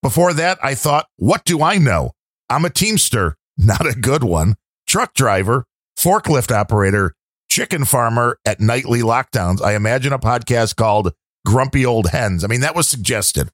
Before 0.03 0.31
that, 0.33 0.59
I 0.61 0.75
thought, 0.75 1.07
what 1.17 1.43
do 1.45 1.63
I 1.63 1.79
know? 1.79 2.11
I'm 2.47 2.63
a 2.63 2.69
Teamster, 2.69 3.37
not 3.57 3.85
a 3.87 3.93
good 3.99 4.23
one, 4.23 4.55
truck 4.85 5.15
driver, 5.15 5.65
forklift 5.99 6.51
operator, 6.55 7.15
chicken 7.49 7.83
farmer 7.85 8.37
at 8.45 8.59
nightly 8.59 8.99
lockdowns. 9.01 9.63
I 9.63 9.73
imagine 9.75 10.13
a 10.13 10.19
podcast 10.19 10.75
called 10.75 11.11
Grumpy 11.45 11.85
Old 11.87 12.09
Hens. 12.11 12.43
I 12.43 12.47
mean, 12.47 12.61
that 12.61 12.75
was 12.75 12.87
suggested, 12.87 13.49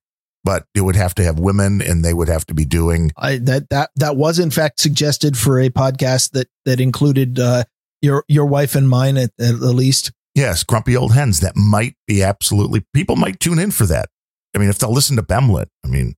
but 0.45 0.65
it 0.73 0.81
would 0.81 0.95
have 0.95 1.13
to 1.15 1.23
have 1.23 1.39
women 1.39 1.81
and 1.81 2.05
they 2.05 2.13
would 2.13 2.29
have 2.29 2.45
to 2.45 2.53
be 2.53 2.63
doing. 2.63 3.11
I 3.17 3.39
that 3.39 3.69
that 3.71 3.89
that 3.97 4.15
was 4.15 4.39
in 4.39 4.51
fact 4.51 4.79
suggested 4.79 5.37
for 5.37 5.59
a 5.59 5.69
podcast 5.69 6.31
that 6.31 6.47
that 6.63 6.79
included 6.79 7.39
uh, 7.39 7.65
your 8.01 8.23
your 8.29 8.45
wife 8.45 8.75
and 8.75 8.87
mine 8.87 9.17
at, 9.17 9.31
at 9.39 9.59
the 9.59 9.73
least. 9.73 10.13
Yes, 10.35 10.63
grumpy 10.63 10.95
old 10.95 11.13
hens. 11.13 11.39
That 11.39 11.55
might 11.55 11.95
be 12.07 12.21
absolutely, 12.21 12.85
people 12.93 13.15
might 13.15 13.39
tune 13.39 13.57
in 13.57 13.71
for 13.71 13.85
that. 13.85 14.09
I 14.53 14.59
mean, 14.59 14.69
if 14.69 14.77
they'll 14.77 14.93
listen 14.93 15.15
to 15.15 15.23
Bemlet, 15.23 15.67
I 15.83 15.87
mean, 15.87 16.15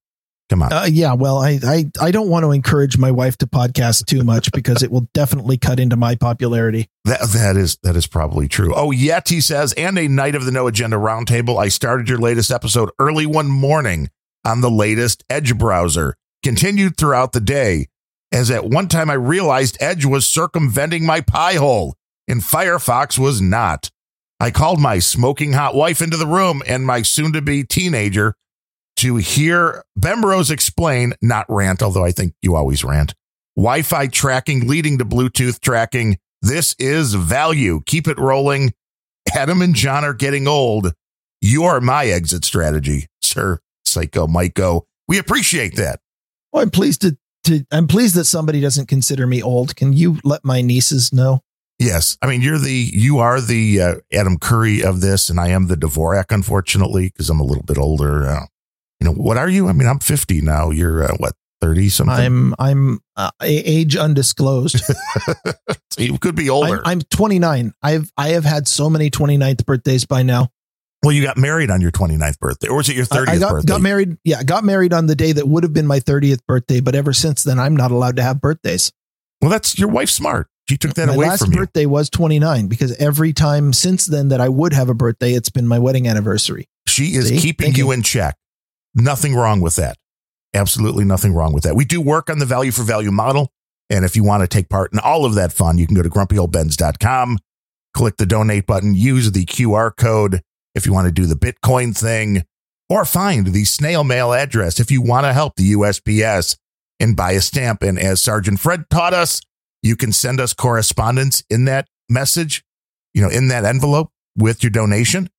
come 0.50 0.62
on. 0.62 0.74
Uh, 0.74 0.88
yeah, 0.90 1.14
well, 1.14 1.38
I, 1.38 1.60
I 1.64 1.86
I 2.00 2.12
don't 2.12 2.30
want 2.30 2.44
to 2.44 2.52
encourage 2.52 2.98
my 2.98 3.12
wife 3.12 3.38
to 3.38 3.48
podcast 3.48 4.06
too 4.06 4.24
much 4.24 4.52
because 4.52 4.84
it 4.84 4.92
will 4.92 5.08
definitely 5.14 5.58
cut 5.58 5.80
into 5.80 5.96
my 5.96 6.16
popularity. 6.16 6.90
That 7.06 7.22
that 7.34 7.58
is 7.58 7.78
that 7.84 7.96
is 7.96 8.08
probably 8.08 8.48
true. 8.48 8.74
Oh, 8.76 8.92
yet 8.92 9.30
he 9.30 9.42
says, 9.42 9.74
and 9.74 9.98
a 9.98 10.08
knight 10.08 10.36
of 10.36 10.46
the 10.46 10.52
no 10.52 10.68
agenda 10.68 10.98
roundtable. 10.98 11.60
I 11.60 11.70
started 11.70 12.10
your 12.10 12.20
latest 12.20 12.52
episode 12.52 12.90
early 13.00 13.26
one 13.26 13.48
morning 13.48 14.10
on 14.46 14.62
the 14.62 14.72
latest 14.72 15.24
Edge 15.30 15.58
browser. 15.58 16.16
Continued 16.44 16.98
throughout 16.98 17.34
the 17.34 17.42
day, 17.42 17.88
as 18.32 18.52
at 18.52 18.66
one 18.66 18.88
time 18.88 19.10
I 19.10 19.16
realized 19.16 19.78
Edge 19.80 20.06
was 20.06 20.28
circumventing 20.28 21.06
my 21.06 21.20
Pi-hole, 21.20 21.96
and 22.28 22.42
Firefox 22.42 23.18
was 23.18 23.42
not. 23.42 23.90
I 24.40 24.52
called 24.52 24.80
my 24.80 25.00
smoking 25.00 25.54
hot 25.54 25.74
wife 25.74 26.00
into 26.02 26.16
the 26.16 26.28
room 26.28 26.62
and 26.68 26.86
my 26.86 27.02
soon 27.02 27.34
to 27.34 27.42
be 27.42 27.64
teenager 27.64 28.36
to 28.98 29.16
hear 29.18 29.84
Bemrose 29.98 30.52
explain, 30.52 31.14
not 31.22 31.46
rant, 31.50 31.82
although 31.82 32.04
I 32.04 32.12
think 32.12 32.34
you 32.42 32.56
always 32.56 32.84
rant, 32.84 33.14
Wi 33.56 33.82
Fi 33.82 34.08
tracking 34.08 34.68
leading 34.68 34.98
to 34.98 35.06
Bluetooth 35.06 35.60
tracking. 35.60 36.18
This 36.42 36.76
is 36.78 37.14
value. 37.16 37.82
Keep 37.86 38.08
it 38.08 38.20
rolling. 38.20 38.74
Adam 39.34 39.62
and 39.62 39.76
John 39.76 40.04
are 40.04 40.14
getting 40.14 40.48
old. 40.48 40.94
You 41.42 41.64
are 41.64 41.82
my 41.82 42.06
exit 42.06 42.46
strategy, 42.46 43.08
sir. 43.22 43.60
Cycomiko. 43.88 44.84
We 45.08 45.18
appreciate 45.18 45.76
that. 45.78 46.02
Well, 46.52 46.64
I'm 46.64 46.70
pleased 46.70 47.02
to, 47.02 47.18
to 47.46 47.66
I'm 47.72 47.88
pleased 47.88 48.16
that 48.16 48.26
somebody 48.26 48.62
doesn't 48.62 48.88
consider 48.88 49.26
me 49.26 49.42
old. 49.42 49.76
Can 49.76 49.94
you 49.94 50.20
let 50.24 50.44
my 50.44 50.62
nieces 50.62 51.14
know? 51.14 51.42
Yes, 51.80 52.18
I 52.22 52.28
mean 52.28 52.42
you're 52.42 52.58
the 52.58 52.90
you 52.92 53.20
are 53.20 53.40
the 53.40 53.82
uh, 53.82 53.96
Adam 54.12 54.38
Curry 54.40 54.84
of 54.84 55.02
this, 55.02 55.30
and 55.30 55.40
I 55.40 55.50
am 55.50 55.68
the 55.68 55.76
Dvorak, 55.76 56.32
unfortunately, 56.32 57.10
because 57.10 57.30
I'm 57.30 57.40
a 57.40 57.46
little 57.46 57.64
bit 57.64 57.78
older. 57.78 58.48
You 59.00 59.06
know 59.06 59.14
what 59.14 59.38
are 59.38 59.50
you? 59.50 59.68
I 59.68 59.74
mean 59.74 59.88
I'm 59.88 60.00
50 60.00 60.42
now. 60.42 60.72
You're 60.72 61.04
uh, 61.04 61.16
what 61.18 61.34
30 61.62 61.90
something. 61.90 62.16
I'm 62.16 62.56
I'm 62.60 63.00
uh, 63.16 63.32
age 63.42 63.96
undisclosed. 63.96 64.80
so 65.92 66.02
you 66.02 66.18
could 66.18 66.36
be 66.36 66.50
older. 66.50 66.82
I'm, 66.86 67.00
I'm 67.00 67.02
29. 67.02 67.74
I've 67.82 68.12
I 68.18 68.30
have 68.30 68.46
had 68.46 68.68
so 68.68 68.90
many 68.90 69.10
29th 69.10 69.66
birthdays 69.66 70.06
by 70.06 70.24
now. 70.24 70.50
Well, 71.04 71.12
you 71.12 71.24
got 71.24 71.38
married 71.38 71.70
on 71.70 71.80
your 71.80 71.92
29th 71.92 72.40
birthday, 72.40 72.68
or 72.70 72.78
was 72.78 72.90
it 72.90 72.96
your 72.96 73.06
30th 73.06 73.28
I 73.28 73.38
got, 73.38 73.52
birthday? 73.52 73.68
got 73.68 73.82
married. 73.82 74.18
Yeah, 74.24 74.42
got 74.42 74.64
married 74.64 74.94
on 74.94 75.06
the 75.06 75.16
day 75.16 75.32
that 75.32 75.48
would 75.48 75.64
have 75.64 75.72
been 75.72 75.86
my 75.86 76.00
30th 76.00 76.40
birthday, 76.48 76.80
but 76.80 76.96
ever 76.96 77.14
since 77.14 77.44
then, 77.44 77.60
I'm 77.60 77.76
not 77.76 77.92
allowed 77.92 78.16
to 78.16 78.24
have 78.24 78.42
birthdays. 78.42 78.92
Well, 79.40 79.52
that's 79.52 79.78
your 79.78 79.90
wife's 79.90 80.14
smart. 80.14 80.48
She 80.68 80.76
took 80.76 80.96
that 80.96 81.08
my 81.08 81.14
away 81.14 81.28
last 81.28 81.44
from 81.44 81.54
you. 81.54 81.60
birthday 81.60 81.86
was 81.86 82.10
29 82.10 82.68
because 82.68 82.94
every 82.98 83.32
time 83.32 83.72
since 83.74 84.06
then 84.06 84.30
that 84.30 84.42
I 84.42 84.50
would 84.50 84.74
have 84.74 84.90
a 84.90 84.94
birthday, 84.94 85.34
it's 85.34 85.50
been 85.50 85.68
my 85.68 85.80
wedding 85.80 86.08
anniversary. 86.08 86.68
She 86.88 87.16
is 87.16 87.30
See? 87.30 87.38
keeping 87.40 87.68
Thank 87.68 87.78
you. 87.78 87.92
in 87.92 88.02
check. 88.02 88.36
Nothing 88.98 89.36
wrong 89.36 89.62
with 89.62 89.76
that. 89.76 89.98
Absolutely 90.56 91.06
nothing 91.06 91.34
wrong 91.34 91.54
with 91.54 91.64
that. 91.64 91.76
We 91.76 91.86
do 91.86 92.02
work 92.02 92.30
on 92.32 92.40
the 92.40 92.46
value 92.46 92.72
for 92.72 92.82
value 92.82 93.12
model. 93.12 93.52
And 93.92 94.04
if 94.04 94.16
you 94.16 94.24
want 94.24 94.42
to 94.42 94.48
take 94.48 94.70
part 94.70 94.92
in 94.92 95.00
all 95.00 95.24
of 95.24 95.36
that 95.36 95.54
fun, 95.54 95.78
you 95.78 95.86
can 95.86 95.96
go 95.96 96.02
to 96.02 96.10
grumpyoldbens.com, 96.10 97.38
click 97.94 98.18
the 98.18 98.26
donate 98.26 98.66
button, 98.66 98.96
use 98.96 99.32
the 99.32 99.46
QR 99.46 99.96
code 99.96 100.42
if 100.74 100.86
you 100.86 100.94
want 100.94 101.06
to 101.06 101.12
do 101.12 101.28
the 101.28 101.36
Bitcoin 101.36 101.96
thing, 101.96 102.44
or 102.90 103.06
find 103.06 103.48
the 103.48 103.66
snail 103.66 104.04
mail 104.04 104.34
address 104.34 104.80
if 104.80 104.90
you 104.90 105.02
want 105.02 105.26
to 105.26 105.34
help 105.34 105.56
the 105.56 105.74
USPS 105.74 106.58
and 107.00 107.16
buy 107.16 107.34
a 107.34 107.42
stamp. 107.42 107.84
And 107.84 108.00
as 108.00 108.22
Sergeant 108.22 108.60
Fred 108.60 108.90
taught 108.90 109.14
us, 109.14 109.42
you 109.84 109.96
can 109.96 110.12
send 110.12 110.40
us 110.42 110.54
correspondence 110.54 111.44
in 111.50 111.66
that 111.66 111.88
message, 112.10 112.64
you 113.14 113.22
know, 113.22 113.30
in 113.30 113.48
that 113.50 113.64
envelope 113.64 114.12
with 114.36 114.64
your 114.64 114.72
donation 114.72 115.30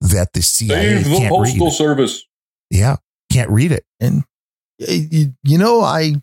that 0.00 0.34
the 0.34 0.42
CIA 0.42 1.02
can't 1.02 1.34
read. 1.40 1.72
Service. 1.72 2.26
Yeah, 2.70 2.96
can't 3.32 3.50
read 3.50 3.72
it. 3.72 3.84
And 4.00 4.24
you 4.78 5.58
know, 5.58 5.80
I 5.80 6.14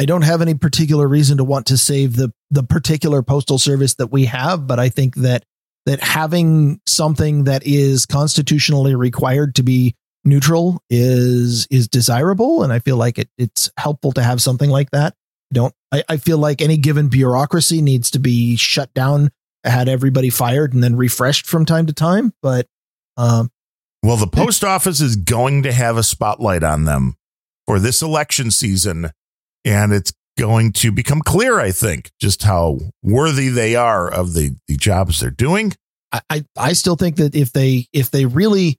I 0.00 0.06
don't 0.06 0.22
have 0.22 0.40
any 0.40 0.54
particular 0.54 1.06
reason 1.06 1.36
to 1.38 1.44
want 1.44 1.66
to 1.66 1.76
save 1.76 2.16
the 2.16 2.32
the 2.50 2.62
particular 2.62 3.22
postal 3.22 3.58
service 3.58 3.94
that 3.96 4.08
we 4.08 4.24
have, 4.26 4.66
but 4.66 4.78
I 4.78 4.88
think 4.88 5.16
that 5.16 5.44
that 5.86 6.02
having 6.02 6.80
something 6.86 7.44
that 7.44 7.66
is 7.66 8.06
constitutionally 8.06 8.94
required 8.94 9.54
to 9.56 9.62
be 9.62 9.94
neutral 10.24 10.82
is 10.88 11.66
is 11.70 11.88
desirable, 11.88 12.62
and 12.62 12.72
I 12.72 12.78
feel 12.78 12.96
like 12.96 13.18
it, 13.18 13.28
it's 13.38 13.70
helpful 13.76 14.12
to 14.12 14.22
have 14.22 14.40
something 14.40 14.70
like 14.70 14.90
that. 14.90 15.14
Don't 15.52 15.74
I, 15.92 16.04
I 16.08 16.16
feel 16.16 16.38
like 16.38 16.62
any 16.62 16.76
given 16.76 17.08
bureaucracy 17.08 17.82
needs 17.82 18.10
to 18.12 18.18
be 18.18 18.56
shut 18.56 18.92
down, 18.94 19.30
had 19.64 19.88
everybody 19.88 20.30
fired, 20.30 20.72
and 20.72 20.82
then 20.82 20.96
refreshed 20.96 21.46
from 21.46 21.64
time 21.64 21.86
to 21.86 21.92
time. 21.92 22.32
But 22.42 22.66
um, 23.16 23.50
Well, 24.02 24.16
the 24.16 24.26
post 24.26 24.64
office 24.64 25.00
is 25.00 25.16
going 25.16 25.62
to 25.64 25.72
have 25.72 25.96
a 25.96 26.02
spotlight 26.02 26.62
on 26.62 26.84
them 26.84 27.16
for 27.66 27.78
this 27.78 28.00
election 28.00 28.50
season, 28.50 29.10
and 29.64 29.92
it's 29.92 30.12
going 30.38 30.72
to 30.72 30.90
become 30.90 31.20
clear, 31.20 31.60
I 31.60 31.70
think, 31.70 32.10
just 32.18 32.42
how 32.42 32.78
worthy 33.02 33.48
they 33.48 33.76
are 33.76 34.10
of 34.10 34.32
the, 34.32 34.56
the 34.68 34.76
jobs 34.76 35.20
they're 35.20 35.30
doing. 35.30 35.74
I, 36.12 36.20
I 36.30 36.44
I 36.56 36.72
still 36.72 36.96
think 36.96 37.16
that 37.16 37.34
if 37.34 37.52
they 37.52 37.86
if 37.92 38.10
they 38.10 38.24
really 38.24 38.78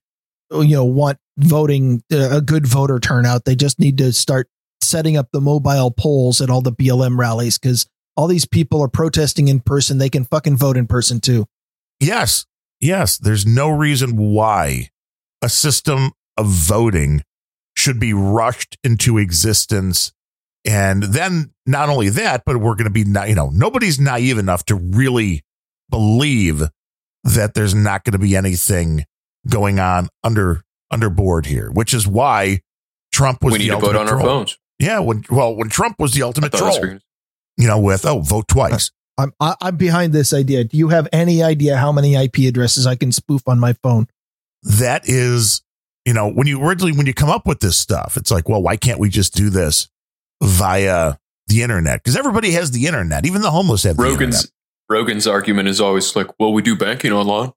you 0.51 0.75
know 0.75 0.85
want 0.85 1.17
voting 1.37 2.03
uh, 2.11 2.37
a 2.37 2.41
good 2.41 2.65
voter 2.65 2.99
turnout, 2.99 3.45
they 3.45 3.55
just 3.55 3.79
need 3.79 3.99
to 3.99 4.11
start 4.11 4.49
setting 4.81 5.17
up 5.17 5.29
the 5.31 5.39
mobile 5.41 5.91
polls 5.91 6.41
at 6.41 6.49
all 6.49 6.61
the 6.61 6.73
BLM 6.73 7.17
rallies 7.17 7.57
because 7.57 7.85
all 8.17 8.27
these 8.27 8.45
people 8.45 8.81
are 8.81 8.89
protesting 8.89 9.47
in 9.47 9.59
person. 9.59 9.97
They 9.97 10.09
can 10.09 10.25
fucking 10.25 10.57
vote 10.57 10.77
in 10.77 10.87
person 10.87 11.21
too. 11.21 11.45
Yes, 11.99 12.45
yes, 12.79 13.17
there's 13.17 13.45
no 13.45 13.69
reason 13.69 14.17
why 14.17 14.89
a 15.41 15.49
system 15.49 16.11
of 16.37 16.47
voting 16.47 17.23
should 17.75 17.99
be 17.99 18.13
rushed 18.13 18.77
into 18.83 19.17
existence. 19.17 20.11
And 20.65 21.03
then 21.03 21.51
not 21.65 21.89
only 21.89 22.09
that, 22.09 22.43
but 22.45 22.57
we're 22.57 22.75
going 22.75 22.85
to 22.85 22.91
be, 22.91 23.03
na- 23.03 23.23
you 23.23 23.35
know, 23.35 23.49
nobody's 23.49 23.99
naive 23.99 24.37
enough 24.37 24.65
to 24.65 24.75
really 24.75 25.43
believe 25.89 26.63
that 27.23 27.53
there's 27.53 27.73
not 27.75 28.03
going 28.03 28.13
to 28.13 28.19
be 28.19 28.35
anything 28.35 29.05
going 29.49 29.79
on 29.79 30.07
under 30.23 30.63
under 30.91 31.09
board 31.09 31.45
here, 31.45 31.71
which 31.71 31.93
is 31.93 32.07
why 32.07 32.61
Trump 33.11 33.43
was 33.43 33.53
We 33.53 33.59
the 33.59 33.67
to 33.67 33.73
ultimate 33.75 33.93
vote 33.93 33.99
on 33.99 34.07
our 34.09 34.13
troll. 34.15 34.25
phones. 34.25 34.57
Yeah, 34.79 34.99
when 34.99 35.23
well, 35.29 35.55
when 35.55 35.69
Trump 35.69 35.97
was 35.99 36.13
the 36.13 36.23
ultimate 36.23 36.51
thought 36.51 36.61
it 36.61 36.65
was 36.65 36.77
troll, 36.77 36.99
you 37.57 37.67
know, 37.67 37.79
with 37.79 38.05
oh, 38.05 38.19
vote 38.19 38.47
twice. 38.47 38.91
I'm 39.17 39.33
I'm 39.39 39.77
behind 39.77 40.13
this 40.13 40.33
idea. 40.33 40.63
Do 40.63 40.77
you 40.77 40.89
have 40.89 41.07
any 41.11 41.43
idea 41.43 41.77
how 41.77 41.91
many 41.91 42.15
IP 42.15 42.39
addresses 42.47 42.87
I 42.87 42.95
can 42.95 43.11
spoof 43.11 43.41
on 43.47 43.59
my 43.59 43.73
phone? 43.83 44.07
That 44.63 45.03
is, 45.05 45.61
you 46.05 46.13
know, 46.13 46.31
when 46.31 46.47
you 46.47 46.63
originally 46.63 46.91
when 46.93 47.05
you 47.07 47.13
come 47.13 47.29
up 47.29 47.45
with 47.45 47.59
this 47.59 47.77
stuff, 47.77 48.17
it's 48.17 48.31
like, 48.31 48.47
well, 48.49 48.61
why 48.61 48.77
can't 48.77 48.99
we 48.99 49.09
just 49.09 49.33
do 49.35 49.49
this 49.49 49.87
via 50.43 51.15
the 51.47 51.61
internet? 51.63 52.03
Because 52.03 52.15
everybody 52.17 52.51
has 52.51 52.71
the 52.71 52.87
internet, 52.87 53.25
even 53.25 53.41
the 53.41 53.51
homeless 53.51 53.83
have 53.83 53.97
the 53.97 54.03
internet. 54.03 54.19
Rogan's 54.21 54.51
Rogan's 54.89 55.27
argument 55.27 55.69
is 55.69 55.79
always 55.79 56.15
like, 56.15 56.27
"Well, 56.39 56.51
we 56.53 56.61
do 56.61 56.75
banking 56.75 57.11
online." 57.11 57.51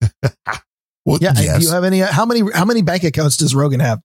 Well, 1.04 1.18
Yeah. 1.20 1.34
yes, 1.36 1.60
Do 1.60 1.66
you 1.66 1.72
have 1.72 1.84
any? 1.84 2.02
Uh, 2.02 2.10
how 2.12 2.26
many? 2.26 2.42
How 2.52 2.64
many 2.64 2.82
bank 2.82 3.04
accounts 3.04 3.36
does 3.36 3.54
Rogan 3.54 3.78
have? 3.78 4.00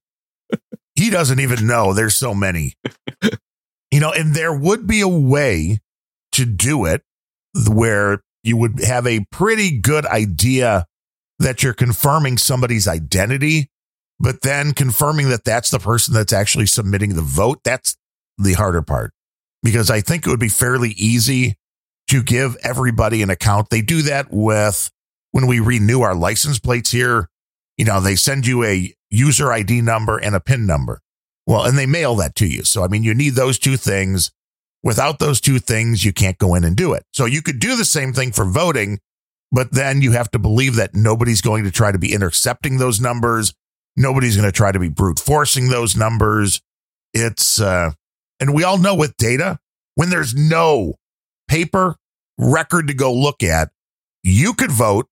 he 0.94 1.10
doesn't 1.10 1.40
even 1.40 1.66
know. 1.66 1.94
There's 1.94 2.14
so 2.14 2.32
many, 2.32 2.74
you 3.90 3.98
know, 3.98 4.12
and 4.12 4.34
there 4.36 4.54
would 4.54 4.86
be 4.86 5.00
a 5.00 5.08
way 5.08 5.80
to 6.32 6.44
do 6.44 6.84
it 6.84 7.02
where 7.68 8.22
you 8.44 8.56
would 8.56 8.84
have 8.84 9.06
a 9.08 9.24
pretty 9.32 9.78
good 9.80 10.06
idea 10.06 10.86
that 11.42 11.62
you're 11.62 11.74
confirming 11.74 12.38
somebody's 12.38 12.88
identity, 12.88 13.70
but 14.18 14.42
then 14.42 14.72
confirming 14.72 15.28
that 15.30 15.44
that's 15.44 15.70
the 15.70 15.78
person 15.78 16.14
that's 16.14 16.32
actually 16.32 16.66
submitting 16.66 17.14
the 17.14 17.22
vote. 17.22 17.60
That's 17.64 17.96
the 18.38 18.54
harder 18.54 18.82
part 18.82 19.12
because 19.62 19.90
I 19.90 20.00
think 20.00 20.26
it 20.26 20.30
would 20.30 20.40
be 20.40 20.48
fairly 20.48 20.90
easy 20.90 21.56
to 22.08 22.22
give 22.22 22.56
everybody 22.62 23.22
an 23.22 23.30
account. 23.30 23.68
They 23.70 23.82
do 23.82 24.02
that 24.02 24.28
with 24.30 24.90
when 25.30 25.46
we 25.46 25.60
renew 25.60 26.00
our 26.00 26.14
license 26.14 26.58
plates 26.58 26.90
here. 26.90 27.28
You 27.76 27.84
know, 27.84 28.00
they 28.00 28.16
send 28.16 28.46
you 28.46 28.64
a 28.64 28.94
user 29.10 29.52
ID 29.52 29.80
number 29.82 30.18
and 30.18 30.34
a 30.34 30.40
PIN 30.40 30.66
number. 30.66 31.00
Well, 31.46 31.64
and 31.64 31.76
they 31.76 31.86
mail 31.86 32.14
that 32.16 32.34
to 32.36 32.46
you. 32.46 32.64
So, 32.64 32.84
I 32.84 32.88
mean, 32.88 33.02
you 33.02 33.14
need 33.14 33.34
those 33.34 33.58
two 33.58 33.76
things. 33.76 34.30
Without 34.84 35.18
those 35.18 35.40
two 35.40 35.58
things, 35.58 36.04
you 36.04 36.12
can't 36.12 36.38
go 36.38 36.54
in 36.54 36.64
and 36.64 36.76
do 36.76 36.92
it. 36.92 37.04
So 37.12 37.24
you 37.24 37.40
could 37.40 37.60
do 37.60 37.76
the 37.76 37.84
same 37.84 38.12
thing 38.12 38.32
for 38.32 38.44
voting, 38.44 38.98
but 39.52 39.70
then 39.72 40.00
you 40.00 40.12
have 40.12 40.30
to 40.30 40.38
believe 40.38 40.76
that 40.76 40.94
nobody's 40.94 41.42
going 41.42 41.64
to 41.64 41.70
try 41.70 41.92
to 41.92 41.98
be 41.98 42.12
intercepting 42.12 42.78
those 42.78 43.00
numbers. 43.00 43.52
Nobody's 43.96 44.36
going 44.36 44.48
to 44.48 44.56
try 44.56 44.72
to 44.72 44.78
be 44.78 44.88
brute 44.88 45.20
forcing 45.20 45.68
those 45.68 45.94
numbers. 45.94 46.62
It's, 47.12 47.60
uh, 47.60 47.92
and 48.40 48.54
we 48.54 48.64
all 48.64 48.78
know 48.78 48.94
with 48.94 49.16
data, 49.18 49.58
when 49.94 50.08
there's 50.08 50.34
no 50.34 50.94
paper 51.48 51.96
record 52.38 52.88
to 52.88 52.94
go 52.94 53.12
look 53.12 53.42
at, 53.42 53.70
you 54.22 54.54
could 54.54 54.72
vote 54.72 55.06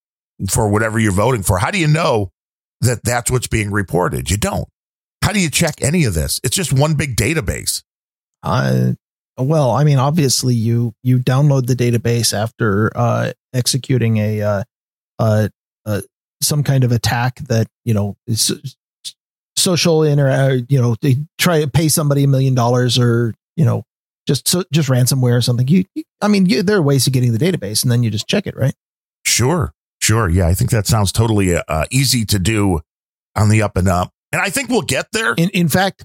for 0.49 0.69
whatever 0.69 0.99
you're 0.99 1.13
voting 1.13 1.43
for. 1.43 1.59
How 1.59 1.71
do 1.71 1.79
you 1.79 1.87
know 1.87 2.33
that 2.81 3.05
that's 3.05 3.31
what's 3.31 3.47
being 3.47 3.71
reported? 3.71 4.31
You 4.31 4.39
don't. 4.39 4.69
How 5.23 5.33
do 5.33 5.41
you 5.41 5.51
check 5.51 5.83
any 5.83 6.05
of 6.05 6.15
this? 6.15 6.41
It's 6.43 6.57
just 6.57 6.73
one 6.73 6.95
big 6.95 7.15
database. 7.15 7.83
Uh, 8.43 8.93
well, 9.39 9.71
I 9.71 9.85
mean, 9.85 9.99
obviously 9.99 10.55
you 10.55 10.93
you 11.03 11.19
download 11.19 11.67
the 11.67 11.75
database 11.75 12.35
after 12.35 12.91
uh, 12.97 13.33
executing 13.55 14.19
a 14.19 14.43
uh, 14.43 14.63
uh, 15.19 15.49
uh, 15.87 16.01
some 16.43 16.63
kind 16.63 16.85
of 16.85 16.93
attack 16.93 17.37
that 17.49 17.67
you 17.85 17.95
know 17.95 18.17
is 18.27 18.77
social 19.57 20.03
inter 20.03 20.31
uh, 20.31 20.59
you 20.69 20.81
know 20.81 20.97
they 21.03 21.17
try 21.39 21.61
to 21.61 21.69
pay 21.69 21.89
somebody 21.89 22.25
a 22.25 22.29
million 22.29 22.55
dollars 22.55 22.99
or 22.99 23.35
you 23.57 23.65
know 23.65 23.85
just 24.27 24.49
so, 24.49 24.65
just 24.73 24.89
ransomware 24.89 25.37
or 25.37 25.41
something. 25.41 25.67
You, 25.69 25.85
you 25.95 26.05
I 26.21 26.29
mean, 26.29 26.47
you, 26.47 26.63
there 26.63 26.77
are 26.77 26.83
ways 26.83 27.07
of 27.07 27.13
getting 27.13 27.33
the 27.33 27.39
database, 27.39 27.83
and 27.83 27.91
then 27.91 28.03
you 28.03 28.11
just 28.11 28.29
check 28.29 28.47
it, 28.47 28.57
right? 28.57 28.75
Sure, 29.27 29.73
sure. 30.01 30.29
Yeah, 30.29 30.47
I 30.47 30.55
think 30.55 30.71
that 30.71 30.87
sounds 30.87 31.13
totally 31.13 31.55
uh, 31.57 31.85
easy 31.91 32.25
to 32.27 32.39
do 32.39 32.81
on 33.35 33.49
the 33.49 33.63
up 33.63 33.77
and 33.77 33.89
up. 33.89 34.11
And 34.33 34.41
I 34.41 34.51
think 34.51 34.69
we'll 34.69 34.83
get 34.83 35.09
there. 35.13 35.35
In 35.35 35.51
in 35.51 35.69
fact, 35.69 36.05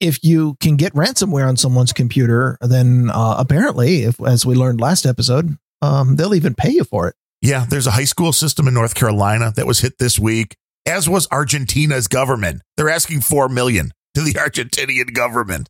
if 0.00 0.22
you 0.22 0.56
can 0.60 0.76
get 0.76 0.92
ransomware 0.94 1.48
on 1.48 1.56
someone's 1.56 1.92
computer, 1.92 2.58
then 2.60 3.10
uh, 3.12 3.36
apparently, 3.38 4.02
if 4.02 4.20
as 4.20 4.44
we 4.44 4.54
learned 4.54 4.80
last 4.80 5.06
episode, 5.06 5.56
um, 5.82 6.16
they'll 6.16 6.34
even 6.34 6.54
pay 6.54 6.70
you 6.70 6.84
for 6.84 7.08
it. 7.08 7.14
Yeah, 7.42 7.64
there's 7.68 7.86
a 7.86 7.92
high 7.92 8.04
school 8.04 8.32
system 8.32 8.68
in 8.68 8.74
North 8.74 8.94
Carolina 8.94 9.52
that 9.56 9.66
was 9.66 9.80
hit 9.80 9.98
this 9.98 10.18
week, 10.18 10.56
as 10.86 11.08
was 11.08 11.26
Argentina's 11.32 12.06
government. 12.08 12.60
They're 12.76 12.90
asking 12.90 13.22
four 13.22 13.48
million 13.48 13.92
to 14.14 14.20
the 14.22 14.32
Argentinian 14.34 15.14
government. 15.14 15.68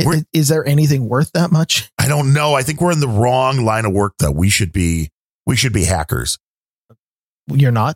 I- 0.00 0.04
We're- 0.06 0.24
Is 0.32 0.48
there 0.48 0.66
anything 0.66 1.08
worth 1.08 1.30
that 1.34 1.52
much? 1.52 1.88
I 1.98 2.08
don't 2.08 2.32
know. 2.32 2.54
I 2.54 2.62
think 2.62 2.80
we're 2.80 2.90
in 2.92 2.98
the 3.00 3.06
wrong 3.08 3.64
line 3.64 3.84
of 3.84 3.92
work 3.92 4.14
though. 4.18 4.32
We 4.32 4.50
should 4.50 4.72
be 4.72 5.10
we 5.46 5.54
should 5.54 5.72
be 5.72 5.84
hackers. 5.84 6.38
You're 7.46 7.70
not. 7.70 7.94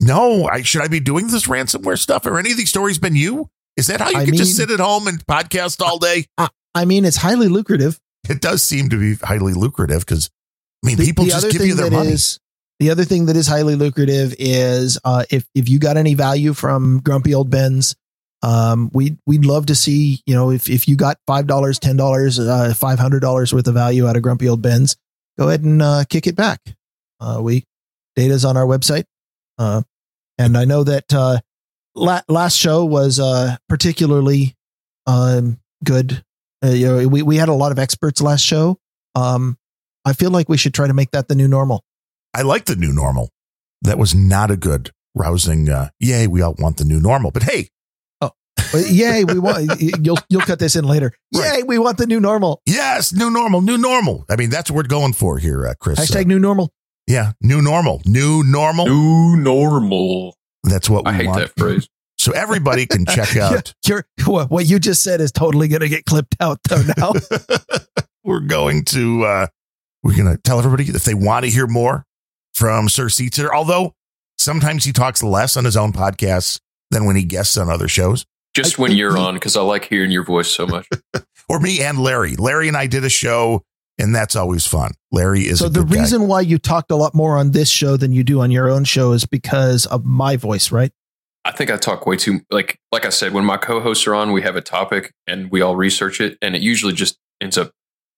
No, 0.00 0.46
I 0.46 0.62
should 0.62 0.82
I 0.82 0.88
be 0.88 1.00
doing 1.00 1.28
this 1.28 1.46
ransomware 1.46 1.98
stuff? 1.98 2.26
Are 2.26 2.38
any 2.38 2.50
of 2.50 2.56
these 2.56 2.68
stories 2.70 2.98
been 2.98 3.14
you? 3.16 3.48
Is 3.76 3.88
that 3.88 4.00
how 4.00 4.10
you 4.10 4.16
I 4.18 4.24
can 4.24 4.34
just 4.36 4.56
sit 4.56 4.70
at 4.70 4.80
home 4.80 5.06
and 5.06 5.24
podcast 5.26 5.80
all 5.82 5.98
day? 5.98 6.26
I 6.74 6.84
mean, 6.84 7.04
it's 7.04 7.16
highly 7.18 7.48
lucrative. 7.48 7.98
It 8.28 8.40
does 8.40 8.62
seem 8.62 8.88
to 8.90 8.98
be 8.98 9.14
highly 9.24 9.54
lucrative 9.54 10.00
because 10.00 10.30
I 10.82 10.88
mean 10.88 10.96
The- 10.96 11.04
people 11.06 11.24
the 11.24 11.30
just 11.30 11.50
give 11.50 11.64
you 11.64 11.74
their 11.74 11.90
money. 11.90 12.12
is- 12.12 12.38
the 12.78 12.90
other 12.90 13.04
thing 13.04 13.26
that 13.26 13.36
is 13.36 13.46
highly 13.46 13.74
lucrative 13.74 14.34
is 14.38 14.98
uh, 15.04 15.24
if 15.30 15.46
if 15.54 15.68
you 15.68 15.78
got 15.78 15.96
any 15.96 16.14
value 16.14 16.52
from 16.52 17.00
Grumpy 17.00 17.32
Old 17.34 17.48
Bens, 17.48 17.96
um, 18.42 18.90
we 18.92 19.16
we'd 19.26 19.46
love 19.46 19.66
to 19.66 19.74
see 19.74 20.20
you 20.26 20.34
know 20.34 20.50
if 20.50 20.68
if 20.68 20.86
you 20.86 20.94
got 20.96 21.18
five 21.26 21.46
dollars, 21.46 21.78
ten 21.78 21.96
dollars, 21.96 22.38
uh, 22.38 22.74
five 22.76 22.98
hundred 22.98 23.20
dollars 23.20 23.54
worth 23.54 23.66
of 23.66 23.72
value 23.74 24.06
out 24.06 24.16
of 24.16 24.22
Grumpy 24.22 24.46
Old 24.48 24.60
Bens, 24.60 24.96
go 25.38 25.48
ahead 25.48 25.64
and 25.64 25.80
uh, 25.80 26.04
kick 26.08 26.26
it 26.26 26.36
back. 26.36 26.60
Uh, 27.18 27.38
we 27.42 27.64
data's 28.14 28.44
on 28.44 28.58
our 28.58 28.66
website, 28.66 29.04
uh, 29.56 29.80
and 30.36 30.58
I 30.58 30.66
know 30.66 30.84
that 30.84 31.14
uh, 31.14 31.38
la- 31.96 32.22
last 32.28 32.56
show 32.56 32.84
was 32.84 33.18
uh, 33.18 33.56
particularly 33.68 34.54
um, 35.06 35.58
good. 35.84 36.22
Uh, 36.64 36.68
you 36.68 36.86
know, 36.86 37.08
we 37.08 37.22
we 37.22 37.36
had 37.36 37.48
a 37.48 37.54
lot 37.54 37.72
of 37.72 37.78
experts 37.78 38.20
last 38.20 38.42
show. 38.42 38.78
Um, 39.14 39.56
I 40.04 40.12
feel 40.12 40.30
like 40.30 40.48
we 40.48 40.56
should 40.56 40.74
try 40.74 40.86
to 40.86 40.94
make 40.94 41.10
that 41.10 41.26
the 41.28 41.34
new 41.34 41.48
normal. 41.48 41.82
I 42.34 42.42
like 42.42 42.66
the 42.66 42.76
new 42.76 42.92
normal. 42.92 43.30
That 43.82 43.98
was 43.98 44.14
not 44.14 44.50
a 44.50 44.56
good 44.56 44.90
rousing 45.14 45.68
uh 45.70 45.88
yay, 45.98 46.26
we 46.26 46.42
all 46.42 46.54
want 46.58 46.76
the 46.76 46.84
new 46.84 47.00
normal. 47.00 47.30
But 47.30 47.42
hey, 47.44 47.68
But 48.20 48.88
yay, 48.90 49.24
we 49.24 49.38
want 49.38 49.80
you'll 50.02 50.18
you'll 50.28 50.40
cut 50.42 50.58
this 50.58 50.76
in 50.76 50.84
later. 50.84 51.12
Right. 51.34 51.58
Yay, 51.58 51.62
we 51.62 51.78
want 51.78 51.98
the 51.98 52.06
new 52.06 52.20
normal. 52.20 52.60
yes, 52.66 53.12
new 53.12 53.30
normal, 53.30 53.60
new 53.60 53.78
normal. 53.78 54.24
I 54.28 54.36
mean, 54.36 54.50
that's 54.50 54.70
what 54.70 54.76
we're 54.76 54.82
going 54.88 55.12
for 55.12 55.38
here, 55.38 55.66
uh, 55.66 55.74
Chris. 55.80 55.98
Hashtag 56.00 56.24
Uh, 56.24 56.28
new 56.28 56.38
normal. 56.38 56.72
yeah, 57.06 57.32
new 57.40 57.62
normal. 57.62 58.02
New 58.06 58.42
normal. 58.44 58.86
New 58.86 59.36
normal. 59.36 60.34
That's 60.66 60.90
what 60.90 61.04
we 61.04 61.10
I 61.12 61.14
hate 61.14 61.26
want. 61.26 61.40
that 61.40 61.52
phrase. 61.56 61.88
So 62.18 62.32
everybody 62.32 62.86
can 62.86 63.04
check 63.04 63.36
out 63.36 63.74
You're, 63.84 64.06
what, 64.24 64.50
what 64.50 64.64
you 64.64 64.78
just 64.78 65.02
said 65.02 65.20
is 65.20 65.30
totally 65.30 65.68
going 65.68 65.82
to 65.82 65.88
get 65.88 66.06
clipped 66.06 66.34
out 66.40 66.58
though 66.66 66.82
now. 66.96 67.12
we're 68.24 68.40
going 68.40 68.86
to 68.86 69.22
uh 69.24 69.46
we're 70.02 70.16
gonna 70.16 70.38
tell 70.38 70.58
everybody 70.58 70.84
if 70.84 71.04
they 71.04 71.12
want 71.12 71.44
to 71.44 71.50
hear 71.50 71.66
more 71.66 72.06
from 72.54 72.88
Sir 72.88 73.10
Seater, 73.10 73.54
although 73.54 73.94
sometimes 74.38 74.84
he 74.84 74.92
talks 74.92 75.22
less 75.22 75.58
on 75.58 75.66
his 75.66 75.76
own 75.76 75.92
podcasts 75.92 76.58
than 76.90 77.04
when 77.04 77.16
he 77.16 77.22
guests 77.22 77.58
on 77.58 77.68
other 77.68 77.86
shows. 77.86 78.24
Just 78.54 78.78
I 78.78 78.82
when 78.82 78.92
you're 78.92 79.18
on, 79.18 79.34
because 79.34 79.54
I 79.54 79.60
like 79.60 79.84
hearing 79.84 80.10
your 80.10 80.24
voice 80.24 80.48
so 80.48 80.66
much. 80.66 80.88
Or 81.50 81.60
me 81.60 81.82
and 81.82 81.98
Larry. 81.98 82.34
Larry 82.36 82.66
and 82.68 82.76
I 82.78 82.86
did 82.86 83.04
a 83.04 83.10
show, 83.10 83.62
and 83.98 84.14
that's 84.14 84.36
always 84.36 84.66
fun. 84.66 84.92
Larry 85.12 85.42
is 85.42 85.60
so 85.60 85.66
a 85.66 85.68
the 85.68 85.80
good 85.84 85.92
guy. 85.94 86.00
reason 86.00 86.26
why 86.28 86.40
you 86.42 86.58
talked 86.58 86.90
a 86.90 86.96
lot 86.96 87.14
more 87.14 87.36
on 87.38 87.52
this 87.52 87.68
show 87.70 87.96
than 87.96 88.12
you 88.12 88.22
do 88.24 88.40
on 88.40 88.50
your 88.50 88.68
own 88.70 88.84
show 88.84 89.12
is 89.12 89.24
because 89.26 89.86
of 89.86 90.04
my 90.04 90.36
voice, 90.36 90.70
right? 90.72 90.92
I 91.44 91.52
think 91.52 91.70
I 91.70 91.76
talk 91.76 92.06
way 92.06 92.16
too 92.16 92.40
like 92.50 92.78
like 92.90 93.04
I 93.06 93.10
said 93.10 93.32
when 93.32 93.44
my 93.44 93.56
co-hosts 93.56 94.06
are 94.06 94.14
on, 94.14 94.32
we 94.32 94.42
have 94.42 94.56
a 94.56 94.60
topic 94.60 95.12
and 95.26 95.50
we 95.50 95.60
all 95.60 95.76
research 95.76 96.20
it, 96.20 96.36
and 96.42 96.56
it 96.56 96.62
usually 96.62 96.92
just 96.92 97.18
ends 97.40 97.56
up. 97.56 97.70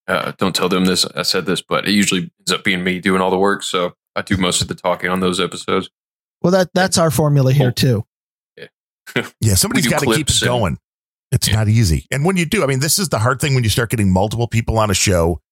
Uh, 0.06 0.32
don't 0.38 0.56
tell 0.56 0.70
them 0.70 0.86
this. 0.86 1.04
I 1.14 1.20
said 1.22 1.44
this, 1.44 1.60
but 1.60 1.86
it 1.86 1.92
usually 1.92 2.30
ends 2.40 2.50
up 2.52 2.64
being 2.64 2.82
me 2.82 2.98
doing 2.98 3.20
all 3.20 3.30
the 3.30 3.38
work. 3.38 3.62
So 3.62 3.92
I 4.16 4.22
do 4.22 4.38
most 4.38 4.62
of 4.62 4.68
the 4.68 4.74
talking 4.74 5.10
on 5.10 5.20
those 5.20 5.38
episodes. 5.38 5.90
Well, 6.40 6.50
that 6.52 6.70
that's 6.72 6.96
our 6.96 7.10
formula 7.10 7.52
here 7.52 7.66
Well, 7.66 7.72
too. 7.74 8.04
Yeah, 9.40 9.54
somebody's 9.54 9.84
We 9.84 9.90
do 9.90 9.90
got 9.90 10.00
to 10.00 10.06
keep 10.06 10.14
clips 10.14 10.36
it 10.42 10.42
and- 10.42 10.48
going. 10.48 10.78
It's 11.30 11.46
Yeah. 11.46 11.56
not 11.56 11.68
easy. 11.68 12.06
And 12.10 12.24
when 12.24 12.38
you 12.38 12.46
do, 12.46 12.62
I 12.64 12.66
mean, 12.66 12.80
this 12.80 12.98
is 12.98 13.10
the 13.10 13.18
hard 13.18 13.38
thing 13.38 13.54
when 13.54 13.62
you 13.62 13.68
start 13.68 13.90
getting 13.90 14.10
multiple 14.10 14.48
people 14.48 14.78
on 14.78 14.90
a 14.90 14.94
show. 14.94 15.42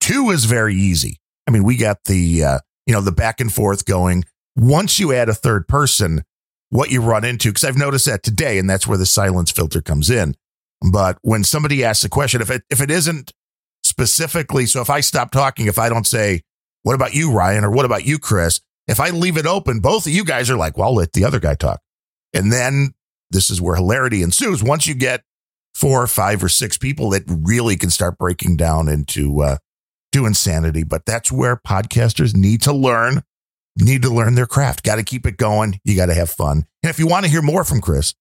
Two 0.00 0.30
is 0.30 0.44
very 0.44 0.74
easy. 0.74 1.20
I 1.46 1.50
mean, 1.50 1.64
we 1.64 1.76
got 1.76 2.04
the, 2.04 2.44
uh, 2.44 2.58
you 2.86 2.94
know, 2.94 3.00
the 3.00 3.12
back 3.12 3.40
and 3.40 3.52
forth 3.52 3.84
going. 3.84 4.24
Once 4.56 4.98
you 4.98 5.12
add 5.12 5.28
a 5.28 5.34
third 5.34 5.68
person, 5.68 6.22
what 6.70 6.90
you 6.90 7.00
run 7.00 7.24
into, 7.24 7.48
because 7.50 7.64
I've 7.64 7.76
noticed 7.76 8.06
that 8.06 8.22
today, 8.22 8.58
and 8.58 8.68
that's 8.68 8.86
where 8.86 8.98
the 8.98 9.06
silence 9.06 9.50
filter 9.50 9.80
comes 9.80 10.10
in. 10.10 10.34
But 10.90 11.18
when 11.22 11.44
somebody 11.44 11.84
asks 11.84 12.04
a 12.04 12.08
question, 12.08 12.40
if 12.40 12.50
it, 12.50 12.62
if 12.70 12.80
it 12.80 12.90
isn't 12.90 13.32
specifically, 13.84 14.66
so 14.66 14.80
if 14.80 14.90
I 14.90 15.00
stop 15.00 15.30
talking, 15.30 15.66
if 15.66 15.78
I 15.78 15.88
don't 15.88 16.06
say, 16.06 16.42
what 16.82 16.94
about 16.94 17.14
you, 17.14 17.32
Ryan? 17.32 17.64
Or 17.64 17.70
what 17.70 17.84
about 17.84 18.04
you, 18.04 18.18
Chris? 18.18 18.60
If 18.88 19.00
I 19.00 19.10
leave 19.10 19.36
it 19.36 19.46
open, 19.46 19.80
both 19.80 20.06
of 20.06 20.12
you 20.12 20.24
guys 20.24 20.50
are 20.50 20.56
like, 20.56 20.76
well, 20.76 20.88
I'll 20.88 20.94
let 20.94 21.12
the 21.12 21.24
other 21.24 21.40
guy 21.40 21.54
talk. 21.54 21.80
And 22.32 22.52
then 22.52 22.94
this 23.30 23.50
is 23.50 23.60
where 23.60 23.76
hilarity 23.76 24.22
ensues. 24.22 24.62
Once 24.62 24.86
you 24.86 24.94
get 24.94 25.24
four 25.74 26.02
or 26.02 26.06
five 26.06 26.42
or 26.42 26.48
six 26.48 26.78
people 26.78 27.10
that 27.10 27.24
really 27.26 27.76
can 27.76 27.90
start 27.90 28.18
breaking 28.18 28.56
down 28.56 28.88
into 28.88 29.42
uh, 29.42 29.56
to 30.16 30.26
insanity. 30.26 30.82
But 30.82 31.06
that's 31.06 31.30
where 31.30 31.56
podcasters 31.56 32.34
need 32.34 32.62
to 32.62 32.72
learn, 32.72 33.22
need 33.76 34.02
to 34.02 34.10
learn 34.10 34.34
their 34.34 34.46
craft. 34.46 34.82
Got 34.82 34.96
to 34.96 35.02
keep 35.02 35.26
it 35.26 35.36
going. 35.36 35.80
You 35.84 35.96
got 35.96 36.06
to 36.06 36.14
have 36.14 36.30
fun. 36.30 36.64
And 36.82 36.90
if 36.90 36.98
you 36.98 37.06
want 37.06 37.24
to 37.24 37.30
hear 37.30 37.42
more 37.42 37.64
from 37.64 37.80
Chris, 37.80 38.14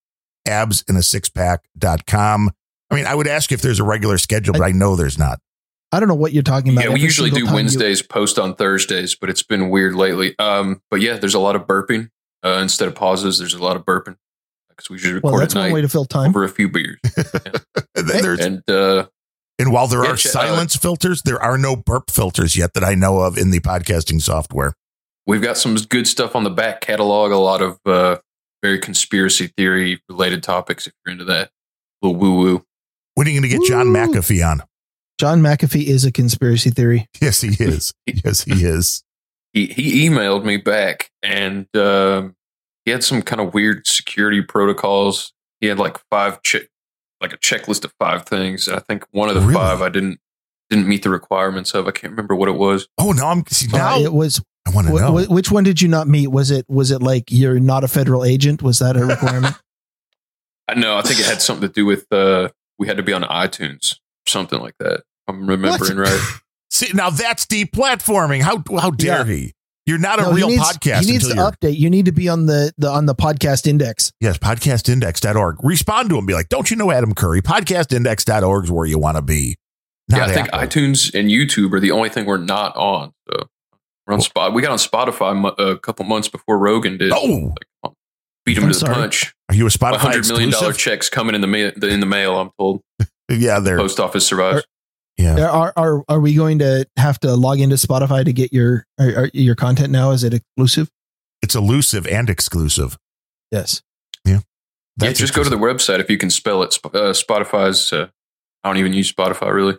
abs 0.47 0.84
in 0.88 0.95
a 0.95 1.03
six 1.03 1.30
pack.com. 1.30 2.51
I 2.91 2.95
mean, 2.95 3.05
I 3.07 3.15
would 3.15 3.27
ask 3.27 3.51
if 3.51 3.61
there's 3.61 3.80
a 3.80 3.84
regular 3.84 4.17
schedule, 4.17 4.53
but 4.53 4.61
I 4.61 4.72
know 4.72 4.95
there's 4.95 5.17
not. 5.17 5.39
I 5.91 5.99
don't 5.99 6.09
know 6.09 6.15
what 6.15 6.34
you're 6.34 6.43
talking 6.43 6.73
about. 6.73 6.81
Yeah, 6.84 6.89
we 6.89 6.95
Every 6.95 7.01
usually 7.03 7.30
do 7.30 7.38
time 7.41 7.47
you- 7.47 7.55
Wednesdays, 7.55 8.01
post 8.01 8.38
on 8.38 8.55
Thursdays, 8.55 9.15
but 9.15 9.30
it's 9.30 9.43
been 9.43 9.69
weird 9.69 9.95
lately. 9.95 10.38
Um, 10.39 10.81
but 10.91 11.01
yeah, 11.01 11.17
there's 11.17 11.34
a 11.34 11.39
lot 11.39 11.55
of 11.55 11.63
burping 11.63 12.09
uh, 12.43 12.59
instead 12.61 12.88
of 12.88 12.95
pauses. 12.95 13.39
There's 13.39 13.53
a 13.53 13.63
lot 13.63 13.76
of 13.76 13.85
burping 13.85 14.17
because 14.69 14.89
we 14.89 14.95
usually 14.97 15.22
well, 15.23 15.38
that's 15.38 15.55
at 15.55 15.59
one 15.59 15.72
way 15.72 15.81
to 15.81 15.89
fill 15.89 16.05
time. 16.05 16.30
over 16.30 16.43
a 16.43 16.49
few 16.49 16.69
beers. 16.69 16.99
And, 17.97 18.09
then 18.09 18.22
there's, 18.22 18.39
and 18.41 18.69
uh, 18.69 19.07
and 19.60 19.72
while 19.72 19.88
there 19.88 20.03
are 20.06 20.15
ch- 20.15 20.26
uh, 20.27 20.30
silence 20.30 20.76
filters, 20.76 21.22
there 21.23 21.41
are 21.41 21.57
no 21.57 21.76
burp 21.76 22.11
filters 22.11 22.56
yet 22.57 22.73
that 22.73 22.84
I 22.84 22.95
know 22.95 23.19
of 23.19 23.38
in 23.38 23.52
the 23.52 23.60
podcasting 23.60 24.22
software. 24.22 24.73
we've 25.27 25.41
got 25.41 25.57
some 25.57 25.76
good 25.76 26.07
stuff 26.07 26.36
on 26.36 26.44
the 26.44 26.49
back 26.49 26.82
catalog. 26.82 27.32
A 27.32 27.38
lot 27.38 27.61
of 27.61 27.80
uh, 27.86 28.18
very 28.61 28.80
conspiracy 28.80 29.48
theory 29.57 30.02
related 30.10 30.44
topics. 30.44 30.88
If 30.88 30.94
you're 31.06 31.14
into 31.14 31.26
that, 31.26 31.49
a 32.02 32.07
little 32.07 32.19
woo 32.19 32.36
woo. 32.38 32.65
When 33.15 33.27
are 33.27 33.30
you 33.30 33.40
going 33.40 33.49
to 33.49 33.57
get 33.57 33.68
John 33.68 33.88
McAfee 33.88 34.45
on? 34.45 34.61
John 35.18 35.41
McAfee 35.41 35.86
is 35.86 36.03
a 36.03 36.11
conspiracy 36.11 36.69
theory. 36.69 37.07
Yes, 37.22 37.40
he 37.41 37.56
is. 37.64 37.94
yes, 38.06 38.44
he 38.44 38.65
is. 38.65 39.03
He 39.53 39.68
he 39.68 40.10
emailed 40.10 40.44
me 40.44 40.57
back, 40.57 41.10
and 41.23 41.65
um, 41.77 42.36
he 42.84 42.91
had 42.91 43.06
some 43.06 43.22
kind 43.22 43.40
of 43.40 43.53
weird 43.53 43.88
security 43.88 44.41
protocols. 44.41 45.32
He 45.61 45.68
had 45.68 45.80
like 45.80 45.98
five 46.11 46.41
check, 46.44 46.64
like 47.21 47.33
a 47.33 47.37
checklist 47.37 47.85
of 47.85 47.93
five 47.99 48.25
things. 48.25 48.67
I 48.69 48.79
think 48.79 49.05
one 49.11 49.29
of 49.29 49.35
the 49.35 49.41
Really? 49.41 49.53
five 49.53 49.81
I 49.81 49.89
didn't 49.89 50.19
didn't 50.69 50.87
meet 50.87 51.03
the 51.03 51.09
requirements 51.09 51.73
of. 51.73 51.87
I 51.87 51.91
can't 51.91 52.11
remember 52.11 52.35
what 52.35 52.49
it 52.49 52.55
was. 52.55 52.87
Oh, 52.97 53.11
no, 53.11 53.27
I'm 53.27 53.45
see, 53.47 53.67
Uh, 53.73 53.77
now 53.77 53.99
it 53.99 54.13
was 54.13 54.41
I 54.67 54.71
want 54.71 54.87
to 54.87 54.93
wh- 54.93 54.99
know. 54.99 55.17
wh- 55.23 55.29
which 55.29 55.51
one 55.51 55.63
did 55.63 55.81
you 55.81 55.87
not 55.87 56.07
meet? 56.07 56.27
Was 56.27 56.49
it 56.51 56.65
was 56.67 56.91
it 56.91 57.01
like 57.01 57.25
you're 57.29 57.59
not 57.59 57.83
a 57.83 57.87
federal 57.87 58.23
agent? 58.25 58.61
Was 58.63 58.79
that 58.79 58.97
a 58.97 59.05
requirement? 59.05 59.55
I 60.67 60.73
know. 60.75 60.97
I 60.97 61.01
think 61.03 61.19
it 61.19 61.25
had 61.25 61.41
something 61.41 61.67
to 61.67 61.73
do 61.73 61.85
with 61.85 62.11
uh, 62.11 62.49
we 62.79 62.87
had 62.87 62.97
to 62.97 63.03
be 63.03 63.13
on 63.13 63.21
iTunes, 63.23 63.95
something 64.27 64.59
like 64.59 64.75
that. 64.79 65.03
I'm 65.27 65.47
remembering 65.47 65.97
right. 65.97 66.19
See, 66.71 66.89
now 66.93 67.09
that's 67.09 67.45
deplatforming. 67.45 68.41
How 68.41 68.63
how 68.79 68.91
dare 68.91 69.23
he? 69.25 69.53
You're 69.85 69.99
not 69.99 70.19
a 70.19 70.23
No, 70.23 70.29
he 70.31 70.35
real 70.37 70.47
needs- 70.49 70.63
podcast 70.63 71.05
He 71.05 71.11
needs 71.11 71.27
to 71.27 71.35
update. 71.35 71.77
You 71.77 71.89
need 71.91 72.05
to 72.05 72.11
be 72.11 72.27
on 72.27 72.47
the, 72.47 72.73
the 72.77 72.89
on 72.89 73.05
the 73.05 73.13
podcast 73.15 73.67
index. 73.67 74.11
yes, 74.19 74.37
podcastindex.org. 74.37 75.57
Respond 75.63 76.09
to 76.09 76.17
him. 76.17 76.25
Be 76.25 76.33
like, 76.33 76.49
don't 76.49 76.69
you 76.71 76.75
know 76.77 76.91
Adam 76.91 77.13
Curry? 77.13 77.41
Podcastindex.org 77.41 78.63
is 78.65 78.71
where 78.71 78.85
you 78.87 78.97
want 78.97 79.17
to 79.17 79.21
be. 79.21 79.57
Not 80.09 80.17
yeah, 80.17 80.25
I 80.25 80.33
think 80.33 80.47
Apple. 80.53 80.59
iTunes 80.67 81.13
and 81.17 81.29
YouTube 81.29 81.73
are 81.73 81.79
the 81.79 81.91
only 81.91 82.09
thing 82.09 82.25
we're 82.25 82.37
not 82.37 82.75
on. 82.75 83.11
So 83.31 83.47
we're 84.07 84.13
on 84.15 84.21
spot. 84.21 84.53
We 84.53 84.61
got 84.61 84.71
on 84.71 84.77
Spotify 84.77 85.53
a 85.59 85.77
couple 85.77 86.05
months 86.05 86.27
before 86.29 86.57
Rogan 86.59 86.97
did. 86.97 87.11
Oh, 87.13 87.53
um, 87.83 87.93
beat 88.45 88.57
him 88.57 88.65
I'm 88.65 88.71
to 88.71 88.79
the 88.79 88.85
punch. 88.85 89.33
are 89.49 89.55
you 89.55 89.63
a 89.65 89.67
A 89.67 89.69
Spotify 89.69 89.97
hundred 89.97 90.27
million 90.27 90.49
dollar 90.51 90.73
checks 90.73 91.09
coming 91.09 91.33
in 91.35 91.41
the 91.41 91.47
mail. 91.47 91.71
In 91.83 91.99
the 91.99 92.05
mail, 92.05 92.39
I'm 92.39 92.49
told. 92.59 92.81
Yeah, 93.27 93.59
there. 93.59 93.75
Post 93.77 93.99
office 93.99 94.25
survives. 94.27 94.63
Yeah. 95.17 95.47
Are 95.47 95.73
are 95.77 96.03
are 96.09 96.19
we 96.19 96.35
going 96.35 96.59
to 96.59 96.85
have 96.97 97.19
to 97.21 97.35
log 97.35 97.59
into 97.59 97.75
Spotify 97.75 98.25
to 98.25 98.33
get 98.33 98.51
your 98.51 98.85
are, 98.99 99.23
are 99.23 99.29
your 99.33 99.55
content 99.55 99.91
now? 99.91 100.11
Is 100.11 100.23
it 100.23 100.33
exclusive? 100.33 100.89
It's 101.41 101.55
elusive 101.55 102.05
and 102.07 102.29
exclusive. 102.29 102.97
Yes. 103.51 103.81
yeah, 104.25 104.39
That's 104.97 105.19
just 105.19 105.33
go 105.33 105.43
to 105.43 105.49
the 105.49 105.57
website 105.57 105.99
if 105.99 106.09
you 106.09 106.17
can 106.17 106.29
spell 106.29 106.63
it. 106.63 106.77
Uh, 106.83 107.13
Spotify's. 107.13 107.93
Uh, 107.93 108.07
I 108.63 108.69
don't 108.69 108.77
even 108.77 108.93
use 108.93 109.11
Spotify 109.11 109.53
really. 109.53 109.77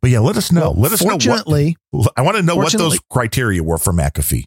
But 0.00 0.10
yeah, 0.10 0.20
let 0.20 0.36
us 0.36 0.52
know. 0.52 0.70
Well, 0.70 0.74
let 0.74 0.92
us 0.92 1.02
know 1.02 1.16
what. 1.16 2.10
I 2.16 2.22
want 2.22 2.36
to 2.36 2.42
know 2.42 2.54
what 2.56 2.72
those 2.72 3.00
criteria 3.10 3.62
were 3.62 3.78
for 3.78 3.92
McAfee. 3.92 4.44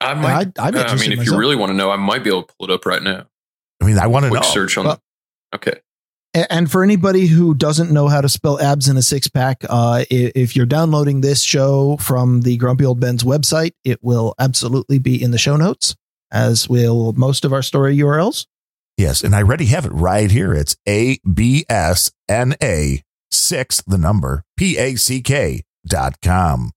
I 0.00 0.14
might. 0.14 0.58
I, 0.58 0.68
I'm 0.68 0.74
uh, 0.74 0.78
I 0.78 0.82
interested 0.82 1.00
mean, 1.00 1.12
if 1.12 1.18
myself. 1.18 1.34
you 1.34 1.40
really 1.40 1.56
want 1.56 1.70
to 1.70 1.74
know, 1.74 1.90
I 1.90 1.96
might 1.96 2.22
be 2.24 2.30
able 2.30 2.42
to 2.42 2.54
pull 2.58 2.70
it 2.70 2.74
up 2.74 2.84
right 2.84 3.02
now. 3.02 3.26
I 3.80 3.86
mean, 3.86 3.98
I 3.98 4.08
want 4.08 4.24
to 4.24 4.30
Quick 4.30 4.42
know. 4.42 4.48
search 4.48 4.76
on. 4.76 4.84
Well- 4.86 5.00
the, 5.52 5.56
okay. 5.56 5.80
A- 6.34 6.52
And 6.52 6.70
for 6.70 6.82
anybody 6.82 7.26
who 7.26 7.54
doesn't 7.54 7.90
know 7.90 8.08
how 8.08 8.20
to 8.20 8.28
spell 8.28 8.60
abs 8.60 8.88
in 8.88 8.96
a 8.96 9.02
six 9.02 9.28
pack, 9.28 9.64
uh, 9.68 10.04
if 10.10 10.54
you're 10.54 10.66
downloading 10.66 11.20
this 11.20 11.42
show 11.42 11.96
from 11.98 12.42
the 12.42 12.56
Grumpy 12.56 12.84
Old 12.84 13.00
Bens 13.00 13.24
website, 13.24 13.72
it 13.84 13.98
will 14.02 14.34
absolutely 14.38 14.98
be 14.98 15.20
in 15.20 15.30
the 15.32 15.38
show 15.38 15.56
notes, 15.56 15.96
as 16.30 16.68
will 16.68 17.12
most 17.14 17.44
of 17.44 17.52
our 17.52 17.62
story 17.62 17.96
URLs. 17.96 18.46
Yes, 18.96 19.22
and 19.24 19.34
I 19.34 19.38
already 19.42 19.66
have 19.66 19.86
it 19.86 19.92
right 19.92 20.30
here. 20.30 20.52
It's 20.52 20.76
A 20.88 21.18
B 21.32 21.64
S 21.68 22.10
N 22.28 22.54
A 22.62 23.02
six, 23.30 23.80
the 23.82 23.96
number 23.98 24.44
P 24.56 24.76
A 24.76 24.96
C 24.96 25.22
K 25.22 25.62
dot 25.86 26.20
com, 26.20 26.70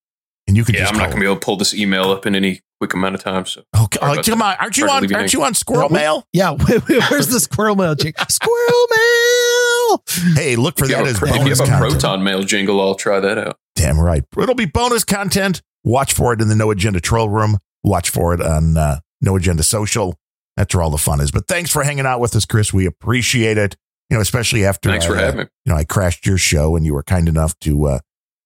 and 0.47 0.55
you 0.55 0.63
can 0.63 0.75
Yeah, 0.75 0.81
just 0.81 0.93
I'm 0.93 0.97
not 0.99 1.05
going 1.07 1.17
to 1.17 1.21
be 1.21 1.25
able 1.25 1.35
to 1.35 1.45
pull 1.45 1.57
this 1.57 1.73
email 1.73 2.09
up 2.11 2.25
in 2.25 2.33
any 2.33 2.61
quick 2.83 2.93
amount 2.93 3.15
of 3.15 3.23
time. 3.23 3.45
So 3.45 3.63
Oh, 3.73 3.87
c- 3.91 3.99
oh, 4.01 4.21
come 4.23 4.41
on! 4.41 4.55
Aren't 4.59 4.77
you 4.77 4.89
on? 4.89 5.13
Aren't 5.15 5.33
you 5.33 5.43
on 5.43 5.53
Squirrel 5.53 5.87
Yeah, 5.91 5.97
Mail? 5.97 6.27
Yeah, 6.33 6.51
where's 7.09 7.27
the 7.27 7.39
squirrel 7.39 7.75
mail? 7.75 7.95
jingle? 7.95 8.23
Squirrel 8.29 8.87
mail. 8.95 10.03
Hey, 10.35 10.55
look 10.55 10.77
for 10.77 10.85
if 10.85 10.91
that 10.91 10.97
have 10.97 11.07
as 11.07 11.21
a, 11.21 11.25
if 11.25 11.35
you 11.35 11.49
have 11.49 11.59
a 11.59 11.65
content. 11.65 11.91
proton 11.91 12.23
mail 12.23 12.43
jingle, 12.43 12.81
I'll 12.81 12.95
try 12.95 13.19
that 13.19 13.37
out. 13.37 13.57
Damn 13.75 13.99
right. 13.99 14.23
It'll 14.37 14.55
be 14.55 14.65
bonus 14.65 15.03
content. 15.03 15.61
Watch 15.83 16.13
for 16.13 16.33
it 16.33 16.41
in 16.41 16.47
the 16.49 16.55
No 16.55 16.71
Agenda 16.71 16.99
Troll 16.99 17.29
Room. 17.29 17.57
Watch 17.83 18.09
for 18.09 18.33
it 18.33 18.41
on 18.41 18.77
uh, 18.77 18.99
No 19.21 19.35
Agenda 19.35 19.63
Social. 19.63 20.15
That's 20.57 20.73
where 20.73 20.83
all 20.83 20.89
the 20.91 20.97
fun 20.97 21.19
is. 21.19 21.31
But 21.31 21.47
thanks 21.47 21.71
for 21.71 21.83
hanging 21.83 22.05
out 22.05 22.19
with 22.19 22.35
us, 22.35 22.45
Chris. 22.45 22.71
We 22.73 22.85
appreciate 22.85 23.57
it. 23.57 23.75
You 24.09 24.17
know, 24.17 24.21
especially 24.21 24.65
after 24.65 24.89
Thanks 24.89 25.05
for 25.05 25.15
I, 25.15 25.19
uh, 25.19 25.25
having 25.25 25.39
me. 25.41 25.45
you 25.65 25.71
know 25.73 25.77
I 25.79 25.83
crashed 25.85 26.25
your 26.25 26.37
show 26.37 26.75
and 26.75 26.85
you 26.85 26.93
were 26.93 27.03
kind 27.03 27.27
enough 27.27 27.57
to 27.59 27.85
uh, 27.85 27.99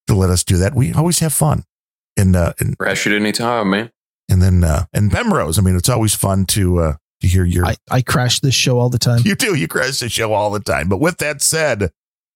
to 0.08 0.16
let 0.16 0.30
us 0.30 0.44
do 0.44 0.58
that. 0.58 0.74
We 0.76 0.94
always 0.94 1.20
have 1.20 1.34
fun. 1.34 1.64
And 2.16 2.36
uh, 2.36 2.54
and 2.60 2.78
Crash 2.78 3.06
it 3.06 3.14
anytime, 3.16 3.70
man. 3.72 3.92
And 4.30 4.42
then 4.42 4.64
uh, 4.64 4.86
and 4.94 5.10
Bemrose. 5.12 5.58
I 5.58 5.62
mean, 5.62 5.76
it's 5.76 5.90
always 5.90 6.14
fun 6.14 6.46
to 6.48 6.80
uh, 6.80 6.94
to 7.22 7.28
hear 7.28 7.46
your 7.46 7.66
I, 7.66 7.76
I 7.90 8.02
crash 8.02 8.40
this 8.40 8.56
show 8.56 8.80
all 8.80 8.90
the 8.90 9.00
time. 9.00 9.22
You 9.26 9.36
do. 9.36 9.56
You 9.56 9.68
crash 9.68 10.00
the 10.00 10.10
show 10.10 10.34
all 10.34 10.52
the 10.52 10.60
time. 10.60 10.90
But 10.90 11.00
with 11.00 11.18
that 11.18 11.42
said, 11.42 11.92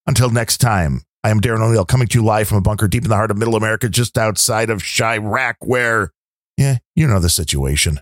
until 0.06 0.30
next 0.30 0.58
time, 0.58 1.02
I 1.24 1.30
am 1.30 1.40
Darren 1.40 1.60
O'Neill 1.60 1.84
coming 1.84 2.08
to 2.08 2.18
you 2.18 2.24
live 2.24 2.48
from 2.48 2.58
a 2.58 2.62
bunker 2.62 2.88
deep 2.88 3.04
in 3.04 3.08
the 3.10 3.16
heart 3.16 3.30
of 3.30 3.38
middle 3.38 3.54
America, 3.54 3.88
just 3.88 4.18
outside 4.18 4.70
of 4.70 4.82
Chiraq, 4.82 5.54
where, 5.60 6.10
yeah, 6.56 6.78
you 6.96 7.06
know 7.06 7.20
the 7.20 7.28
situation. 7.28 8.00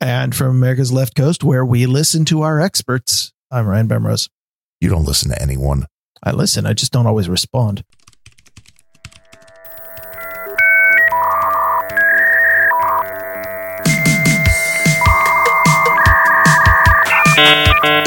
And 0.00 0.34
from 0.34 0.48
America's 0.48 0.92
left 0.92 1.14
coast, 1.16 1.42
where 1.42 1.64
we 1.64 1.86
listen 1.86 2.24
to 2.26 2.42
our 2.42 2.60
experts, 2.60 3.32
I'm 3.50 3.66
Ryan 3.66 3.88
Bemrose. 3.88 4.28
You 4.80 4.90
don't 4.90 5.04
listen 5.04 5.30
to 5.30 5.40
anyone. 5.42 5.86
I 6.22 6.32
listen, 6.32 6.66
I 6.66 6.72
just 6.74 6.92
don't 6.92 7.06
always 7.06 7.28
respond. 7.28 7.84
Thank 17.38 17.97